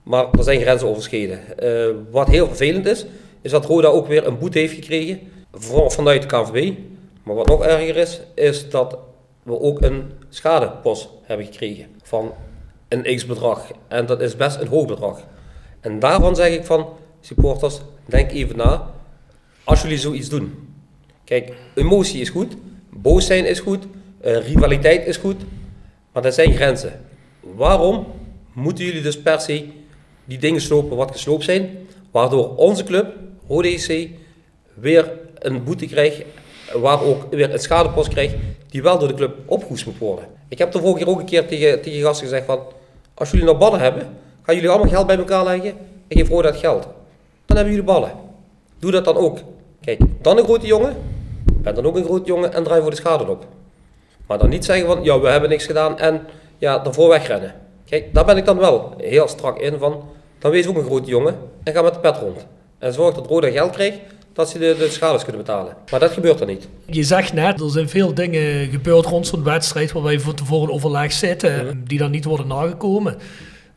Maar 0.03 0.25
er 0.37 0.43
zijn 0.43 0.61
grenzen 0.61 0.87
overschreden. 0.87 1.57
Eh, 1.57 1.95
wat 2.11 2.27
heel 2.27 2.47
vervelend 2.47 2.85
is, 2.85 3.05
is 3.41 3.51
dat 3.51 3.65
Roda 3.65 3.87
ook 3.87 4.07
weer 4.07 4.27
een 4.27 4.37
boete 4.37 4.59
heeft 4.59 4.73
gekregen. 4.73 5.19
Vooral 5.53 5.89
vanuit 5.89 6.21
de 6.21 6.27
KNVB. 6.27 6.73
Maar 7.23 7.35
wat 7.35 7.47
nog 7.47 7.65
erger 7.65 7.95
is, 7.95 8.21
is 8.35 8.69
dat 8.69 8.97
we 9.43 9.59
ook 9.59 9.81
een 9.81 10.11
schadepost 10.29 11.09
hebben 11.23 11.45
gekregen. 11.45 11.85
Van 12.03 12.33
een 12.87 13.15
x-bedrag. 13.15 13.71
En 13.87 14.05
dat 14.05 14.21
is 14.21 14.35
best 14.35 14.59
een 14.59 14.67
hoog 14.67 14.85
bedrag. 14.85 15.23
En 15.87 15.99
daarvan 15.99 16.35
zeg 16.35 16.53
ik 16.53 16.65
van, 16.65 16.87
supporters, 17.21 17.79
denk 18.05 18.31
even 18.31 18.57
na. 18.57 18.91
Als 19.63 19.81
jullie 19.81 19.97
zoiets 19.97 20.29
doen. 20.29 20.69
Kijk, 21.23 21.53
emotie 21.75 22.21
is 22.21 22.29
goed. 22.29 22.55
Boos 22.89 23.25
zijn 23.25 23.45
is 23.45 23.59
goed. 23.59 23.87
eh, 24.21 24.47
rivaliteit 24.47 25.07
is 25.07 25.17
goed. 25.17 25.41
Maar 26.11 26.25
er 26.25 26.31
zijn 26.31 26.53
grenzen. 26.53 27.05
Waarom 27.39 28.07
moeten 28.53 28.85
jullie 28.85 29.01
dus 29.01 29.21
per 29.21 29.41
se 29.41 29.65
die 30.25 30.37
dingen 30.37 30.61
slopen 30.61 30.97
wat 30.97 31.11
gesloopt 31.11 31.43
zijn? 31.43 31.77
Waardoor 32.11 32.55
onze 32.55 32.83
club, 32.83 33.15
Rode 33.47 33.67
EC, 33.67 34.09
weer 34.73 35.11
een 35.39 35.63
boete 35.63 35.85
krijgt. 35.85 36.23
Waar 36.73 37.03
ook 37.03 37.27
weer 37.31 37.53
een 37.53 37.59
schadepost 37.59 38.09
krijgt 38.09 38.35
die 38.69 38.81
wel 38.81 38.99
door 38.99 39.07
de 39.07 39.13
club 39.13 39.37
opgehoest 39.45 39.85
moet 39.85 39.97
worden. 39.97 40.27
Ik 40.47 40.57
heb 40.57 40.71
de 40.71 40.79
vorige 40.79 40.97
keer 40.97 41.13
ook 41.13 41.19
een 41.19 41.25
keer 41.25 41.47
tegen, 41.47 41.81
tegen 41.81 42.01
gasten 42.01 42.27
gezegd 42.27 42.45
van... 42.45 42.59
Als 43.13 43.31
jullie 43.31 43.45
nou 43.45 43.57
ballen 43.57 43.79
hebben, 43.79 44.17
gaan 44.47 44.55
jullie 44.55 44.69
allemaal 44.69 44.89
geld 44.89 45.07
bij 45.07 45.17
elkaar 45.17 45.43
leggen 45.43 45.73
en 46.07 46.17
geef 46.17 46.29
Roda 46.29 46.51
dat 46.51 46.59
geld. 46.59 46.87
Dan 47.45 47.57
hebben 47.57 47.75
jullie 47.75 47.89
ballen. 47.89 48.11
Doe 48.79 48.91
dat 48.91 49.05
dan 49.05 49.15
ook. 49.15 49.39
Kijk, 49.81 49.99
dan 50.21 50.37
een 50.37 50.43
grote 50.43 50.65
jongen, 50.65 50.95
ben 51.43 51.75
dan 51.75 51.85
ook 51.85 51.95
een 51.95 52.03
grote 52.03 52.25
jongen 52.25 52.53
en 52.53 52.63
draai 52.63 52.81
voor 52.81 52.89
de 52.89 52.95
schade 52.95 53.27
op. 53.27 53.45
Maar 54.27 54.37
dan 54.37 54.49
niet 54.49 54.65
zeggen 54.65 54.87
van, 54.87 55.03
ja, 55.03 55.19
we 55.19 55.27
hebben 55.27 55.49
niks 55.49 55.65
gedaan 55.65 55.99
en 55.99 56.21
ja, 56.57 56.79
daarvoor 56.79 57.09
wegrennen. 57.09 57.53
Kijk, 57.89 58.13
daar 58.13 58.25
ben 58.25 58.37
ik 58.37 58.45
dan 58.45 58.57
wel 58.57 58.93
heel 58.97 59.27
strak 59.27 59.59
in 59.59 59.77
van, 59.77 60.03
dan 60.39 60.51
wees 60.51 60.67
ook 60.67 60.77
een 60.77 60.85
grote 60.85 61.09
jongen 61.09 61.35
en 61.63 61.73
ga 61.73 61.81
met 61.81 61.93
de 61.93 61.99
pet 61.99 62.17
rond. 62.17 62.45
En 62.79 62.93
zorg 62.93 63.15
dat 63.15 63.27
Roda 63.27 63.49
geld 63.49 63.71
krijgt, 63.71 63.99
dat 64.33 64.49
ze 64.49 64.59
de, 64.59 64.75
de 64.77 64.89
schades 64.89 65.23
kunnen 65.23 65.41
betalen. 65.41 65.73
Maar 65.91 65.99
dat 65.99 66.11
gebeurt 66.11 66.39
er 66.39 66.47
niet. 66.47 66.67
Je 66.85 67.03
zegt 67.03 67.33
net, 67.33 67.61
er 67.61 67.69
zijn 67.69 67.89
veel 67.89 68.13
dingen 68.13 68.69
gebeurd 68.69 69.05
rond 69.05 69.27
zo'n 69.27 69.43
wedstrijd 69.43 69.91
waar 69.91 70.03
wij 70.03 70.19
van 70.19 70.35
tevoren 70.35 70.73
overleg 70.73 71.11
zitten, 71.11 71.83
die 71.87 71.97
dan 71.97 72.11
niet 72.11 72.25
worden 72.25 72.47
nagekomen. 72.47 73.17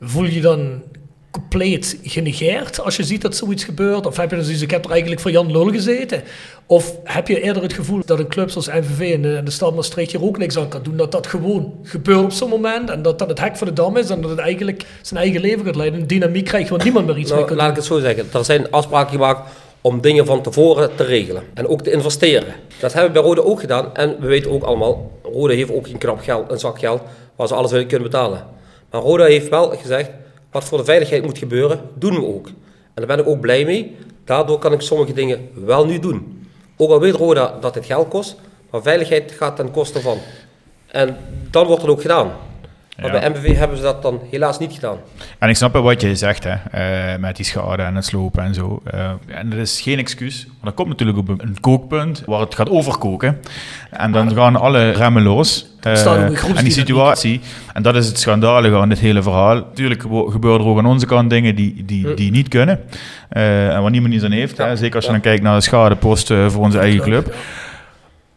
Voel 0.00 0.24
je 0.24 0.40
dan 0.40 0.82
compleet 1.30 1.98
genegeerd 2.02 2.80
als 2.80 2.96
je 2.96 3.04
ziet 3.04 3.22
dat 3.22 3.36
zoiets 3.36 3.64
gebeurt? 3.64 4.06
Of 4.06 4.16
heb 4.16 4.30
je 4.30 4.36
dan 4.36 4.44
zoiets, 4.44 4.62
ik 4.62 4.70
heb 4.70 4.84
er 4.84 4.90
eigenlijk 4.90 5.20
voor 5.20 5.30
Jan 5.30 5.52
Lul 5.52 5.70
gezeten? 5.70 6.22
Of 6.66 6.96
heb 7.04 7.28
je 7.28 7.40
eerder 7.40 7.62
het 7.62 7.72
gevoel 7.72 8.00
dat 8.04 8.18
een 8.18 8.28
club 8.28 8.50
zoals 8.50 8.68
MVV 8.68 9.14
en 9.14 9.22
de, 9.22 9.36
en 9.36 9.44
de 9.44 9.50
stad 9.50 9.74
Maastricht 9.74 10.12
hier 10.12 10.22
ook 10.22 10.38
niks 10.38 10.58
aan 10.58 10.68
kan 10.68 10.82
doen? 10.82 10.96
Dat 10.96 11.12
dat 11.12 11.26
gewoon 11.26 11.74
gebeurt 11.82 12.24
op 12.24 12.32
zo'n 12.32 12.48
moment 12.48 12.90
en 12.90 13.02
dat 13.02 13.18
dat 13.18 13.28
het 13.28 13.40
hek 13.40 13.56
voor 13.56 13.66
de 13.66 13.72
dam 13.72 13.96
is 13.96 14.10
en 14.10 14.20
dat 14.20 14.30
het 14.30 14.38
eigenlijk 14.38 14.84
zijn 15.02 15.20
eigen 15.20 15.40
leven 15.40 15.64
gaat 15.64 15.76
leiden. 15.76 16.00
Een 16.00 16.06
dynamiek 16.06 16.44
krijgt 16.44 16.68
waar 16.68 16.84
niemand 16.84 17.06
meer 17.06 17.18
iets 17.18 17.30
mee 17.30 17.38
Nou, 17.38 17.48
kan 17.48 17.56
laat 17.56 17.66
doen. 17.66 17.74
ik 17.76 17.80
het 17.82 17.92
zo 17.92 18.00
zeggen. 18.00 18.26
Er 18.32 18.44
zijn 18.44 18.70
afspraken 18.70 19.12
gemaakt 19.12 19.50
om 19.80 20.00
dingen 20.00 20.26
van 20.26 20.42
tevoren 20.42 20.94
te 20.94 21.04
regelen. 21.04 21.42
En 21.54 21.66
ook 21.68 21.82
te 21.82 21.90
investeren. 21.92 22.54
Dat 22.80 22.92
hebben 22.92 23.12
we 23.12 23.18
bij 23.20 23.28
Rode 23.28 23.44
ook 23.44 23.60
gedaan. 23.60 23.94
En 23.94 24.16
we 24.20 24.26
weten 24.26 24.50
ook 24.50 24.62
allemaal, 24.62 25.10
Rode 25.22 25.54
heeft 25.54 25.72
ook 25.72 25.86
geen 25.86 25.98
knap 25.98 26.20
geld, 26.20 26.50
een 26.50 26.58
zak 26.58 26.78
geld, 26.78 27.00
waar 27.36 27.48
ze 27.48 27.54
alles 27.54 27.70
willen 27.70 27.86
kunnen 27.86 28.10
betalen. 28.10 28.58
Maar 28.90 29.00
Roda 29.00 29.24
heeft 29.24 29.48
wel 29.48 29.70
gezegd, 29.70 30.10
wat 30.50 30.64
voor 30.64 30.78
de 30.78 30.84
veiligheid 30.84 31.22
moet 31.22 31.38
gebeuren, 31.38 31.80
doen 31.94 32.14
we 32.14 32.26
ook. 32.26 32.46
En 32.46 33.06
daar 33.06 33.06
ben 33.06 33.18
ik 33.18 33.26
ook 33.26 33.40
blij 33.40 33.64
mee. 33.64 33.96
Daardoor 34.24 34.58
kan 34.58 34.72
ik 34.72 34.80
sommige 34.80 35.12
dingen 35.12 35.48
wel 35.54 35.86
nu 35.86 35.98
doen. 35.98 36.46
Ook 36.76 36.90
al 36.90 37.00
weet 37.00 37.14
Roda 37.14 37.58
dat 37.60 37.74
het 37.74 37.86
geld 37.86 38.08
kost, 38.08 38.36
maar 38.70 38.82
veiligheid 38.82 39.32
gaat 39.32 39.56
ten 39.56 39.70
koste 39.70 40.00
van. 40.00 40.18
En 40.86 41.16
dan 41.50 41.66
wordt 41.66 41.82
het 41.82 41.90
ook 41.90 42.00
gedaan. 42.00 42.32
Maar 43.00 43.10
bij 43.10 43.30
MVV 43.30 43.56
hebben 43.56 43.76
ze 43.76 43.82
dat 43.82 44.02
dan 44.02 44.20
helaas 44.30 44.58
niet 44.58 44.72
gedaan. 44.72 44.96
En 45.38 45.48
ik 45.48 45.56
snap 45.56 45.72
wel 45.72 45.82
wat 45.82 46.00
je 46.00 46.16
zegt, 46.16 46.44
hè, 46.44 46.54
eh, 46.70 47.18
met 47.18 47.36
die 47.36 47.44
schade 47.44 47.82
en 47.82 47.94
het 47.94 48.04
slopen 48.04 48.42
en 48.42 48.54
zo. 48.54 48.80
Eh, 48.84 49.10
en 49.26 49.50
dat 49.50 49.58
is 49.58 49.80
geen 49.80 49.98
excuus, 49.98 50.46
maar 50.46 50.56
dat 50.64 50.74
komt 50.74 50.88
natuurlijk 50.88 51.18
op 51.18 51.28
een, 51.28 51.60
kookpunt 51.60 52.22
waar 52.26 52.40
het 52.40 52.54
gaat 52.54 52.70
overkoken. 52.70 53.40
En 53.90 54.12
dan 54.12 54.34
gaan 54.34 54.56
alle 54.56 54.90
remmen 54.90 55.22
los. 55.22 55.66
Een 55.80 56.36
en 56.56 56.64
die 56.64 56.72
situatie, 56.72 57.40
en 57.72 57.82
dat 57.82 57.96
is 57.96 58.06
het 58.06 58.18
schandalige 58.18 58.76
aan 58.76 58.88
dit 58.88 58.98
hele 58.98 59.22
verhaal. 59.22 59.54
Natuurlijk 59.54 60.02
gebeuren 60.26 60.60
er 60.60 60.66
ook 60.66 60.78
aan 60.78 60.86
onze 60.86 61.06
kant 61.06 61.30
dingen 61.30 61.54
die, 61.54 61.84
die, 61.84 62.14
die 62.14 62.30
niet 62.30 62.48
kunnen. 62.48 62.80
Eh, 63.28 63.74
en 63.74 63.82
waar 63.82 63.90
niemand 63.90 64.14
iets 64.14 64.24
aan 64.24 64.30
heeft. 64.30 64.56
Hè. 64.56 64.76
Zeker 64.76 64.96
als 64.96 65.04
je 65.04 65.10
dan 65.10 65.20
kijkt 65.20 65.42
naar 65.42 65.54
de 65.54 65.60
schadepost 65.60 66.30
eh, 66.30 66.48
voor 66.48 66.62
onze 66.62 66.78
eigen 66.78 67.00
club. 67.00 67.34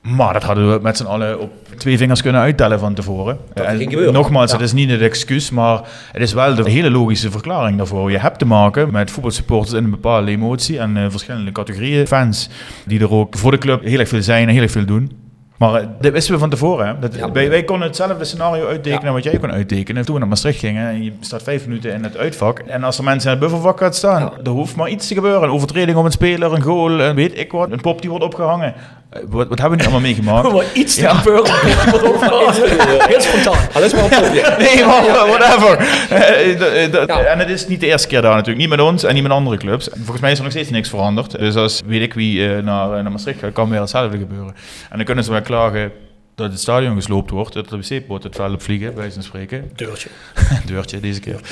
Maar 0.04 0.34
dat 0.34 0.44
hadden 0.44 0.72
we 0.74 0.80
met 0.82 0.98
z'n 0.98 1.06
allen 1.06 1.40
op 1.40 1.52
twee 1.78 1.98
vingers 1.98 2.22
kunnen 2.22 2.42
uittellen 2.42 2.80
van 2.80 2.94
tevoren. 2.94 3.38
Dat 3.54 3.66
En 3.66 3.78
ging 3.78 4.12
nogmaals, 4.12 4.52
Ja. 4.52 4.58
het 4.58 4.66
is 4.66 4.74
niet 4.74 4.90
het 4.90 5.02
excuus, 5.02 5.50
maar 5.52 5.82
het 6.12 6.22
is 6.22 6.34
wel 6.34 6.56
de 6.56 6.70
hele 6.70 6.92
logische 6.92 7.32
verklaring 7.32 7.78
daarvoor. 7.78 8.12
Je 8.12 8.18
hebt 8.18 8.40
te 8.40 8.46
maken 8.46 8.92
met 8.92 9.12
voetbalsupporters 9.12 9.74
in 9.74 9.84
een 9.84 9.90
bepaalde 9.90 10.32
emotie 10.32 10.80
en 10.80 10.98
eh, 10.98 11.06
verschillende 11.10 11.52
categorieën 11.52 12.08
fans 12.08 12.50
die 12.86 13.00
er 13.00 13.12
ook 13.14 13.38
voor 13.38 13.52
de 13.52 13.58
club 13.58 13.84
heel 13.84 14.00
erg 14.00 14.10
veel 14.10 14.22
zijn 14.22 14.48
en 14.48 14.54
heel 14.54 14.62
erg 14.64 14.72
veel 14.72 14.86
doen. 14.86 15.12
Maar 15.58 15.74
eh, 15.76 15.88
dit 16.00 16.12
wisten 16.12 16.34
we 16.34 16.40
van 16.40 16.50
tevoren. 16.50 16.88
Hè? 16.88 17.00
Dat, 17.00 17.16
Ja. 17.16 17.32
wij, 17.32 17.50
wij 17.50 17.64
konden 17.64 17.88
hetzelfde 17.88 18.26
scenario 18.26 18.68
uittekenen 18.68 19.06
Ja. 19.08 19.12
wat 19.14 19.24
jij 19.24 19.38
kon 19.38 19.52
uittekenen. 19.52 20.04
Toen 20.06 20.14
we 20.14 20.20
naar 20.20 20.30
Maastricht 20.30 20.60
gingen 20.60 20.88
en 20.90 21.04
je 21.04 21.12
staat 21.20 21.44
vijf 21.44 21.68
minuten 21.68 21.94
in 21.94 22.04
het 22.04 22.18
uitvak. 22.18 22.60
En 22.60 22.84
als 22.84 22.98
er 22.98 23.04
mensen 23.04 23.32
in 23.32 23.38
het 23.38 23.46
buffervak 23.46 23.78
gaat 23.80 23.96
staan, 23.96 24.32
er 24.44 24.50
hoeft 24.50 24.76
maar 24.76 24.90
iets 24.90 25.08
te 25.08 25.14
gebeuren. 25.14 25.44
Een 25.44 25.50
overtreding 25.50 25.98
op 25.98 26.06
een 26.06 26.12
speler, 26.12 26.54
een 26.54 26.62
goal, 26.62 27.00
een 27.00 27.16
weet 27.16 27.38
ik 27.40 27.52
wat. 27.52 27.72
Een 27.72 27.82
pop 27.82 28.02
die 28.02 28.10
wordt 28.10 28.26
opgehangen. 28.26 28.74
Eh, 29.14 29.22
Wat, 29.30 29.48
wat 29.48 29.60
hebben 29.60 29.78
we 29.78 29.84
nu 29.84 29.92
allemaal 29.92 30.10
meegemaakt? 30.10 30.52
Maar 30.54 30.66
iets 30.84 30.96
te 30.96 31.02
Ja. 31.02 31.14
gebeuren. 31.14 31.54
Heel 33.12 33.22
spontaan. 33.22 33.68
Alles 33.74 33.94
maar 33.94 34.04
op. 34.04 34.10
Nee, 34.58 34.86
maar 34.86 35.28
whatever. 35.28 35.78
Eh, 36.10 36.92
Ja. 36.92 37.20
En 37.24 37.40
het 37.40 37.50
is 37.50 37.68
niet 37.68 37.80
de 37.80 37.88
eerste 37.88 38.08
keer 38.08 38.22
daar 38.22 38.32
natuurlijk. 38.32 38.58
Niet 38.58 38.70
met 38.70 38.80
ons 38.88 39.04
en 39.04 39.14
niet 39.14 39.24
met 39.24 39.32
andere 39.32 39.58
clubs. 39.58 39.90
Volgens 39.96 40.20
mij 40.22 40.32
is 40.32 40.38
er 40.38 40.44
nog 40.44 40.52
steeds 40.54 40.70
niks 40.70 40.90
veranderd. 40.90 41.40
Dus 41.40 41.56
als 41.56 41.82
weet 41.86 42.02
ik 42.02 42.14
wie 42.14 42.48
eh, 42.56 42.64
naar, 42.64 42.88
naar 43.04 43.12
Maastricht 43.12 43.40
gaat, 43.40 43.54
kan 43.54 43.70
weer 43.70 43.80
hetzelfde 43.80 44.18
gebeuren. 44.18 44.56
En 44.90 44.96
dan 44.98 45.06
kunnen 45.06 45.24
ze 45.24 45.32
wel 45.32 45.42
klagen 45.42 45.92
dat 46.36 46.52
het 46.52 46.60
stadion 46.60 46.96
gesloopt 46.96 47.30
wordt, 47.30 47.54
dat 47.54 47.70
de 47.70 47.78
wc-poot 47.78 48.24
het 48.24 48.36
veld 48.36 48.54
opvliegen, 48.54 48.88
bij 48.88 48.96
wijze 48.96 49.14
van 49.14 49.24
spreken. 49.24 49.72
Deurtje. 49.76 50.10
Deurtje 50.66 51.00
deze 51.00 51.20
keer. 51.20 51.40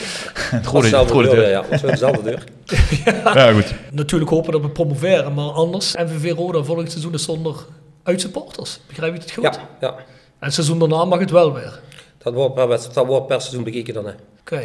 Het 0.51 0.65
rode 0.65 0.89
deur, 0.89 1.35
deur. 1.35 1.49
ja. 1.49 1.63
Dezelfde 1.81 2.23
deur. 2.23 2.43
Ja, 3.33 3.53
goed. 3.53 3.73
Natuurlijk 3.91 4.31
hopen 4.31 4.51
dat 4.51 4.61
we 4.61 4.69
promoveren, 4.69 5.33
maar 5.33 5.49
anders. 5.49 5.95
MVV 5.95 6.31
Roda 6.31 6.63
volgend 6.63 6.91
seizoen 6.91 7.13
is 7.13 7.23
zonder 7.23 7.55
uitsupporters. 8.03 8.79
Begrijp 8.87 9.13
je 9.13 9.19
het 9.19 9.31
goed? 9.31 9.43
Ja, 9.43 9.53
ja. 9.79 9.89
En 9.89 10.47
het 10.47 10.53
seizoen 10.53 10.79
daarna 10.79 11.05
mag 11.05 11.19
het 11.19 11.31
wel 11.31 11.53
weer. 11.53 11.79
Dat 12.17 12.33
wordt 12.33 12.55
per, 12.55 12.67
dat 12.93 13.05
wordt 13.05 13.27
per 13.27 13.41
seizoen 13.41 13.63
bekeken 13.63 13.93
dan. 13.93 14.05
Hè. 14.05 14.11
Oké. 14.39 14.55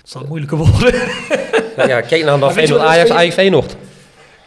Het 0.00 0.10
zal 0.10 0.24
moeilijker 0.28 0.56
worden. 0.56 0.94
Ja, 1.76 2.00
kijk 2.00 2.24
naar, 2.24 2.38
Feyenoord, 2.52 2.80
dat 2.80 2.88
Ajax? 2.88 3.10
Ajax 3.10 3.34
Feyenoord. 3.34 3.76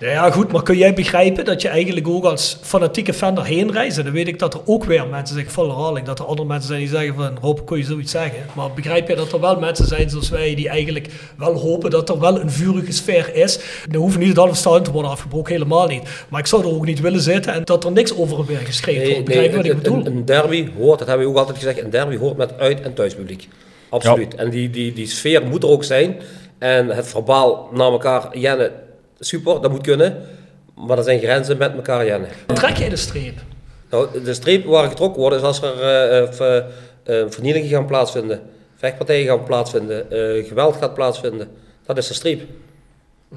Ja, 0.04 0.10
ja, 0.10 0.32
goed, 0.32 0.52
maar 0.52 0.64
kun 0.64 0.78
jij 0.78 0.94
begrijpen 0.94 1.46
dat 1.46 1.62
je 1.62 1.68
eigenlijk 1.68 2.08
ook 2.08 2.24
als 2.24 2.58
fanatieke 2.62 3.14
fan 3.14 3.36
daarheen 3.36 3.72
reist? 3.72 3.98
En 3.98 4.04
dan 4.04 4.14
weet 4.14 4.28
ik 4.28 4.40
dat 4.40 4.54
er 4.54 4.60
ook 4.66 4.84
weer 4.84 5.08
mensen 5.08 5.36
zeggen, 5.36 5.54
volle 5.54 5.74
herhaling, 5.74 6.06
dat 6.06 6.20
er 6.20 6.26
andere 6.26 6.48
mensen 6.48 6.68
zijn 6.68 6.80
die 6.80 6.90
zeggen 6.90 7.16
van, 7.16 7.38
Rob, 7.42 7.60
kun 7.66 7.78
je 7.78 7.84
zoiets 7.84 8.12
zeggen? 8.12 8.40
Maar 8.56 8.72
begrijp 8.76 9.08
je 9.08 9.16
dat 9.16 9.32
er 9.32 9.40
wel 9.40 9.60
mensen 9.60 9.88
zijn 9.88 10.10
zoals 10.10 10.30
wij, 10.30 10.56
die 10.56 10.70
eigenlijk 10.70 11.08
wel 11.38 11.54
hopen 11.60 11.90
dat 11.90 12.10
er 12.10 12.20
wel 12.20 12.40
een 12.42 12.52
vurige 12.52 12.92
sfeer 12.92 13.36
is? 13.36 13.60
Dan 13.90 14.02
hoeft 14.02 14.18
niet 14.18 14.28
het 14.28 14.38
halve 14.38 14.56
stadion 14.56 14.84
te 14.84 14.92
worden 14.92 15.12
afgebroken, 15.12 15.54
helemaal 15.54 15.88
niet. 15.88 16.04
Maar 16.30 16.40
ik 16.40 16.48
zou 16.48 16.62
er 16.64 16.76
ook 16.76 16.86
niet 16.86 17.00
willen 17.02 17.22
zitten 17.22 17.54
en 17.54 17.64
dat 17.64 17.84
er 17.84 17.92
niks 17.92 18.18
over 18.18 18.46
weer 18.46 18.58
geschreven 18.58 19.02
Nee, 19.04 19.12
wordt. 19.12 19.26
Begrijp 19.26 19.52
je 19.52 19.58
wat 19.58 19.66
ik 19.66 19.72
een- 19.72 19.78
bedoel? 19.82 20.06
een, 20.06 20.06
een 20.06 20.26
derby 20.26 20.68
hoort, 20.78 21.00
dat 21.00 21.08
hebben 21.08 21.26
we 21.26 21.32
ook 21.32 21.38
altijd 21.40 21.58
gezegd, 21.58 21.82
een 21.84 21.90
derby 21.90 22.18
hoort 22.18 22.38
met 22.38 22.58
uit- 22.60 22.82
en 22.82 22.94
thuispubliek. 22.94 23.48
Absoluut. 23.90 24.36
En 24.36 24.50
die, 24.50 24.70
die, 24.70 24.94
die 24.94 25.08
sfeer 25.08 25.44
moet 25.46 25.64
er 25.64 25.70
ook 25.70 25.84
zijn. 25.84 26.16
En 26.60 26.88
het 26.88 27.08
verbaal 27.08 27.70
naar 27.74 27.92
elkaar 27.92 28.38
jennen, 28.38 28.72
super, 29.24 29.62
dat 29.62 29.72
moet 29.72 29.82
kunnen. 29.82 30.22
Maar 30.76 30.98
er 30.98 31.04
zijn 31.04 31.20
grenzen 31.20 31.58
met 31.58 31.74
elkaar 31.76 32.06
jennen. 32.06 32.30
Trek 32.54 32.78
jij 32.78 32.90
de 32.90 32.96
streep? 32.96 33.36
Nou, 33.90 34.24
de 34.24 34.34
streep 34.34 34.66
waar 34.66 34.90
getrokken 34.90 35.22
wordt 35.22 35.36
is 35.36 35.42
als 35.42 35.62
er 35.62 35.82
eh, 35.82 36.20
eh, 36.20 36.32
ver- 36.32 36.66
eh, 37.04 37.24
vernielingen 37.28 37.70
gaan 37.70 37.86
plaatsvinden, 37.86 38.42
vechtpartijen 38.76 39.28
gaan 39.28 39.44
plaatsvinden, 39.44 40.12
eh, 40.12 40.48
geweld 40.48 40.76
gaat 40.76 40.94
plaatsvinden. 40.94 41.48
Dat 41.86 41.98
is 41.98 42.08
de 42.08 42.14
streep. 42.14 42.42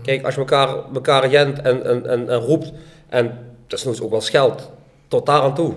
Kijk, 0.02 0.24
als 0.24 0.34
je 0.34 0.40
elkaar, 0.40 0.68
elkaar 0.94 1.30
jent 1.30 1.60
en, 1.60 1.84
en, 1.84 2.06
en, 2.06 2.28
en 2.28 2.38
roept, 2.38 2.72
en 3.08 3.38
dat 3.66 3.86
is 3.86 4.00
ook 4.00 4.10
wel 4.10 4.20
scheld, 4.20 4.70
tot 5.08 5.26
daar 5.26 5.40
aan 5.40 5.54
toe. 5.54 5.74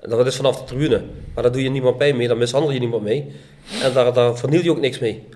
En 0.00 0.10
dat 0.10 0.26
is 0.26 0.36
vanaf 0.36 0.58
de 0.58 0.64
tribune. 0.64 1.02
Maar 1.34 1.42
daar 1.42 1.52
doe 1.52 1.62
je 1.62 1.70
niemand 1.70 1.96
pijn 1.96 2.16
mee, 2.16 2.28
daar 2.28 2.36
mishandel 2.36 2.70
je 2.72 2.78
niemand 2.78 3.02
mee. 3.02 3.32
En 3.82 3.92
daar, 3.92 4.12
daar 4.12 4.36
verniel 4.36 4.62
je 4.62 4.70
ook 4.70 4.80
niks 4.80 4.98
mee. 4.98 5.28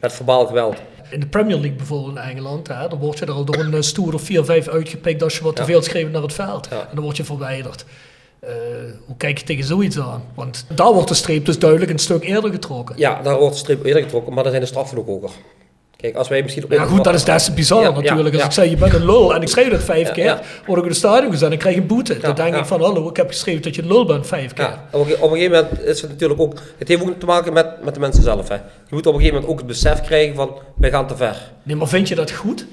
Met 0.00 0.12
verbaal 0.12 0.46
geweld. 0.46 0.76
In 1.14 1.20
de 1.20 1.26
Premier 1.26 1.56
League 1.56 1.76
bijvoorbeeld 1.76 2.16
in 2.16 2.22
Engeland, 2.22 2.68
hè, 2.68 2.88
dan 2.88 2.98
word 2.98 3.18
je 3.18 3.24
er 3.24 3.32
al 3.32 3.44
door 3.44 3.56
een 3.56 3.74
eh, 3.74 3.80
stoer 3.80 4.14
of 4.14 4.22
4, 4.22 4.44
5 4.44 4.68
uitgepikt 4.68 5.22
als 5.22 5.36
je 5.36 5.42
wat 5.44 5.56
te 5.56 5.64
veel 5.64 5.82
schreef 5.82 6.10
naar 6.10 6.22
het 6.22 6.32
veld. 6.32 6.68
En 6.68 6.88
dan 6.94 7.04
word 7.04 7.16
je 7.16 7.24
verwijderd. 7.24 7.84
Eh, 8.40 8.50
hoe 9.06 9.16
kijk 9.16 9.38
je 9.38 9.44
tegen 9.44 9.64
zoiets 9.64 9.98
aan? 9.98 10.22
Want 10.34 10.66
daar 10.74 10.92
wordt 10.92 11.08
de 11.08 11.14
streep 11.14 11.44
dus 11.46 11.58
duidelijk 11.58 11.90
een 11.90 11.98
stuk 11.98 12.24
eerder 12.24 12.50
getrokken. 12.50 12.94
Ja, 12.98 13.22
daar 13.22 13.38
wordt 13.38 13.52
de 13.52 13.60
streep 13.60 13.84
eerder 13.84 14.02
getrokken, 14.02 14.32
maar 14.32 14.42
dan 14.42 14.52
zijn 14.52 14.64
de 14.64 14.68
straffen 14.68 14.98
ook 14.98 15.06
hoger. 15.06 15.30
Kijk, 16.04 16.16
als 16.16 16.28
wij 16.28 16.42
misschien... 16.42 16.64
Ja 16.68 16.84
goed, 16.84 17.04
dat 17.04 17.14
is 17.14 17.24
des 17.24 17.44
te 17.44 17.52
bizar 17.52 17.82
Ja, 17.82 17.90
natuurlijk. 17.90 18.34
ja, 18.34 18.44
Als 18.44 18.54
ja. 18.54 18.62
ik 18.62 18.68
zeg, 18.68 18.68
je 18.68 18.76
bent 18.76 18.92
een 18.92 19.04
lul 19.04 19.34
en 19.34 19.42
ik 19.42 19.48
schreef 19.48 19.70
dat 19.70 19.82
vijf 19.82 20.06
Ja, 20.06 20.12
keer, 20.12 20.24
ja. 20.24 20.40
word 20.66 20.78
ik 20.78 20.84
in 20.84 20.90
het 20.90 20.98
stadion 20.98 21.30
gezet 21.30 21.52
en 21.52 21.58
krijg 21.58 21.74
je 21.74 21.80
een 21.80 21.86
boete. 21.86 22.18
dan 22.18 22.34
denk 22.34 22.54
ja. 22.54 22.60
ik 22.60 22.66
van, 22.66 22.80
hallo, 22.80 23.08
ik 23.08 23.16
heb 23.16 23.28
geschreven 23.28 23.62
dat 23.62 23.74
je 23.74 23.82
een 23.82 23.88
lul 23.88 24.04
bent 24.06 24.26
vijf 24.26 24.52
keer. 24.52 24.64
Ja, 24.64 24.84
op 24.90 25.06
een, 25.06 25.14
op 25.20 25.30
een 25.30 25.36
gegeven 25.36 25.62
moment 25.62 25.82
is 25.82 26.00
het 26.00 26.10
natuurlijk 26.10 26.40
ook... 26.40 26.54
Het 26.78 26.88
heeft 26.88 27.02
ook 27.02 27.20
te 27.20 27.26
maken 27.26 27.52
met, 27.52 27.84
met 27.84 27.94
de 27.94 28.00
mensen 28.00 28.22
zelf. 28.22 28.48
Hè. 28.48 28.54
Je 28.54 28.60
moet 28.90 29.06
op 29.06 29.14
een 29.14 29.20
gegeven 29.20 29.34
moment 29.34 29.52
ook 29.52 29.58
het 29.58 29.66
besef 29.66 30.00
krijgen 30.00 30.34
van... 30.34 30.58
Wij 30.76 30.90
gaan 30.90 31.06
te 31.06 31.16
ver. 31.16 31.36
Nee, 31.62 31.76
maar 31.76 31.88
vind 31.88 32.08
je 32.08 32.14
dat 32.14 32.30
goed? 32.30 32.66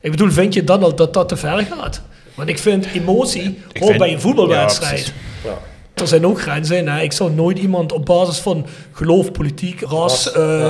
Ik 0.00 0.10
bedoel, 0.10 0.30
vind 0.30 0.54
je 0.54 0.64
dan 0.64 0.82
al 0.82 0.94
dat 0.94 1.14
dat 1.14 1.28
te 1.28 1.36
ver 1.36 1.66
gaat? 1.70 2.02
Want 2.34 2.48
ik 2.48 2.58
vind 2.58 2.86
emotie 2.94 3.62
hoort 3.78 3.98
bij 3.98 4.12
een 4.12 4.20
voetbalwedstrijd. 4.20 5.12
Ja. 5.44 5.58
Er 6.00 6.06
zijn 6.06 6.26
ook 6.26 6.40
grenzen 6.40 6.76
in. 6.76 6.88
Hè. 6.88 7.00
Ik 7.00 7.12
zou 7.12 7.30
nooit 7.32 7.58
iemand 7.58 7.92
op 7.92 8.04
basis 8.06 8.38
van 8.38 8.66
geloof, 8.92 9.32
politiek, 9.32 9.80
ras. 9.80 10.32
eh, 10.32 10.66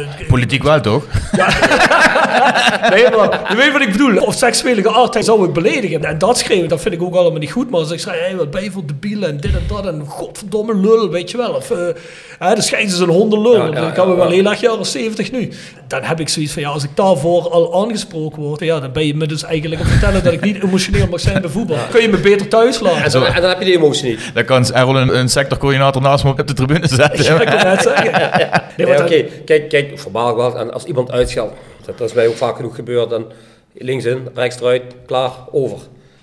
eh, 0.00 0.08
Politiek 0.28 0.62
wel, 0.62 0.80
toch? 0.80 1.04
nee, 2.94 3.10
maar 3.16 3.46
je 3.48 3.56
weet 3.56 3.72
wat 3.72 3.80
ik 3.80 3.92
bedoel. 3.92 4.16
Of 4.16 4.34
seksuele 4.34 4.82
geaardheid 4.82 5.24
zou 5.24 5.44
ik 5.44 5.52
beledigen. 5.52 6.04
En 6.04 6.18
dat 6.18 6.38
schreeuwen, 6.38 6.68
dat 6.68 6.80
vind 6.80 6.94
ik 6.94 7.02
ook 7.02 7.14
allemaal 7.14 7.38
niet 7.38 7.52
goed. 7.52 7.70
Maar 7.70 7.80
als 7.80 7.90
ik 7.90 8.00
zeg, 8.00 8.14
hey, 8.18 8.36
wat 8.36 8.50
ben 8.50 8.62
je 8.62 8.70
voor 8.70 8.86
debiel 8.86 9.22
en 9.22 9.36
dit 9.36 9.52
en 9.52 9.62
dat. 9.68 9.86
En 9.86 10.04
godverdomme 10.06 10.74
lul, 10.76 11.10
weet 11.10 11.30
je 11.30 11.36
wel. 11.36 11.50
Of 11.50 11.70
uh, 11.70 11.78
hè, 12.38 12.54
de 12.54 12.62
schijnt 12.62 12.92
is 12.92 12.98
een 12.98 13.08
hondenlul. 13.08 13.56
Ja, 13.56 13.64
ja, 13.64 13.70
dan 13.70 13.92
kan 13.92 14.06
we 14.06 14.12
ja, 14.12 14.18
wel 14.18 14.28
ja. 14.28 14.34
heel 14.34 14.50
erg 14.50 14.60
jaren 14.60 14.86
70 14.86 15.32
nu. 15.32 15.48
Dan 15.88 16.02
heb 16.02 16.20
ik 16.20 16.28
zoiets 16.28 16.52
van, 16.52 16.62
ja, 16.62 16.68
als 16.68 16.84
ik 16.84 16.90
daarvoor 16.94 17.50
al 17.50 17.82
aangesproken 17.82 18.42
word. 18.42 18.60
Ja, 18.60 18.80
dan 18.80 18.92
ben 18.92 19.06
je 19.06 19.14
me 19.14 19.26
dus 19.26 19.42
eigenlijk 19.42 19.80
aan 19.80 19.86
het 19.86 19.96
vertellen 19.98 20.24
dat 20.24 20.32
ik 20.32 20.40
niet 20.40 20.62
emotioneel 20.62 21.06
mag 21.10 21.20
zijn 21.20 21.40
bij 21.40 21.50
voetbal. 21.50 21.76
Kun 21.90 22.02
je 22.02 22.08
me 22.08 22.18
beter 22.18 22.48
thuis 22.48 22.80
laten. 22.80 23.02
En 23.04 23.10
dan, 23.10 23.26
en 23.26 23.40
dan 23.40 23.50
heb 23.50 23.58
je 23.58 23.64
die 23.64 23.76
emotie 23.76 24.08
niet. 24.08 24.30
Dan 24.34 24.44
kan 24.44 24.66
Errol 24.72 24.96
een, 24.96 25.18
een 25.18 25.28
sectorcoördinator 25.28 26.02
naast 26.02 26.24
me 26.24 26.30
op 26.30 26.46
de 26.46 26.54
tribune 26.54 26.88
zetten. 26.88 27.24
Ja, 27.24 27.40
ik 27.40 27.46
kan 27.46 27.70
net 27.70 27.82
zeggen. 27.82 28.06
Nee, 28.76 28.86
Nee, 28.86 28.96
want 28.96 29.00
Oké, 29.00 29.22
dan- 29.22 29.44
kijk, 29.44 29.68
kijk. 29.68 30.04
En 30.56 30.72
als 30.72 30.84
iemand 30.84 31.10
uitscheldt, 31.10 31.54
dat, 31.96 32.08
is 32.08 32.12
mij 32.12 32.28
ook 32.28 32.36
vaak 32.36 32.56
genoeg 32.56 32.74
gebeurd, 32.74 33.10
dan 33.10 33.26
links 33.72 34.04
in, 34.04 34.28
rechts 34.34 34.60
eruit, 34.60 34.82
klaar, 35.06 35.32
over. 35.52 35.78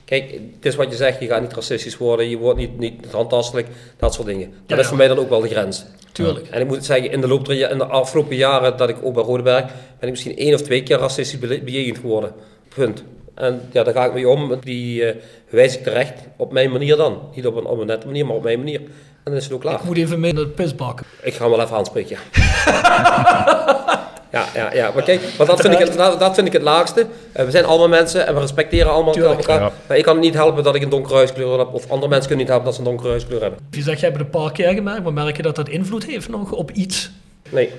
Kijk, 0.05 0.31
het 0.31 0.65
is 0.65 0.75
wat 0.75 0.89
je 0.89 0.95
zegt, 0.95 1.19
je 1.19 1.27
gaat 1.27 1.41
niet 1.41 1.53
racistisch 1.53 1.97
worden, 1.97 2.29
je 2.29 2.37
wordt 2.37 2.59
niet, 2.59 2.77
niet 2.79 3.11
handtastelijk, 3.11 3.67
dat 3.97 4.13
soort 4.13 4.27
dingen. 4.27 4.53
Dat 4.65 4.77
Ja, 4.77 4.83
is 4.83 4.87
voor 4.87 4.97
mij 4.97 5.07
dan 5.07 5.17
ook 5.17 5.29
wel 5.29 5.41
de 5.41 5.47
grens. 5.47 5.85
Tuurlijk. 6.11 6.47
En 6.47 6.61
ik 6.61 6.67
moet 6.67 6.85
zeggen, 6.85 7.11
in 7.11 7.21
de 7.21 7.27
loop 7.27 7.49
in 7.49 7.77
de 7.77 7.85
afgelopen 7.85 8.35
jaren 8.35 8.77
dat 8.77 8.89
ik 8.89 8.95
ook 9.03 9.13
bij 9.13 9.23
Rodeberg, 9.23 9.65
ben 9.65 9.73
ik 9.99 10.09
misschien 10.09 10.37
één 10.37 10.53
of 10.53 10.61
twee 10.61 10.83
keer 10.83 10.97
racistisch 10.97 11.39
bejegend 11.39 11.97
geworden. 11.97 12.31
Punt. 12.75 13.03
En 13.35 13.61
ja, 13.71 13.83
daar 13.83 13.93
ga 13.93 14.05
ik 14.05 14.13
mee 14.13 14.29
om. 14.29 14.59
Die 14.63 15.05
eh, 15.05 15.15
wijs 15.49 15.77
ik 15.77 15.83
terecht 15.83 16.13
op 16.37 16.51
mijn 16.51 16.71
manier 16.71 16.95
dan. 16.95 17.19
Niet 17.35 17.47
op 17.47 17.55
een, 17.55 17.65
op 17.65 17.79
een 17.79 17.87
nette 17.87 18.05
manier, 18.05 18.25
maar 18.25 18.35
op 18.35 18.43
mijn 18.43 18.57
manier. 18.57 18.79
En 18.79 19.31
dan 19.31 19.35
is 19.35 19.43
het 19.43 19.53
ook 19.53 19.61
klaar. 19.61 19.73
Ik 19.73 19.83
moet 19.83 19.97
even 19.97 20.19
mee 20.19 20.33
naar 20.33 20.43
de 20.43 20.49
pisbak. 20.49 20.99
Ik 21.21 21.33
ga 21.33 21.41
hem 21.41 21.51
wel 21.51 21.61
even 21.61 21.77
aanspreken. 21.77 22.17
Ja, 22.33 24.13
ja, 24.53 24.73
ja. 24.73 24.91
Maar 24.93 25.03
kijk, 25.03 25.21
maar 25.37 25.47
dat, 25.47 25.61
vind 25.61 25.73
ik 25.73 25.79
het, 25.79 25.97
dat, 25.97 26.19
dat 26.19 26.35
vind 26.35 26.47
ik 26.47 26.53
het 26.53 26.61
laagste. 26.61 27.05
Eh, 27.31 27.45
we 27.45 27.51
zijn 27.51 27.65
allemaal 27.65 27.87
mensen 27.87 28.27
en 28.27 28.33
we 28.33 28.39
respecteren 28.39 28.91
allemaal 28.91 29.13
Tuurlijk, 29.13 29.39
elkaar. 29.39 29.61
ja. 29.61 29.71
Maar 29.87 29.97
ik 29.97 30.03
kan 30.03 30.19
niet 30.19 30.33
helpen 30.33 30.63
dat 30.63 30.75
ik 30.75 30.81
een 30.81 30.89
donkere 30.89 31.15
huiskleur 31.15 31.57
heb. 31.57 31.73
Of 31.73 31.89
andere 31.89 32.07
mensen 32.07 32.27
kunnen 32.27 32.37
niet 32.37 32.47
helpen 32.47 32.65
dat 32.65 32.73
ze 32.73 32.79
een 32.79 32.87
donkere 32.87 33.09
huiskleur 33.09 33.41
hebben. 33.41 33.59
Je 33.71 33.81
zegt, 33.81 33.99
jij 33.99 34.09
hebt 34.09 34.21
het 34.21 34.33
een 34.33 34.41
paar 34.41 34.51
keer 34.51 34.73
gemerkt, 34.73 35.03
maar 35.03 35.13
merk 35.13 35.35
je 35.35 35.41
dat 35.41 35.55
dat 35.55 35.69
invloed 35.69 36.05
heeft 36.05 36.29
nog 36.29 36.51
op 36.51 36.71
iets? 36.71 37.11
Nee. 37.49 37.69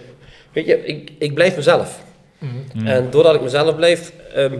Weet 0.52 0.66
je, 0.66 0.84
ik, 0.84 1.12
ik 1.18 1.34
blijf 1.34 1.56
mezelf. 1.56 1.98
Mhm. 2.38 2.86
En 2.86 3.10
doordat 3.10 3.34
ik 3.34 3.40
mezelf 3.40 3.76
blijf, 3.76 4.12
ehm, 4.34 4.58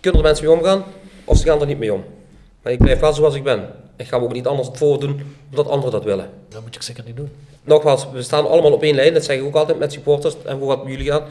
kunnen 0.00 0.20
er 0.20 0.26
mensen 0.26 0.46
mee 0.46 0.54
omgaan 0.56 0.84
of 1.24 1.38
ze 1.38 1.44
gaan 1.44 1.60
er 1.60 1.66
niet 1.66 1.78
mee 1.78 1.92
om. 1.92 2.04
Maar 2.64 2.72
ik 2.72 2.78
blijf 2.78 3.00
wel 3.00 3.12
zoals 3.12 3.34
ik 3.34 3.42
ben. 3.42 3.68
Ik 3.96 4.06
ga 4.06 4.18
me 4.18 4.24
ook 4.24 4.32
niet 4.32 4.46
anders 4.46 4.68
voordoen 4.72 5.20
omdat 5.50 5.68
anderen 5.68 5.92
dat 5.92 6.04
willen. 6.04 6.28
Dat 6.48 6.62
moet 6.62 6.74
je 6.74 6.82
zeker 6.82 7.04
niet 7.06 7.16
doen. 7.16 7.30
Nogmaals, 7.64 8.06
we 8.12 8.22
staan 8.22 8.48
allemaal 8.48 8.72
op 8.72 8.82
één 8.82 8.94
lijn. 8.94 9.14
Dat 9.14 9.24
zeg 9.24 9.36
ik 9.38 9.44
ook 9.44 9.54
altijd 9.54 9.78
met 9.78 9.92
supporters 9.92 10.34
en 10.44 10.56
hoe 10.56 10.66
wat 10.66 10.82
bij 10.82 10.92
jullie 10.92 11.10
gaan. 11.10 11.22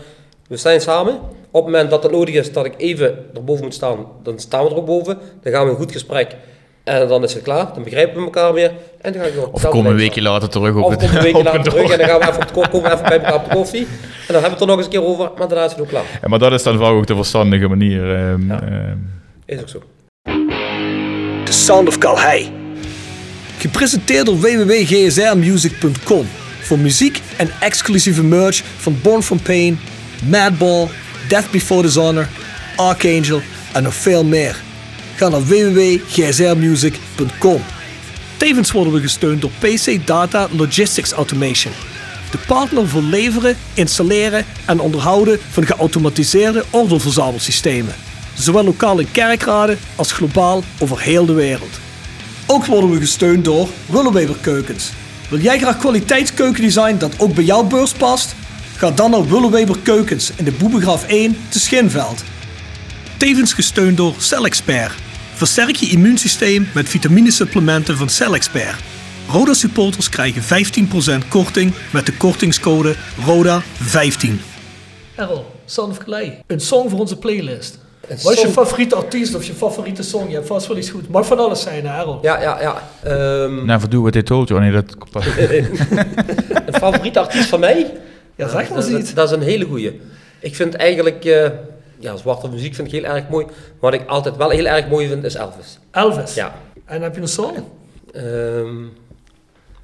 We 0.48 0.58
staan 0.58 0.80
samen. 0.80 1.14
Op 1.52 1.66
het 1.66 1.74
moment 1.74 1.90
dat 1.90 2.04
het 2.04 2.12
nodig 2.12 2.36
is 2.36 2.52
dat 2.52 2.66
ik 2.66 2.74
even 2.78 3.26
erboven 3.34 3.64
moet 3.64 3.74
staan, 3.74 4.06
dan 4.24 4.40
staan 4.40 4.64
we 4.64 4.70
er 4.70 4.76
ook 4.76 4.86
boven. 4.86 5.18
Dan 5.42 5.54
gaan 5.54 5.66
we 5.66 5.72
een 5.72 5.78
goed 5.78 5.92
gesprek. 5.92 6.36
En 6.84 7.08
dan 7.08 7.24
is 7.24 7.34
het 7.34 7.44
klaar. 7.44 7.74
Dan 7.74 7.84
begrijpen 7.84 8.18
we 8.18 8.24
elkaar 8.24 8.54
weer. 8.54 8.72
En 9.02 9.14
dan 9.14 9.22
ga 9.22 9.28
ik 9.28 9.34
weer 9.34 9.48
op 9.48 9.54
Of 9.54 9.70
kom 9.70 9.86
een 9.86 9.96
weekje 9.96 10.22
later 10.22 10.50
terug 10.50 10.76
op 10.76 10.84
Of 10.84 10.92
het 10.92 11.00
kom 11.00 11.16
een 11.16 11.24
weekje 11.24 11.44
later 11.44 11.64
terug 11.64 11.92
en 11.92 11.98
dan 11.98 12.08
gaan 12.08 12.20
we 12.20 12.28
even, 12.28 12.42
op 12.42 12.72
komen 12.72 12.90
we 12.90 12.96
even 12.96 13.08
bij 13.08 13.20
elkaar 13.20 13.36
op 13.36 13.50
de 13.50 13.56
koffie. 13.56 13.82
En 14.28 14.34
dan 14.34 14.42
hebben 14.42 14.44
we 14.44 14.50
het 14.50 14.62
er 14.62 14.68
nog 14.68 14.78
eens 14.78 14.86
een 14.86 14.92
keer 14.92 15.04
over, 15.06 15.32
maar 15.38 15.48
daarna 15.48 15.66
is 15.66 15.72
het 15.72 15.82
ook 15.82 15.88
klaar. 15.88 16.20
Ja, 16.22 16.28
maar 16.28 16.40
dat 16.40 16.52
is 16.52 16.64
dan 16.64 16.78
vaak 16.78 16.92
ook 16.92 17.08
de 17.08 17.16
verstandige 17.16 17.68
manier. 17.68 18.16
ehm, 18.16 18.52
ehm. 18.52 18.98
Is 19.46 19.60
ook 19.60 19.70
zo. 19.70 19.82
The 21.44 21.52
Sound 21.52 21.88
of 21.88 21.98
Calhei. 21.98 22.52
Gepresenteerd 23.58 24.26
door 24.26 24.40
www.gsrmusic.com 24.40 26.28
voor 26.62 26.80
muziek 26.80 27.22
en 27.38 27.50
exclusieve 27.60 28.24
merch 28.24 28.64
van 28.78 28.98
Born 29.02 29.24
From 29.24 29.42
Pain, 29.42 29.80
Madball, 30.30 30.88
Death 31.28 31.52
Before 31.52 31.82
Dishonor, 31.82 32.28
Archangel 32.76 33.42
en 33.74 33.84
nog 33.84 33.96
veel 33.96 34.24
meer. 34.24 34.62
Ga 35.16 35.30
naar 35.30 35.46
www.gsrmusic.com. 35.46 37.62
Tevens 38.38 38.72
worden 38.72 38.94
we 38.94 39.00
gesteund 39.00 39.42
door 39.42 39.52
PC 39.60 40.08
Data 40.08 40.48
Logistics 40.52 41.12
Automation. 41.12 41.74
De 42.32 42.38
partner 42.48 42.88
voor 42.88 43.02
leveren, 43.02 43.58
installeren 43.74 44.46
en 44.66 44.80
onderhouden 44.80 45.40
van 45.52 45.66
geautomatiseerde 45.66 46.64
ordeelverzamelsystemen. 46.70 47.96
Zowel 48.34 48.64
lokaal 48.64 49.00
in 49.00 49.12
kerkraden 49.12 49.80
als 49.96 50.12
globaal 50.12 50.64
over 50.80 51.02
heel 51.02 51.26
de 51.26 51.34
wereld. 51.34 51.80
Ook 52.48 52.66
worden 52.66 52.90
we 52.90 53.00
gesteund 53.00 53.46
door 53.46 53.68
Willeweber 53.86 54.36
Keukens. 54.42 54.92
Wil 55.30 55.40
jij 55.40 55.60
graag 55.60 55.78
kwaliteitskeukendesign 55.78 56.98
dat 56.98 57.20
ook 57.20 57.34
bij 57.34 57.44
jouw 57.44 57.64
beurs 57.64 57.94
past? 57.94 58.36
Ga 58.76 58.92
dan 58.92 59.12
naar 59.12 59.28
Willeweber 59.28 59.80
Keukens 59.80 60.32
in 60.36 60.46
de 60.46 60.52
Boebegraaf 60.52 61.08
1 61.08 61.38
te 61.50 61.60
Schinveld. 61.60 62.24
Tevens 63.18 63.54
gesteund 63.54 63.98
door 63.98 64.14
CellExpert. 64.18 64.94
Versterk 65.34 65.76
je 65.76 65.90
immuunsysteem 65.90 66.70
met 66.74 66.90
vitaminesupplementen 66.90 67.98
van 67.98 68.10
CellExpert. 68.10 68.82
Roda 69.28 69.54
supporters 69.54 70.10
krijgen 70.10 70.66
15% 71.24 71.28
korting 71.28 71.74
met 71.92 72.06
de 72.06 72.14
kortingscode 72.18 72.96
RODA15. 73.20 74.30
Errol, 75.16 75.46
Son 75.66 75.90
of 75.90 75.98
Clay. 75.98 76.44
Een 76.48 76.60
song 76.60 76.90
voor 76.90 77.00
onze 77.00 77.18
playlist. 77.18 77.83
Wat 78.08 78.34
is 78.34 78.42
je 78.42 78.48
favoriete 78.48 78.96
artiest 78.96 79.36
of 79.36 79.44
je 79.44 79.54
favoriete 79.54 80.04
song? 80.04 80.28
Je 80.28 80.34
hebt 80.34 80.48
vast 80.48 80.68
wel 80.68 80.78
iets 80.78 80.90
goed. 80.90 81.10
Mag 81.10 81.26
van 81.26 81.40
alles 81.40 81.62
zijn, 81.62 81.86
hè, 81.86 82.00
Errol. 82.00 82.20
Ja, 82.22 82.42
ja, 82.42 82.62
ja. 82.62 82.82
Ehm, 83.04 83.66
Never 83.66 83.90
do 83.90 84.00
what 84.00 84.14
they 84.14 84.24
told 84.24 84.48
you. 84.48 84.60
Oh, 84.60 84.66
nee, 84.66 84.82
dat... 84.82 84.96
een 86.66 86.74
favoriete 86.74 87.20
artiest 87.20 87.50
van 87.50 87.60
mij? 87.60 87.92
Ja, 88.36 88.48
zeg 88.48 88.70
maar 88.70 88.78
dat, 88.80 88.88
eens 88.90 89.00
iets. 89.00 89.14
dat, 89.14 89.16
dat 89.16 89.26
is 89.32 89.46
een 89.46 89.52
hele 89.52 89.66
goeie. 89.66 90.02
Ik 90.40 90.56
vind 90.56 90.76
eigenlijk, 90.76 91.26
eh, 91.26 91.50
ja, 92.00 92.16
zwarte 92.18 92.48
muziek 92.50 92.76
vind 92.76 92.88
ik 92.88 92.94
heel 92.94 93.12
erg 93.16 93.30
mooi. 93.30 93.46
Maar 93.46 93.56
wat 93.80 93.94
ik 93.94 94.08
altijd 94.08 94.36
wel 94.36 94.50
heel 94.50 94.66
erg 94.66 94.88
mooi 94.88 95.08
vind, 95.08 95.24
is 95.24 95.36
Elvis. 95.36 95.80
Elvis. 95.92 96.34
Ja. 96.34 96.56
En 96.86 97.02
heb 97.02 97.16
je 97.16 97.22
een 97.22 97.28
song? 97.28 97.54
Ehm, 98.14 98.82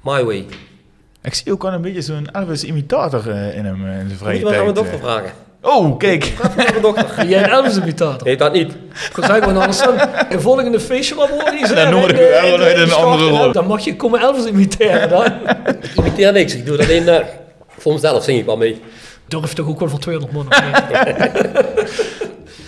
My 0.02 0.24
Way. 0.24 0.46
Ik 1.22 1.34
zie 1.34 1.52
ook 1.52 1.64
al 1.64 1.72
een 1.72 1.82
beetje 1.82 2.02
zo'n 2.02 2.30
Elvis-imitator 2.32 3.30
eh, 3.30 3.56
in 3.56 3.64
hem 3.64 3.86
eh, 3.86 3.90
in 3.92 3.94
zijn 3.96 4.06
Moet 4.06 4.16
vrije 4.16 4.38
je 4.38 4.44
maar 4.44 4.58
aan 4.58 4.60
tijd. 4.64 4.74
mijn 4.74 4.86
dochter 4.86 4.98
vragen. 5.08 5.32
Oh, 5.62 5.98
kijk. 5.98 6.32
Ben 7.16 7.28
jij 7.28 7.42
een 7.44 7.50
Elvis-imitator? 7.50 8.26
Nee, 8.26 8.36
dat 8.36 8.52
niet. 8.52 8.72
Ik 8.72 9.10
kan 9.12 9.24
zeggen, 9.24 9.44
want 9.44 9.58
anders 9.58 9.78
dan 9.78 9.94
een 10.28 10.40
volgende 10.40 10.80
feestje 10.80 11.14
wat 11.14 11.28
we 11.28 11.34
organiseren. 11.34 11.90
Dan 11.90 12.02
we 12.02 12.74
een 12.74 12.88
de 12.88 12.94
andere 12.94 13.28
rol. 13.28 13.52
Dan 13.52 13.66
mag 13.66 13.84
je 13.84 13.96
komen 13.96 14.20
Elvis 14.20 14.44
imiteren 14.44 15.08
dan. 15.08 15.24
Ik 15.82 15.96
imiteer 15.96 16.32
niks. 16.32 16.54
Ik 16.54 16.66
doe 16.66 16.76
het 16.76 16.84
alleen 16.84 17.08
eh, 17.08 17.26
voor 17.68 17.92
mezelf, 17.92 18.24
zing 18.24 18.38
ik 18.38 18.44
wel 18.44 18.56
mee. 18.56 18.80
Durf 19.28 19.52
toch 19.52 19.68
ook 19.68 19.78
wel 19.78 19.88
voor 19.88 19.98
200 19.98 20.32
man 20.32 20.46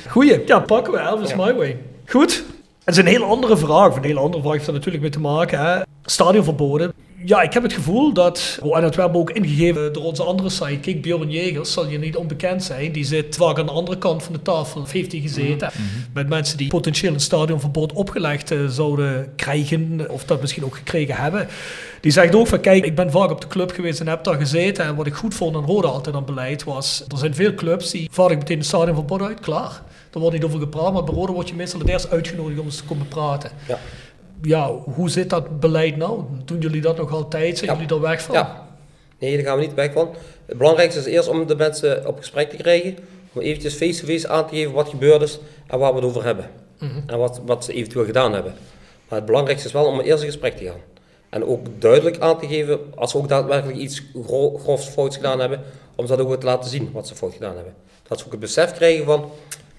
Goeie, 0.09 0.43
ja, 0.47 0.61
pakken 0.61 0.93
we 0.93 0.99
Elvis 0.99 1.35
My 1.35 1.55
Way. 1.55 1.77
Goed. 2.07 2.45
Het 2.85 2.95
is 2.95 3.01
een 3.01 3.07
hele 3.07 3.25
andere 3.25 3.57
vraag. 3.57 3.97
Een 3.97 4.05
hele 4.05 4.21
andere 4.21 4.43
vraag 4.43 4.55
heeft 4.55 4.67
er 4.67 4.73
natuurlijk 4.73 5.03
mee 5.03 5.13
te 5.13 5.21
maken. 5.21 5.59
Hè. 5.59 5.81
Stadionverboden. 6.05 6.93
Ja, 7.25 7.43
ik 7.43 7.53
heb 7.53 7.63
het 7.63 7.73
gevoel 7.73 8.13
dat, 8.13 8.59
oh, 8.63 8.77
en 8.77 8.83
dat 8.83 8.95
hebben 8.95 9.13
we 9.13 9.19
ook 9.19 9.31
ingegeven 9.31 9.93
door 9.93 10.05
onze 10.05 10.23
andere 10.23 10.51
sidekick, 10.51 11.03
Björn 11.03 11.31
Jegers, 11.31 11.73
zal 11.73 11.89
je 11.89 11.99
niet 11.99 12.17
onbekend 12.17 12.65
zijn. 12.65 12.93
Die 12.93 13.05
zit 13.05 13.37
vaak 13.37 13.59
aan 13.59 13.67
de 13.67 13.73
andere 13.73 13.99
kant 13.99 14.23
van 14.23 14.33
de 14.33 14.43
tafel, 14.43 14.81
of 14.81 14.93
heeft 14.93 15.13
hij 15.13 15.21
gezeten, 15.21 15.71
met 16.15 16.29
mensen 16.29 16.57
die 16.57 16.69
potentieel 16.69 17.13
een 17.15 17.21
stadionverbod 17.21 17.93
opgelegd 17.93 18.51
eh, 18.51 18.67
zouden 18.67 19.33
krijgen, 19.37 20.07
of 20.09 20.25
dat 20.25 20.41
misschien 20.41 20.65
ook 20.65 20.77
gekregen 20.77 21.15
hebben. 21.15 21.49
Die 22.01 22.13
zegt 22.13 22.35
ook 22.35 22.47
van, 22.47 22.61
kijk, 22.61 22.85
ik 22.85 22.95
ben 22.95 23.11
vaak 23.11 23.31
op 23.31 23.41
de 23.41 23.47
club 23.47 23.71
geweest 23.71 24.01
en 24.01 24.09
heb 24.09 24.25
daar 24.25 24.35
gezeten. 24.39 24.85
En 24.85 24.95
wat 24.95 25.07
ik 25.07 25.15
goed 25.15 25.35
vond 25.35 25.57
aan 25.57 25.67
Roda 25.67 25.89
altijd 25.89 26.17
aan 26.17 26.25
beleid 26.25 26.65
was, 26.65 27.05
er 27.09 27.19
zijn 27.19 27.35
veel 27.35 27.55
clubs 27.55 27.91
die 27.91 28.09
vaar 28.13 28.31
ik 28.31 28.39
meteen 28.39 28.59
een 28.59 28.65
stadionverbod 28.65 29.23
uit, 29.23 29.41
klaar. 29.41 29.83
Er 30.13 30.21
wordt 30.21 30.35
niet 30.35 30.45
over 30.45 30.61
gepraat, 30.61 30.93
maar 30.93 31.05
bij 31.05 31.15
Roda 31.15 31.33
word 31.33 31.49
je 31.49 31.55
meestal 31.55 31.81
het 31.81 31.89
eerst 31.89 32.11
uitgenodigd 32.11 32.59
om 32.59 32.65
eens 32.65 32.77
te 32.77 32.85
komen 32.85 33.09
praten. 33.09 33.51
Ja. 33.69 33.79
Ja, 34.43 34.71
hoe 34.73 35.11
zit 35.11 35.31
dat 35.31 35.61
beleid 35.61 35.97
nou? 35.97 36.23
Doen 36.45 36.59
jullie 36.61 36.81
dat 36.81 36.97
nog 36.97 37.13
altijd? 37.13 37.59
Zijn 37.59 37.71
Ja. 37.71 37.77
jullie 37.77 37.89
daar 37.89 38.01
weg 38.01 38.23
van? 38.23 38.35
Ja. 38.35 38.67
Nee, 39.19 39.37
daar 39.37 39.45
gaan 39.45 39.57
we 39.59 39.63
niet 39.65 39.75
weg 39.75 39.93
van. 39.93 40.11
Het 40.47 40.59
belangrijkste 40.59 41.01
is 41.01 41.07
eerst 41.07 41.29
om 41.29 41.47
de 41.47 41.57
mensen 41.57 42.07
op 42.07 42.19
gesprek 42.19 42.51
te 42.51 42.57
krijgen. 42.57 42.97
Om 43.33 43.41
eventjes 43.41 43.75
face-to-face 43.75 44.29
aan 44.29 44.47
te 44.47 44.55
geven 44.55 44.73
wat 44.73 44.89
gebeurd 44.89 45.23
is 45.23 45.39
en 45.67 45.79
waar 45.79 45.91
we 45.91 45.97
het 45.97 46.09
over 46.09 46.25
hebben. 46.25 46.51
En 47.07 47.19
wat, 47.19 47.41
wat 47.47 47.65
ze 47.65 47.73
eventueel 47.73 48.05
gedaan 48.05 48.33
hebben. 48.33 48.53
Maar 49.09 49.19
het 49.19 49.27
belangrijkste 49.27 49.67
is 49.67 49.73
wel 49.75 49.85
om 49.87 50.01
eerst 50.01 50.21
in 50.23 50.29
gesprek 50.29 50.57
te 50.57 50.65
gaan. 50.65 50.81
En 51.29 51.45
ook 51.45 51.67
duidelijk 51.79 52.19
aan 52.19 52.39
te 52.39 52.47
geven, 52.47 52.81
als 52.95 53.11
ze 53.11 53.17
ook 53.17 53.29
daadwerkelijk 53.29 53.79
iets 53.79 54.03
gro 54.27 54.59
grofs 54.59 54.87
fouts 54.87 55.17
gedaan 55.17 55.41
hebben, 55.41 55.61
om 55.95 56.07
ze 56.07 56.17
dat 56.17 56.27
ook 56.27 56.41
te 56.41 56.47
laten 56.47 56.71
zien 56.71 56.91
wat 56.93 57.09
ze 57.09 57.15
fout 57.15 57.33
gedaan 57.33 57.55
hebben. 57.55 57.75
Dat 58.09 58.19
ze 58.19 58.25
ook 58.25 58.31
het 58.31 58.41
besef 58.41 58.73
krijgen 58.73 59.05
van, 59.05 59.31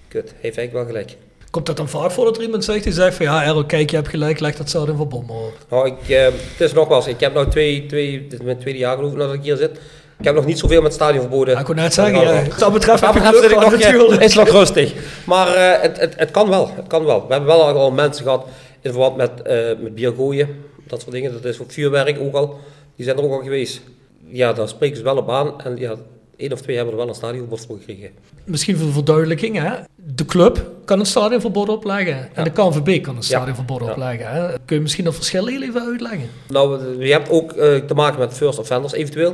kut, 0.08 0.28
hij 0.30 0.38
heeft 0.40 0.56
eigenlijk 0.58 0.72
wel 0.72 0.84
gelijk. 1.02 1.16
Komt 1.54 1.66
dat 1.66 1.76
dan 1.76 1.88
vaak 1.88 2.10
voor 2.10 2.24
dat 2.24 2.36
er 2.36 2.42
iemand 2.42 2.64
zegt 2.64 2.84
die 2.84 2.92
zegt 2.92 3.16
van 3.16 3.26
ja, 3.26 3.44
Errol, 3.44 3.64
kijk, 3.64 3.90
je 3.90 3.96
hebt 3.96 4.08
gelijk, 4.08 4.40
leg 4.40 4.56
dat 4.56 4.68
stadionverbod 4.68 5.26
maar 5.26 5.36
op. 5.36 5.56
Nou, 5.68 5.86
ik, 5.86 6.08
eh, 6.08 6.24
het 6.24 6.60
is 6.60 6.72
nogmaals, 6.72 7.06
ik 7.06 7.20
heb 7.20 7.34
nou 7.34 7.50
twee, 7.50 7.86
twee, 7.86 8.26
dit 8.28 8.40
is 8.40 8.44
mijn 8.44 8.58
tweede 8.58 8.78
jaar 8.78 8.96
geloof 8.96 9.12
ik 9.12 9.18
dat 9.18 9.32
ik 9.32 9.42
hier 9.42 9.56
zit. 9.56 9.70
Ik 10.18 10.24
heb 10.24 10.34
nog 10.34 10.44
niet 10.44 10.58
zoveel 10.58 10.82
met 10.82 10.92
stadionverboden. 10.92 11.54
Ja, 11.54 11.60
ik 11.60 11.66
kon 11.66 11.74
net 11.74 11.94
zeggen, 11.94 12.20
ja, 12.20 12.42
wat 12.48 12.58
dat 12.58 12.72
betreft 12.72 13.00
Wat 13.00 13.14
heb 13.14 13.22
dat 13.22 13.32
betreft 13.32 13.54
gehad, 13.54 13.70
nog, 13.70 13.80
natuurlijk. 13.80 14.22
is 14.22 14.34
nog 14.34 14.48
rustig. 14.48 14.92
Maar 15.26 15.54
eh, 15.54 15.82
het, 15.82 16.00
het, 16.00 16.14
het 16.16 16.30
kan 16.30 16.48
wel, 16.48 16.70
het 16.74 16.86
kan 16.86 17.04
wel. 17.04 17.26
We 17.26 17.32
hebben 17.32 17.48
wel 17.56 17.62
al 17.62 17.90
mensen 17.90 18.24
gehad 18.24 18.46
in 18.80 18.90
verband 18.90 19.16
met, 19.16 19.42
eh 19.42 19.56
met 19.80 19.94
bier 19.94 20.12
gooien, 20.16 20.48
dat 20.86 21.00
soort 21.00 21.12
dingen. 21.12 21.32
Dat 21.32 21.44
is 21.44 21.60
ook 21.60 21.72
vuurwerk 21.72 22.20
ook 22.20 22.34
al. 22.34 22.58
Die 22.96 23.04
zijn 23.04 23.16
er 23.16 23.24
ook 23.24 23.32
al 23.32 23.42
geweest. 23.42 23.80
Ja, 24.26 24.52
daar 24.52 24.68
spreken 24.68 24.96
ze 24.96 25.02
wel 25.02 25.16
op 25.16 25.30
aan. 25.30 25.60
En 25.62 25.76
ja, 25.76 25.94
één 26.36 26.52
of 26.52 26.60
twee 26.60 26.76
hebben 26.76 26.94
er 26.94 27.00
wel 27.00 27.08
een 27.08 27.14
stadionverbod 27.14 27.66
voor 27.66 27.76
gekregen. 27.78 28.10
Misschien 28.44 28.76
voor 28.76 28.86
de 28.86 28.92
verduidelijking, 28.92 29.58
hè? 29.58 29.70
de 29.96 30.24
club 30.24 30.70
kan 30.84 31.00
een 31.00 31.06
stadionverbod 31.06 31.68
opleggen 31.68 32.28
en 32.34 32.44
de 32.44 32.50
KNVB 32.50 33.02
kan 33.02 33.16
een 33.16 33.22
stadionverbod 33.22 33.80
Ja. 33.80 33.90
opleggen. 33.90 34.26
Hè? 34.30 34.46
Kun 34.64 34.76
je 34.76 34.82
misschien 34.82 35.04
dat 35.04 35.14
verschil 35.14 35.46
heel 35.46 35.62
even 35.62 35.82
uitleggen? 35.82 36.28
Nou, 36.48 36.98
je 37.04 37.12
hebt 37.12 37.30
ook 37.30 37.52
eh, 37.52 37.76
te 37.76 37.94
maken 37.94 38.18
met 38.18 38.32
first 38.34 38.58
offenders 38.58 38.92
eventueel. 38.92 39.30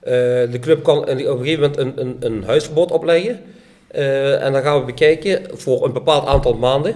Eh, 0.00 0.12
de 0.50 0.58
club 0.60 0.82
kan 0.82 0.98
op 0.98 1.08
een 1.08 1.18
gegeven 1.18 1.60
moment 1.60 1.76
een, 1.78 1.92
een, 2.00 2.16
een 2.20 2.44
huisverbod 2.44 2.90
opleggen. 2.90 3.40
Eh, 3.86 4.44
en 4.44 4.52
dan 4.52 4.62
gaan 4.62 4.78
we 4.80 4.84
bekijken 4.84 5.42
voor 5.52 5.84
een 5.84 5.92
bepaald 5.92 6.26
aantal 6.26 6.54
maanden. 6.54 6.94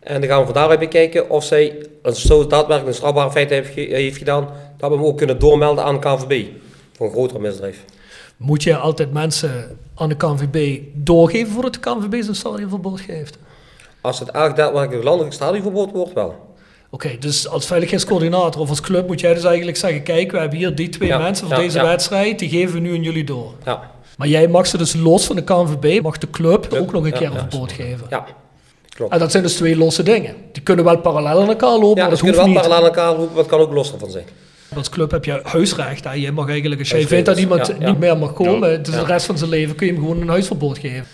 En 0.00 0.20
dan 0.20 0.30
gaan 0.30 0.38
we 0.38 0.44
van 0.44 0.54
daaruit 0.54 0.78
bekijken 0.80 1.30
of 1.30 1.44
zij 1.44 1.74
een 2.02 2.14
zo 2.14 2.40
daadwerkelijk 2.46 2.86
een 2.86 2.94
strafbare 2.94 3.30
feit 3.30 3.50
heeft, 3.50 3.74
heeft 3.74 4.16
gedaan, 4.18 4.48
dat 4.76 4.90
we 4.90 4.96
hem 4.96 5.04
ook 5.04 5.16
kunnen 5.16 5.38
doormelden 5.38 5.84
aan 5.84 5.94
de 5.94 6.00
KNVB. 6.00 6.44
Voor 6.96 7.06
een 7.06 7.12
groter 7.12 7.40
misdrijf. 7.40 7.84
Moet 8.36 8.62
je 8.62 8.76
altijd 8.76 9.12
mensen 9.12 9.78
aan 9.94 10.08
de 10.08 10.14
KNVB 10.16 10.80
doorgeven 10.94 11.52
voordat 11.52 11.72
de 11.74 11.80
KNVB 11.80 12.22
zijn 12.22 12.36
stadionverbod 12.36 13.00
geeft? 13.00 13.38
Als 14.00 14.18
het 14.18 14.28
eigenlijk 14.28 14.64
daadwerkelijk 14.64 14.98
een 15.02 15.08
landelijk 15.08 15.34
stadionverbod 15.34 15.90
wordt, 15.92 16.12
wel. 16.12 16.54
Oké, 16.90 17.16
dus 17.18 17.48
als 17.48 17.66
veiligheidscoördinator 17.66 18.60
of 18.60 18.68
als 18.68 18.80
club 18.80 19.06
moet 19.06 19.20
jij 19.20 19.34
dus 19.34 19.44
eigenlijk 19.44 19.76
zeggen, 19.76 20.02
kijk, 20.02 20.30
we 20.32 20.38
hebben 20.38 20.58
hier 20.58 20.74
die 20.74 20.88
twee 20.88 21.08
Ja, 21.08 21.18
mensen 21.18 21.46
voor 21.46 21.56
ja, 21.56 21.62
deze 21.62 21.78
ja. 21.78 21.84
wedstrijd, 21.84 22.38
die 22.38 22.48
geven 22.48 22.74
we 22.74 22.80
nu 22.80 22.94
aan 22.94 23.02
jullie 23.02 23.24
door. 23.24 23.52
Ja, 23.64 23.90
Maar 24.16 24.28
jij 24.28 24.48
mag 24.48 24.66
ze 24.66 24.76
dus 24.78 24.94
los 24.94 25.26
van 25.26 25.36
de 25.36 25.42
KNVB, 25.44 26.02
mag 26.02 26.18
de 26.18 26.30
club 26.30 26.72
ook 26.72 26.92
nog 26.92 27.04
een 27.04 27.12
keer 27.12 27.26
een 27.32 27.38
verbod 27.38 27.72
geven. 27.72 28.06
ja. 28.10 28.24
klopt. 28.88 29.12
En 29.12 29.18
dat 29.18 29.30
zijn 29.30 29.42
dus 29.42 29.54
twee 29.56 29.76
losse 29.76 30.02
dingen. 30.02 30.34
Die 30.52 30.62
kunnen 30.62 30.84
wel 30.84 30.98
parallel 30.98 31.40
aan 31.40 31.48
elkaar 31.48 31.70
lopen, 31.78 31.88
Ja, 31.88 31.94
maar 31.94 32.10
dat 32.10 32.10
dat 32.10 32.20
kunnen 32.20 32.40
hoeft 32.40 32.52
wel 32.52 32.62
parallel 32.62 32.78
aan 32.78 32.94
elkaar 32.94 33.08
roepen, 33.14 33.28
maar 33.34 33.42
het 33.42 33.46
kan 33.52 33.60
ook 33.60 33.72
los 33.72 33.92
ervan 33.92 34.10
zijn. 34.10 34.24
Als 34.76 34.88
club 34.88 35.10
heb 35.10 35.24
je 35.24 35.40
huisrecht. 35.42 36.04
Hè. 36.04 36.12
Je 36.12 36.32
mag 36.32 36.48
eigenlijk, 36.48 36.80
als 36.80 36.90
jij 36.90 37.06
vindt 37.06 37.26
dat 37.26 37.38
iemand 37.38 37.72
ja, 37.78 37.88
niet 37.90 37.98
meer 37.98 38.16
mag 38.18 38.32
komen, 38.32 38.82
dus 38.82 38.94
de 38.94 39.04
rest 39.04 39.26
van 39.26 39.38
zijn 39.38 39.50
leven 39.50 39.74
kun 39.74 39.86
je 39.86 39.92
hem 39.92 40.02
gewoon 40.02 40.20
een 40.20 40.28
huisverbod 40.28 40.78
geven. 40.78 41.04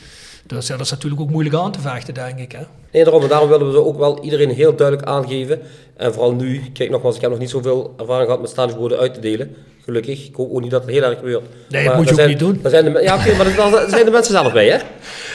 Dus 0.46 0.66
ja, 0.66 0.76
dat 0.76 0.84
is 0.84 0.90
natuurlijk 0.90 1.20
ook 1.22 1.30
moeilijk 1.30 1.54
aan 1.56 1.72
te 1.72 1.80
vechten, 1.80 2.14
denk 2.14 2.38
ik. 2.38 2.52
Hè. 2.52 2.62
Nee, 2.92 3.04
daarom, 3.04 3.22
en 3.22 3.28
daarom 3.28 3.48
willen 3.48 3.72
we 3.72 3.84
ook 3.84 3.98
wel 3.98 4.22
iedereen 4.22 4.50
heel 4.50 4.76
duidelijk 4.76 5.08
aangeven. 5.08 5.60
En 5.96 6.12
vooral 6.12 6.32
nu, 6.32 6.62
kijk 6.72 6.90
nogmaals, 6.90 7.14
ik 7.14 7.20
heb 7.20 7.30
nog 7.30 7.38
niet 7.38 7.50
zoveel 7.50 7.94
ervaring 7.98 8.24
gehad 8.24 8.40
met 8.40 8.50
stadionverboden 8.50 8.98
uit 8.98 9.14
te 9.14 9.20
delen. 9.20 9.56
Gelukkig. 9.84 10.26
Ik 10.26 10.34
hoop 10.34 10.52
ook 10.52 10.60
niet 10.60 10.70
dat 10.70 10.82
het 10.82 10.90
heel 10.90 11.02
erg 11.02 11.18
gebeurt. 11.18 11.42
Nee, 11.68 11.84
dat 11.84 11.94
moet 11.96 12.04
je 12.04 12.10
ook 12.10 12.16
zijn- 12.16 12.28
niet 12.28 12.38
doen. 12.38 12.58
daar 12.62 12.70
Zijn 12.70 12.92
de, 12.92 13.00
ja, 13.02 13.14
oké, 13.16 13.36
maar 13.36 13.56
daar 13.56 13.90
zijn 13.90 14.04
de 14.04 14.10
mensen 14.10 14.32
zelf 14.34 14.52
bij, 14.52 14.68
hè? 14.68 14.78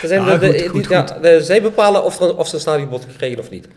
Zijn 0.07 0.25
Ja, 0.25 0.37
de, 0.37 0.39
de- 0.39 0.59
goed, 0.67 0.87
die- 0.87 0.97
goed, 0.97 1.13
ja, 1.21 1.39
zij 1.39 1.61
bepalen 1.61 2.03
of, 2.03 2.19
er, 2.19 2.37
of 2.37 2.47
ze 2.47 2.55
een 2.55 2.61
stadionverbod 2.61 3.05
krijgen 3.17 3.39
of 3.39 3.49
niet. 3.49 3.67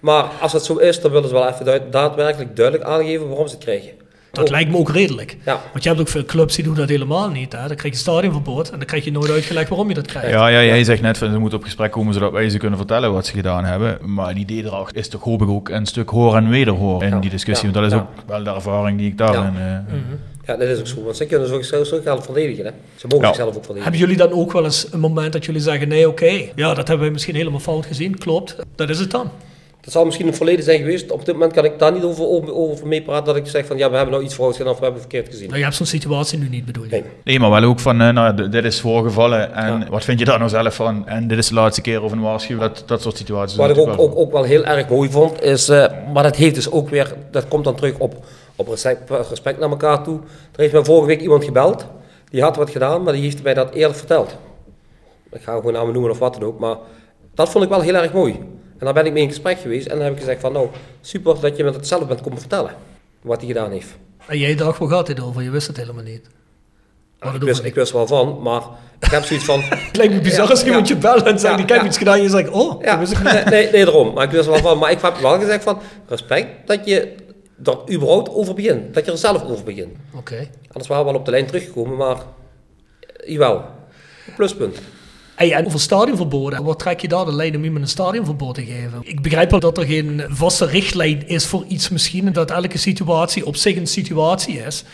Maar 0.00 0.24
als 0.40 0.52
het 0.52 0.64
zo 0.64 0.76
is, 0.76 1.00
dan 1.00 1.10
willen 1.10 1.28
ze 1.28 1.34
wel 1.34 1.48
even 1.48 1.64
duid- 1.64 1.92
daadwerkelijk 1.92 2.56
duidelijk 2.56 2.88
aangeven 2.90 3.28
waarom 3.28 3.48
ze 3.48 3.54
het 3.54 3.64
krijgen. 3.64 3.90
Dat 4.32 4.44
Ook- 4.44 4.50
lijkt 4.50 4.70
me 4.70 4.76
ook 4.76 4.90
redelijk. 4.90 5.36
Ja. 5.44 5.60
Want 5.72 5.82
je 5.82 5.88
hebt 5.88 6.00
ook 6.00 6.08
veel 6.08 6.24
clubs 6.24 6.54
die 6.54 6.64
doen 6.64 6.74
dat 6.74 6.88
helemaal 6.88 7.28
niet. 7.30 7.52
Hè. 7.52 7.66
Dan 7.68 7.76
krijg 7.76 7.94
je 7.94 8.00
stadionverbod 8.00 8.70
en 8.70 8.76
dan 8.78 8.86
krijg 8.86 9.04
je 9.04 9.12
nooit 9.12 9.30
uitgelegd 9.30 9.68
waarom 9.68 9.88
je 9.88 9.94
dat 9.94 10.06
krijgt. 10.06 10.30
Ja, 10.30 10.48
ja, 10.48 10.64
jij 10.64 10.84
zegt 10.84 11.02
net 11.02 11.18
van 11.18 11.30
ze 11.32 11.38
moeten 11.38 11.58
op 11.58 11.64
gesprek 11.64 11.90
komen 11.90 12.14
zodat 12.14 12.32
wij 12.32 12.48
ze 12.48 12.58
kunnen 12.58 12.78
vertellen 12.78 13.12
wat 13.12 13.26
ze 13.26 13.32
gedaan 13.32 13.64
hebben. 13.64 13.98
Maar 14.04 14.34
die 14.34 14.42
idee 14.42 14.64
erachter 14.64 14.96
is 14.96 15.08
toch 15.08 15.22
hoop 15.22 15.42
ik 15.42 15.48
ook 15.48 15.68
een 15.68 15.86
stuk 15.86 16.08
hoor 16.10 16.36
en 16.36 16.48
wederhoor 16.48 17.02
in 17.02 17.08
Ja, 17.10 17.18
die 17.18 17.30
discussie. 17.30 17.68
ja, 17.68 17.74
Want 17.74 17.90
dat 17.90 18.00
is 18.00 18.06
ja. 18.06 18.20
ook 18.20 18.28
wel 18.28 18.44
de 18.44 18.50
ervaring 18.50 18.98
die 18.98 19.08
ik 19.10 19.18
daarin... 19.18 19.52
Ja. 19.58 19.84
eh, 19.88 19.94
Ja, 20.46 20.56
dat 20.56 20.68
is 20.68 20.78
ook 20.78 20.86
zo. 20.86 21.02
Want 21.04 21.16
zij 21.16 21.26
kunnen 21.26 21.48
zichzelf 21.48 21.86
zichzelf 21.86 22.24
verdedigen, 22.24 22.64
hè? 22.64 22.70
Ze 22.96 23.06
mogen 23.06 23.20
Ja. 23.26 23.26
zichzelf 23.26 23.48
ook 23.56 23.64
verdedigen. 23.64 23.82
Hebben 23.82 24.00
jullie 24.00 24.16
dan 24.16 24.32
ook 24.32 24.52
wel 24.52 24.64
eens 24.64 24.86
een 24.92 25.00
moment 25.00 25.32
dat 25.32 25.44
jullie 25.44 25.60
zeggen, 25.60 25.88
nee 25.88 26.08
oké, 26.08 26.30
ja 26.54 26.68
dat 26.74 26.76
hebben 26.76 27.00
wij 27.00 27.10
misschien 27.10 27.34
helemaal 27.34 27.60
fout 27.60 27.86
gezien, 27.86 28.18
klopt, 28.18 28.56
dat 28.76 28.88
is 28.88 28.98
het 28.98 29.10
dan. 29.10 29.30
Dat 29.88 29.96
zal 29.96 30.06
misschien 30.06 30.26
een 30.26 30.34
verleden 30.34 30.64
zijn 30.64 30.78
geweest. 30.78 31.10
Op 31.10 31.24
dit 31.24 31.34
moment 31.34 31.52
kan 31.52 31.64
ik 31.64 31.78
daar 31.78 31.92
niet 31.92 32.02
over, 32.02 32.24
over, 32.24 32.54
over 32.54 32.86
meepraten 32.86 33.24
dat 33.24 33.36
ik 33.36 33.46
zeg 33.46 33.66
van 33.66 33.78
ja, 33.78 33.90
we 33.90 33.96
hebben 33.96 34.14
nou 34.14 34.24
iets 34.24 34.34
fout 34.34 34.56
gedaan 34.56 34.72
of 34.72 34.78
we 34.78 34.84
hebben 34.84 35.00
verkeerd 35.00 35.28
gezien. 35.28 35.46
Nou, 35.46 35.58
je 35.58 35.64
hebt 35.64 35.76
zo'n 35.76 35.86
situatie 35.86 36.38
nu 36.38 36.48
niet, 36.48 36.64
bedoel 36.64 36.84
je? 36.84 36.90
Nee. 36.90 37.04
Nee, 37.24 37.40
maar 37.40 37.50
wel 37.50 37.62
ook 37.62 37.80
van, 37.80 38.00
eh, 38.00 38.08
nou, 38.08 38.48
dit 38.48 38.64
is 38.64 38.80
voorgevallen 38.80 39.54
en 39.54 39.90
wat 39.90 40.04
vind 40.04 40.18
je 40.18 40.24
daar 40.24 40.38
nou 40.38 40.50
zelf 40.50 40.74
van? 40.74 41.06
En 41.06 41.28
dit 41.28 41.38
is 41.38 41.48
de 41.48 41.54
laatste 41.54 41.80
keer 41.80 42.02
of 42.02 42.12
een 42.12 42.20
waarschuwing, 42.20 42.68
dat, 42.68 42.82
dat 42.86 43.02
soort 43.02 43.16
situaties. 43.16 43.56
Wat 43.56 43.70
ik 43.70 43.78
ook, 43.78 44.00
ook, 44.00 44.16
ook 44.16 44.32
wel 44.32 44.42
heel 44.42 44.64
erg 44.64 44.88
mooi 44.88 45.10
vond, 45.10 45.42
is, 45.42 45.68
eh, 45.68 45.86
maar 46.12 46.22
dat 46.22 46.36
heeft 46.36 46.54
dus 46.54 46.70
ook 46.70 46.88
weer, 46.88 47.14
dat 47.30 47.48
komt 47.48 47.64
dan 47.64 47.74
terug 47.74 47.98
op, 47.98 48.24
op 48.56 48.68
respect, 48.68 49.10
respect 49.28 49.58
naar 49.58 49.70
elkaar 49.70 50.02
toe. 50.02 50.20
Er 50.52 50.60
heeft 50.60 50.72
mij 50.72 50.84
vorige 50.84 51.06
week 51.06 51.20
iemand 51.20 51.44
gebeld, 51.44 51.86
die 52.30 52.42
had 52.42 52.56
wat 52.56 52.70
gedaan, 52.70 53.02
maar 53.02 53.12
die 53.12 53.22
heeft 53.22 53.42
mij 53.42 53.54
dat 53.54 53.74
eerlijk 53.74 53.98
verteld. 53.98 54.36
Ik 55.32 55.42
ga 55.42 55.50
hem 55.50 55.60
gewoon 55.60 55.74
namen 55.74 55.92
noemen 55.92 56.10
of 56.10 56.18
wat 56.18 56.34
dan 56.34 56.42
ook, 56.42 56.58
maar 56.58 56.76
dat 57.34 57.50
vond 57.50 57.64
ik 57.64 57.70
wel 57.70 57.80
heel 57.80 57.94
erg 57.94 58.12
mooi. 58.12 58.40
En 58.78 58.84
daar 58.84 58.94
ben 58.94 59.06
ik 59.06 59.12
mee 59.12 59.22
in 59.22 59.28
gesprek 59.28 59.58
geweest 59.58 59.86
en 59.86 59.94
dan 59.96 60.04
heb 60.04 60.12
ik 60.12 60.18
gezegd 60.18 60.40
van, 60.40 60.52
nou, 60.52 60.68
super 61.00 61.40
dat 61.40 61.56
je 61.56 61.64
me 61.64 61.70
dat 61.70 61.86
zelf 61.86 62.06
bent 62.06 62.20
komen 62.20 62.38
vertellen, 62.38 62.74
wat 63.20 63.38
hij 63.38 63.46
gedaan 63.46 63.70
heeft. 63.70 63.96
En 64.26 64.38
jij 64.38 64.54
dacht, 64.54 64.78
waar 64.78 64.88
gaat 64.88 65.06
dit 65.06 65.20
over? 65.20 65.42
Je 65.42 65.50
wist 65.50 65.66
het 65.66 65.76
helemaal 65.76 66.02
niet. 66.02 66.26
Wat 67.18 67.28
Ik 67.28 67.34
het 67.34 67.44
wist, 67.44 67.64
ik 67.64 67.74
wist 67.74 67.92
wel 67.92 68.06
van, 68.06 68.42
maar 68.42 68.62
ik 69.00 69.10
heb 69.10 69.24
zoiets 69.24 69.44
van... 69.44 69.60
Het 69.88 69.96
lijkt 69.96 70.12
me 70.14 70.20
bizar 70.20 70.50
als 70.50 70.64
iemand 70.64 70.88
je 70.88 70.96
belt 70.96 71.22
en 71.22 71.38
zegt, 71.38 71.58
ik 71.58 71.68
heb 71.68 71.84
iets 71.84 71.98
gedaan. 71.98 72.14
En 72.16 72.22
je 72.22 72.28
zegt, 72.28 72.48
oh, 72.48 72.82
Ja, 72.82 72.98
wist 72.98 73.12
ik 73.12 73.18
niet. 73.22 73.32
nee, 73.32 73.44
nee, 73.44 73.70
nee, 73.70 73.84
daarom. 73.84 74.14
Maar 74.14 74.24
ik 74.24 74.30
wist 74.30 74.46
wel 74.46 74.56
van. 74.58 74.78
Maar 74.78 74.90
ik 74.90 75.00
heb 75.00 75.16
wel 75.16 75.38
gezegd 75.38 75.62
van, 75.62 75.78
respect 76.06 76.66
dat 76.66 76.86
je 76.86 77.14
er 77.64 77.78
überhaupt 77.92 78.28
over 78.34 78.54
begint. 78.54 78.94
Dat 78.94 79.04
je 79.04 79.10
er 79.10 79.18
zelf 79.18 79.44
over 79.44 79.64
begint. 79.64 79.96
Oké. 80.14 80.48
Anders 80.66 80.86
waren 80.86 81.04
we 81.04 81.10
wel 81.10 81.18
op 81.20 81.24
de 81.24 81.30
lijn 81.30 81.46
teruggekomen, 81.46 81.96
maar 81.96 82.16
jawel. 83.26 83.64
Pluspunt. 84.36 84.78
Hey, 85.38 85.64
over 85.66 85.80
stadionverboden, 85.80 86.64
wat 86.64 86.78
trek 86.78 87.00
je 87.00 87.08
daar 87.08 87.24
de 87.24 87.34
lijn 87.34 87.56
om 87.56 87.64
iemand 87.64 87.82
een 87.82 87.88
stadionverbod 87.88 88.54
te 88.54 88.64
geven? 88.64 89.00
Ik 89.02 89.22
begrijp 89.22 89.50
wel 89.50 89.60
dat 89.60 89.78
er 89.78 89.84
geen 89.84 90.22
vaste 90.28 90.66
richtlijn 90.66 91.28
is 91.28 91.46
voor 91.46 91.64
iets 91.68 91.88
misschien, 91.88 92.26
en 92.26 92.32
dat 92.32 92.50
elke 92.50 92.78
situatie 92.78 93.46
op 93.46 93.56
zich 93.56 93.76
een 93.76 93.86
situatie 93.86 94.58
is. 94.58 94.84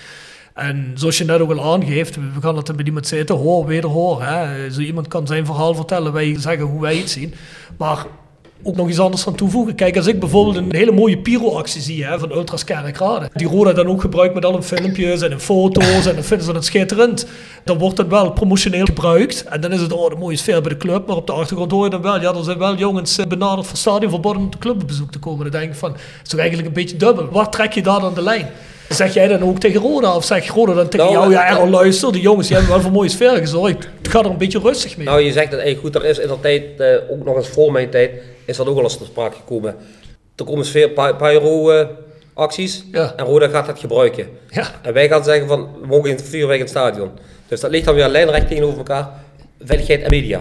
En 0.54 0.92
zoals 0.94 1.18
je 1.18 1.24
net 1.24 1.40
ook 1.40 1.50
al 1.50 1.72
aangeeft, 1.72 2.16
we 2.16 2.40
gaan 2.40 2.56
het 2.56 2.76
met 2.76 2.86
iemand 2.86 3.06
zitten, 3.06 3.36
hoor, 3.36 3.66
wederhoor. 3.66 4.22
Hè. 4.22 4.70
Zo 4.70 4.80
iemand 4.80 5.08
kan 5.08 5.26
zijn 5.26 5.46
verhaal 5.46 5.74
vertellen, 5.74 6.12
wij 6.12 6.36
zeggen 6.38 6.66
hoe 6.66 6.80
wij 6.80 6.96
het 6.96 7.10
zien. 7.10 7.34
Maar 7.78 8.06
ook 8.66 8.76
nog 8.76 8.88
iets 8.88 8.98
anders 8.98 9.22
van 9.22 9.34
toevoegen. 9.34 9.74
Kijk, 9.74 9.96
als 9.96 10.06
ik 10.06 10.20
bijvoorbeeld 10.20 10.56
een 10.56 10.74
hele 10.74 10.92
mooie 10.92 11.18
pyro-actie 11.18 11.80
zie 11.80 12.04
hè, 12.04 12.18
van 12.18 12.30
Ultras 12.32 12.64
Kerkrade, 12.64 13.30
die 13.34 13.48
Roda 13.48 13.72
dan 13.72 13.86
ook 13.86 14.00
gebruikt 14.00 14.34
met 14.34 14.44
al 14.44 14.52
hun 14.52 14.62
filmpjes 14.62 15.22
en 15.22 15.40
foto's 15.40 16.06
en 16.06 16.14
dan 16.14 16.24
vinden 16.24 16.46
ze 16.46 16.52
dat 16.52 16.64
schitterend, 16.64 17.26
dan 17.64 17.78
wordt 17.78 17.96
dat 17.96 18.06
wel 18.06 18.32
promotioneel 18.32 18.84
gebruikt. 18.84 19.44
En 19.44 19.60
dan 19.60 19.72
is 19.72 19.80
het, 19.80 19.92
oh, 19.92 20.10
de 20.10 20.16
mooie 20.16 20.36
sfeer 20.36 20.60
bij 20.60 20.70
de 20.70 20.76
club, 20.76 21.06
maar 21.06 21.16
op 21.16 21.26
de 21.26 21.32
achtergrond 21.32 21.70
hoor 21.70 21.84
je 21.84 21.90
dan 21.90 22.02
wel, 22.02 22.20
ja, 22.20 22.34
er 22.34 22.44
zijn 22.44 22.58
wel 22.58 22.76
jongens 22.76 23.18
eh, 23.18 23.26
benaderd 23.26 23.66
voor 23.66 23.76
stadionverbod 23.76 24.36
om 24.36 24.50
de 24.50 24.58
club 24.58 24.82
op 24.82 24.86
bezoek 24.86 25.12
te 25.12 25.18
komen. 25.18 25.42
Dan 25.50 25.60
denk 25.60 25.72
ik 25.72 25.78
van, 25.78 25.90
dat 25.90 26.00
is 26.22 26.28
toch 26.28 26.40
eigenlijk 26.40 26.68
een 26.68 26.74
beetje 26.74 26.96
dubbel. 26.96 27.28
Waar 27.30 27.50
trek 27.50 27.72
je 27.72 27.82
daar 27.82 28.00
dan 28.00 28.14
de 28.14 28.22
lijn? 28.22 28.48
Zeg 28.94 29.14
jij 29.14 29.28
dan 29.28 29.42
ook 29.42 29.58
tegen 29.58 29.80
Roda? 29.80 30.16
Of 30.16 30.24
zeg 30.24 30.48
Roda 30.52 30.74
dan 30.74 30.88
tegen 30.88 31.06
Nou, 31.06 31.18
jou, 31.18 31.32
ja, 31.32 31.46
eh, 31.46 31.52
Errol, 31.52 31.68
luister, 31.68 32.12
die 32.12 32.20
jongens 32.22 32.46
die 32.46 32.56
hebben 32.56 32.74
wel 32.74 32.82
voor 32.82 32.92
mooie 32.92 33.08
sfeer 33.08 33.30
gezorgd. 33.36 33.88
Ga 34.02 34.18
er 34.18 34.26
een 34.26 34.38
beetje 34.38 34.58
rustig 34.58 34.96
mee. 34.96 35.06
Nou, 35.06 35.20
je 35.20 35.32
zegt 35.32 35.50
dat 35.50 35.60
eigenlijk 35.60 35.94
goed. 35.94 36.02
Er 36.04 36.10
is 36.10 36.18
in 36.18 36.28
de 36.28 36.40
tijd, 36.40 36.62
eh, 36.80 37.10
ook 37.10 37.24
nog 37.24 37.36
eens 37.36 37.48
voor 37.48 37.72
mijn 37.72 37.90
tijd, 37.90 38.10
is 38.44 38.56
dat 38.56 38.66
ook 38.66 38.76
al 38.76 38.82
eens 38.82 38.96
ter 38.96 39.06
sprake 39.06 39.36
gekomen. 39.36 39.76
Er 40.36 40.44
komen 40.44 40.64
sfeer 40.64 40.88
py- 40.90 41.12
pyro-acties 41.18 42.84
Ja. 42.92 43.12
en 43.16 43.24
Roda 43.24 43.48
gaat 43.48 43.66
dat 43.66 43.78
gebruiken. 43.78 44.28
Ja. 44.50 44.66
En 44.82 44.92
wij 44.92 45.08
gaan 45.08 45.24
zeggen 45.24 45.46
van, 45.48 45.68
we 45.80 45.86
mogen 45.86 46.08
geen 46.08 46.18
vuurwerk 46.20 46.58
in 46.58 46.64
het 46.64 46.70
stadion. 46.70 47.10
Dus 47.48 47.60
dat 47.60 47.70
ligt 47.70 47.84
dan 47.84 47.94
weer 47.94 48.08
lijnrecht 48.08 48.48
tegenover 48.48 48.78
elkaar. 48.78 49.08
Veiligheid 49.64 50.02
en 50.02 50.10
media. 50.10 50.40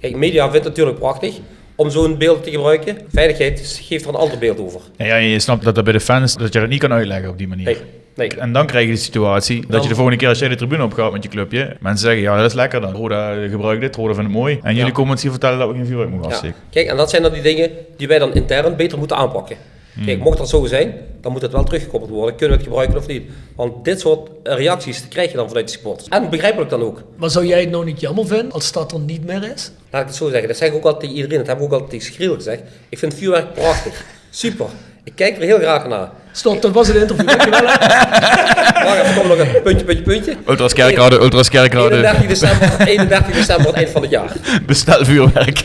Kijk, 0.00 0.16
media 0.16 0.42
vindt 0.42 0.54
het 0.54 0.64
natuurlijk 0.64 0.98
prachtig 0.98 1.34
om 1.76 1.90
zo'n 1.90 2.18
beeld 2.18 2.44
te 2.44 2.50
gebruiken. 2.50 2.98
Veiligheid 3.12 3.80
geeft 3.82 4.02
er 4.04 4.08
een 4.10 4.14
ander 4.14 4.38
beeld 4.38 4.60
over. 4.60 4.80
Ja, 4.96 5.04
ja, 5.06 5.16
je 5.16 5.38
snapt 5.38 5.64
dat 5.64 5.74
dat 5.74 5.84
bij 5.84 5.92
de 5.92 6.00
fans, 6.00 6.36
dat 6.36 6.52
je 6.52 6.60
dat 6.60 6.68
niet 6.68 6.80
kan 6.80 6.92
uitleggen 6.92 7.28
op 7.30 7.38
die 7.38 7.48
manier. 7.48 7.64
Nee, 7.64 7.76
nee. 8.14 8.28
En 8.28 8.52
dan 8.52 8.66
krijg 8.66 8.86
je 8.86 8.92
de 8.92 8.98
situatie 8.98 9.64
dat 9.68 9.82
je 9.82 9.88
de 9.88 9.94
volgende 9.94 10.18
keer 10.18 10.28
als 10.28 10.38
jij 10.38 10.48
de 10.48 10.54
tribune 10.54 10.82
opgaat 10.84 11.12
met 11.12 11.22
je 11.22 11.28
clubje, 11.28 11.76
mensen 11.80 12.06
zeggen, 12.06 12.22
ja 12.22 12.36
dat 12.36 12.46
is 12.46 12.54
lekker 12.54 12.80
dan. 12.80 12.92
Roda 12.92 13.48
gebruikt 13.48 13.80
dit, 13.80 13.96
Roda 13.96 14.14
vindt 14.14 14.28
het 14.30 14.38
mooi. 14.38 14.58
En 14.62 14.70
jullie 14.70 14.86
Ja. 14.86 14.92
komen 14.94 15.10
ons 15.12 15.22
hier 15.22 15.30
vertellen 15.30 15.58
dat 15.58 15.68
we 15.68 15.74
geen 15.74 15.86
vuurwerk 15.86 16.10
mogen 16.10 16.24
Ja. 16.26 16.30
afsteken. 16.32 16.56
Kijk, 16.70 16.86
en 16.88 16.96
dat 16.96 17.10
zijn 17.10 17.22
dan 17.22 17.32
die 17.32 17.42
dingen 17.42 17.70
die 17.96 18.08
wij 18.08 18.18
dan 18.18 18.34
intern 18.34 18.76
beter 18.76 18.98
moeten 18.98 19.16
aanpakken. 19.16 19.56
Kijk, 20.04 20.18
mocht 20.18 20.38
dat 20.38 20.48
zo 20.48 20.66
zijn, 20.66 20.94
dan 21.20 21.32
moet 21.32 21.42
het 21.42 21.52
wel 21.52 21.64
teruggekoppeld 21.64 22.10
worden. 22.10 22.36
Kunnen 22.36 22.56
we 22.56 22.62
het 22.62 22.72
gebruiken 22.72 22.98
of 22.98 23.06
niet? 23.06 23.30
Want 23.56 23.84
dit 23.84 24.00
soort 24.00 24.30
reacties 24.42 25.08
krijg 25.08 25.30
je 25.30 25.36
dan 25.36 25.48
vanuit 25.48 25.66
de 25.66 25.72
supporters. 25.72 26.08
En 26.08 26.30
begrijpelijk 26.30 26.70
dan 26.70 26.82
ook. 26.82 27.02
Maar 27.16 27.30
zou 27.30 27.46
jij 27.46 27.60
het 27.60 27.70
nou 27.70 27.84
niet 27.84 28.00
jammer 28.00 28.26
vinden 28.26 28.52
als 28.52 28.72
dat 28.72 28.92
er 28.92 29.00
niet 29.00 29.24
meer 29.24 29.52
is? 29.54 29.70
Laat 29.90 30.02
ik 30.02 30.08
het 30.08 30.16
zo 30.16 30.28
zeggen. 30.28 30.48
Dat 30.48 30.56
zeg 30.56 30.68
ik 30.68 30.74
ook 30.74 30.84
altijd 30.84 31.00
tegen 31.00 31.16
iedereen. 31.16 31.38
Dat 31.38 31.46
heb 31.46 31.56
ik 31.56 31.62
ook 31.62 31.72
altijd 31.72 31.90
tegen 31.90 32.12
Schriel 32.12 32.34
gezegd. 32.34 32.62
Ik 32.88 32.98
vind 32.98 33.14
vuurwerk 33.14 33.52
prachtig. 33.52 34.04
Super. 34.30 34.66
Ik 35.04 35.12
kijk 35.14 35.36
er 35.36 35.42
heel 35.42 35.58
graag 35.58 35.86
naar. 35.86 36.10
Stop, 36.32 36.62
dat 36.62 36.72
was 36.72 36.86
het 36.88 36.96
interview. 36.96 37.26
Dankjewel. 37.28 37.60
hè. 37.62 38.84
Wacht 38.84 39.02
even, 39.02 39.14
kom 39.14 39.28
nog 39.28 39.38
een 39.38 39.62
puntje, 39.62 39.84
puntje, 39.84 40.02
puntje. 40.02 40.36
Ultras 40.48 40.72
Kerkrade, 40.72 41.18
Ultras 41.18 41.48
Kerkrade, 41.48 41.94
31 41.96 42.26
december, 42.26 42.86
31 42.86 43.34
december, 43.34 43.66
het 43.66 43.74
eind 43.74 43.90
van 43.90 44.02
het 44.02 44.10
jaar. 44.10 44.32
bestel 44.66 45.04
vuurwerk. 45.04 45.58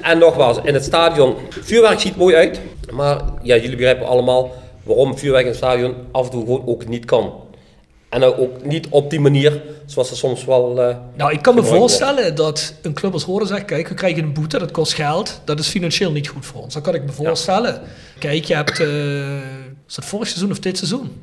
En 0.00 0.18
nogmaals, 0.18 0.58
in 0.62 0.74
het 0.74 0.84
stadion, 0.84 1.34
vuurwerk 1.64 2.00
ziet 2.00 2.16
mooi 2.16 2.34
uit. 2.34 2.60
Maar 2.90 3.18
ja, 3.42 3.54
jullie 3.54 3.76
begrijpen 3.76 4.06
allemaal 4.06 4.52
waarom 4.82 5.18
vuurwerk 5.18 5.44
in 5.44 5.48
het 5.50 5.56
stadion 5.58 5.94
af 6.12 6.24
en 6.24 6.30
toe 6.30 6.44
gewoon 6.44 6.62
ook 6.66 6.88
niet 6.88 7.04
kan. 7.04 7.32
En 8.14 8.22
ook 8.24 8.64
niet 8.64 8.86
op 8.90 9.10
die 9.10 9.20
manier, 9.20 9.62
zoals 9.86 10.10
er 10.10 10.16
soms 10.16 10.44
wel... 10.44 10.80
eh, 10.82 10.96
Nou, 11.16 11.32
ik 11.32 11.42
kan 11.42 11.54
me 11.54 11.62
voorstellen 11.64 12.34
dat 12.34 12.74
een 12.82 12.92
club 12.94 13.12
als 13.12 13.24
Roda 13.24 13.44
zegt, 13.46 13.64
kijk, 13.64 13.88
we 13.88 13.94
krijgen 13.94 14.22
een 14.22 14.32
boete, 14.32 14.58
dat 14.58 14.70
kost 14.70 14.92
geld, 14.92 15.40
dat 15.44 15.58
is 15.58 15.68
financieel 15.68 16.10
niet 16.10 16.28
goed 16.28 16.46
voor 16.46 16.62
ons. 16.62 16.74
Dat 16.74 16.82
kan 16.82 16.94
ik 16.94 17.04
me 17.04 17.12
voorstellen. 17.12 17.80
Kijk, 18.18 18.44
je 18.44 18.54
hebt, 18.54 18.80
eh, 18.80 19.36
is 19.88 19.94
dat 19.94 20.04
vorig 20.04 20.28
seizoen 20.28 20.50
of 20.50 20.58
dit 20.58 20.76
seizoen? 20.78 21.22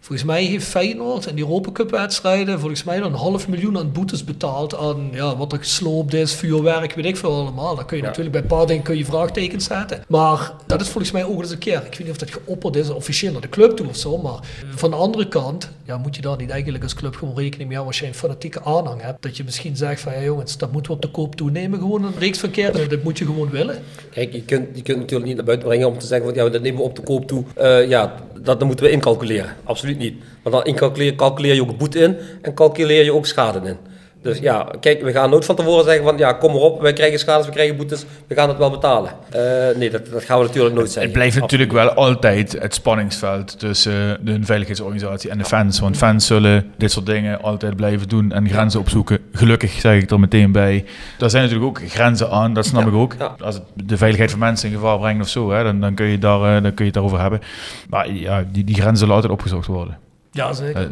Volgens 0.00 0.28
mij 0.28 0.44
heeft 0.44 0.66
Feyenoord 0.66 1.26
in 1.26 1.34
die 1.34 1.44
Europa 1.44 1.72
Cup 1.72 1.90
wedstrijden 1.90 2.60
volgens 2.60 2.84
mij 2.84 3.00
dan 3.00 3.12
een 3.12 3.18
half 3.18 3.48
miljoen 3.48 3.78
aan 3.78 3.92
boetes 3.92 4.24
betaald 4.24 4.76
aan 4.76 5.08
ja, 5.12 5.36
wat 5.36 5.52
er 5.52 5.58
gesloopt 5.58 6.14
is, 6.14 6.34
vuurwerk, 6.34 6.94
weet 6.94 7.04
ik 7.04 7.16
veel 7.16 7.32
allemaal. 7.32 7.76
Dan 7.76 7.86
kun 7.86 7.96
je 7.96 8.02
natuurlijk 8.02 8.32
bij 8.32 8.40
een 8.40 8.46
paar 8.46 8.66
dingen 8.66 8.82
kun 8.82 8.96
je 8.96 9.04
vraagtekens 9.04 9.64
zetten. 9.64 10.04
Maar 10.08 10.52
dat 10.66 10.80
is 10.80 10.88
volgens 10.88 11.12
mij 11.12 11.24
ook 11.24 11.40
eens 11.40 11.50
een 11.50 11.58
keer. 11.58 11.82
Ik 11.84 11.90
weet 11.90 11.98
niet 11.98 12.10
of 12.10 12.16
dat 12.16 12.30
geopperd 12.30 12.76
is 12.76 12.90
officieel 12.90 13.32
naar 13.32 13.40
de 13.40 13.48
club 13.48 13.76
toe 13.76 13.88
of 13.88 13.96
zo, 13.96 14.18
maar 14.18 14.38
van 14.74 14.90
de 14.90 14.96
andere 14.96 15.28
kant 15.28 15.70
ja, 15.84 15.96
moet 15.98 16.16
je 16.16 16.22
daar 16.22 16.36
niet 16.36 16.50
eigenlijk 16.50 16.82
als 16.82 16.94
club 16.94 17.16
gewoon 17.16 17.36
rekening 17.36 17.68
mee 17.68 17.78
houden 17.78 17.86
als 17.86 17.98
je 17.98 18.06
een 18.06 18.14
fanatieke 18.14 18.62
aanhang 18.62 19.02
hebt. 19.02 19.22
Dat 19.22 19.36
je 19.36 19.44
misschien 19.44 19.76
zegt 19.76 20.00
van 20.00 20.12
ja 20.12 20.22
jongens, 20.22 20.58
dat 20.58 20.72
moeten 20.72 20.90
we 20.90 20.96
op 20.96 21.02
de 21.02 21.10
koop 21.10 21.34
toenemen, 21.34 21.78
gewoon 21.78 22.04
een 22.04 22.18
reeks 22.18 22.38
verkeer. 22.38 22.88
Dat 22.88 23.02
moet 23.02 23.18
je 23.18 23.24
gewoon 23.24 23.50
willen. 23.50 23.82
Kijk, 24.10 24.32
je 24.32 24.42
kunt, 24.42 24.68
je 24.74 24.82
kunt 24.82 24.98
natuurlijk 24.98 25.28
niet 25.28 25.36
naar 25.36 25.44
buiten 25.44 25.68
brengen 25.68 25.88
om 25.88 25.98
te 25.98 26.06
zeggen 26.06 26.26
van 26.26 26.44
ja, 26.44 26.50
dat 26.50 26.62
nemen 26.62 26.80
we 26.80 26.86
op 26.86 26.96
de 26.96 27.02
koop 27.02 27.26
toe. 27.26 27.44
Eh, 27.54 27.88
ja, 27.88 28.14
dat, 28.42 28.64
moeten 28.64 28.84
we 28.84 28.90
incalculeren. 28.90 29.56
Absoluut 29.64 29.98
niet. 29.98 30.14
Want 30.42 30.54
dan 30.54 30.64
incalculeer 30.64 31.14
calculeer 31.14 31.54
je 31.54 31.62
ook 31.62 31.78
boete 31.78 31.98
in 31.98 32.16
en 32.42 32.54
calculeer 32.54 33.04
je 33.04 33.12
ook 33.12 33.26
schade 33.26 33.68
in. 33.68 33.76
Dus 34.22 34.38
ja, 34.38 34.66
kijk, 34.80 35.02
we 35.02 35.12
gaan 35.12 35.30
nooit 35.30 35.44
van 35.44 35.56
tevoren 35.56 35.84
zeggen 35.84 36.04
van 36.04 36.18
ja, 36.18 36.32
kom 36.32 36.52
maar 36.52 36.60
op, 36.60 36.80
wij 36.80 36.92
krijgen 36.92 37.18
schades, 37.18 37.46
we 37.46 37.52
krijgen 37.52 37.76
boetes, 37.76 38.04
we 38.26 38.34
gaan 38.34 38.48
het 38.48 38.58
wel 38.58 38.70
betalen. 38.70 39.10
Eh, 39.30 39.76
nee, 39.76 39.90
dat, 39.90 40.06
dat 40.06 40.24
gaan 40.24 40.38
we 40.38 40.44
natuurlijk 40.46 40.74
nooit 40.74 40.86
zeggen. 40.86 41.02
Het 41.02 41.12
blijft 41.12 41.40
natuurlijk 41.40 41.72
wel 41.72 41.90
altijd 41.92 42.52
het 42.60 42.74
spanningsveld 42.74 43.58
tussen 43.58 44.18
de 44.24 44.38
veiligheidsorganisatie 44.42 45.30
en 45.30 45.38
de 45.38 45.44
fans. 45.44 45.80
Want 45.80 45.96
fans 45.96 46.26
zullen 46.26 46.72
dit 46.76 46.90
soort 46.92 47.06
dingen 47.06 47.42
altijd 47.42 47.76
blijven 47.76 48.08
doen 48.08 48.32
en 48.32 48.48
grenzen 48.48 48.80
opzoeken. 48.80 49.18
Gelukkig 49.32 49.70
zeg 49.72 50.02
ik 50.02 50.10
er 50.10 50.20
meteen 50.20 50.52
bij. 50.52 50.84
Daar 51.18 51.30
zijn 51.30 51.42
natuurlijk 51.42 51.70
ook 51.70 51.88
grenzen 51.90 52.30
aan, 52.30 52.54
dat 52.54 52.64
snap 52.66 52.82
Ja, 52.82 52.88
ik 52.88 52.94
ook. 52.94 53.14
ja. 53.18 53.34
Als 53.40 53.54
het 53.54 53.64
de 53.74 53.96
veiligheid 53.96 54.30
van 54.30 54.40
mensen 54.40 54.68
in 54.68 54.74
gevaar 54.74 54.98
brengt 54.98 55.22
of 55.22 55.28
zo, 55.28 55.50
hè, 55.50 55.62
dan, 55.62 55.80
dan, 55.80 55.94
kun 55.94 56.06
je 56.06 56.18
daar, 56.18 56.56
eh, 56.56 56.62
dan 56.62 56.74
kun 56.74 56.84
je 56.84 56.84
het 56.84 56.94
daarover 56.94 57.20
hebben. 57.20 57.40
Maar 57.88 58.12
ja, 58.12 58.44
die, 58.52 58.64
die 58.64 58.74
grenzen 58.74 58.96
zullen 58.96 59.14
altijd 59.14 59.32
opgezocht 59.32 59.66
worden. 59.66 59.98
Ja, 60.32 60.52
zeker. 60.52 60.80
Eh, 60.82 60.88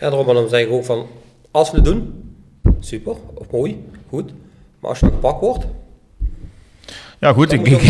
Ja, 0.00 0.08
daarom, 0.08 0.26
maar 0.26 0.34
dan 0.34 0.48
zeg 0.48 0.60
ik 0.60 0.70
ook 0.72 0.84
van, 0.84 1.06
als 1.50 1.70
we 1.70 1.76
het 1.76 1.84
doen, 1.84 2.24
super, 2.86 3.14
of 3.34 3.46
mooi, 3.50 3.84
goed. 4.08 4.30
Maar 4.80 4.90
als 4.90 4.98
je 5.00 5.06
gepakt 5.06 5.40
wordt, 5.40 5.64
ja, 7.20 7.32
goed. 7.32 7.52
Ik, 7.52 7.66
ik, 7.68 7.80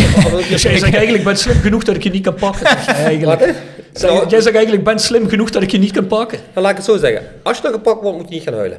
Dus 0.49 0.61
jij 0.67 0.77
zegt 0.77 0.93
eigenlijk, 0.95 1.23
ben 1.23 1.37
slim 1.37 1.55
genoeg 1.55 1.83
dat 1.83 1.95
ik 1.95 2.03
je 2.03 2.09
niet 2.09 2.23
kan 2.23 2.33
pakken. 2.33 2.65
eigenlijk. 2.65 3.39
Wat, 3.39 3.49
hè? 3.49 3.53
Zeg- 3.93 4.11
Nou, 4.11 4.27
jij 4.29 4.41
zegt 4.41 4.55
eigenlijk, 4.55 4.83
ben 4.83 4.99
slim 4.99 5.27
genoeg 5.27 5.49
dat 5.49 5.63
ik 5.63 5.71
je 5.71 5.77
niet 5.77 5.91
kan 5.91 6.07
pakken. 6.07 6.39
Dan 6.53 6.61
laat 6.63 6.71
ik 6.71 6.77
het 6.77 6.85
zo 6.85 6.97
zeggen. 6.97 7.21
Als 7.43 7.57
je 7.57 7.63
dan 7.63 7.71
gepakt 7.71 8.01
wordt, 8.01 8.17
moet 8.17 8.29
je 8.29 8.33
niet 8.35 8.43
gaan 8.43 8.53
huilen. 8.53 8.77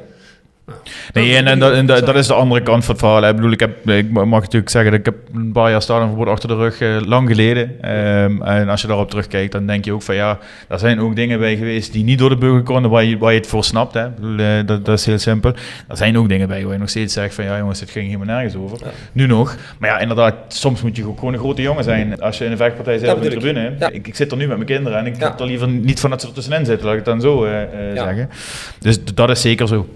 Nee, 1.12 1.36
en, 1.36 1.46
en, 1.46 1.58
dat, 1.58 1.72
en 1.72 1.86
dat, 1.86 2.06
dat 2.06 2.14
is 2.16 2.26
de 2.26 2.34
andere 2.34 2.62
kant 2.62 2.84
van 2.84 2.94
het 2.94 3.02
verhaal. 3.04 3.22
hè. 3.22 3.28
Ik 3.28 3.36
bedoel, 3.36 3.50
ik, 3.50 3.60
heb, 3.60 3.88
ik 3.90 4.10
mag 4.10 4.40
natuurlijk 4.40 4.70
zeggen 4.70 4.90
dat 4.90 5.00
ik 5.00 5.06
heb 5.06 5.14
een 5.34 5.52
paar 5.52 5.70
jaar 5.70 5.82
stadionverbod 5.82 6.26
achter 6.28 6.48
de 6.48 6.54
rug, 6.54 6.80
eh, 6.80 6.96
lang 7.06 7.28
geleden. 7.28 7.80
Ehm, 7.80 8.42
en 8.42 8.68
als 8.68 8.80
je 8.80 8.86
daarop 8.86 9.10
terugkijkt, 9.10 9.52
dan 9.52 9.66
denk 9.66 9.84
je 9.84 9.92
ook 9.92 10.02
van 10.02 10.14
ja, 10.14 10.38
daar 10.68 10.78
zijn 10.78 11.00
ook 11.00 11.16
dingen 11.16 11.38
bij 11.38 11.56
geweest 11.56 11.92
die 11.92 12.04
niet 12.04 12.18
door 12.18 12.28
de 12.28 12.36
beugel 12.36 12.62
konden, 12.62 12.90
waar 12.90 13.04
je, 13.04 13.18
waar 13.18 13.32
je 13.32 13.38
het 13.38 13.46
voor 13.48 13.64
snapt. 13.64 13.94
Hè. 13.94 14.10
Bedoel, 14.10 14.38
eh, 14.38 14.46
dat, 14.66 14.84
dat 14.84 14.98
is 14.98 15.06
heel 15.06 15.18
simpel. 15.18 15.52
Er 15.88 15.96
zijn 15.96 16.18
ook 16.18 16.28
dingen 16.28 16.48
bij 16.48 16.62
waar 16.64 16.72
je 16.72 16.78
nog 16.78 16.88
steeds 16.90 17.12
zegt 17.14 17.34
van 17.34 17.44
ja 17.44 17.58
jongens, 17.58 17.78
dit 17.78 17.90
ging 17.90 18.06
helemaal 18.06 18.34
nergens 18.36 18.54
over. 18.56 18.78
Nu 19.12 19.26
nog. 19.26 19.56
Maar 19.78 19.90
ja, 19.90 19.98
inderdaad, 19.98 20.34
soms 20.48 20.82
moet 20.82 20.96
je 20.96 21.06
ook 21.06 21.18
gewoon 21.18 21.32
een 21.34 21.40
grote 21.40 21.62
jongen 21.62 21.84
zijn. 21.84 22.20
Als 22.20 22.38
je 22.38 22.44
in 22.44 22.50
een 22.50 22.56
vechtpartij 22.56 22.98
zit 22.98 23.12
op 23.12 23.22
de 23.22 23.28
tribune. 23.28 23.74
Ja. 23.78 23.90
Ik, 23.90 24.06
ik 24.08 24.14
zit 24.14 24.30
er 24.30 24.36
nu 24.36 24.46
met 24.46 24.56
mijn 24.56 24.68
kinderen 24.68 24.98
en 24.98 25.06
ik 25.06 25.16
Ja. 25.16 25.28
heb 25.28 25.40
er 25.40 25.46
liever 25.46 25.68
niet 25.68 26.00
van 26.00 26.10
dat 26.10 26.20
ze 26.20 26.26
er 26.26 26.32
tussenin 26.32 26.64
zitten, 26.66 26.86
laat 26.86 26.96
ik 26.96 27.04
het 27.04 27.08
dan 27.08 27.20
zo 27.20 27.44
eh, 27.44 27.62
eh, 27.62 27.94
Ja. 27.94 28.04
zeggen. 28.04 28.30
Dus 28.78 29.04
dat 29.14 29.30
is 29.30 29.40
zeker 29.40 29.68
zo. 29.68 29.86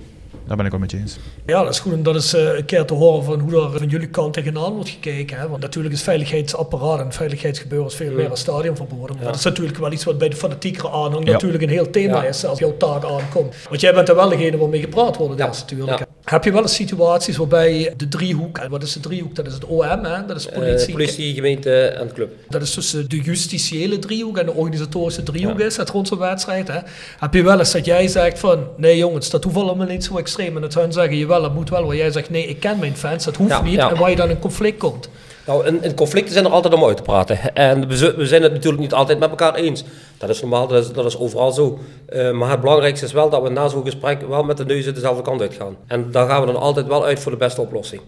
Daar 0.46 0.56
ben 0.56 0.64
ik 0.64 0.70
wel 0.70 0.80
met 0.80 0.90
je 0.90 0.96
eens. 0.98 1.16
Ja, 1.46 1.62
dat 1.62 1.72
is 1.72 1.78
goed 1.78 1.92
om 1.92 2.02
dat 2.02 2.14
eens 2.14 2.34
eh, 2.34 2.56
een 2.56 2.64
keer 2.64 2.84
te 2.84 2.94
horen 2.94 3.24
van 3.24 3.40
hoe 3.40 3.62
er 3.64 3.78
van 3.78 3.88
jullie 3.88 4.08
kant 4.08 4.32
tegenaan 4.32 4.72
wordt 4.72 4.88
gekeken. 4.88 5.38
Hè? 5.38 5.48
Want 5.48 5.60
natuurlijk 5.62 5.94
is 5.94 6.02
veiligheidsapparaat 6.02 7.00
en 7.00 7.12
veiligheidsgebeuren 7.12 7.86
is 7.88 7.94
veel 7.94 8.12
meer 8.12 8.30
een 8.30 8.36
stadionverboden. 8.36 9.16
Maar 9.16 9.24
dat 9.24 9.34
is 9.34 9.44
natuurlijk 9.44 9.78
wel 9.78 9.92
iets 9.92 10.04
wat 10.04 10.18
bij 10.18 10.28
de 10.28 10.36
fanatiekere 10.36 10.90
aanhang 10.90 11.26
Ja. 11.26 11.32
natuurlijk 11.32 11.62
een 11.62 11.68
heel 11.68 11.90
thema 11.90 12.22
Ja. 12.22 12.28
is 12.28 12.44
als 12.44 12.58
jouw 12.58 12.76
taak 12.76 13.04
aankomt. 13.04 13.54
Want 13.68 13.80
jij 13.80 13.94
bent 13.94 14.08
er 14.08 14.14
wel 14.14 14.28
degene 14.28 14.56
waarmee 14.56 14.80
gepraat 14.80 15.16
wordt, 15.16 15.38
dat 15.38 15.54
is 15.54 15.60
natuurlijk. 15.60 16.02
Heb 16.24 16.44
je 16.44 16.52
wel 16.52 16.62
eens 16.62 16.74
situaties 16.74 17.36
waarbij 17.36 17.94
de 17.96 18.08
driehoek, 18.08 18.58
en 18.58 18.70
wat 18.70 18.82
is 18.82 18.92
de 18.92 19.00
driehoek? 19.00 19.34
Dat 19.34 19.46
is 19.46 19.52
het 19.54 19.64
OM, 19.64 20.04
hè? 20.04 20.26
dat 20.26 20.36
is 20.36 20.46
Eh, 20.48 20.54
politie. 20.58 20.92
politie, 20.92 21.34
gemeente 21.34 21.84
en 21.86 22.12
club. 22.12 22.32
Dat 22.48 22.62
is 22.62 22.74
tussen 22.74 23.08
de 23.08 23.20
justitiële 23.20 23.98
driehoek 23.98 24.38
en 24.38 24.46
de 24.46 24.52
organisatorische 24.52 25.22
driehoek 25.22 25.60
is 25.60 25.76
het 25.76 25.88
rond 25.90 26.08
zo'n 26.08 26.18
wedstrijd. 26.18 26.68
Hè? 26.68 26.78
Heb 27.18 27.34
je 27.34 27.42
wel 27.42 27.58
eens 27.58 27.72
dat 27.72 27.84
jij 27.84 28.08
zegt 28.08 28.38
van, 28.38 28.64
nee 28.76 28.96
jongens, 28.96 29.30
dat 29.30 29.44
hoeft 29.44 29.56
allemaal 29.56 29.86
niet 29.86 30.04
zo 30.04 30.16
extreem. 30.16 30.54
En 30.56 30.62
dat 30.62 30.74
hun 30.74 30.92
zeggen, 30.92 31.16
je 31.16 31.26
wel, 31.26 31.42
dat 31.42 31.54
moet 31.54 31.70
wel. 31.70 31.84
Waar 31.86 31.96
jij 31.96 32.10
zegt, 32.10 32.30
nee, 32.30 32.46
ik 32.46 32.60
ken 32.60 32.78
mijn 32.78 32.96
fans, 32.96 33.24
dat 33.24 33.36
hoeft 33.36 33.50
Ja, 33.50 33.62
niet. 33.62 33.74
ja. 33.74 33.90
En 33.90 33.96
waar 33.98 34.10
je 34.10 34.16
dan 34.16 34.30
in 34.30 34.38
conflict 34.38 34.78
komt. 34.78 35.08
Nou, 35.46 35.66
in, 35.66 35.82
in 35.82 35.94
conflicten 35.94 36.32
zijn 36.32 36.44
er 36.44 36.50
altijd 36.50 36.74
om 36.74 36.84
uit 36.84 36.96
te 36.96 37.02
praten. 37.02 37.54
En 37.54 37.88
we, 37.88 38.26
zijn 38.26 38.42
het 38.42 38.52
natuurlijk 38.52 38.82
niet 38.82 38.92
altijd 38.92 39.18
met 39.18 39.30
elkaar 39.30 39.54
eens. 39.54 39.84
Dat 40.18 40.28
is 40.28 40.40
normaal, 40.40 40.66
dat 40.66 40.84
is, 40.84 40.92
dat 40.92 41.04
is 41.04 41.18
overal 41.18 41.52
zo. 41.52 41.78
Eh, 42.06 42.30
maar 42.30 42.50
het 42.50 42.60
belangrijkste 42.60 43.06
is 43.06 43.12
wel 43.12 43.30
dat 43.30 43.42
we 43.42 43.48
na 43.48 43.68
zo'n 43.68 43.84
gesprek 43.84 44.28
wel 44.28 44.42
met 44.42 44.56
de 44.56 44.64
neuzen 44.64 44.94
dezelfde 44.94 45.22
kant 45.22 45.40
uitgaan. 45.40 45.76
En 45.86 46.10
daar 46.10 46.28
gaan 46.28 46.40
we 46.40 46.52
dan 46.52 46.60
altijd 46.60 46.86
wel 46.86 47.04
uit 47.04 47.20
voor 47.20 47.32
de 47.32 47.38
beste 47.38 47.60
oplossing. 47.60 48.02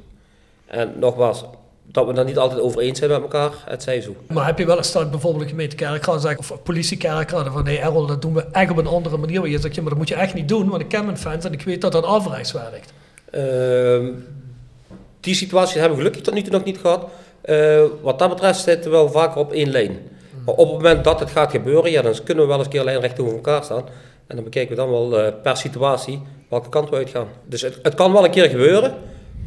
En 0.66 0.92
nogmaals, 0.96 1.44
dat 1.82 2.06
we 2.06 2.12
dan 2.12 2.26
niet 2.26 2.38
altijd 2.38 2.60
over 2.60 2.80
eens 2.80 2.98
zijn 2.98 3.10
met 3.10 3.20
elkaar, 3.20 3.52
het 3.64 3.82
zij 3.82 4.00
zo. 4.00 4.16
Maar 4.28 4.46
heb 4.46 4.58
je 4.58 4.66
wel 4.66 4.76
eens 4.76 4.92
dat 4.92 5.10
bijvoorbeeld 5.10 5.42
de 5.42 5.48
gemeente 5.48 5.76
Kerkrade 5.76 6.20
zegt, 6.20 6.38
of 6.38 6.62
politie 6.62 6.96
Kerkrade, 6.96 7.50
van 7.50 7.64
nee 7.64 7.78
Errol, 7.78 8.06
dat 8.06 8.22
doen 8.22 8.34
we 8.34 8.46
echt 8.52 8.70
op 8.70 8.76
een 8.76 8.86
andere 8.86 9.16
manier. 9.16 9.40
Waar 9.40 9.48
je 9.48 9.58
zegt, 9.58 9.74
ja, 9.74 9.80
maar 9.80 9.90
dat 9.90 9.98
moet 9.98 10.08
je 10.08 10.14
echt 10.14 10.34
niet 10.34 10.48
doen, 10.48 10.68
want 10.68 10.82
ik 10.82 10.88
ken 10.88 11.04
mijn 11.04 11.18
fans 11.18 11.44
en 11.44 11.52
ik 11.52 11.62
weet 11.62 11.80
dat 11.80 11.92
dat 11.92 12.04
afreis 12.04 12.52
werkt. 12.52 12.92
Ehm, 13.30 14.12
die 15.20 15.34
situatie 15.34 15.78
hebben 15.80 15.98
we 15.98 16.04
gelukkig 16.04 16.22
tot 16.22 16.34
nu 16.34 16.42
toe 16.42 16.52
nog 16.52 16.64
niet 16.64 16.78
gehad. 16.78 17.06
Eh, 17.44 17.82
wat 18.02 18.18
dat 18.18 18.28
betreft 18.28 18.60
zitten 18.60 18.90
we 18.90 18.96
wel 18.96 19.10
vaker 19.10 19.40
op 19.40 19.52
één 19.52 19.70
lijn. 19.70 19.96
Maar 20.44 20.54
op 20.54 20.66
het 20.68 20.76
moment 20.76 21.04
dat 21.04 21.20
het 21.20 21.30
gaat 21.30 21.50
gebeuren, 21.50 21.90
ja, 21.90 22.02
dan 22.02 22.14
kunnen 22.24 22.42
we 22.44 22.48
wel 22.48 22.58
eens 22.58 22.66
een 22.66 22.72
keer 22.72 22.84
lijnrecht 22.84 23.20
over 23.20 23.34
elkaar 23.34 23.64
staan. 23.64 23.84
En 24.26 24.34
dan 24.36 24.44
bekijken 24.44 24.76
we 24.76 24.82
dan 24.82 24.90
wel 24.90 25.20
eh, 25.20 25.32
per 25.42 25.56
situatie 25.56 26.22
welke 26.48 26.68
kant 26.68 26.90
we 26.90 26.96
uitgaan. 26.96 27.26
Dus 27.46 27.60
het, 27.62 27.78
het 27.82 27.94
kan 27.94 28.12
wel 28.12 28.24
een 28.24 28.30
keer 28.30 28.48
gebeuren, 28.48 28.92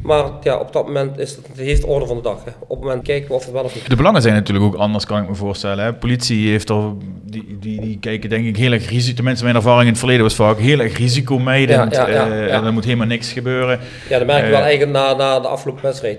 maar 0.02 0.24
ja, 0.42 0.56
op 0.58 0.72
dat 0.72 0.86
moment 0.86 1.18
is 1.18 1.36
het, 1.36 1.46
het 1.46 1.56
heeft 1.56 1.84
orde 1.84 2.06
van 2.06 2.16
de 2.16 2.22
dag. 2.22 2.44
Hè. 2.44 2.50
Op 2.60 2.68
het 2.68 2.80
moment 2.80 3.02
kijken 3.02 3.28
we 3.28 3.34
of 3.34 3.44
het 3.44 3.52
wel 3.52 3.64
of 3.64 3.74
niet. 3.74 3.88
De 3.90 3.96
belangen 3.96 4.22
zijn 4.22 4.34
natuurlijk 4.34 4.66
ook 4.66 4.74
anders, 4.74 5.06
kan 5.06 5.22
ik 5.22 5.28
me 5.28 5.34
voorstellen. 5.34 5.84
Hè. 5.84 5.94
Politie 5.94 6.48
heeft 6.50 6.68
er, 6.68 6.82
die, 7.24 7.56
die, 7.60 7.80
die 7.80 7.98
kijken 7.98 8.28
denk 8.30 8.46
ik 8.46 8.56
heel 8.56 8.72
erg 8.72 8.88
risico, 8.88 9.14
tenminste 9.14 9.44
mijn 9.44 9.56
ervaring 9.56 9.82
in 9.82 9.88
het 9.88 9.98
verleden 9.98 10.22
was 10.22 10.34
vaak 10.34 10.58
heel 10.58 10.78
erg 10.78 10.98
risicomijdend. 10.98 11.94
Ja, 11.94 12.08
ja, 12.08 12.14
ja, 12.14 12.30
eh, 12.30 12.46
ja. 12.48 12.52
En 12.52 12.64
er 12.64 12.72
moet 12.72 12.84
helemaal 12.84 13.06
niks 13.06 13.32
gebeuren. 13.32 13.78
Ja, 14.08 14.18
dat 14.18 14.26
merk 14.26 14.38
je 14.40 14.44
Eh, 14.44 14.50
wel 14.50 14.60
eigenlijk 14.60 14.92
na, 14.92 15.14
na 15.14 15.40
de 15.40 15.48
afgelopen 15.48 15.82
wedstrijd. 15.82 16.18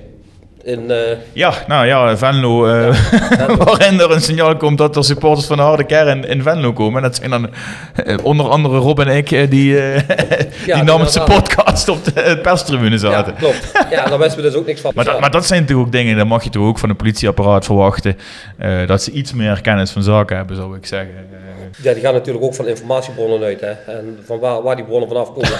In, 0.63 0.91
eh, 0.91 1.17
Ja, 1.33 1.53
nou 1.67 1.85
ja, 1.85 2.17
Venlo, 2.17 2.65
eh, 2.65 2.97
waarin 3.65 3.99
er 3.99 4.11
een 4.11 4.21
signaal 4.21 4.57
komt 4.57 4.77
dat 4.77 4.95
er 4.95 5.03
supporters 5.03 5.47
van 5.47 5.57
de 5.57 5.63
harde 5.63 5.83
kern 5.83 6.25
in 6.25 6.41
Venlo 6.41 6.73
komen. 6.73 6.95
En 6.95 7.09
dat 7.09 7.15
zijn 7.15 7.29
dan 7.29 7.49
eh, 8.05 8.17
onder 8.23 8.49
andere 8.49 8.77
Rob 8.77 8.99
en 8.99 9.07
ik, 9.07 9.29
die, 9.49 9.81
eh, 9.81 10.01
die 10.75 10.83
namens 10.83 11.13
de 11.13 11.23
podcast 11.23 11.89
op 11.89 12.03
de 12.03 12.39
perstribune 12.41 12.91
ja, 12.91 12.97
zaten. 12.97 13.35
klopt. 13.35 13.71
Ja, 13.89 14.05
daar 14.05 14.19
wisten 14.19 14.43
we 14.43 14.49
dus 14.49 14.55
ook 14.55 14.65
niks 14.65 14.81
van. 14.81 14.91
Maar, 14.95 15.05
dat, 15.05 15.19
maar 15.19 15.31
dat 15.31 15.45
zijn 15.45 15.61
natuurlijk 15.61 15.87
ook 15.87 15.93
dingen, 15.93 16.17
dat 16.17 16.27
mag 16.27 16.43
je 16.43 16.49
toch 16.49 16.65
ook 16.65 16.79
van 16.79 16.89
een 16.89 16.95
politieapparaat 16.95 17.65
verwachten. 17.65 18.17
dat 18.85 19.03
ze 19.03 19.11
iets 19.11 19.33
meer 19.33 19.61
kennis 19.61 19.91
van 19.91 20.03
zaken 20.03 20.37
hebben, 20.37 20.55
zou 20.55 20.77
ik 20.77 20.85
zeggen. 20.85 21.27
Ja, 21.81 21.93
die 21.93 22.03
gaan 22.03 22.13
natuurlijk 22.13 22.45
ook 22.45 22.55
van 22.55 22.67
informatiebronnen 22.67 23.43
uit. 23.43 23.61
Hè? 23.61 23.71
En 23.71 24.19
van 24.25 24.39
waar, 24.39 24.61
waar 24.61 24.75
die 24.75 24.85
bronnen 24.85 25.07
vanaf 25.07 25.33
komen. 25.33 25.59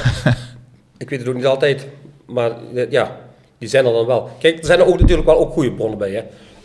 ik 0.97 1.09
weet 1.09 1.19
het 1.19 1.27
ook 1.27 1.35
niet 1.35 1.45
altijd. 1.45 1.87
Maar 2.25 2.51
ja, 2.89 3.11
die 3.59 3.69
zijn 3.69 3.85
er 3.85 3.93
dan 3.93 4.05
wel. 4.05 4.29
Kijk, 4.39 4.59
er 4.59 4.65
zijn 4.65 4.79
er 4.79 4.85
ook 4.87 4.99
natuurlijk 4.99 5.27
wel 5.27 5.37
ook 5.37 5.53
goede 5.53 5.71
bronnen 5.71 5.97
bij. 5.97 6.11
Hè? 6.11 6.21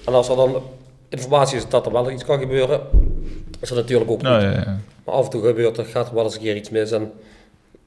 En 0.06 0.12
als 0.12 0.28
er 0.28 0.36
dan 0.36 0.62
informatie 1.08 1.56
is 1.56 1.68
dat 1.68 1.86
er 1.86 1.92
wel 1.92 2.10
iets 2.10 2.24
kan 2.24 2.38
gebeuren, 2.38 2.80
is 3.60 3.68
dat 3.68 3.78
natuurlijk 3.78 4.10
ook 4.10 4.16
goed. 4.20 4.28
nou, 4.28 4.42
ja, 4.42 4.50
ja. 4.50 4.78
Maar 5.04 5.14
af 5.14 5.24
en 5.24 5.30
toe 5.30 5.42
gebeurt 5.42 5.78
er, 5.78 5.84
gaat 5.84 6.08
er 6.08 6.14
wel 6.14 6.24
eens 6.24 6.34
een 6.34 6.40
keer 6.40 6.56
iets 6.56 6.70
mis. 6.70 6.90
En 6.90 7.12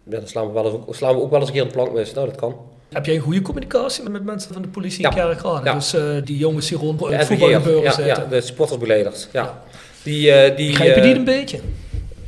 ja, 0.03 0.17
dan 0.19 0.27
slaan 0.27 0.47
we, 0.47 0.53
wel 0.53 0.65
eens 0.65 0.73
ook, 0.73 0.95
slaan 0.95 1.15
we 1.15 1.21
ook 1.21 1.29
wel 1.29 1.39
eens 1.39 1.47
een 1.49 1.55
keer 1.55 1.63
de 1.63 1.69
plank 1.69 1.93
mis. 1.93 2.13
Nou, 2.13 2.27
dat 2.27 2.35
kan. 2.35 2.55
Heb 2.93 3.05
jij 3.05 3.15
een 3.15 3.21
goede 3.21 3.41
communicatie 3.41 4.09
met 4.09 4.23
mensen 4.23 4.53
van 4.53 4.61
de 4.61 4.67
politie 4.67 5.01
Ja. 5.01 5.09
in 5.09 5.15
Kerkrade? 5.15 5.65
Ja. 5.65 5.73
Dus 5.73 5.93
eh, 5.93 6.01
die 6.23 6.38
jongens 6.38 6.67
die 6.67 6.77
rond 6.77 6.99
De 6.99 7.15
het 7.15 7.25
voetbalgebeuren 7.27 7.84
ja, 7.84 7.91
zitten. 7.91 8.15
ja, 8.23 8.29
de 8.29 8.41
supportersbegeleiders. 8.41 9.27
Ja. 9.31 9.61
Die, 10.03 10.31
eh, 10.31 10.57
die, 10.57 10.67
Begrijpen 10.69 10.95
eh, 10.95 11.01
die 11.01 11.09
het 11.11 11.19
een 11.19 11.25
beetje? 11.39 11.59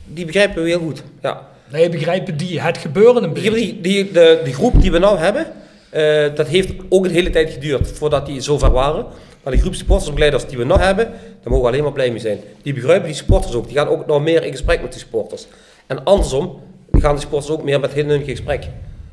die 0.05 0.25
begrijpen 0.25 0.63
we 0.63 0.69
heel 0.69 0.79
goed. 0.79 1.03
Ja. 1.21 1.47
Nee, 1.71 1.89
begrijpen 1.89 2.37
die 2.37 2.61
het 2.61 2.77
gebeuren 2.77 3.23
een 3.23 3.33
beetje? 3.33 3.51
die, 3.51 3.81
die, 3.81 4.11
de, 4.11 4.41
die 4.43 4.53
groep 4.53 4.81
die 4.81 4.91
we 4.91 4.99
nou 4.99 5.17
hebben, 5.17 5.47
eh, 5.89 6.35
dat 6.35 6.47
heeft 6.47 6.73
ook 6.89 7.05
een 7.05 7.11
hele 7.11 7.29
tijd 7.29 7.49
geduurd 7.49 7.87
voordat 7.91 8.25
die 8.25 8.41
zover 8.41 8.71
waren. 8.71 9.05
Maar 9.43 9.53
die 9.53 9.61
groep 9.61 9.75
supportersbegeleiders 9.75 10.45
die 10.47 10.57
we 10.57 10.63
nu 10.65 10.71
hebben, 10.73 11.05
daar 11.05 11.19
mogen 11.51 11.61
we 11.61 11.67
alleen 11.67 11.83
maar 11.83 11.91
blij 11.91 12.09
mee 12.11 12.19
zijn. 12.19 12.39
Die 12.61 12.73
begrijpen 12.73 13.05
die 13.07 13.15
supporters 13.15 13.53
ook. 13.53 13.67
Die 13.67 13.77
gaan 13.77 13.87
ook 13.87 14.05
nog 14.05 14.21
meer 14.21 14.43
in 14.43 14.51
gesprek 14.51 14.81
met 14.81 14.91
die 14.91 14.99
supporters. 15.01 15.47
En 15.87 16.03
andersom 16.03 16.59
gaan 16.91 17.11
die 17.11 17.21
supporters 17.21 17.51
ook 17.53 17.63
meer 17.63 17.79
met 17.79 17.93
hen 17.93 18.09
in 18.09 18.23
gesprek. 18.23 18.63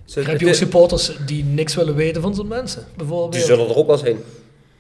Ze- 0.05 0.19
Begrijp 0.19 0.41
je 0.41 0.47
ook 0.49 0.55
supporters 0.55 1.17
die 1.27 1.45
niks 1.45 1.75
willen 1.75 1.95
weten 1.95 2.23
van 2.23 2.35
zo'n 2.35 2.49
mensen? 2.49 2.85
Bijvoorbeeld. 2.97 3.33
die 3.33 3.43
zullen 3.43 3.69
er 3.69 3.77
ook 3.77 3.87
wel 3.87 3.99
zijn. 3.99 4.15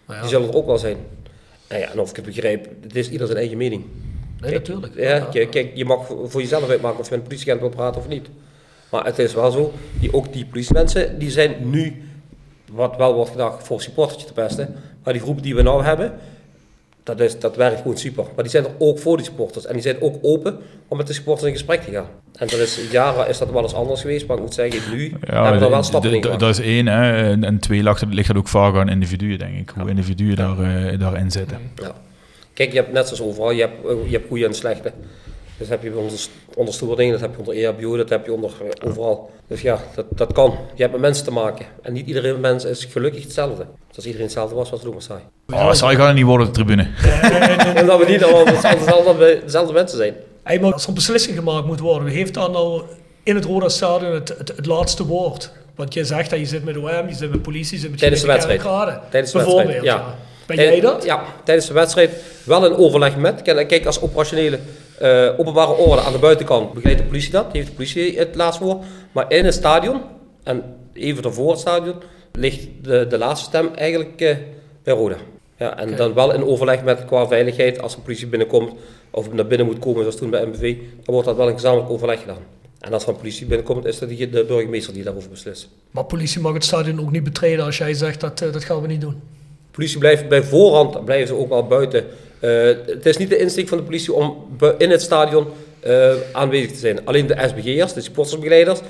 Nou 0.06 0.16
ja, 0.18 0.20
Die 0.20 0.28
zullen 0.30 0.48
er 0.48 0.54
ook 0.54 0.66
wel 0.66 0.78
zijn. 0.78 0.96
Nou 1.68 1.80
ja, 1.80 1.90
en 1.92 2.00
of 2.00 2.10
ik 2.10 2.16
het 2.16 2.24
begrijp, 2.24 2.68
het 2.82 2.96
is 2.96 3.08
ieder 3.10 3.26
zijn 3.26 3.38
eigen 3.38 3.56
mening. 3.56 3.84
nee, 4.40 4.52
natuurlijk. 4.52 4.92
Ja, 4.96 5.18
kijk, 5.20 5.50
kijk, 5.50 5.70
je 5.74 5.84
mag 5.84 6.06
voor 6.24 6.40
jezelf 6.40 6.68
uitmaken 6.68 6.98
of 7.00 7.04
je 7.04 7.10
met 7.10 7.20
een 7.20 7.26
politieagent 7.28 7.60
wil 7.60 7.70
praten 7.76 8.00
of 8.00 8.08
niet. 8.08 8.26
Maar 8.90 9.04
het 9.04 9.18
is 9.18 9.34
wel 9.34 9.50
zo, 9.50 9.72
die, 10.00 10.12
ook 10.12 10.32
die 10.32 10.46
politiemensen, 10.46 11.18
die 11.18 11.30
zijn 11.30 11.70
nu, 11.70 12.02
wat 12.72 12.96
wel 12.96 13.14
wordt 13.14 13.30
gedacht, 13.30 13.66
voor 13.66 13.82
supportertje 13.82 14.26
te 14.26 14.32
pesten. 14.32 14.74
Maar 15.04 15.12
die 15.12 15.22
groep 15.22 15.42
die 15.42 15.54
we 15.54 15.62
nou 15.62 15.84
hebben, 15.84 16.12
dat, 17.02 17.20
is, 17.20 17.38
dat 17.38 17.56
werkt 17.56 17.80
gewoon 17.80 17.96
super. 17.96 18.24
Maar 18.24 18.44
die 18.44 18.52
zijn 18.52 18.64
er 18.64 18.70
ook 18.78 18.98
voor 18.98 19.16
die 19.16 19.26
supporters. 19.26 19.66
En 19.66 19.72
die 19.72 19.82
zijn 19.82 20.00
ook 20.00 20.18
open 20.22 20.58
om 20.88 20.96
met 20.96 21.06
de 21.06 21.12
supporters 21.12 21.46
in 21.46 21.52
gesprek 21.52 21.82
te 21.82 21.90
gaan. 21.90 22.06
En 22.32 22.46
dat 22.46 22.58
is, 22.58 22.80
jaren 22.90 23.28
is 23.28 23.38
dat 23.38 23.50
wel 23.50 23.62
eens 23.62 23.74
anders 23.74 24.00
geweest, 24.00 24.26
maar 24.26 24.36
ik 24.36 24.42
moet 24.42 24.54
zeggen, 24.54 24.96
nu 24.96 25.12
hebben 25.20 25.58
we 25.58 25.64
er 25.64 25.70
wel 25.70 25.82
stappen 25.82 26.14
in 26.14 26.20
dat 26.20 26.42
is 26.42 26.60
één. 26.60 26.86
Hè. 26.86 27.30
En, 27.30 27.44
en 27.44 27.58
twee 27.58 27.82
ligt, 27.82 28.04
ligt 28.08 28.28
dat 28.28 28.36
ook 28.36 28.48
vaak 28.48 28.74
aan 28.74 28.88
individuen, 28.88 29.38
denk 29.38 29.58
ik. 29.58 29.72
Hoe 29.78 29.88
individuen 29.88 30.36
daar, 30.36 30.58
eh, 30.58 30.98
daarin 30.98 31.30
zitten. 31.30 31.58
Ja. 31.76 31.94
Kijk, 32.52 32.72
je 32.72 32.76
hebt 32.76 32.92
net 32.92 33.06
zoals 33.06 33.22
overal, 33.22 33.50
je 33.50 33.60
hebt, 33.60 33.82
je 34.06 34.12
hebt 34.12 34.28
goede 34.28 34.46
en 34.46 34.54
slechte. 34.54 34.92
Dus 35.58 35.68
heb 35.68 35.82
je 35.82 35.96
onder, 35.96 36.18
onder 36.54 36.74
stoerdingen, 36.74 37.12
dat 37.12 37.20
heb 37.20 37.30
je 37.32 37.38
onder 37.38 37.54
EHBO, 37.54 37.96
dat 37.96 38.08
heb 38.08 38.24
je 38.24 38.32
onder 38.32 38.50
eh, 38.60 38.88
overal. 38.88 39.30
Dus 39.46 39.60
ja, 39.60 39.78
dat, 39.94 40.06
dat 40.10 40.32
kan. 40.32 40.58
Je 40.74 40.80
hebt 40.82 40.92
met 40.92 41.00
mensen 41.00 41.24
te 41.24 41.30
maken. 41.30 41.66
En 41.82 41.92
niet 41.92 42.06
iedere 42.06 42.38
mens 42.38 42.64
is 42.64 42.84
gelukkig 42.84 43.22
hetzelfde. 43.22 43.66
Dus 43.88 43.96
als 43.96 44.04
iedereen 44.04 44.26
hetzelfde 44.26 44.54
was, 44.54 44.70
was 44.70 44.78
het 44.78 44.88
ook 44.88 44.94
maar 44.94 45.02
saai. 45.02 45.22
Oh, 45.52 45.72
saai 45.72 45.96
gaat 45.96 46.06
het 46.06 46.16
niet 46.16 46.24
worden 46.24 46.46
op 46.46 46.54
de 46.54 46.64
tribune. 46.64 46.88
En 47.74 47.86
dat 47.86 47.98
we 47.98 48.06
niet 48.06 48.24
allemaal 48.24 48.44
dezelfde, 48.44 49.40
dezelfde 49.44 49.72
mensen 49.72 49.98
zijn. 49.98 50.14
Hey, 50.42 50.60
maar 50.60 50.72
als 50.72 50.82
er 50.82 50.88
een 50.88 50.94
beslissing 50.94 51.36
gemaakt 51.36 51.66
moet 51.66 51.80
worden, 51.80 52.04
wie 52.04 52.16
heeft 52.16 52.34
dan 52.34 52.52
nou 52.52 52.82
in 53.22 53.34
het 53.34 53.44
Roda 53.44 53.68
Stadion 53.68 54.12
het, 54.12 54.28
het, 54.38 54.52
het 54.56 54.66
laatste 54.66 55.06
woord? 55.06 55.50
Want 55.74 55.94
je 55.94 56.04
zegt 56.04 56.30
dat 56.30 56.38
je 56.38 56.46
zit 56.46 56.64
met 56.64 56.76
OM, 56.76 57.08
je 57.08 57.14
zit 57.14 57.30
met 57.30 57.42
politie, 57.42 57.74
je 57.74 57.80
zit 57.80 57.90
met 57.90 57.98
Tijdens 57.98 58.20
de 58.20 58.26
wedstrijd. 58.26 58.60
Tijdens 59.10 59.32
de 59.32 59.38
Bijvoorbeeld, 59.38 59.68
wedstrijd, 59.68 59.84
ja. 59.84 60.14
Ben 60.46 60.56
jij 60.56 60.80
dat? 60.80 61.04
Ja, 61.04 61.24
tijdens 61.44 61.66
de 61.66 61.74
wedstrijd 61.74 62.10
wel 62.44 62.66
in 62.66 62.76
overleg 62.76 63.16
met. 63.16 63.42
Kijk, 63.42 63.86
als 63.86 64.00
operationele 64.00 64.58
eh, 64.98 65.38
openbare 65.38 65.72
orde 65.72 66.02
aan 66.02 66.12
de 66.12 66.18
buitenkant 66.18 66.72
begeleidt 66.72 67.00
de 67.00 67.06
politie 67.06 67.30
dat. 67.30 67.52
Heeft 67.52 67.66
de 67.66 67.72
politie 67.72 68.18
het 68.18 68.34
laatste 68.34 68.64
woord. 68.64 68.84
Maar 69.12 69.32
in 69.32 69.44
het 69.44 69.54
stadion, 69.54 70.00
en 70.42 70.62
even 70.92 71.22
daarvoor 71.22 71.50
het 71.50 71.60
stadion, 71.60 71.94
ligt 72.32 72.68
de, 72.82 73.06
de 73.06 73.18
laatste 73.18 73.46
stem 73.46 73.70
eigenlijk 73.74 74.20
eh, 74.20 74.36
bij 74.82 74.94
Roda. 74.94 75.16
Ja, 75.58 75.78
en 75.78 75.96
dan 75.96 76.14
wel 76.14 76.32
in 76.32 76.44
overleg 76.44 76.82
met 76.82 77.04
qua 77.04 77.26
veiligheid, 77.26 77.80
als 77.80 77.94
de 77.94 78.00
politie 78.00 78.26
binnenkomt 78.26 78.72
of 79.10 79.32
naar 79.32 79.46
binnen 79.46 79.66
moet 79.66 79.78
komen, 79.78 80.00
zoals 80.00 80.16
toen 80.16 80.30
bij 80.30 80.46
MBV, 80.46 80.76
dan 80.76 81.14
wordt 81.14 81.26
dat 81.26 81.36
wel 81.36 81.48
in 81.48 81.54
gezamenlijk 81.54 81.90
overleg 81.90 82.20
gedaan. 82.20 82.42
En 82.80 82.92
als 82.92 83.02
er 83.02 83.08
een 83.08 83.16
politie 83.16 83.46
binnenkomt, 83.46 83.84
is 83.84 83.98
dat 83.98 84.08
de 84.08 84.44
burgemeester 84.48 84.92
die 84.92 85.02
daarover 85.02 85.30
beslist. 85.30 85.68
Maar 85.90 86.04
politie 86.04 86.40
mag 86.40 86.52
het 86.52 86.64
stadion 86.64 87.00
ook 87.00 87.10
niet 87.10 87.24
betreden 87.24 87.64
als 87.64 87.78
jij 87.78 87.94
zegt 87.94 88.20
dat 88.20 88.40
eh, 88.40 88.52
dat 88.52 88.64
gaan 88.64 88.80
we 88.80 88.86
niet 88.86 89.00
doen. 89.00 89.20
politie 89.70 89.98
blijft 89.98 90.28
bij 90.28 90.42
voorhand 90.42 91.04
blijven 91.04 91.26
ze 91.26 91.34
ook 91.34 91.48
wel 91.48 91.66
buiten. 91.66 92.04
Eh, 92.40 92.66
het 92.86 93.06
is 93.06 93.16
niet 93.16 93.28
de 93.28 93.38
insteek 93.38 93.68
van 93.68 93.78
de 93.78 93.84
politie 93.84 94.12
om 94.12 94.46
in 94.78 94.90
het 94.90 95.02
stadion 95.02 95.46
eh, 95.80 96.14
aanwezig 96.32 96.70
te 96.72 96.78
zijn. 96.78 97.04
Alleen 97.04 97.26
de 97.26 97.36
SBG'ers, 97.48 97.92
de 97.92 98.00
supportersbegeleiders, 98.00 98.80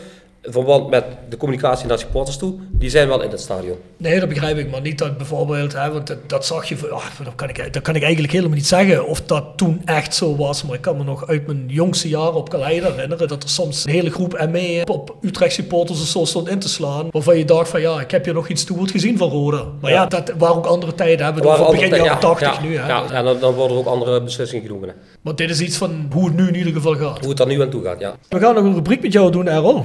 verband 0.46 0.90
met 0.90 1.04
de 1.28 1.36
communicatie 1.36 1.86
naar 1.86 1.98
supporters 1.98 2.36
toe, 2.36 2.54
die 2.70 2.90
zijn 2.90 3.08
wel 3.08 3.22
in 3.22 3.30
het 3.30 3.40
stadion. 3.40 3.76
Nee, 3.96 4.20
dat 4.20 4.28
begrijp 4.28 4.58
ik, 4.58 4.70
maar 4.70 4.80
niet 4.80 4.98
dat 4.98 5.16
bijvoorbeeld, 5.16 5.72
hè, 5.72 5.92
want 5.92 6.06
dat, 6.06 6.28
dat 6.28 6.46
zag 6.46 6.68
je, 6.68 6.76
ah, 6.90 7.04
dat, 7.24 7.34
kan 7.34 7.48
ik, 7.48 7.72
dat 7.72 7.82
kan 7.82 7.94
ik 7.94 8.02
eigenlijk 8.02 8.32
helemaal 8.32 8.56
niet 8.56 8.66
zeggen 8.66 9.06
of 9.06 9.22
dat 9.22 9.44
toen 9.56 9.82
echt 9.84 10.14
zo 10.14 10.36
was, 10.36 10.64
maar 10.64 10.74
ik 10.74 10.80
kan 10.80 10.96
me 10.96 11.04
nog 11.04 11.28
uit 11.28 11.46
mijn 11.46 11.64
jongste 11.66 12.08
jaren 12.08 12.34
op 12.34 12.48
Kaleida 12.48 12.90
herinneren 12.90 13.28
dat 13.28 13.42
er 13.42 13.48
soms 13.48 13.84
een 13.84 13.92
hele 13.92 14.10
groep 14.10 14.46
ME 14.50 14.82
op 14.90 15.16
Utrecht 15.20 15.54
supporters 15.54 16.00
of 16.00 16.06
zo 16.06 16.24
stond 16.24 16.48
in 16.48 16.58
te 16.58 16.68
slaan, 16.68 17.08
waarvan 17.10 17.38
je 17.38 17.44
dacht 17.44 17.68
van 17.68 17.80
ja, 17.80 18.00
ik 18.00 18.10
heb 18.10 18.24
hier 18.24 18.34
nog 18.34 18.48
iets 18.48 18.64
te 18.64 18.72
goed 18.72 18.90
gezien 18.90 19.18
van 19.18 19.30
Roda. 19.30 19.64
Maar 19.80 19.90
ja, 19.90 20.06
dat 20.06 20.32
waren 20.38 20.56
ook 20.56 20.66
andere 20.66 20.94
tijden, 20.94 21.24
hebben 21.24 21.42
we 21.42 21.48
over 21.48 21.70
begin 21.70 21.88
jaren 21.88 22.04
ja, 22.04 22.18
80 22.18 22.56
ja, 22.56 22.62
nu. 22.62 22.76
Hè. 22.76 22.86
Ja, 22.88 23.10
en 23.10 23.24
dan, 23.24 23.40
dan 23.40 23.54
worden 23.54 23.76
er 23.76 23.82
ook 23.82 23.88
andere 23.88 24.22
beslissingen 24.22 24.66
genomen. 24.66 24.88
hè. 24.88 24.94
Maar 25.22 25.34
dit 25.34 25.50
is 25.50 25.60
iets 25.60 25.76
van 25.76 26.08
hoe 26.12 26.24
het 26.24 26.36
nu 26.36 26.48
in 26.48 26.54
ieder 26.54 26.72
geval 26.72 26.94
gaat. 26.94 27.20
Hoe 27.20 27.28
het 27.30 27.40
er 27.40 27.46
nu 27.46 27.62
aan 27.62 27.70
toe 27.70 27.84
gaat, 27.84 28.00
ja. 28.00 28.14
We 28.28 28.38
gaan 28.38 28.54
nog 28.54 28.64
een 28.64 28.74
rubriek 28.74 29.02
met 29.02 29.12
jou 29.12 29.30
doen, 29.30 29.48
Errol. 29.48 29.84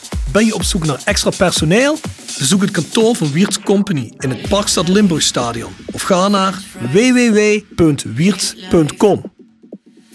Ben 0.31 0.45
je 0.45 0.53
op 0.53 0.63
zoek 0.63 0.85
naar 0.85 1.01
extra 1.05 1.29
personeel? 1.37 1.97
Bezoek 2.37 2.61
het 2.61 2.71
kantoor 2.71 3.15
van 3.15 3.31
Wiert's 3.31 3.59
Company 3.59 4.13
in 4.17 4.29
het 4.29 4.49
Parkstad 4.49 4.87
Limburgstadion 4.87 5.71
of 5.91 6.01
ga 6.01 6.27
naar 6.27 6.59
www.wierts.com. 6.91 9.31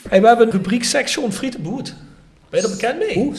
Hey, 0.08 0.20
we 0.20 0.26
hebben 0.26 0.46
een 0.46 0.52
rubriek 0.52 0.84
Section 0.84 1.32
Frietenboot. 1.32 1.94
Ben 2.50 2.60
je 2.60 2.66
er 2.66 2.72
bekend 2.72 2.98
mee? 2.98 3.14
Hoe? 3.14 3.34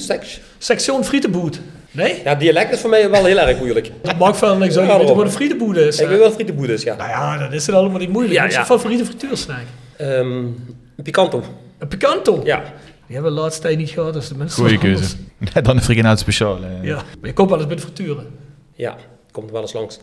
Section 0.57 1.03
Frietenboot. 1.03 1.59
Nee? 1.91 2.21
Ja, 2.23 2.35
dialect 2.35 2.73
is 2.73 2.79
voor 2.79 2.89
mij 2.89 3.09
wel 3.09 3.25
heel 3.25 3.37
erg 3.37 3.57
moeilijk. 3.57 3.91
Dat 4.01 4.17
mag 4.17 4.37
van 4.37 4.59
niks 4.59 4.77
uit. 4.77 4.85
Je 4.85 4.91
toch 4.91 5.01
wat 5.01 5.09
een 5.09 5.15
waarom? 5.15 5.33
frietenboede 5.33 5.87
is? 5.87 5.99
Ik 5.99 6.07
weet 6.07 6.19
wel 6.19 6.31
frietenboede 6.31 6.73
is, 6.73 6.83
ja. 6.83 6.95
Nou 6.95 7.09
ja, 7.09 7.37
dat 7.37 7.53
is 7.53 7.65
het 7.65 7.75
allemaal 7.75 7.99
niet 7.99 8.11
moeilijk. 8.11 8.33
Ja, 8.35 8.41
Wat 8.41 8.51
is 8.51 8.57
je 8.57 8.65
favoriete 8.65 9.05
frituursnack? 9.05 9.65
Ehm, 9.97 10.09
een 10.17 10.55
picanto. 11.03 11.43
Een 11.77 11.87
picanto? 11.87 12.41
Ja. 12.43 12.63
Die 13.07 13.15
hebben 13.15 13.31
we 13.31 13.37
de 13.37 13.43
laatste 13.43 13.61
tijd 13.61 13.77
niet 13.77 13.89
gehad, 13.89 14.13
dus 14.13 14.27
de 14.27 14.35
mensen 14.35 14.63
Goeie 14.63 14.77
keuze. 14.87 15.15
Dan 15.63 15.75
de 15.75 15.81
frikandel 15.81 16.17
speciaal. 16.17 16.57
eh. 16.63 16.83
Ja, 16.83 16.95
maar 16.95 17.05
je 17.29 17.33
koopt 17.33 17.49
wel 17.49 17.57
eens 17.59 17.67
bij 17.67 17.75
de 17.75 17.81
frituren. 17.81 18.25
Ja, 18.73 18.95
komt 19.31 19.51
wel 19.51 19.61
eens 19.61 19.73
langs. 19.73 19.99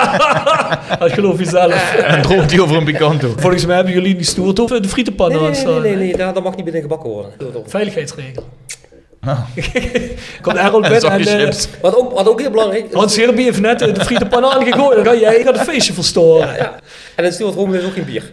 Dat 0.98 1.12
geloof 1.12 1.38
je 1.38 1.44
zelf. 1.44 1.92
En 1.94 2.22
droogt 2.22 2.50
hij 2.50 2.60
over 2.60 2.76
een 2.76 2.84
picanto. 2.84 3.34
Volgens 3.36 3.66
mij 3.66 3.76
hebben 3.76 3.94
jullie 3.94 4.14
niet 4.16 4.26
stoert 4.26 4.60
over 4.60 4.82
de 4.82 4.88
frietenpan 4.88 5.28
Nee, 5.28 5.38
nee, 5.38 5.48
aanstaan. 5.48 5.82
nee, 5.82 5.96
nee, 5.96 6.06
nee, 6.06 6.16
daar, 6.16 6.34
daar 6.34 6.42
mag 6.42 6.54
niet 6.54 6.64
binnen 6.64 6.82
gebakken 6.82 7.10
worden. 7.10 7.32
Veiligheidsregel. 7.66 8.48
Komt 10.40 10.56
Errol 10.56 10.82
En 10.84 10.90
binnen 11.16 11.38
en 11.38 11.48
eh. 11.48 11.54
Wat 11.80 11.96
ook, 11.96 12.12
wat 12.12 12.28
ook 12.28 12.40
heel 12.40 12.50
belangrijk 12.50 12.84
is. 12.86 12.92
Hans 12.92 13.16
Heerby 13.16 13.42
heeft 13.42 13.60
net 13.60 13.82
eh, 13.82 13.94
de 13.94 14.04
frietenpan 14.04 14.44
aangegooid. 14.44 14.96
Dan 14.96 15.04
ga 15.04 15.20
jij 15.20 15.42
gaat 15.42 15.58
een 15.58 15.64
feestje 15.64 15.92
verstoren. 15.92 16.46
Ja. 16.56 16.72
En 16.74 16.80
in 17.16 17.24
het 17.24 17.34
Stuart 17.34 17.72
is 17.74 17.84
ook 17.84 17.92
geen 17.92 18.04
bier. 18.04 18.32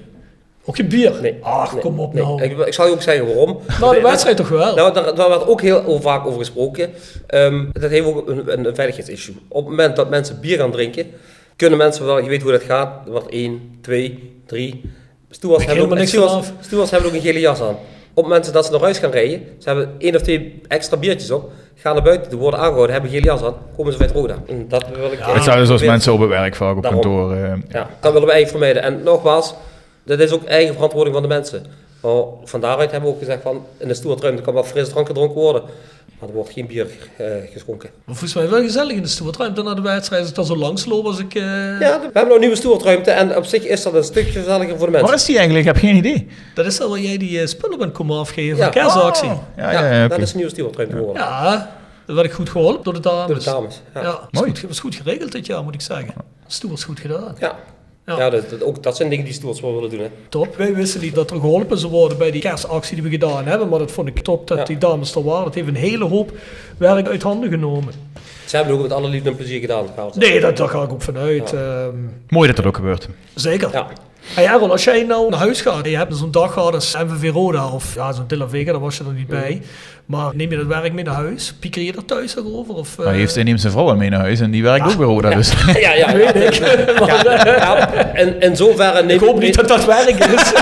Ook 0.65 0.75
geen 0.75 0.87
bier? 0.87 1.13
Nee. 1.21 1.37
Ach, 1.41 1.71
Nee, 1.73 1.81
kom 1.81 1.99
op 1.99 2.13
nee. 2.13 2.23
nou. 2.23 2.43
Ik, 2.43 2.57
ik 2.57 2.73
zal 2.73 2.85
je 2.85 2.91
ook 2.91 3.01
zeggen 3.01 3.25
waarom. 3.25 3.59
Nou, 3.79 3.95
de 3.95 4.01
wedstrijd 4.01 4.37
toch 4.37 4.49
wel? 4.49 4.75
Nou, 4.75 4.93
daar, 4.93 5.15
daar 5.15 5.29
werd 5.29 5.47
ook 5.47 5.61
heel 5.61 6.01
vaak 6.01 6.25
over 6.25 6.39
gesproken. 6.39 6.89
Ehm, 7.27 7.65
dat 7.71 7.89
heeft 7.91 8.05
ook 8.07 8.27
een, 8.29 8.67
een 8.67 8.75
veiligheidsissue. 8.75 9.35
Op 9.47 9.61
het 9.61 9.69
moment 9.69 9.95
dat 9.95 10.09
mensen 10.09 10.39
bier 10.41 10.57
gaan 10.57 10.71
drinken, 10.71 11.05
kunnen 11.55 11.77
mensen 11.77 12.05
wel, 12.05 12.19
je 12.19 12.29
weet 12.29 12.41
hoe 12.41 12.51
dat 12.51 12.63
gaat, 12.63 13.05
er 13.05 13.11
wordt 13.11 13.29
1, 13.29 13.77
2, 13.81 14.33
3. 14.45 14.81
Stewards 15.29 15.65
hebben, 15.65 15.91
ook, 15.99 16.07
stewards, 16.07 16.51
stewards 16.59 16.91
hebben 16.91 17.09
ook 17.09 17.15
een 17.15 17.21
gele 17.21 17.39
jas 17.39 17.61
aan. 17.61 17.75
Op 18.13 18.23
het 18.23 18.33
moment 18.33 18.53
dat 18.53 18.65
ze 18.65 18.71
naar 18.71 18.81
huis 18.81 18.97
gaan 18.97 19.11
rijden, 19.11 19.41
ze 19.59 19.69
hebben 19.69 19.89
één 19.97 20.15
of 20.15 20.21
twee 20.21 20.61
extra 20.67 20.97
biertjes 20.97 21.31
op, 21.31 21.51
gaan 21.75 21.93
naar 21.93 22.03
buiten, 22.03 22.29
die 22.29 22.39
worden 22.39 22.59
aangehouden, 22.59 22.91
hebben 22.93 23.11
een 23.11 23.17
gele 23.17 23.29
jas 23.31 23.41
aan, 23.43 23.55
komen 23.75 23.91
ze 23.91 23.97
bij 23.97 24.07
het 24.07 24.15
roda. 24.15 24.35
En 24.47 24.65
dat 24.67 24.85
wil 24.95 25.11
ik 25.11 25.19
Het 25.21 25.43
zijn 25.43 25.59
dus 25.59 25.69
als 25.69 25.81
mensen 25.83 26.13
op 26.13 26.19
het 26.19 26.29
werk 26.29 26.55
vaak 26.55 26.75
op 26.75 26.81
Daarom. 26.83 27.01
kantoor. 27.01 27.33
eh, 27.35 27.53
ja, 27.69 27.89
dat 27.99 28.11
willen 28.13 28.27
we 28.27 28.33
eigenlijk 28.33 28.49
vermijden. 28.49 28.81
En 28.83 29.03
nogmaals, 29.03 29.53
dat 30.05 30.19
is 30.19 30.31
ook 30.31 30.43
eigen 30.43 30.73
verantwoording 30.73 31.13
van 31.15 31.23
de 31.23 31.29
mensen. 31.33 31.65
Maar 32.01 32.23
van 32.43 32.59
daaruit 32.61 32.91
hebben 32.91 33.09
we 33.09 33.15
ook 33.15 33.21
gezegd 33.21 33.41
van, 33.41 33.65
in 33.77 33.87
de 33.87 33.93
stoelruimte 33.93 34.41
kan 34.41 34.53
wel 34.53 34.63
fris 34.63 34.89
drank 34.89 35.07
gedronken 35.07 35.41
worden. 35.41 35.63
Maar 36.19 36.29
er 36.29 36.35
wordt 36.35 36.51
geen 36.51 36.67
bier 36.67 36.87
eh, 37.17 37.25
geschonken. 37.53 37.89
Maar 38.05 38.15
volgens 38.15 38.33
mij 38.33 38.49
wel 38.49 38.61
gezellig 38.61 38.95
in 38.95 39.01
de 39.01 39.07
stoelruimte 39.07 39.63
na 39.63 39.73
de 39.73 39.81
wedstrijd. 39.81 40.21
Als 40.21 40.29
ik 40.29 40.35
dan 40.35 40.45
zo 40.45 40.55
langs 40.55 40.85
loop 40.85 41.05
als 41.05 41.19
ik... 41.19 41.35
eh, 41.35 41.41
Ja, 41.43 41.77
we 41.79 41.87
hebben 42.03 42.11
nou 42.13 42.33
een 42.33 42.39
nieuwe 42.39 42.55
stoelruimte 42.55 43.11
en 43.11 43.37
op 43.37 43.45
zich 43.45 43.63
is 43.63 43.83
dat 43.83 43.93
een 43.93 44.03
stukje 44.03 44.31
gezelliger 44.39 44.77
voor 44.77 44.85
de 44.85 44.91
mensen. 44.91 45.09
Waar 45.09 45.17
is 45.19 45.25
die 45.25 45.35
eigenlijk? 45.37 45.67
Ik 45.67 45.73
heb 45.73 45.81
geen 45.83 45.95
idee. 45.95 46.27
Dat 46.53 46.65
is 46.65 46.81
al 46.81 46.89
waar 46.89 46.99
jij 46.99 47.17
die 47.17 47.39
eh, 47.41 47.47
spullen 47.47 47.77
bent 47.77 47.91
komen 47.91 48.17
afgeven 48.19 48.57
Ja. 48.57 48.63
voor 48.63 48.73
de 48.73 48.79
kerstactie. 48.79 49.29
Oh, 49.29 49.37
ja, 49.57 49.71
ja, 49.71 49.85
ja, 49.85 49.93
ja, 50.01 50.07
dat 50.07 50.19
is 50.19 50.29
een 50.31 50.35
nieuwe 50.37 50.51
stoelruimte 50.51 50.95
geworden. 50.95 51.21
Ja, 51.23 51.71
dat 52.05 52.15
werd 52.15 52.27
ik 52.27 52.33
goed 52.33 52.49
geholpen 52.49 52.83
door 52.83 52.93
de 52.93 52.99
dames. 52.99 53.27
Door 53.27 53.37
de 53.37 53.43
dames. 53.43 53.81
Ja. 53.93 54.19
Mooi. 54.31 54.49
goed, 54.49 54.61
was 54.67 54.79
goed 54.79 54.95
geregeld 54.95 55.31
dit 55.31 55.45
jaar, 55.45 55.63
moet 55.63 55.73
ik 55.73 55.81
zeggen. 55.81 56.13
De 56.47 56.53
stoel 56.53 56.69
was 56.69 56.83
goed 56.83 56.99
gedaan. 56.99 57.35
Ja. 57.39 57.55
Ja. 58.05 58.17
Ja, 58.17 58.29
dat, 58.29 58.49
dat- 58.49 58.63
ook, 58.63 58.83
dat 58.83 58.95
zijn 58.95 59.09
dingen 59.09 59.25
die 59.25 59.33
stewards 59.33 59.61
wel 59.61 59.73
willen 59.75 59.89
doen. 59.89 59.99
Hè. 59.99 60.07
Top. 60.29 60.55
Wij 60.57 60.73
wisten 60.75 61.01
niet 61.01 61.15
dat 61.15 61.31
er 61.31 61.39
geholpen 61.39 61.77
zou 61.77 61.91
worden 61.91 62.17
bij 62.17 62.31
die 62.31 62.41
kerstactie 62.41 62.93
die 62.95 63.03
we 63.03 63.09
gedaan 63.09 63.45
hebben. 63.45 63.69
Maar 63.69 63.79
dat 63.79 63.91
vond 63.91 64.07
ik 64.07 64.19
top 64.19 64.47
dat 64.47 64.57
Ja. 64.57 64.63
die 64.63 64.77
dames 64.77 65.15
er 65.15 65.23
waren. 65.23 65.45
Het 65.45 65.55
heeft 65.55 65.67
een 65.67 65.75
hele 65.75 66.05
hoop 66.05 66.31
werk 66.77 67.07
uit 67.07 67.21
handen 67.23 67.49
genomen. 67.49 67.93
Ze 68.45 68.55
hebben 68.55 68.73
het 68.75 68.83
ook 68.83 68.89
met 68.89 68.97
alle 68.97 69.09
liefde 69.09 69.29
en 69.29 69.35
plezier 69.35 69.59
gedaan. 69.59 69.85
Nee, 70.15 70.39
dat, 70.39 70.57
daar 70.57 70.67
ga 70.67 70.83
ik 70.83 70.91
ook 70.91 71.01
vanuit. 71.01 71.53
Ehm, 71.53 71.95
Mooi 72.29 72.47
dat 72.47 72.55
dat 72.55 72.65
ook 72.65 72.75
gebeurt. 72.75 73.07
zeker. 73.33 73.85
Ja. 74.27 74.41
Hey 74.41 74.45
Errol, 74.53 74.71
als 74.71 74.83
jij 74.83 75.03
nou 75.03 75.29
naar 75.29 75.39
huis 75.39 75.61
gaat 75.61 75.83
en 75.83 75.89
je 75.89 75.97
hebt 75.97 76.15
zo'n 76.15 76.31
dag 76.31 76.53
gehad 76.53 76.73
als 76.73 76.95
MVV 77.07 77.31
Roda 77.33 77.67
of 77.69 77.95
ja, 77.95 78.11
zo'n 78.11 78.23
De 78.27 78.37
La 78.37 78.47
Vega, 78.49 78.71
daar 78.71 78.81
was 78.81 78.97
je 78.97 79.03
er 79.03 79.13
niet 79.13 79.27
bij. 79.27 79.61
Maar 80.05 80.31
neem 80.35 80.51
je 80.51 80.57
dat 80.57 80.65
werk 80.65 80.93
mee 80.93 81.03
naar 81.03 81.13
huis? 81.13 81.53
Pieker 81.59 81.81
je 81.81 81.93
er 81.93 82.05
thuis 82.05 82.37
over? 82.37 82.75
Of, 82.75 82.97
Maar 82.97 83.05
hij 83.05 83.15
eh, 83.15 83.19
heeft, 83.21 83.35
hij 83.35 83.43
neemt 83.43 83.61
zijn 83.61 83.71
vrouw 83.73 83.95
mee 83.95 84.09
naar 84.09 84.19
huis 84.19 84.39
en 84.39 84.51
die 84.51 84.63
werkt 84.63 84.85
ook 84.85 84.97
bij 84.97 85.05
Roda. 85.05 85.29
Dus. 85.35 85.53
Ja, 85.79 85.93
ja, 85.93 86.13
weet 86.13 86.35
ik. 86.35 86.59
Maar, 86.99 87.25
eh, 87.25 87.57
Ja, 87.57 87.93
en 88.13 88.39
in 88.39 88.55
zoverre 88.55 89.03
neem 89.03 89.15
ik 89.15 89.27
hoop 89.27 89.39
niet 89.39 89.55
dat 89.55 89.67
dat 89.67 89.85
werk 89.85 90.09
is. 90.25 90.53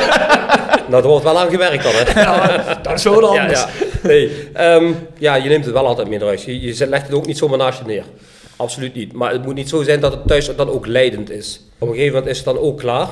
Nou, 0.90 1.04
er 1.04 1.10
wordt 1.10 1.24
wel 1.24 1.40
aan 1.40 1.50
gewerkt 1.50 1.84
dan, 1.84 1.92
hè. 1.96 2.22
ja, 2.22 2.80
dat 2.82 2.94
is 2.94 3.04
wel 3.04 3.34
Ja, 3.34 3.42
anders. 3.42 3.60
ja. 3.60 3.68
Nee, 4.04 4.48
ehm, 4.54 4.92
ja, 5.18 5.36
je 5.36 5.50
neemt 5.50 5.66
het 5.66 5.74
wel 5.74 5.88
altijd 5.88 6.10
mee 6.10 6.18
naar 6.20 6.28
huis. 6.28 6.46
Je, 6.46 6.62
je 6.62 6.88
legt 6.88 7.06
het 7.08 7.16
ook 7.16 7.26
niet 7.26 7.38
zomaar 7.38 7.58
naast 7.58 7.80
je 7.80 7.86
neer. 7.86 8.04
Absoluut 8.56 8.94
niet. 8.96 9.14
Maar 9.14 9.32
het 9.32 9.46
moet 9.46 9.56
niet 9.56 9.70
zo 9.70 9.84
zijn 9.84 10.00
dat 10.00 10.12
het 10.12 10.28
thuis 10.28 10.56
dan 10.56 10.70
ook 10.70 10.88
leidend 10.88 11.30
is. 11.32 11.62
Op 11.80 11.88
een 11.88 11.94
gegeven 11.94 12.14
moment 12.14 12.32
is 12.32 12.38
het 12.38 12.46
dan 12.46 12.60
ook 12.60 12.78
klaar. 12.78 13.08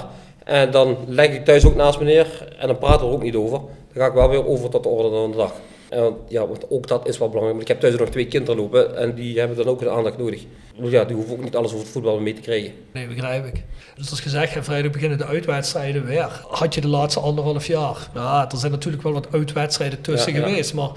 En 0.51 0.71
dan 0.71 0.97
leg 1.07 1.29
ik 1.29 1.45
thuis 1.45 1.65
ook 1.65 1.75
naast 1.75 1.99
me 1.99 2.05
neer. 2.05 2.47
En 2.57 2.67
dan 2.67 2.77
praten 2.77 2.99
we 2.99 3.05
er 3.05 3.11
ook 3.13 3.23
niet 3.23 3.35
over. 3.35 3.59
Dan 3.59 4.03
ga 4.03 4.05
ik 4.05 4.13
wel 4.13 4.29
weer 4.29 4.47
over 4.47 4.69
tot 4.69 4.83
de 4.83 4.89
orde 4.89 5.09
van 5.09 5.31
de 5.31 5.37
dag. 5.37 5.53
En 5.89 6.15
ja, 6.27 6.47
want 6.47 6.65
ook 6.69 6.87
dat 6.87 7.07
is 7.07 7.17
wel 7.17 7.29
belangrijk. 7.29 7.57
Want 7.57 7.69
ik 7.69 7.75
heb 7.75 7.79
thuis 7.79 8.01
nog 8.01 8.09
twee 8.09 8.27
kinderen 8.27 8.59
lopen. 8.61 8.97
En 8.97 9.15
die 9.15 9.39
hebben 9.39 9.57
dan 9.57 9.67
ook 9.67 9.81
een 9.81 9.89
aandacht 9.89 10.17
nodig. 10.17 10.41
Ja, 10.81 11.03
die 11.03 11.15
hoeven 11.15 11.33
ook 11.33 11.43
niet 11.43 11.55
alles 11.55 11.71
over 11.71 11.83
het 11.83 11.93
voetbal 11.93 12.19
mee 12.19 12.33
te 12.33 12.41
krijgen. 12.41 12.71
Nee, 12.93 13.07
begrijp 13.07 13.45
ik. 13.45 13.63
Dus 13.95 14.09
als 14.09 14.19
gezegd, 14.19 14.65
vrijdag 14.65 14.91
beginnen 14.91 15.17
de 15.17 15.25
uitwedstrijden 15.25 16.05
weer. 16.05 16.41
Had 16.47 16.73
je 16.73 16.81
de 16.81 16.87
laatste 16.87 17.19
anderhalf 17.19 17.67
jaar? 17.67 18.09
Ja, 18.13 18.51
er 18.51 18.57
zijn 18.57 18.71
natuurlijk 18.71 19.03
wel 19.03 19.13
wat 19.13 19.27
uitwedstrijden 19.31 20.01
tussen 20.01 20.33
Ja, 20.33 20.39
ja. 20.39 20.45
geweest, 20.45 20.73
maar 20.73 20.89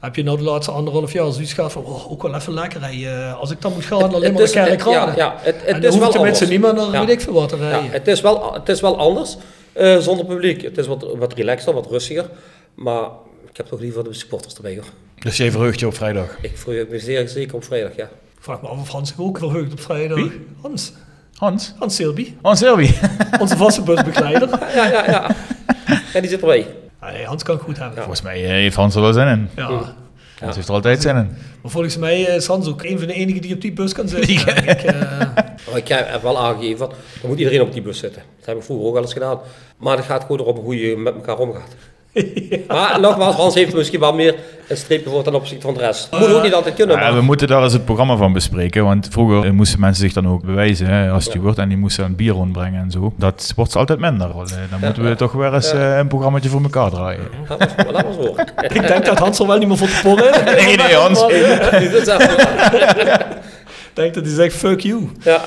heb 0.00 0.16
je 0.16 0.22
nou 0.22 0.36
de 0.38 0.42
laatste 0.44 0.70
anderhalf 0.72 1.12
jaar 1.12 1.32
zoiets 1.32 1.52
gehad 1.52 1.72
van, 1.72 1.84
oh, 1.84 2.10
ook 2.10 2.22
wel 2.22 2.34
even 2.34 2.54
lekker 2.54 2.80
rijden. 2.80 3.36
Als 3.38 3.50
ik 3.50 3.60
dan 3.62 3.72
moet 3.72 3.84
gaan, 3.84 3.98
dan 3.98 4.14
alleen 4.14 4.32
maar 4.32 4.42
is- 4.42 4.52
ja, 4.52 4.66
ja, 5.16 5.34
het, 5.38 5.64
en 5.64 5.74
het 5.74 5.82
dan 5.82 5.92
is 5.92 5.96
wel 5.96 6.04
hoeft 6.04 6.12
de 6.12 6.22
mensen 6.22 6.48
niet 6.48 6.60
meer 6.60 6.74
naar 6.74 6.92
Ja. 6.92 7.00
weet 7.00 7.08
ik 7.08 7.20
veel 7.20 7.32
wat 7.32 7.48
te 7.48 7.56
Ja, 7.56 7.68
rijden. 7.68 7.90
het, 7.90 8.08
is 8.08 8.20
wel, 8.20 8.52
het 8.52 8.68
is 8.68 8.80
wel 8.80 8.98
anders 8.98 9.36
eh, 9.72 9.96
zonder 9.98 10.24
publiek. 10.26 10.62
Het 10.62 10.78
is 10.78 10.86
wat, 10.86 11.06
wat 11.16 11.32
relaxter, 11.32 11.74
wat 11.74 11.86
rustiger. 11.90 12.30
Maar 12.74 13.04
ik 13.50 13.56
heb 13.56 13.66
toch 13.66 13.80
liever 13.80 14.04
de 14.04 14.12
supporters 14.14 14.54
erbij 14.54 14.74
hoor. 14.74 14.84
Dus 15.18 15.36
jij 15.36 15.50
verheugt 15.50 15.80
je 15.80 15.86
op 15.86 15.94
vrijdag. 15.94 16.36
Ik 16.40 16.58
verheug 16.58 16.88
me 16.88 16.98
zeer 16.98 17.28
zeker 17.28 17.54
op 17.54 17.64
vrijdag, 17.64 17.96
ja. 17.96 18.04
Ik 18.04 18.44
vraag 18.44 18.62
me 18.62 18.68
af 18.68 18.80
of 18.80 18.88
Hans 18.88 19.08
zich 19.08 19.18
ook 19.20 19.38
verheugt 19.38 19.72
op 19.72 19.80
vrijdag. 19.80 20.16
Wie? 20.18 20.46
Hans. 20.62 20.92
Hans? 21.36 21.72
Hans 21.78 21.94
Silby, 21.96 22.34
Hans 22.42 22.58
Selby. 22.58 22.90
onze 23.40 23.56
vaste 23.56 23.82
busbegeleider. 23.82 24.48
Ja, 24.74 24.86
ja, 24.86 25.04
ja. 25.10 25.26
Ja, 26.12 26.20
die 26.20 26.30
zit 26.30 26.40
erbij. 26.40 26.66
Ah, 26.98 27.24
Hans 27.26 27.42
kan 27.42 27.54
het 27.54 27.64
goed 27.64 27.78
hebben. 27.78 27.94
Ja. 27.96 28.00
Volgens 28.02 28.22
mij 28.22 28.44
eh, 28.44 28.50
heeft 28.50 28.76
Hans 28.76 28.94
er 28.94 29.00
wel 29.00 29.12
zin 29.12 29.26
in. 29.26 29.48
Hans 30.40 30.56
heeft 30.56 30.68
er 30.68 30.74
altijd 30.74 31.02
zin 31.02 31.16
in. 31.16 31.28
Maar 31.62 31.70
volgens 31.70 31.96
mij 31.96 32.20
is 32.20 32.46
Hans 32.46 32.68
ook 32.68 32.82
een 32.82 32.98
van 32.98 33.06
de 33.06 33.12
enigen 33.14 33.40
die 33.42 33.54
op 33.54 33.60
die 33.60 33.72
bus 33.72 33.92
kan 33.92 34.08
zitten. 34.18 34.30
ik, 34.34 34.82
eh. 34.82 35.20
Ik 35.74 35.88
heb 35.88 36.22
wel 36.22 36.38
aangegeven, 36.38 36.78
van, 36.78 36.88
dan 37.20 37.30
moet 37.30 37.38
iedereen 37.38 37.60
op 37.60 37.72
die 37.72 37.82
bus 37.82 37.98
zitten. 37.98 38.22
Dat 38.38 38.46
heb 38.46 38.56
ik 38.56 38.62
vroeger 38.62 38.86
ook 38.86 38.92
wel 38.92 39.02
eens 39.02 39.12
gedaan. 39.12 39.38
Maar 39.76 39.96
het 39.96 40.06
gaat 40.06 40.20
gewoon 40.22 40.40
erom 40.40 40.56
hoe 40.56 40.80
je 40.88 40.96
met 40.96 41.14
elkaar 41.14 41.38
omgaat. 41.38 41.74
Maar 42.68 43.00
nogmaals, 43.00 43.34
Hans 43.36 43.54
heeft 43.54 43.74
misschien 43.74 44.00
wel 44.00 44.14
meer 44.14 44.34
een 44.68 44.76
streepje 44.76 45.10
voor 45.10 45.22
ten 45.22 45.34
opzichte 45.34 45.66
van 45.66 45.74
de 45.74 45.80
rest. 45.80 46.08
Moet 46.18 46.32
ook 46.34 46.42
niet 46.42 46.54
altijd 46.54 46.74
kunnen, 46.74 46.98
Ja, 46.98 47.14
we 47.14 47.20
moeten 47.20 47.46
daar 47.48 47.62
eens 47.62 47.72
het 47.72 47.84
programma 47.84 48.16
van 48.16 48.32
bespreken. 48.32 48.84
Want 48.84 49.08
vroeger 49.10 49.54
moesten 49.54 49.80
mensen 49.80 50.02
zich 50.02 50.12
dan 50.12 50.28
ook 50.28 50.42
bewijzen 50.42 50.86
hè, 50.86 51.10
als 51.10 51.24
steward. 51.24 51.58
En 51.58 51.68
die 51.68 51.78
moesten 51.78 52.04
een 52.04 52.16
bier 52.16 52.32
rondbrengen 52.32 52.82
en 52.82 52.90
zo. 52.90 53.12
Dat 53.16 53.52
wordt 53.56 53.76
altijd 53.76 53.98
minder. 53.98 54.28
Eh, 54.30 54.36
Dan 54.70 54.80
moeten 54.80 55.04
we 55.04 55.14
toch 55.14 55.32
weer 55.32 55.54
eens 55.54 55.72
eh, 55.72 55.96
een 55.96 56.08
programmaatje 56.08 56.48
voor 56.48 56.62
elkaar 56.62 56.90
draaien. 56.90 57.20
Laat 57.48 57.58
maar 57.58 57.68
zo- 57.86 57.92
laat 57.92 58.04
maar 58.04 58.12
zo. 58.12 58.34
ik 58.74 58.86
denk 58.86 59.04
dat 59.04 59.18
Hans 59.18 59.38
er 59.38 59.46
wel 59.46 59.58
niet 59.58 59.68
meer 59.68 59.76
voor 59.76 59.88
te 59.88 60.00
porren 60.02 60.30
is. 60.30 60.54
Nee, 60.64 60.76
nee, 60.76 60.94
Hans. 60.94 61.22
Ik 63.88 64.04
denk 64.04 64.14
dat 64.14 64.24
hij 64.24 64.34
zegt 64.34 64.54
fuck 64.56 64.80
you. 64.80 65.08
Ja, 65.22 65.40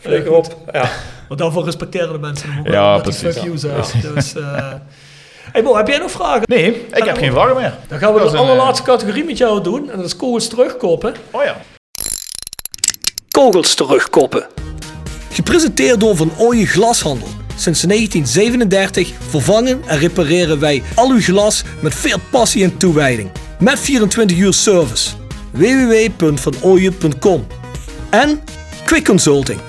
vlieg 0.00 0.24
erop. 0.24 0.56
Ja. 0.72 0.88
Want 1.28 1.40
daarvoor 1.40 1.64
respecteren 1.64 2.12
de 2.12 2.18
mensen 2.18 2.50
hem 2.52 2.60
ook 2.60 2.66
Ja, 2.72 2.92
dat 2.94 3.02
precies. 3.02 3.20
fuck 3.34 3.42
you 3.44 3.58
zegt. 3.58 4.14
Dus, 4.14 4.34
eh 4.36 4.42
hey 5.52 5.62
Bo, 5.62 5.76
heb 5.76 5.88
jij 5.88 5.98
nog 5.98 6.10
vragen? 6.10 6.42
Nee, 6.46 6.86
ik 6.92 7.04
heb 7.04 7.16
geen 7.16 7.32
vragen 7.32 7.56
meer. 7.56 7.74
Dan 7.88 7.98
gaan 7.98 8.12
we 8.12 8.18
Dat 8.20 8.30
de 8.30 8.36
een, 8.36 8.42
allerlaatste 8.42 8.84
categorie 8.84 9.24
met 9.24 9.38
jou 9.38 9.62
doen. 9.62 9.90
En 9.90 9.96
dat 9.96 10.06
is 10.06 10.16
kogels 10.16 10.48
terugkoppen. 10.48 11.14
Oh 11.30 11.44
ja. 11.44 11.56
Kogels 13.30 13.74
terugkoppen. 13.74 14.46
Gepresenteerd 15.30 16.00
door 16.00 16.16
Van 16.16 16.30
Ooyen 16.38 16.66
Glashandel. 16.66 17.28
Sinds 17.56 17.80
1937 17.80 19.12
vervangen 19.28 19.82
en 19.86 19.98
repareren 19.98 20.60
wij 20.60 20.82
al 20.94 21.10
uw 21.10 21.20
glas 21.20 21.62
met 21.80 21.94
veel 21.94 22.18
passie 22.30 22.64
en 22.64 22.76
toewijding. 22.76 23.30
Met 23.58 23.80
24 23.80 24.36
uur 24.36 24.52
service. 24.52 25.10
www.vanooyen.com 25.50 27.46
En 28.10 28.40
Quick 28.84 29.04
Consulting. 29.04 29.60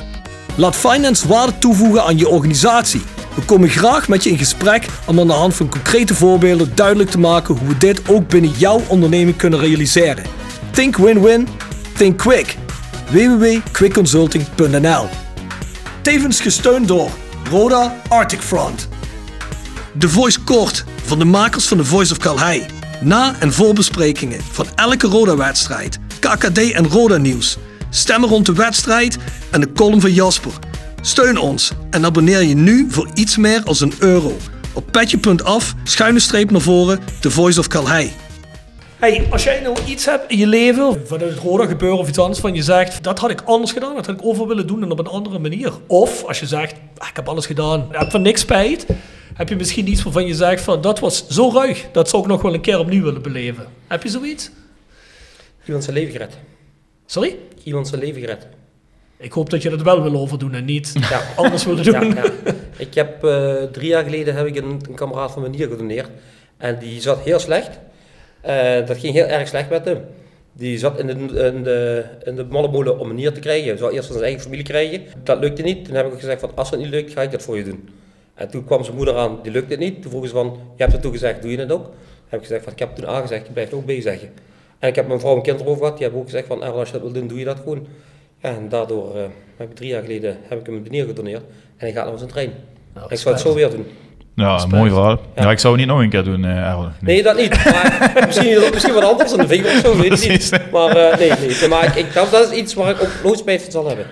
Laat 0.56 0.76
finance 0.76 1.28
waarde 1.28 1.58
toevoegen 1.58 2.04
aan 2.04 2.18
je 2.18 2.28
organisatie. 2.28 3.02
We 3.38 3.46
komen 3.46 3.70
graag 3.70 4.08
met 4.08 4.24
je 4.24 4.30
in 4.30 4.38
gesprek 4.38 4.86
om 5.06 5.20
aan 5.20 5.28
de 5.28 5.34
hand 5.34 5.56
van 5.56 5.70
concrete 5.70 6.16
voorbeelden 6.16 6.72
duidelijk 6.76 7.10
te 7.10 7.20
maken 7.20 7.56
hoe 7.56 7.68
we 7.68 7.78
dit 7.78 8.10
ook 8.10 8.28
binnen 8.28 8.52
jouw 8.52 8.82
onderneming 8.88 9.38
kunnen 9.38 9.60
realiseren. 9.60 10.24
Think 10.72 10.98
win-win, 10.98 11.48
think 11.98 12.18
quick. 12.18 12.58
www.quickconsulting.nl 13.10 15.08
Tevens 16.02 16.42
gesteund 16.42 16.88
door 16.88 17.10
Roda 17.50 18.02
Arctic 18.08 18.42
Front. 18.42 18.88
De 19.94 20.10
Voice 20.10 20.40
Kort 20.40 20.84
van 21.06 21.20
de 21.20 21.26
makers 21.26 21.68
van 21.68 21.78
The 21.78 21.86
Voice 21.86 22.12
of 22.12 22.18
Calhei. 22.18 22.66
Na- 23.02 23.36
en 23.40 23.54
voorbesprekingen 23.54 24.42
van 24.52 24.66
elke 24.76 25.08
Roda-wedstrijd, 25.08 26.00
KKD 26.20 26.72
en 26.72 26.88
Roda-nieuws. 26.88 27.58
Stemmen 27.90 28.30
rond 28.30 28.46
de 28.46 28.54
wedstrijd 28.54 29.18
en 29.52 29.62
de 29.62 29.72
column 29.72 30.02
van 30.02 30.14
Jasper. 30.14 30.52
Steun 31.08 31.38
ons 31.38 31.72
en 31.90 32.06
abonneer 32.06 32.44
je 32.44 32.56
nu 32.56 32.86
voor 32.90 33.10
iets 33.14 33.38
meer 33.38 33.64
als 33.64 33.82
een 33.82 33.94
euro. 34.00 34.38
Op 34.74 34.92
petje.af, 34.92 35.76
schuine 35.84 36.20
streep 36.20 36.52
naar 36.52 36.62
voren, 36.62 37.00
The 37.22 37.32
Voice 37.32 37.60
of 37.60 37.68
Calhei. 37.68 38.12
Hey, 38.98 39.28
als 39.32 39.44
jij 39.44 39.60
nou 39.62 39.78
iets 39.86 40.06
hebt 40.06 40.32
in 40.32 40.38
je 40.38 40.48
leven, 40.48 41.08
vanuit 41.08 41.32
het 41.32 41.40
Roda 41.40 41.66
gebeuren 41.66 42.00
of 42.00 42.08
iets 42.08 42.18
anders, 42.18 42.40
van 42.40 42.54
je 42.54 42.64
zegt, 42.64 43.04
dat 43.04 43.20
had 43.20 43.30
ik 43.30 43.42
anders 43.42 43.72
gedaan, 43.72 43.96
dat 43.96 44.06
had 44.06 44.16
ik 44.16 44.26
over 44.26 44.48
willen 44.48 44.68
doen 44.68 44.84
en 44.84 44.92
op 44.92 45.00
een 45.00 45.08
andere 45.08 45.40
manier. 45.40 45.74
Of 45.88 46.24
als 46.24 46.40
je 46.40 46.46
zegt, 46.46 46.74
ah, 46.98 47.08
ik 47.08 47.16
heb 47.16 47.28
alles 47.28 47.46
gedaan, 47.46 47.88
ik 47.92 48.00
heb 48.00 48.12
van 48.12 48.22
niks 48.22 48.42
spijt, 48.42 48.86
heb 49.34 49.50
je 49.50 49.56
misschien 49.56 49.90
iets 49.90 50.04
waarvan 50.04 50.26
je 50.26 50.36
zegt 50.36 50.64
van, 50.64 50.82
dat 50.82 51.00
was 51.00 51.28
zo 51.28 51.52
ruig, 51.54 51.86
dat 51.92 52.10
zou 52.10 52.22
ik 52.22 52.28
nog 52.28 52.42
wel 52.42 52.54
een 52.54 52.62
keer 52.62 52.80
opnieuw 52.80 53.04
willen 53.04 53.22
beleven. 53.22 53.68
Heb 53.88 54.04
je 54.04 54.10
zoiets? 54.10 54.50
Iemand 55.66 55.84
zijn 55.84 55.96
leven 55.96 56.12
gered. 56.12 56.38
Sorry? 57.06 57.38
Iemand 57.64 57.88
zijn 57.88 58.02
leven 58.02 58.22
gered. 58.22 58.57
Ik 59.20 59.32
hoop 59.32 59.50
dat 59.50 59.62
je 59.62 59.70
dat 59.70 59.82
wel 59.82 60.04
wil 60.04 60.16
overdoen 60.16 60.54
en 60.54 60.66
niet 60.66 60.94
Ja. 61.10 61.22
anders 61.44 61.66
willen 61.66 61.84
doen. 61.84 62.16
ja. 62.16 62.24
Ik 62.78 62.94
heb 62.94 63.24
eh, 63.24 63.64
drie 63.64 63.88
jaar 63.88 64.04
geleden 64.04 64.36
heb 64.36 64.46
ik 64.46 64.56
een, 64.56 64.80
een 64.90 64.96
kameraad 64.96 65.32
van 65.32 65.42
me 65.42 65.50
nier 65.50 65.68
gedoneerd. 65.68 66.10
En 66.58 66.80
die 66.80 67.02
zat 67.02 67.20
heel 67.20 67.40
slecht. 67.40 67.80
Eh, 68.42 68.86
dat 68.86 68.98
ging 68.98 69.14
heel 69.14 69.26
erg 69.26 69.48
slecht 69.48 69.70
met 69.70 69.86
hem. 69.86 70.02
Die 70.54 70.78
zat 70.78 71.00
in 71.00 71.08
de, 71.08 71.14
in 71.14 71.64
de, 71.64 72.04
in 72.24 72.36
de 72.36 72.98
om 73.00 73.10
een 73.10 73.16
nier 73.16 73.32
te 73.34 73.40
krijgen. 73.40 73.68
Hij 73.68 73.78
zou 73.78 73.92
eerst 73.92 74.06
van 74.06 74.14
zijn 74.14 74.24
eigen 74.26 74.44
familie 74.44 74.64
krijgen. 74.66 75.02
Dat 75.24 75.40
lukte 75.40 75.62
niet. 75.62 75.86
Toen 75.86 75.96
heb 75.96 76.14
ik 76.14 76.20
gezegd 76.20 76.40
van 76.40 76.52
als 76.56 76.70
het 76.70 76.80
niet 76.80 76.90
lukt, 76.90 77.12
ga 77.12 77.22
ik 77.22 77.32
dat 77.32 77.42
voor 77.44 77.58
je 77.58 77.64
doen. 77.64 77.90
En 78.34 78.50
toen 78.50 78.66
kwam 78.66 78.84
zijn 78.84 78.96
moeder 78.96 79.16
aan, 79.16 79.40
die 79.44 79.52
lukte 79.52 79.72
het 79.72 79.80
niet. 79.80 80.02
Toen 80.02 80.10
vroegen 80.10 80.30
ze 80.30 80.36
van, 80.36 80.46
je 80.76 80.82
hebt 80.82 80.92
het 80.92 81.02
toen 81.02 81.12
gezegd, 81.12 81.42
doe 81.42 81.52
je 81.52 81.58
het 81.58 81.72
ook? 81.72 81.84
Toen 81.84 81.94
heb 82.28 82.40
ik 82.40 82.46
gezegd 82.46 82.64
van, 82.64 82.74
ik 82.74 82.80
heb 82.80 82.90
het 82.90 82.98
toen 82.98 83.08
aangezegd, 83.08 83.48
je 83.48 83.54
blijft 83.54 83.74
ook 83.74 83.86
B 83.86 83.92
zeggen. 84.00 84.30
En 84.80 84.90
ik 84.90 84.96
heb 84.96 85.08
mijn 85.08 85.20
vrouw 85.20 85.36
en 85.36 85.42
kind 85.42 85.60
erover 85.60 85.78
gehad, 85.80 85.94
die 85.94 86.04
hebben 86.04 86.20
ook 86.22 86.30
gezegd 86.30 86.48
van, 86.48 86.62
als 86.62 86.88
je 86.88 86.94
dat 86.94 87.02
wil 87.02 87.12
doen, 87.12 87.28
doe 87.28 87.40
je 87.40 87.46
dat 87.46 87.58
gewoon. 87.60 87.88
Ja, 88.42 88.50
en 88.50 88.70
daardoor 88.70 89.16
eh, 89.16 89.22
heb 89.58 89.70
ik 89.70 89.76
drie 89.76 89.90
jaar 89.90 90.02
geleden 90.02 90.38
heb 90.48 90.60
ik 90.60 90.66
hem 90.66 90.84
een 90.90 91.06
gedoneerd. 91.08 91.42
En 91.42 91.86
hij 91.86 91.92
gaat 91.92 92.08
naar 92.10 92.18
zijn 92.18 92.30
trein. 92.30 92.52
ik 93.08 93.18
zou 93.18 93.34
het 93.36 93.44
zo 93.44 93.54
weer 93.54 93.70
doen. 93.70 93.86
Ja, 94.36 94.52
Respect. 94.54 94.74
mooi 94.76 94.90
verhaal. 94.92 95.20
Ja. 95.36 95.44
Ja. 95.44 95.52
ik 95.52 95.60
zou 95.60 95.74
het 95.78 95.86
niet 95.86 95.94
nog 95.94 96.02
een 96.04 96.10
keer 96.10 96.24
doen, 96.24 96.46
eh 96.46 96.68
Errol. 96.70 96.88
Nee, 97.02 97.24
dat 97.24 97.38
niet. 97.38 97.66
Maar 97.66 98.14
misschien, 98.28 98.60
misschien 98.74 98.94
wat 98.94 99.04
anders, 99.04 99.32
een 99.32 99.48
vinger 99.48 99.66
of 99.72 99.80
zo, 99.80 99.98
weet 99.98 100.24
ik 100.24 100.30
niet. 100.30 100.52
Maar 100.72 100.90
eh, 100.98 101.18
nee, 101.18 101.30
nee. 101.30 101.58
nee, 101.60 101.70
Maar 101.70 101.86
ik, 101.86 101.96
ik, 101.96 102.14
dat, 102.14 102.32
dat 102.32 102.52
is 102.52 102.58
iets 102.58 102.74
waar 102.74 102.90
ik 102.90 103.02
ook 103.02 103.10
nooit 103.24 103.40
spijt 103.40 103.62
van 103.62 103.72
zal 103.72 103.88
hebben. 103.88 104.06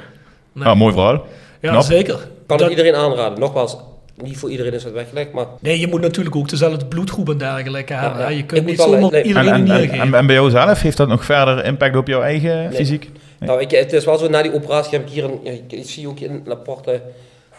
Ja, 0.53 0.73
mooi 0.73 0.93
verhaal. 0.93 1.26
Ja, 1.61 1.69
Knap. 1.69 1.84
zeker. 1.84 2.18
Kan 2.47 2.57
Dat- 2.57 2.61
ik 2.61 2.77
iedereen 2.77 2.95
aanraden. 2.95 3.39
Nogmaals, 3.39 3.77
niet 4.23 4.38
voor 4.38 4.49
iedereen 4.49 4.73
is 4.73 4.84
het 4.84 4.93
weggelegd, 4.93 5.31
maar 5.31 5.45
Nee, 5.60 5.80
je 5.80 5.88
moet 5.88 6.02
natuurlijk 6.02 6.35
ook 6.35 6.49
dezelfde 6.49 6.85
bloedgroep 6.85 7.30
en 7.30 7.38
dergelijke 7.38 7.93
hebben. 7.93 8.22
ja. 8.22 8.27
Je 8.30 8.43
kunt 8.45 8.65
niet 8.65 8.77
wel- 8.77 8.89
zomaar 8.89 9.11
nee. 9.11 9.22
En, 9.22 9.27
iedereen 9.27 9.49
en, 9.53 9.61
een 9.61 9.69
en, 9.72 9.81
en, 9.81 9.89
geven. 9.89 10.14
en 10.14 10.26
bij 10.26 10.35
jou 10.35 10.49
zelf, 10.49 10.81
heeft 10.81 10.97
dat 10.97 11.07
nog 11.07 11.26
verder 11.26 11.65
impact 11.65 11.95
op 11.95 12.07
jouw 12.07 12.22
eigen 12.22 12.73
fysiek? 12.73 13.10
Nou, 13.40 13.62
ik, 13.62 13.72
het 13.72 13.94
is 13.94 14.06
wel 14.06 14.18
zo, 14.18 14.30
na 14.30 14.41
die 14.41 14.53
operatie 14.53 14.91
heb 14.98 15.07
ik 15.07 15.14
hier 15.14 15.24
een, 15.24 15.40
ik, 15.44 15.72
ik 15.72 15.90
zie 15.90 16.07
ook 16.07 16.20
een 16.20 16.44
aparte 16.49 17.02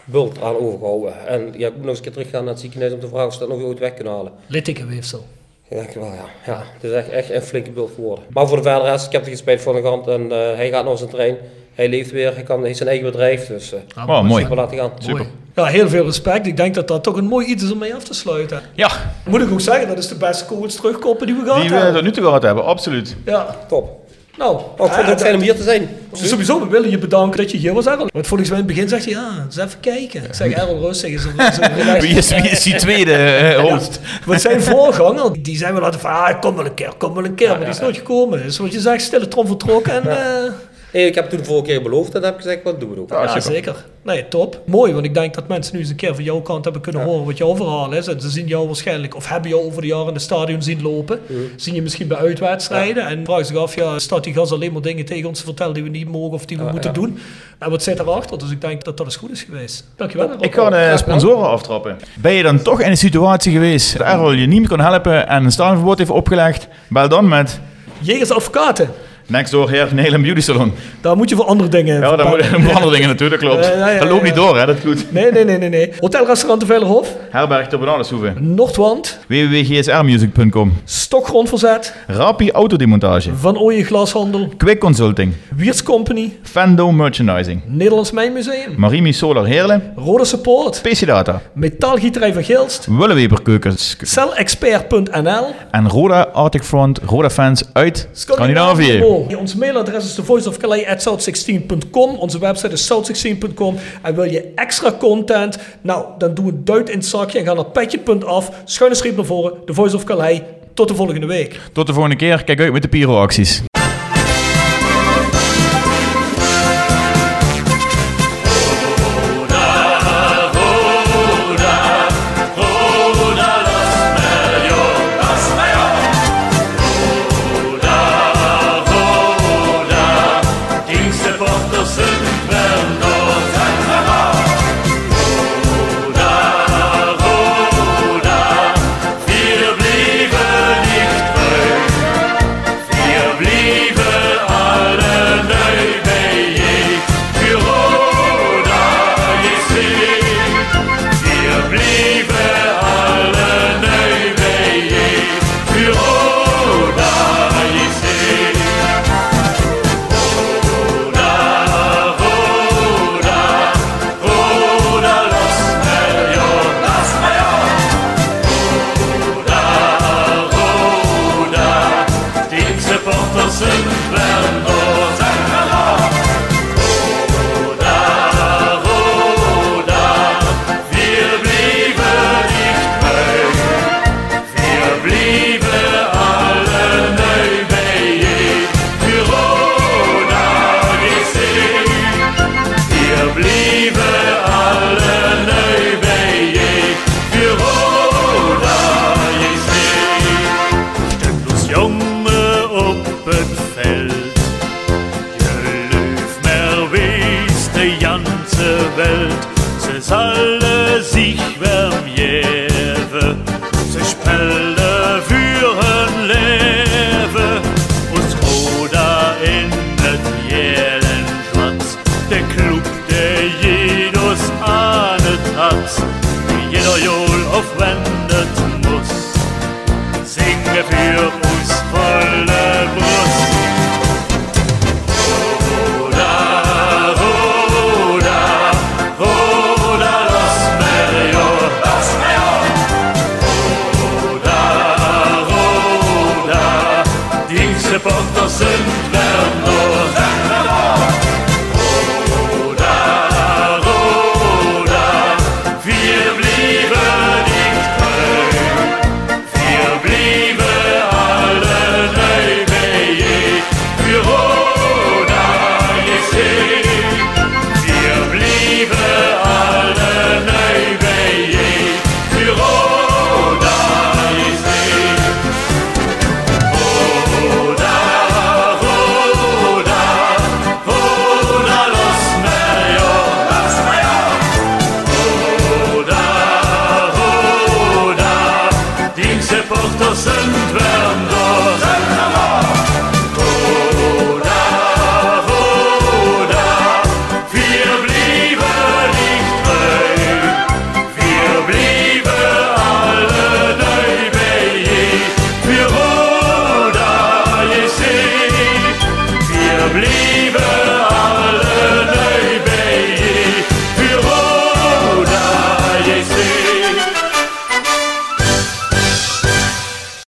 bult 0.05 0.41
aan 0.41 0.55
overgehouden. 0.57 1.27
En 1.27 1.53
ja, 1.57 1.67
ik 1.67 1.73
moet 1.73 1.81
nog 1.81 1.89
eens 1.89 1.97
een 1.97 2.03
keer 2.03 2.11
teruggaan 2.13 2.43
naar 2.43 2.53
het 2.53 2.61
ziekenhuis 2.61 2.93
om 2.93 2.99
te 2.99 3.07
vragen 3.07 3.27
of 3.27 3.33
ze 3.33 3.39
dat 3.39 3.49
nog 3.49 3.61
ooit 3.61 3.79
weg 3.79 3.93
kunnen 3.93 4.13
halen. 4.13 4.31
Littekenweefsel. 4.47 5.25
Ja, 5.69 5.81
ik 5.81 5.89
wel, 5.93 6.05
ja. 6.05 6.25
ja. 6.45 6.63
Het 6.73 6.83
is 6.83 6.91
echt, 6.91 7.09
echt 7.09 7.29
een 7.31 7.41
flinke 7.41 7.71
bult 7.71 7.91
geworden. 7.95 8.23
Maar 8.29 8.47
voor 8.47 8.57
de 8.57 8.63
verder 8.63 8.83
rest, 8.89 9.05
ik 9.05 9.11
heb 9.11 9.21
er 9.21 9.27
geen 9.27 9.37
spijt 9.37 9.61
van 9.61 9.75
de 9.75 9.81
kant 9.81 10.07
en 10.07 10.31
eh, 10.31 10.37
hij 10.37 10.69
gaat 10.69 10.85
naar 10.85 10.97
zijn 10.97 11.09
trein. 11.09 11.37
Hij 11.73 11.89
leeft 11.89 12.11
weer, 12.11 12.33
hij, 12.33 12.43
kan, 12.43 12.55
hij 12.57 12.65
heeft 12.65 12.77
zijn 12.77 12.89
eigen 12.89 13.11
bedrijf, 13.11 13.47
dus 13.47 13.73
eh 13.73 14.07
Oh, 14.07 14.23
mooi. 14.23 14.41
super 14.41 14.57
laten 14.57 14.77
gaan. 14.77 14.91
Super. 14.97 15.13
Mooi. 15.15 15.29
Ja, 15.55 15.65
heel 15.65 15.89
veel 15.89 16.03
respect. 16.05 16.47
Ik 16.47 16.57
denk 16.57 16.75
dat 16.75 16.87
dat 16.87 17.03
toch 17.03 17.15
een 17.17 17.25
mooi 17.25 17.45
iets 17.47 17.63
is 17.63 17.71
om 17.71 17.77
mee 17.77 17.95
af 17.95 18.03
te 18.03 18.13
sluiten. 18.13 18.61
Ja, 18.73 18.89
Moet 19.25 19.41
ik 19.41 19.51
ook 19.51 19.61
zeggen, 19.61 19.87
dat 19.87 19.97
is 19.97 20.07
de 20.07 20.15
beste 20.15 20.45
coach 20.45 20.71
terugkoppen 20.71 21.27
die 21.27 21.35
we 21.35 21.41
gehad 21.43 21.61
die 21.61 21.69
we 21.69 21.75
hebben. 21.75 21.93
tot 21.93 22.03
nu 22.03 22.11
toe 22.11 22.23
gehad 22.23 22.41
hebben, 22.43 22.63
absoluut. 22.65 23.15
Ja, 23.25 23.55
Top. 23.67 24.05
Nou. 24.37 24.55
Oh, 24.55 24.85
ik 24.85 24.93
vond 24.93 24.95
het 24.95 25.05
eh, 25.05 25.11
ook 25.11 25.19
fijn 25.19 25.35
om 25.35 25.41
hier 25.41 25.55
te 25.55 25.63
zijn. 25.63 25.89
Dus 26.11 26.29
sowieso, 26.29 26.59
we 26.59 26.67
willen 26.67 26.89
je 26.89 26.97
bedanken 26.97 27.37
dat 27.37 27.51
je 27.51 27.57
hier 27.57 27.73
was, 27.73 27.85
Errol. 27.85 28.07
Want 28.13 28.27
volgens 28.27 28.49
mij 28.49 28.59
in 28.59 28.65
het 28.65 28.73
begin 28.73 28.89
zegt 28.89 29.05
hij, 29.05 29.13
ja, 29.13 29.43
eens 29.45 29.57
even 29.57 29.79
kijken. 29.79 30.23
Ik 30.23 30.33
zeg, 30.33 30.51
Errol, 30.51 30.79
rustig. 30.79 31.09
Is 31.11 31.25
er, 31.25 32.01
Wie 32.01 32.15
is, 32.15 32.29
wie 32.29 32.49
is 32.49 32.63
die 32.63 32.75
tweede 32.75 33.13
eh, 33.13 33.59
host? 33.59 33.99
Want 34.25 34.41
zijn 34.41 34.61
voorganger, 34.61 35.41
die 35.41 35.57
zijn 35.57 35.73
wel 35.73 35.83
altijd 35.83 36.01
van, 36.01 36.11
ah, 36.11 36.41
kom 36.41 36.55
wel 36.55 36.65
een 36.65 36.73
keer, 36.73 36.93
kom 36.97 37.13
wel 37.13 37.25
een 37.25 37.35
keer. 37.35 37.49
maar 37.49 37.59
die 37.59 37.67
is 37.67 37.79
nooit 37.79 37.97
gekomen. 37.97 38.43
Dus 38.43 38.57
wat 38.57 38.73
je 38.73 38.79
zegt, 38.79 39.01
stille 39.01 39.27
trom 39.27 39.47
vertrokken 39.47 39.93
en... 39.93 40.53
eh, 40.91 41.05
ik 41.05 41.15
heb 41.15 41.23
het 41.23 41.33
toen 41.33 41.39
de 41.39 41.45
vorige 41.45 41.65
keer 41.65 41.81
beloofd 41.81 42.15
en 42.15 42.23
heb 42.23 42.33
ik 42.33 42.41
gezegd, 42.41 42.63
wat 42.63 42.79
doen 42.79 42.93
we 42.93 42.99
ook. 42.99 43.09
Ja, 43.09 43.39
zeker. 43.39 43.85
Nee, 44.01 44.27
top. 44.27 44.61
Mooi, 44.65 44.93
want 44.93 45.05
ik 45.05 45.13
denk 45.13 45.33
dat 45.33 45.47
mensen 45.47 45.73
nu 45.73 45.79
eens 45.81 45.89
een 45.89 45.95
keer 45.95 46.15
van 46.15 46.23
jouw 46.23 46.41
kant 46.41 46.63
hebben 46.63 46.81
kunnen 46.81 47.03
horen 47.03 47.25
wat 47.25 47.37
jouw 47.37 47.55
verhaal 47.55 47.91
is. 47.93 48.07
En 48.07 48.21
ze 48.21 48.29
zien 48.29 48.47
jou 48.47 48.65
waarschijnlijk, 48.65 49.15
of 49.15 49.29
hebben 49.29 49.49
jou 49.49 49.63
over 49.63 49.81
de 49.81 49.87
jaren 49.87 50.07
in 50.07 50.13
het 50.13 50.21
stadion 50.21 50.61
zien 50.61 50.81
lopen. 50.81 51.19
Zien 51.55 51.75
je 51.75 51.81
misschien 51.81 52.07
bij 52.07 52.17
uitwedstrijden. 52.17 53.07
En 53.07 53.25
vragen 53.25 53.45
zich 53.45 53.57
af, 53.57 53.75
ja, 53.75 53.99
staat 53.99 54.23
die 54.23 54.33
gast 54.33 54.51
alleen 54.51 54.71
maar 54.73 54.81
dingen 54.81 55.05
tegen 55.05 55.27
ons 55.27 55.39
te 55.39 55.45
vertellen 55.45 55.73
die 55.73 55.83
we 55.83 55.89
niet 55.89 56.07
mogen 56.07 56.33
of 56.33 56.45
die 56.45 56.57
we 56.57 56.63
moeten 56.71 56.93
doen. 56.93 57.19
En 57.59 57.69
wat 57.69 57.83
zit 57.83 57.99
erachter? 57.99 58.39
Dus 58.39 58.51
ik 58.51 58.61
denk 58.61 58.83
dat 58.83 58.97
dat 58.97 59.05
eens 59.05 59.15
goed 59.15 59.31
is 59.31 59.43
geweest. 59.43 59.85
Dankjewel. 59.95 60.29
Rob. 60.29 60.43
Ik 60.43 60.53
ga 60.53 60.69
de 60.69 60.93
sponsoren 60.97 61.49
aftrappen. 61.49 61.97
Ben 62.15 62.33
je 62.33 62.43
dan 62.43 62.61
toch 62.61 62.81
in 62.81 62.89
een 62.89 62.97
situatie 62.97 63.51
geweest 63.51 63.97
dat 63.97 64.07
Errol 64.07 64.31
je 64.31 64.47
niet 64.47 64.59
meer 64.59 64.69
kon 64.69 64.79
helpen 64.79 65.27
en 65.27 65.43
een 65.43 65.51
stadionverbod 65.51 65.97
heeft 65.97 66.09
opgelegd? 66.09 66.67
Bel 66.89 67.09
dan 67.09 67.27
met 67.27 67.59
Jegers 67.99 68.31
Advocaten. 68.31 68.89
Next 69.27 69.51
Door 69.51 69.69
Hair 69.69 69.93
Nail 69.93 70.13
and 70.13 70.21
Beauty 70.23 70.41
Salon. 70.41 70.71
Daar 71.01 71.17
moet 71.17 71.29
je 71.29 71.35
voor 71.35 71.45
andere 71.45 71.69
dingen... 71.69 71.99
Ja, 71.99 72.15
moeten 72.29 72.61
moet 72.61 72.73
andere 72.79 72.91
dingen 72.91 73.07
natuurlijk, 73.07 73.41
dat 73.41 73.49
klopt. 73.51 73.65
Ja, 73.65 73.71
ja, 73.77 73.89
ja, 73.89 73.99
dat 73.99 74.09
loopt 74.09 74.23
niet 74.23 74.35
door, 74.35 74.57
hè, 74.57 74.65
dat 74.65 74.75
goed. 74.85 75.11
Nee, 75.11 75.31
nee, 75.31 75.43
nee, 75.45 75.57
nee, 75.57 75.69
nee. 75.69 75.93
Hotelrestaurant 75.99 76.59
de 76.61 76.65
Veilerhof. 76.67 77.15
Herberg 77.29 77.67
ter 77.67 77.79
Bananenshoeve. 77.79 78.33
Noordwand. 78.39 79.19
www.gsrmusic.com 79.27 80.73
Stokgrondverzet. 80.83 81.93
Rapi 82.07 82.51
Autodemontage. 82.51 83.35
Van 83.35 83.57
Ooyen 83.59 83.83
Glashandel. 83.85 84.51
Quick 84.57 84.79
Consulting. 84.79 85.33
Wiers 85.55 85.83
Company. 85.83 86.37
Fendo 86.43 86.91
Merchandising. 86.91 87.61
Nederlands 87.65 88.11
Mijnmuseum. 88.11 88.73
Marimi 88.75 89.13
Solar 89.13 89.45
Heerlen. 89.45 89.93
Rode 89.95 90.25
Support. 90.25 90.81
PC 90.81 91.05
Data. 91.05 91.41
Metaalgieterij 91.53 92.33
van 92.33 92.43
Gilst. 92.43 92.87
Willeweber 92.89 93.41
Keukens. 93.41 93.95
Celexpert.nl. 94.01 95.45
En 95.71 95.89
Roda 95.89 96.21
Arctic 96.33 96.63
Front. 96.63 96.99
Roda 97.05 97.29
fans 97.29 97.63
uit 97.73 98.07
Scandinavië. 98.11 99.03
Ons 99.37 99.55
mailadres 99.55 100.05
is 100.05 100.15
thevoiceofcalais.south16.com. 100.15 102.15
Onze 102.15 102.39
website 102.39 102.73
is 102.73 102.91
south16.com. 102.91 103.75
En 104.01 104.15
wil 104.15 104.23
je 104.23 104.51
extra 104.55 104.91
content? 104.91 105.59
Nou, 105.81 106.05
dan 106.17 106.33
doe 106.33 106.47
een 106.47 106.61
duit 106.63 106.89
in 106.89 106.97
het 106.97 107.05
zakje 107.05 107.39
en 107.39 107.45
ga 107.45 107.53
naar 107.53 107.65
petje.af. 107.65 108.51
Schuine 108.65 108.95
streep 108.95 109.15
naar 109.15 109.25
voren. 109.25 109.53
The 109.65 109.73
Voice 109.73 109.95
of 109.95 110.03
Calais. 110.03 110.41
Tot 110.73 110.87
de 110.87 110.95
volgende 110.95 111.27
week. 111.27 111.59
Tot 111.73 111.87
de 111.87 111.93
volgende 111.93 112.17
keer. 112.17 112.43
Kijk 112.43 112.59
uit 112.59 112.71
met 112.71 112.81
de 112.81 112.87
pyro-acties. 112.87 113.66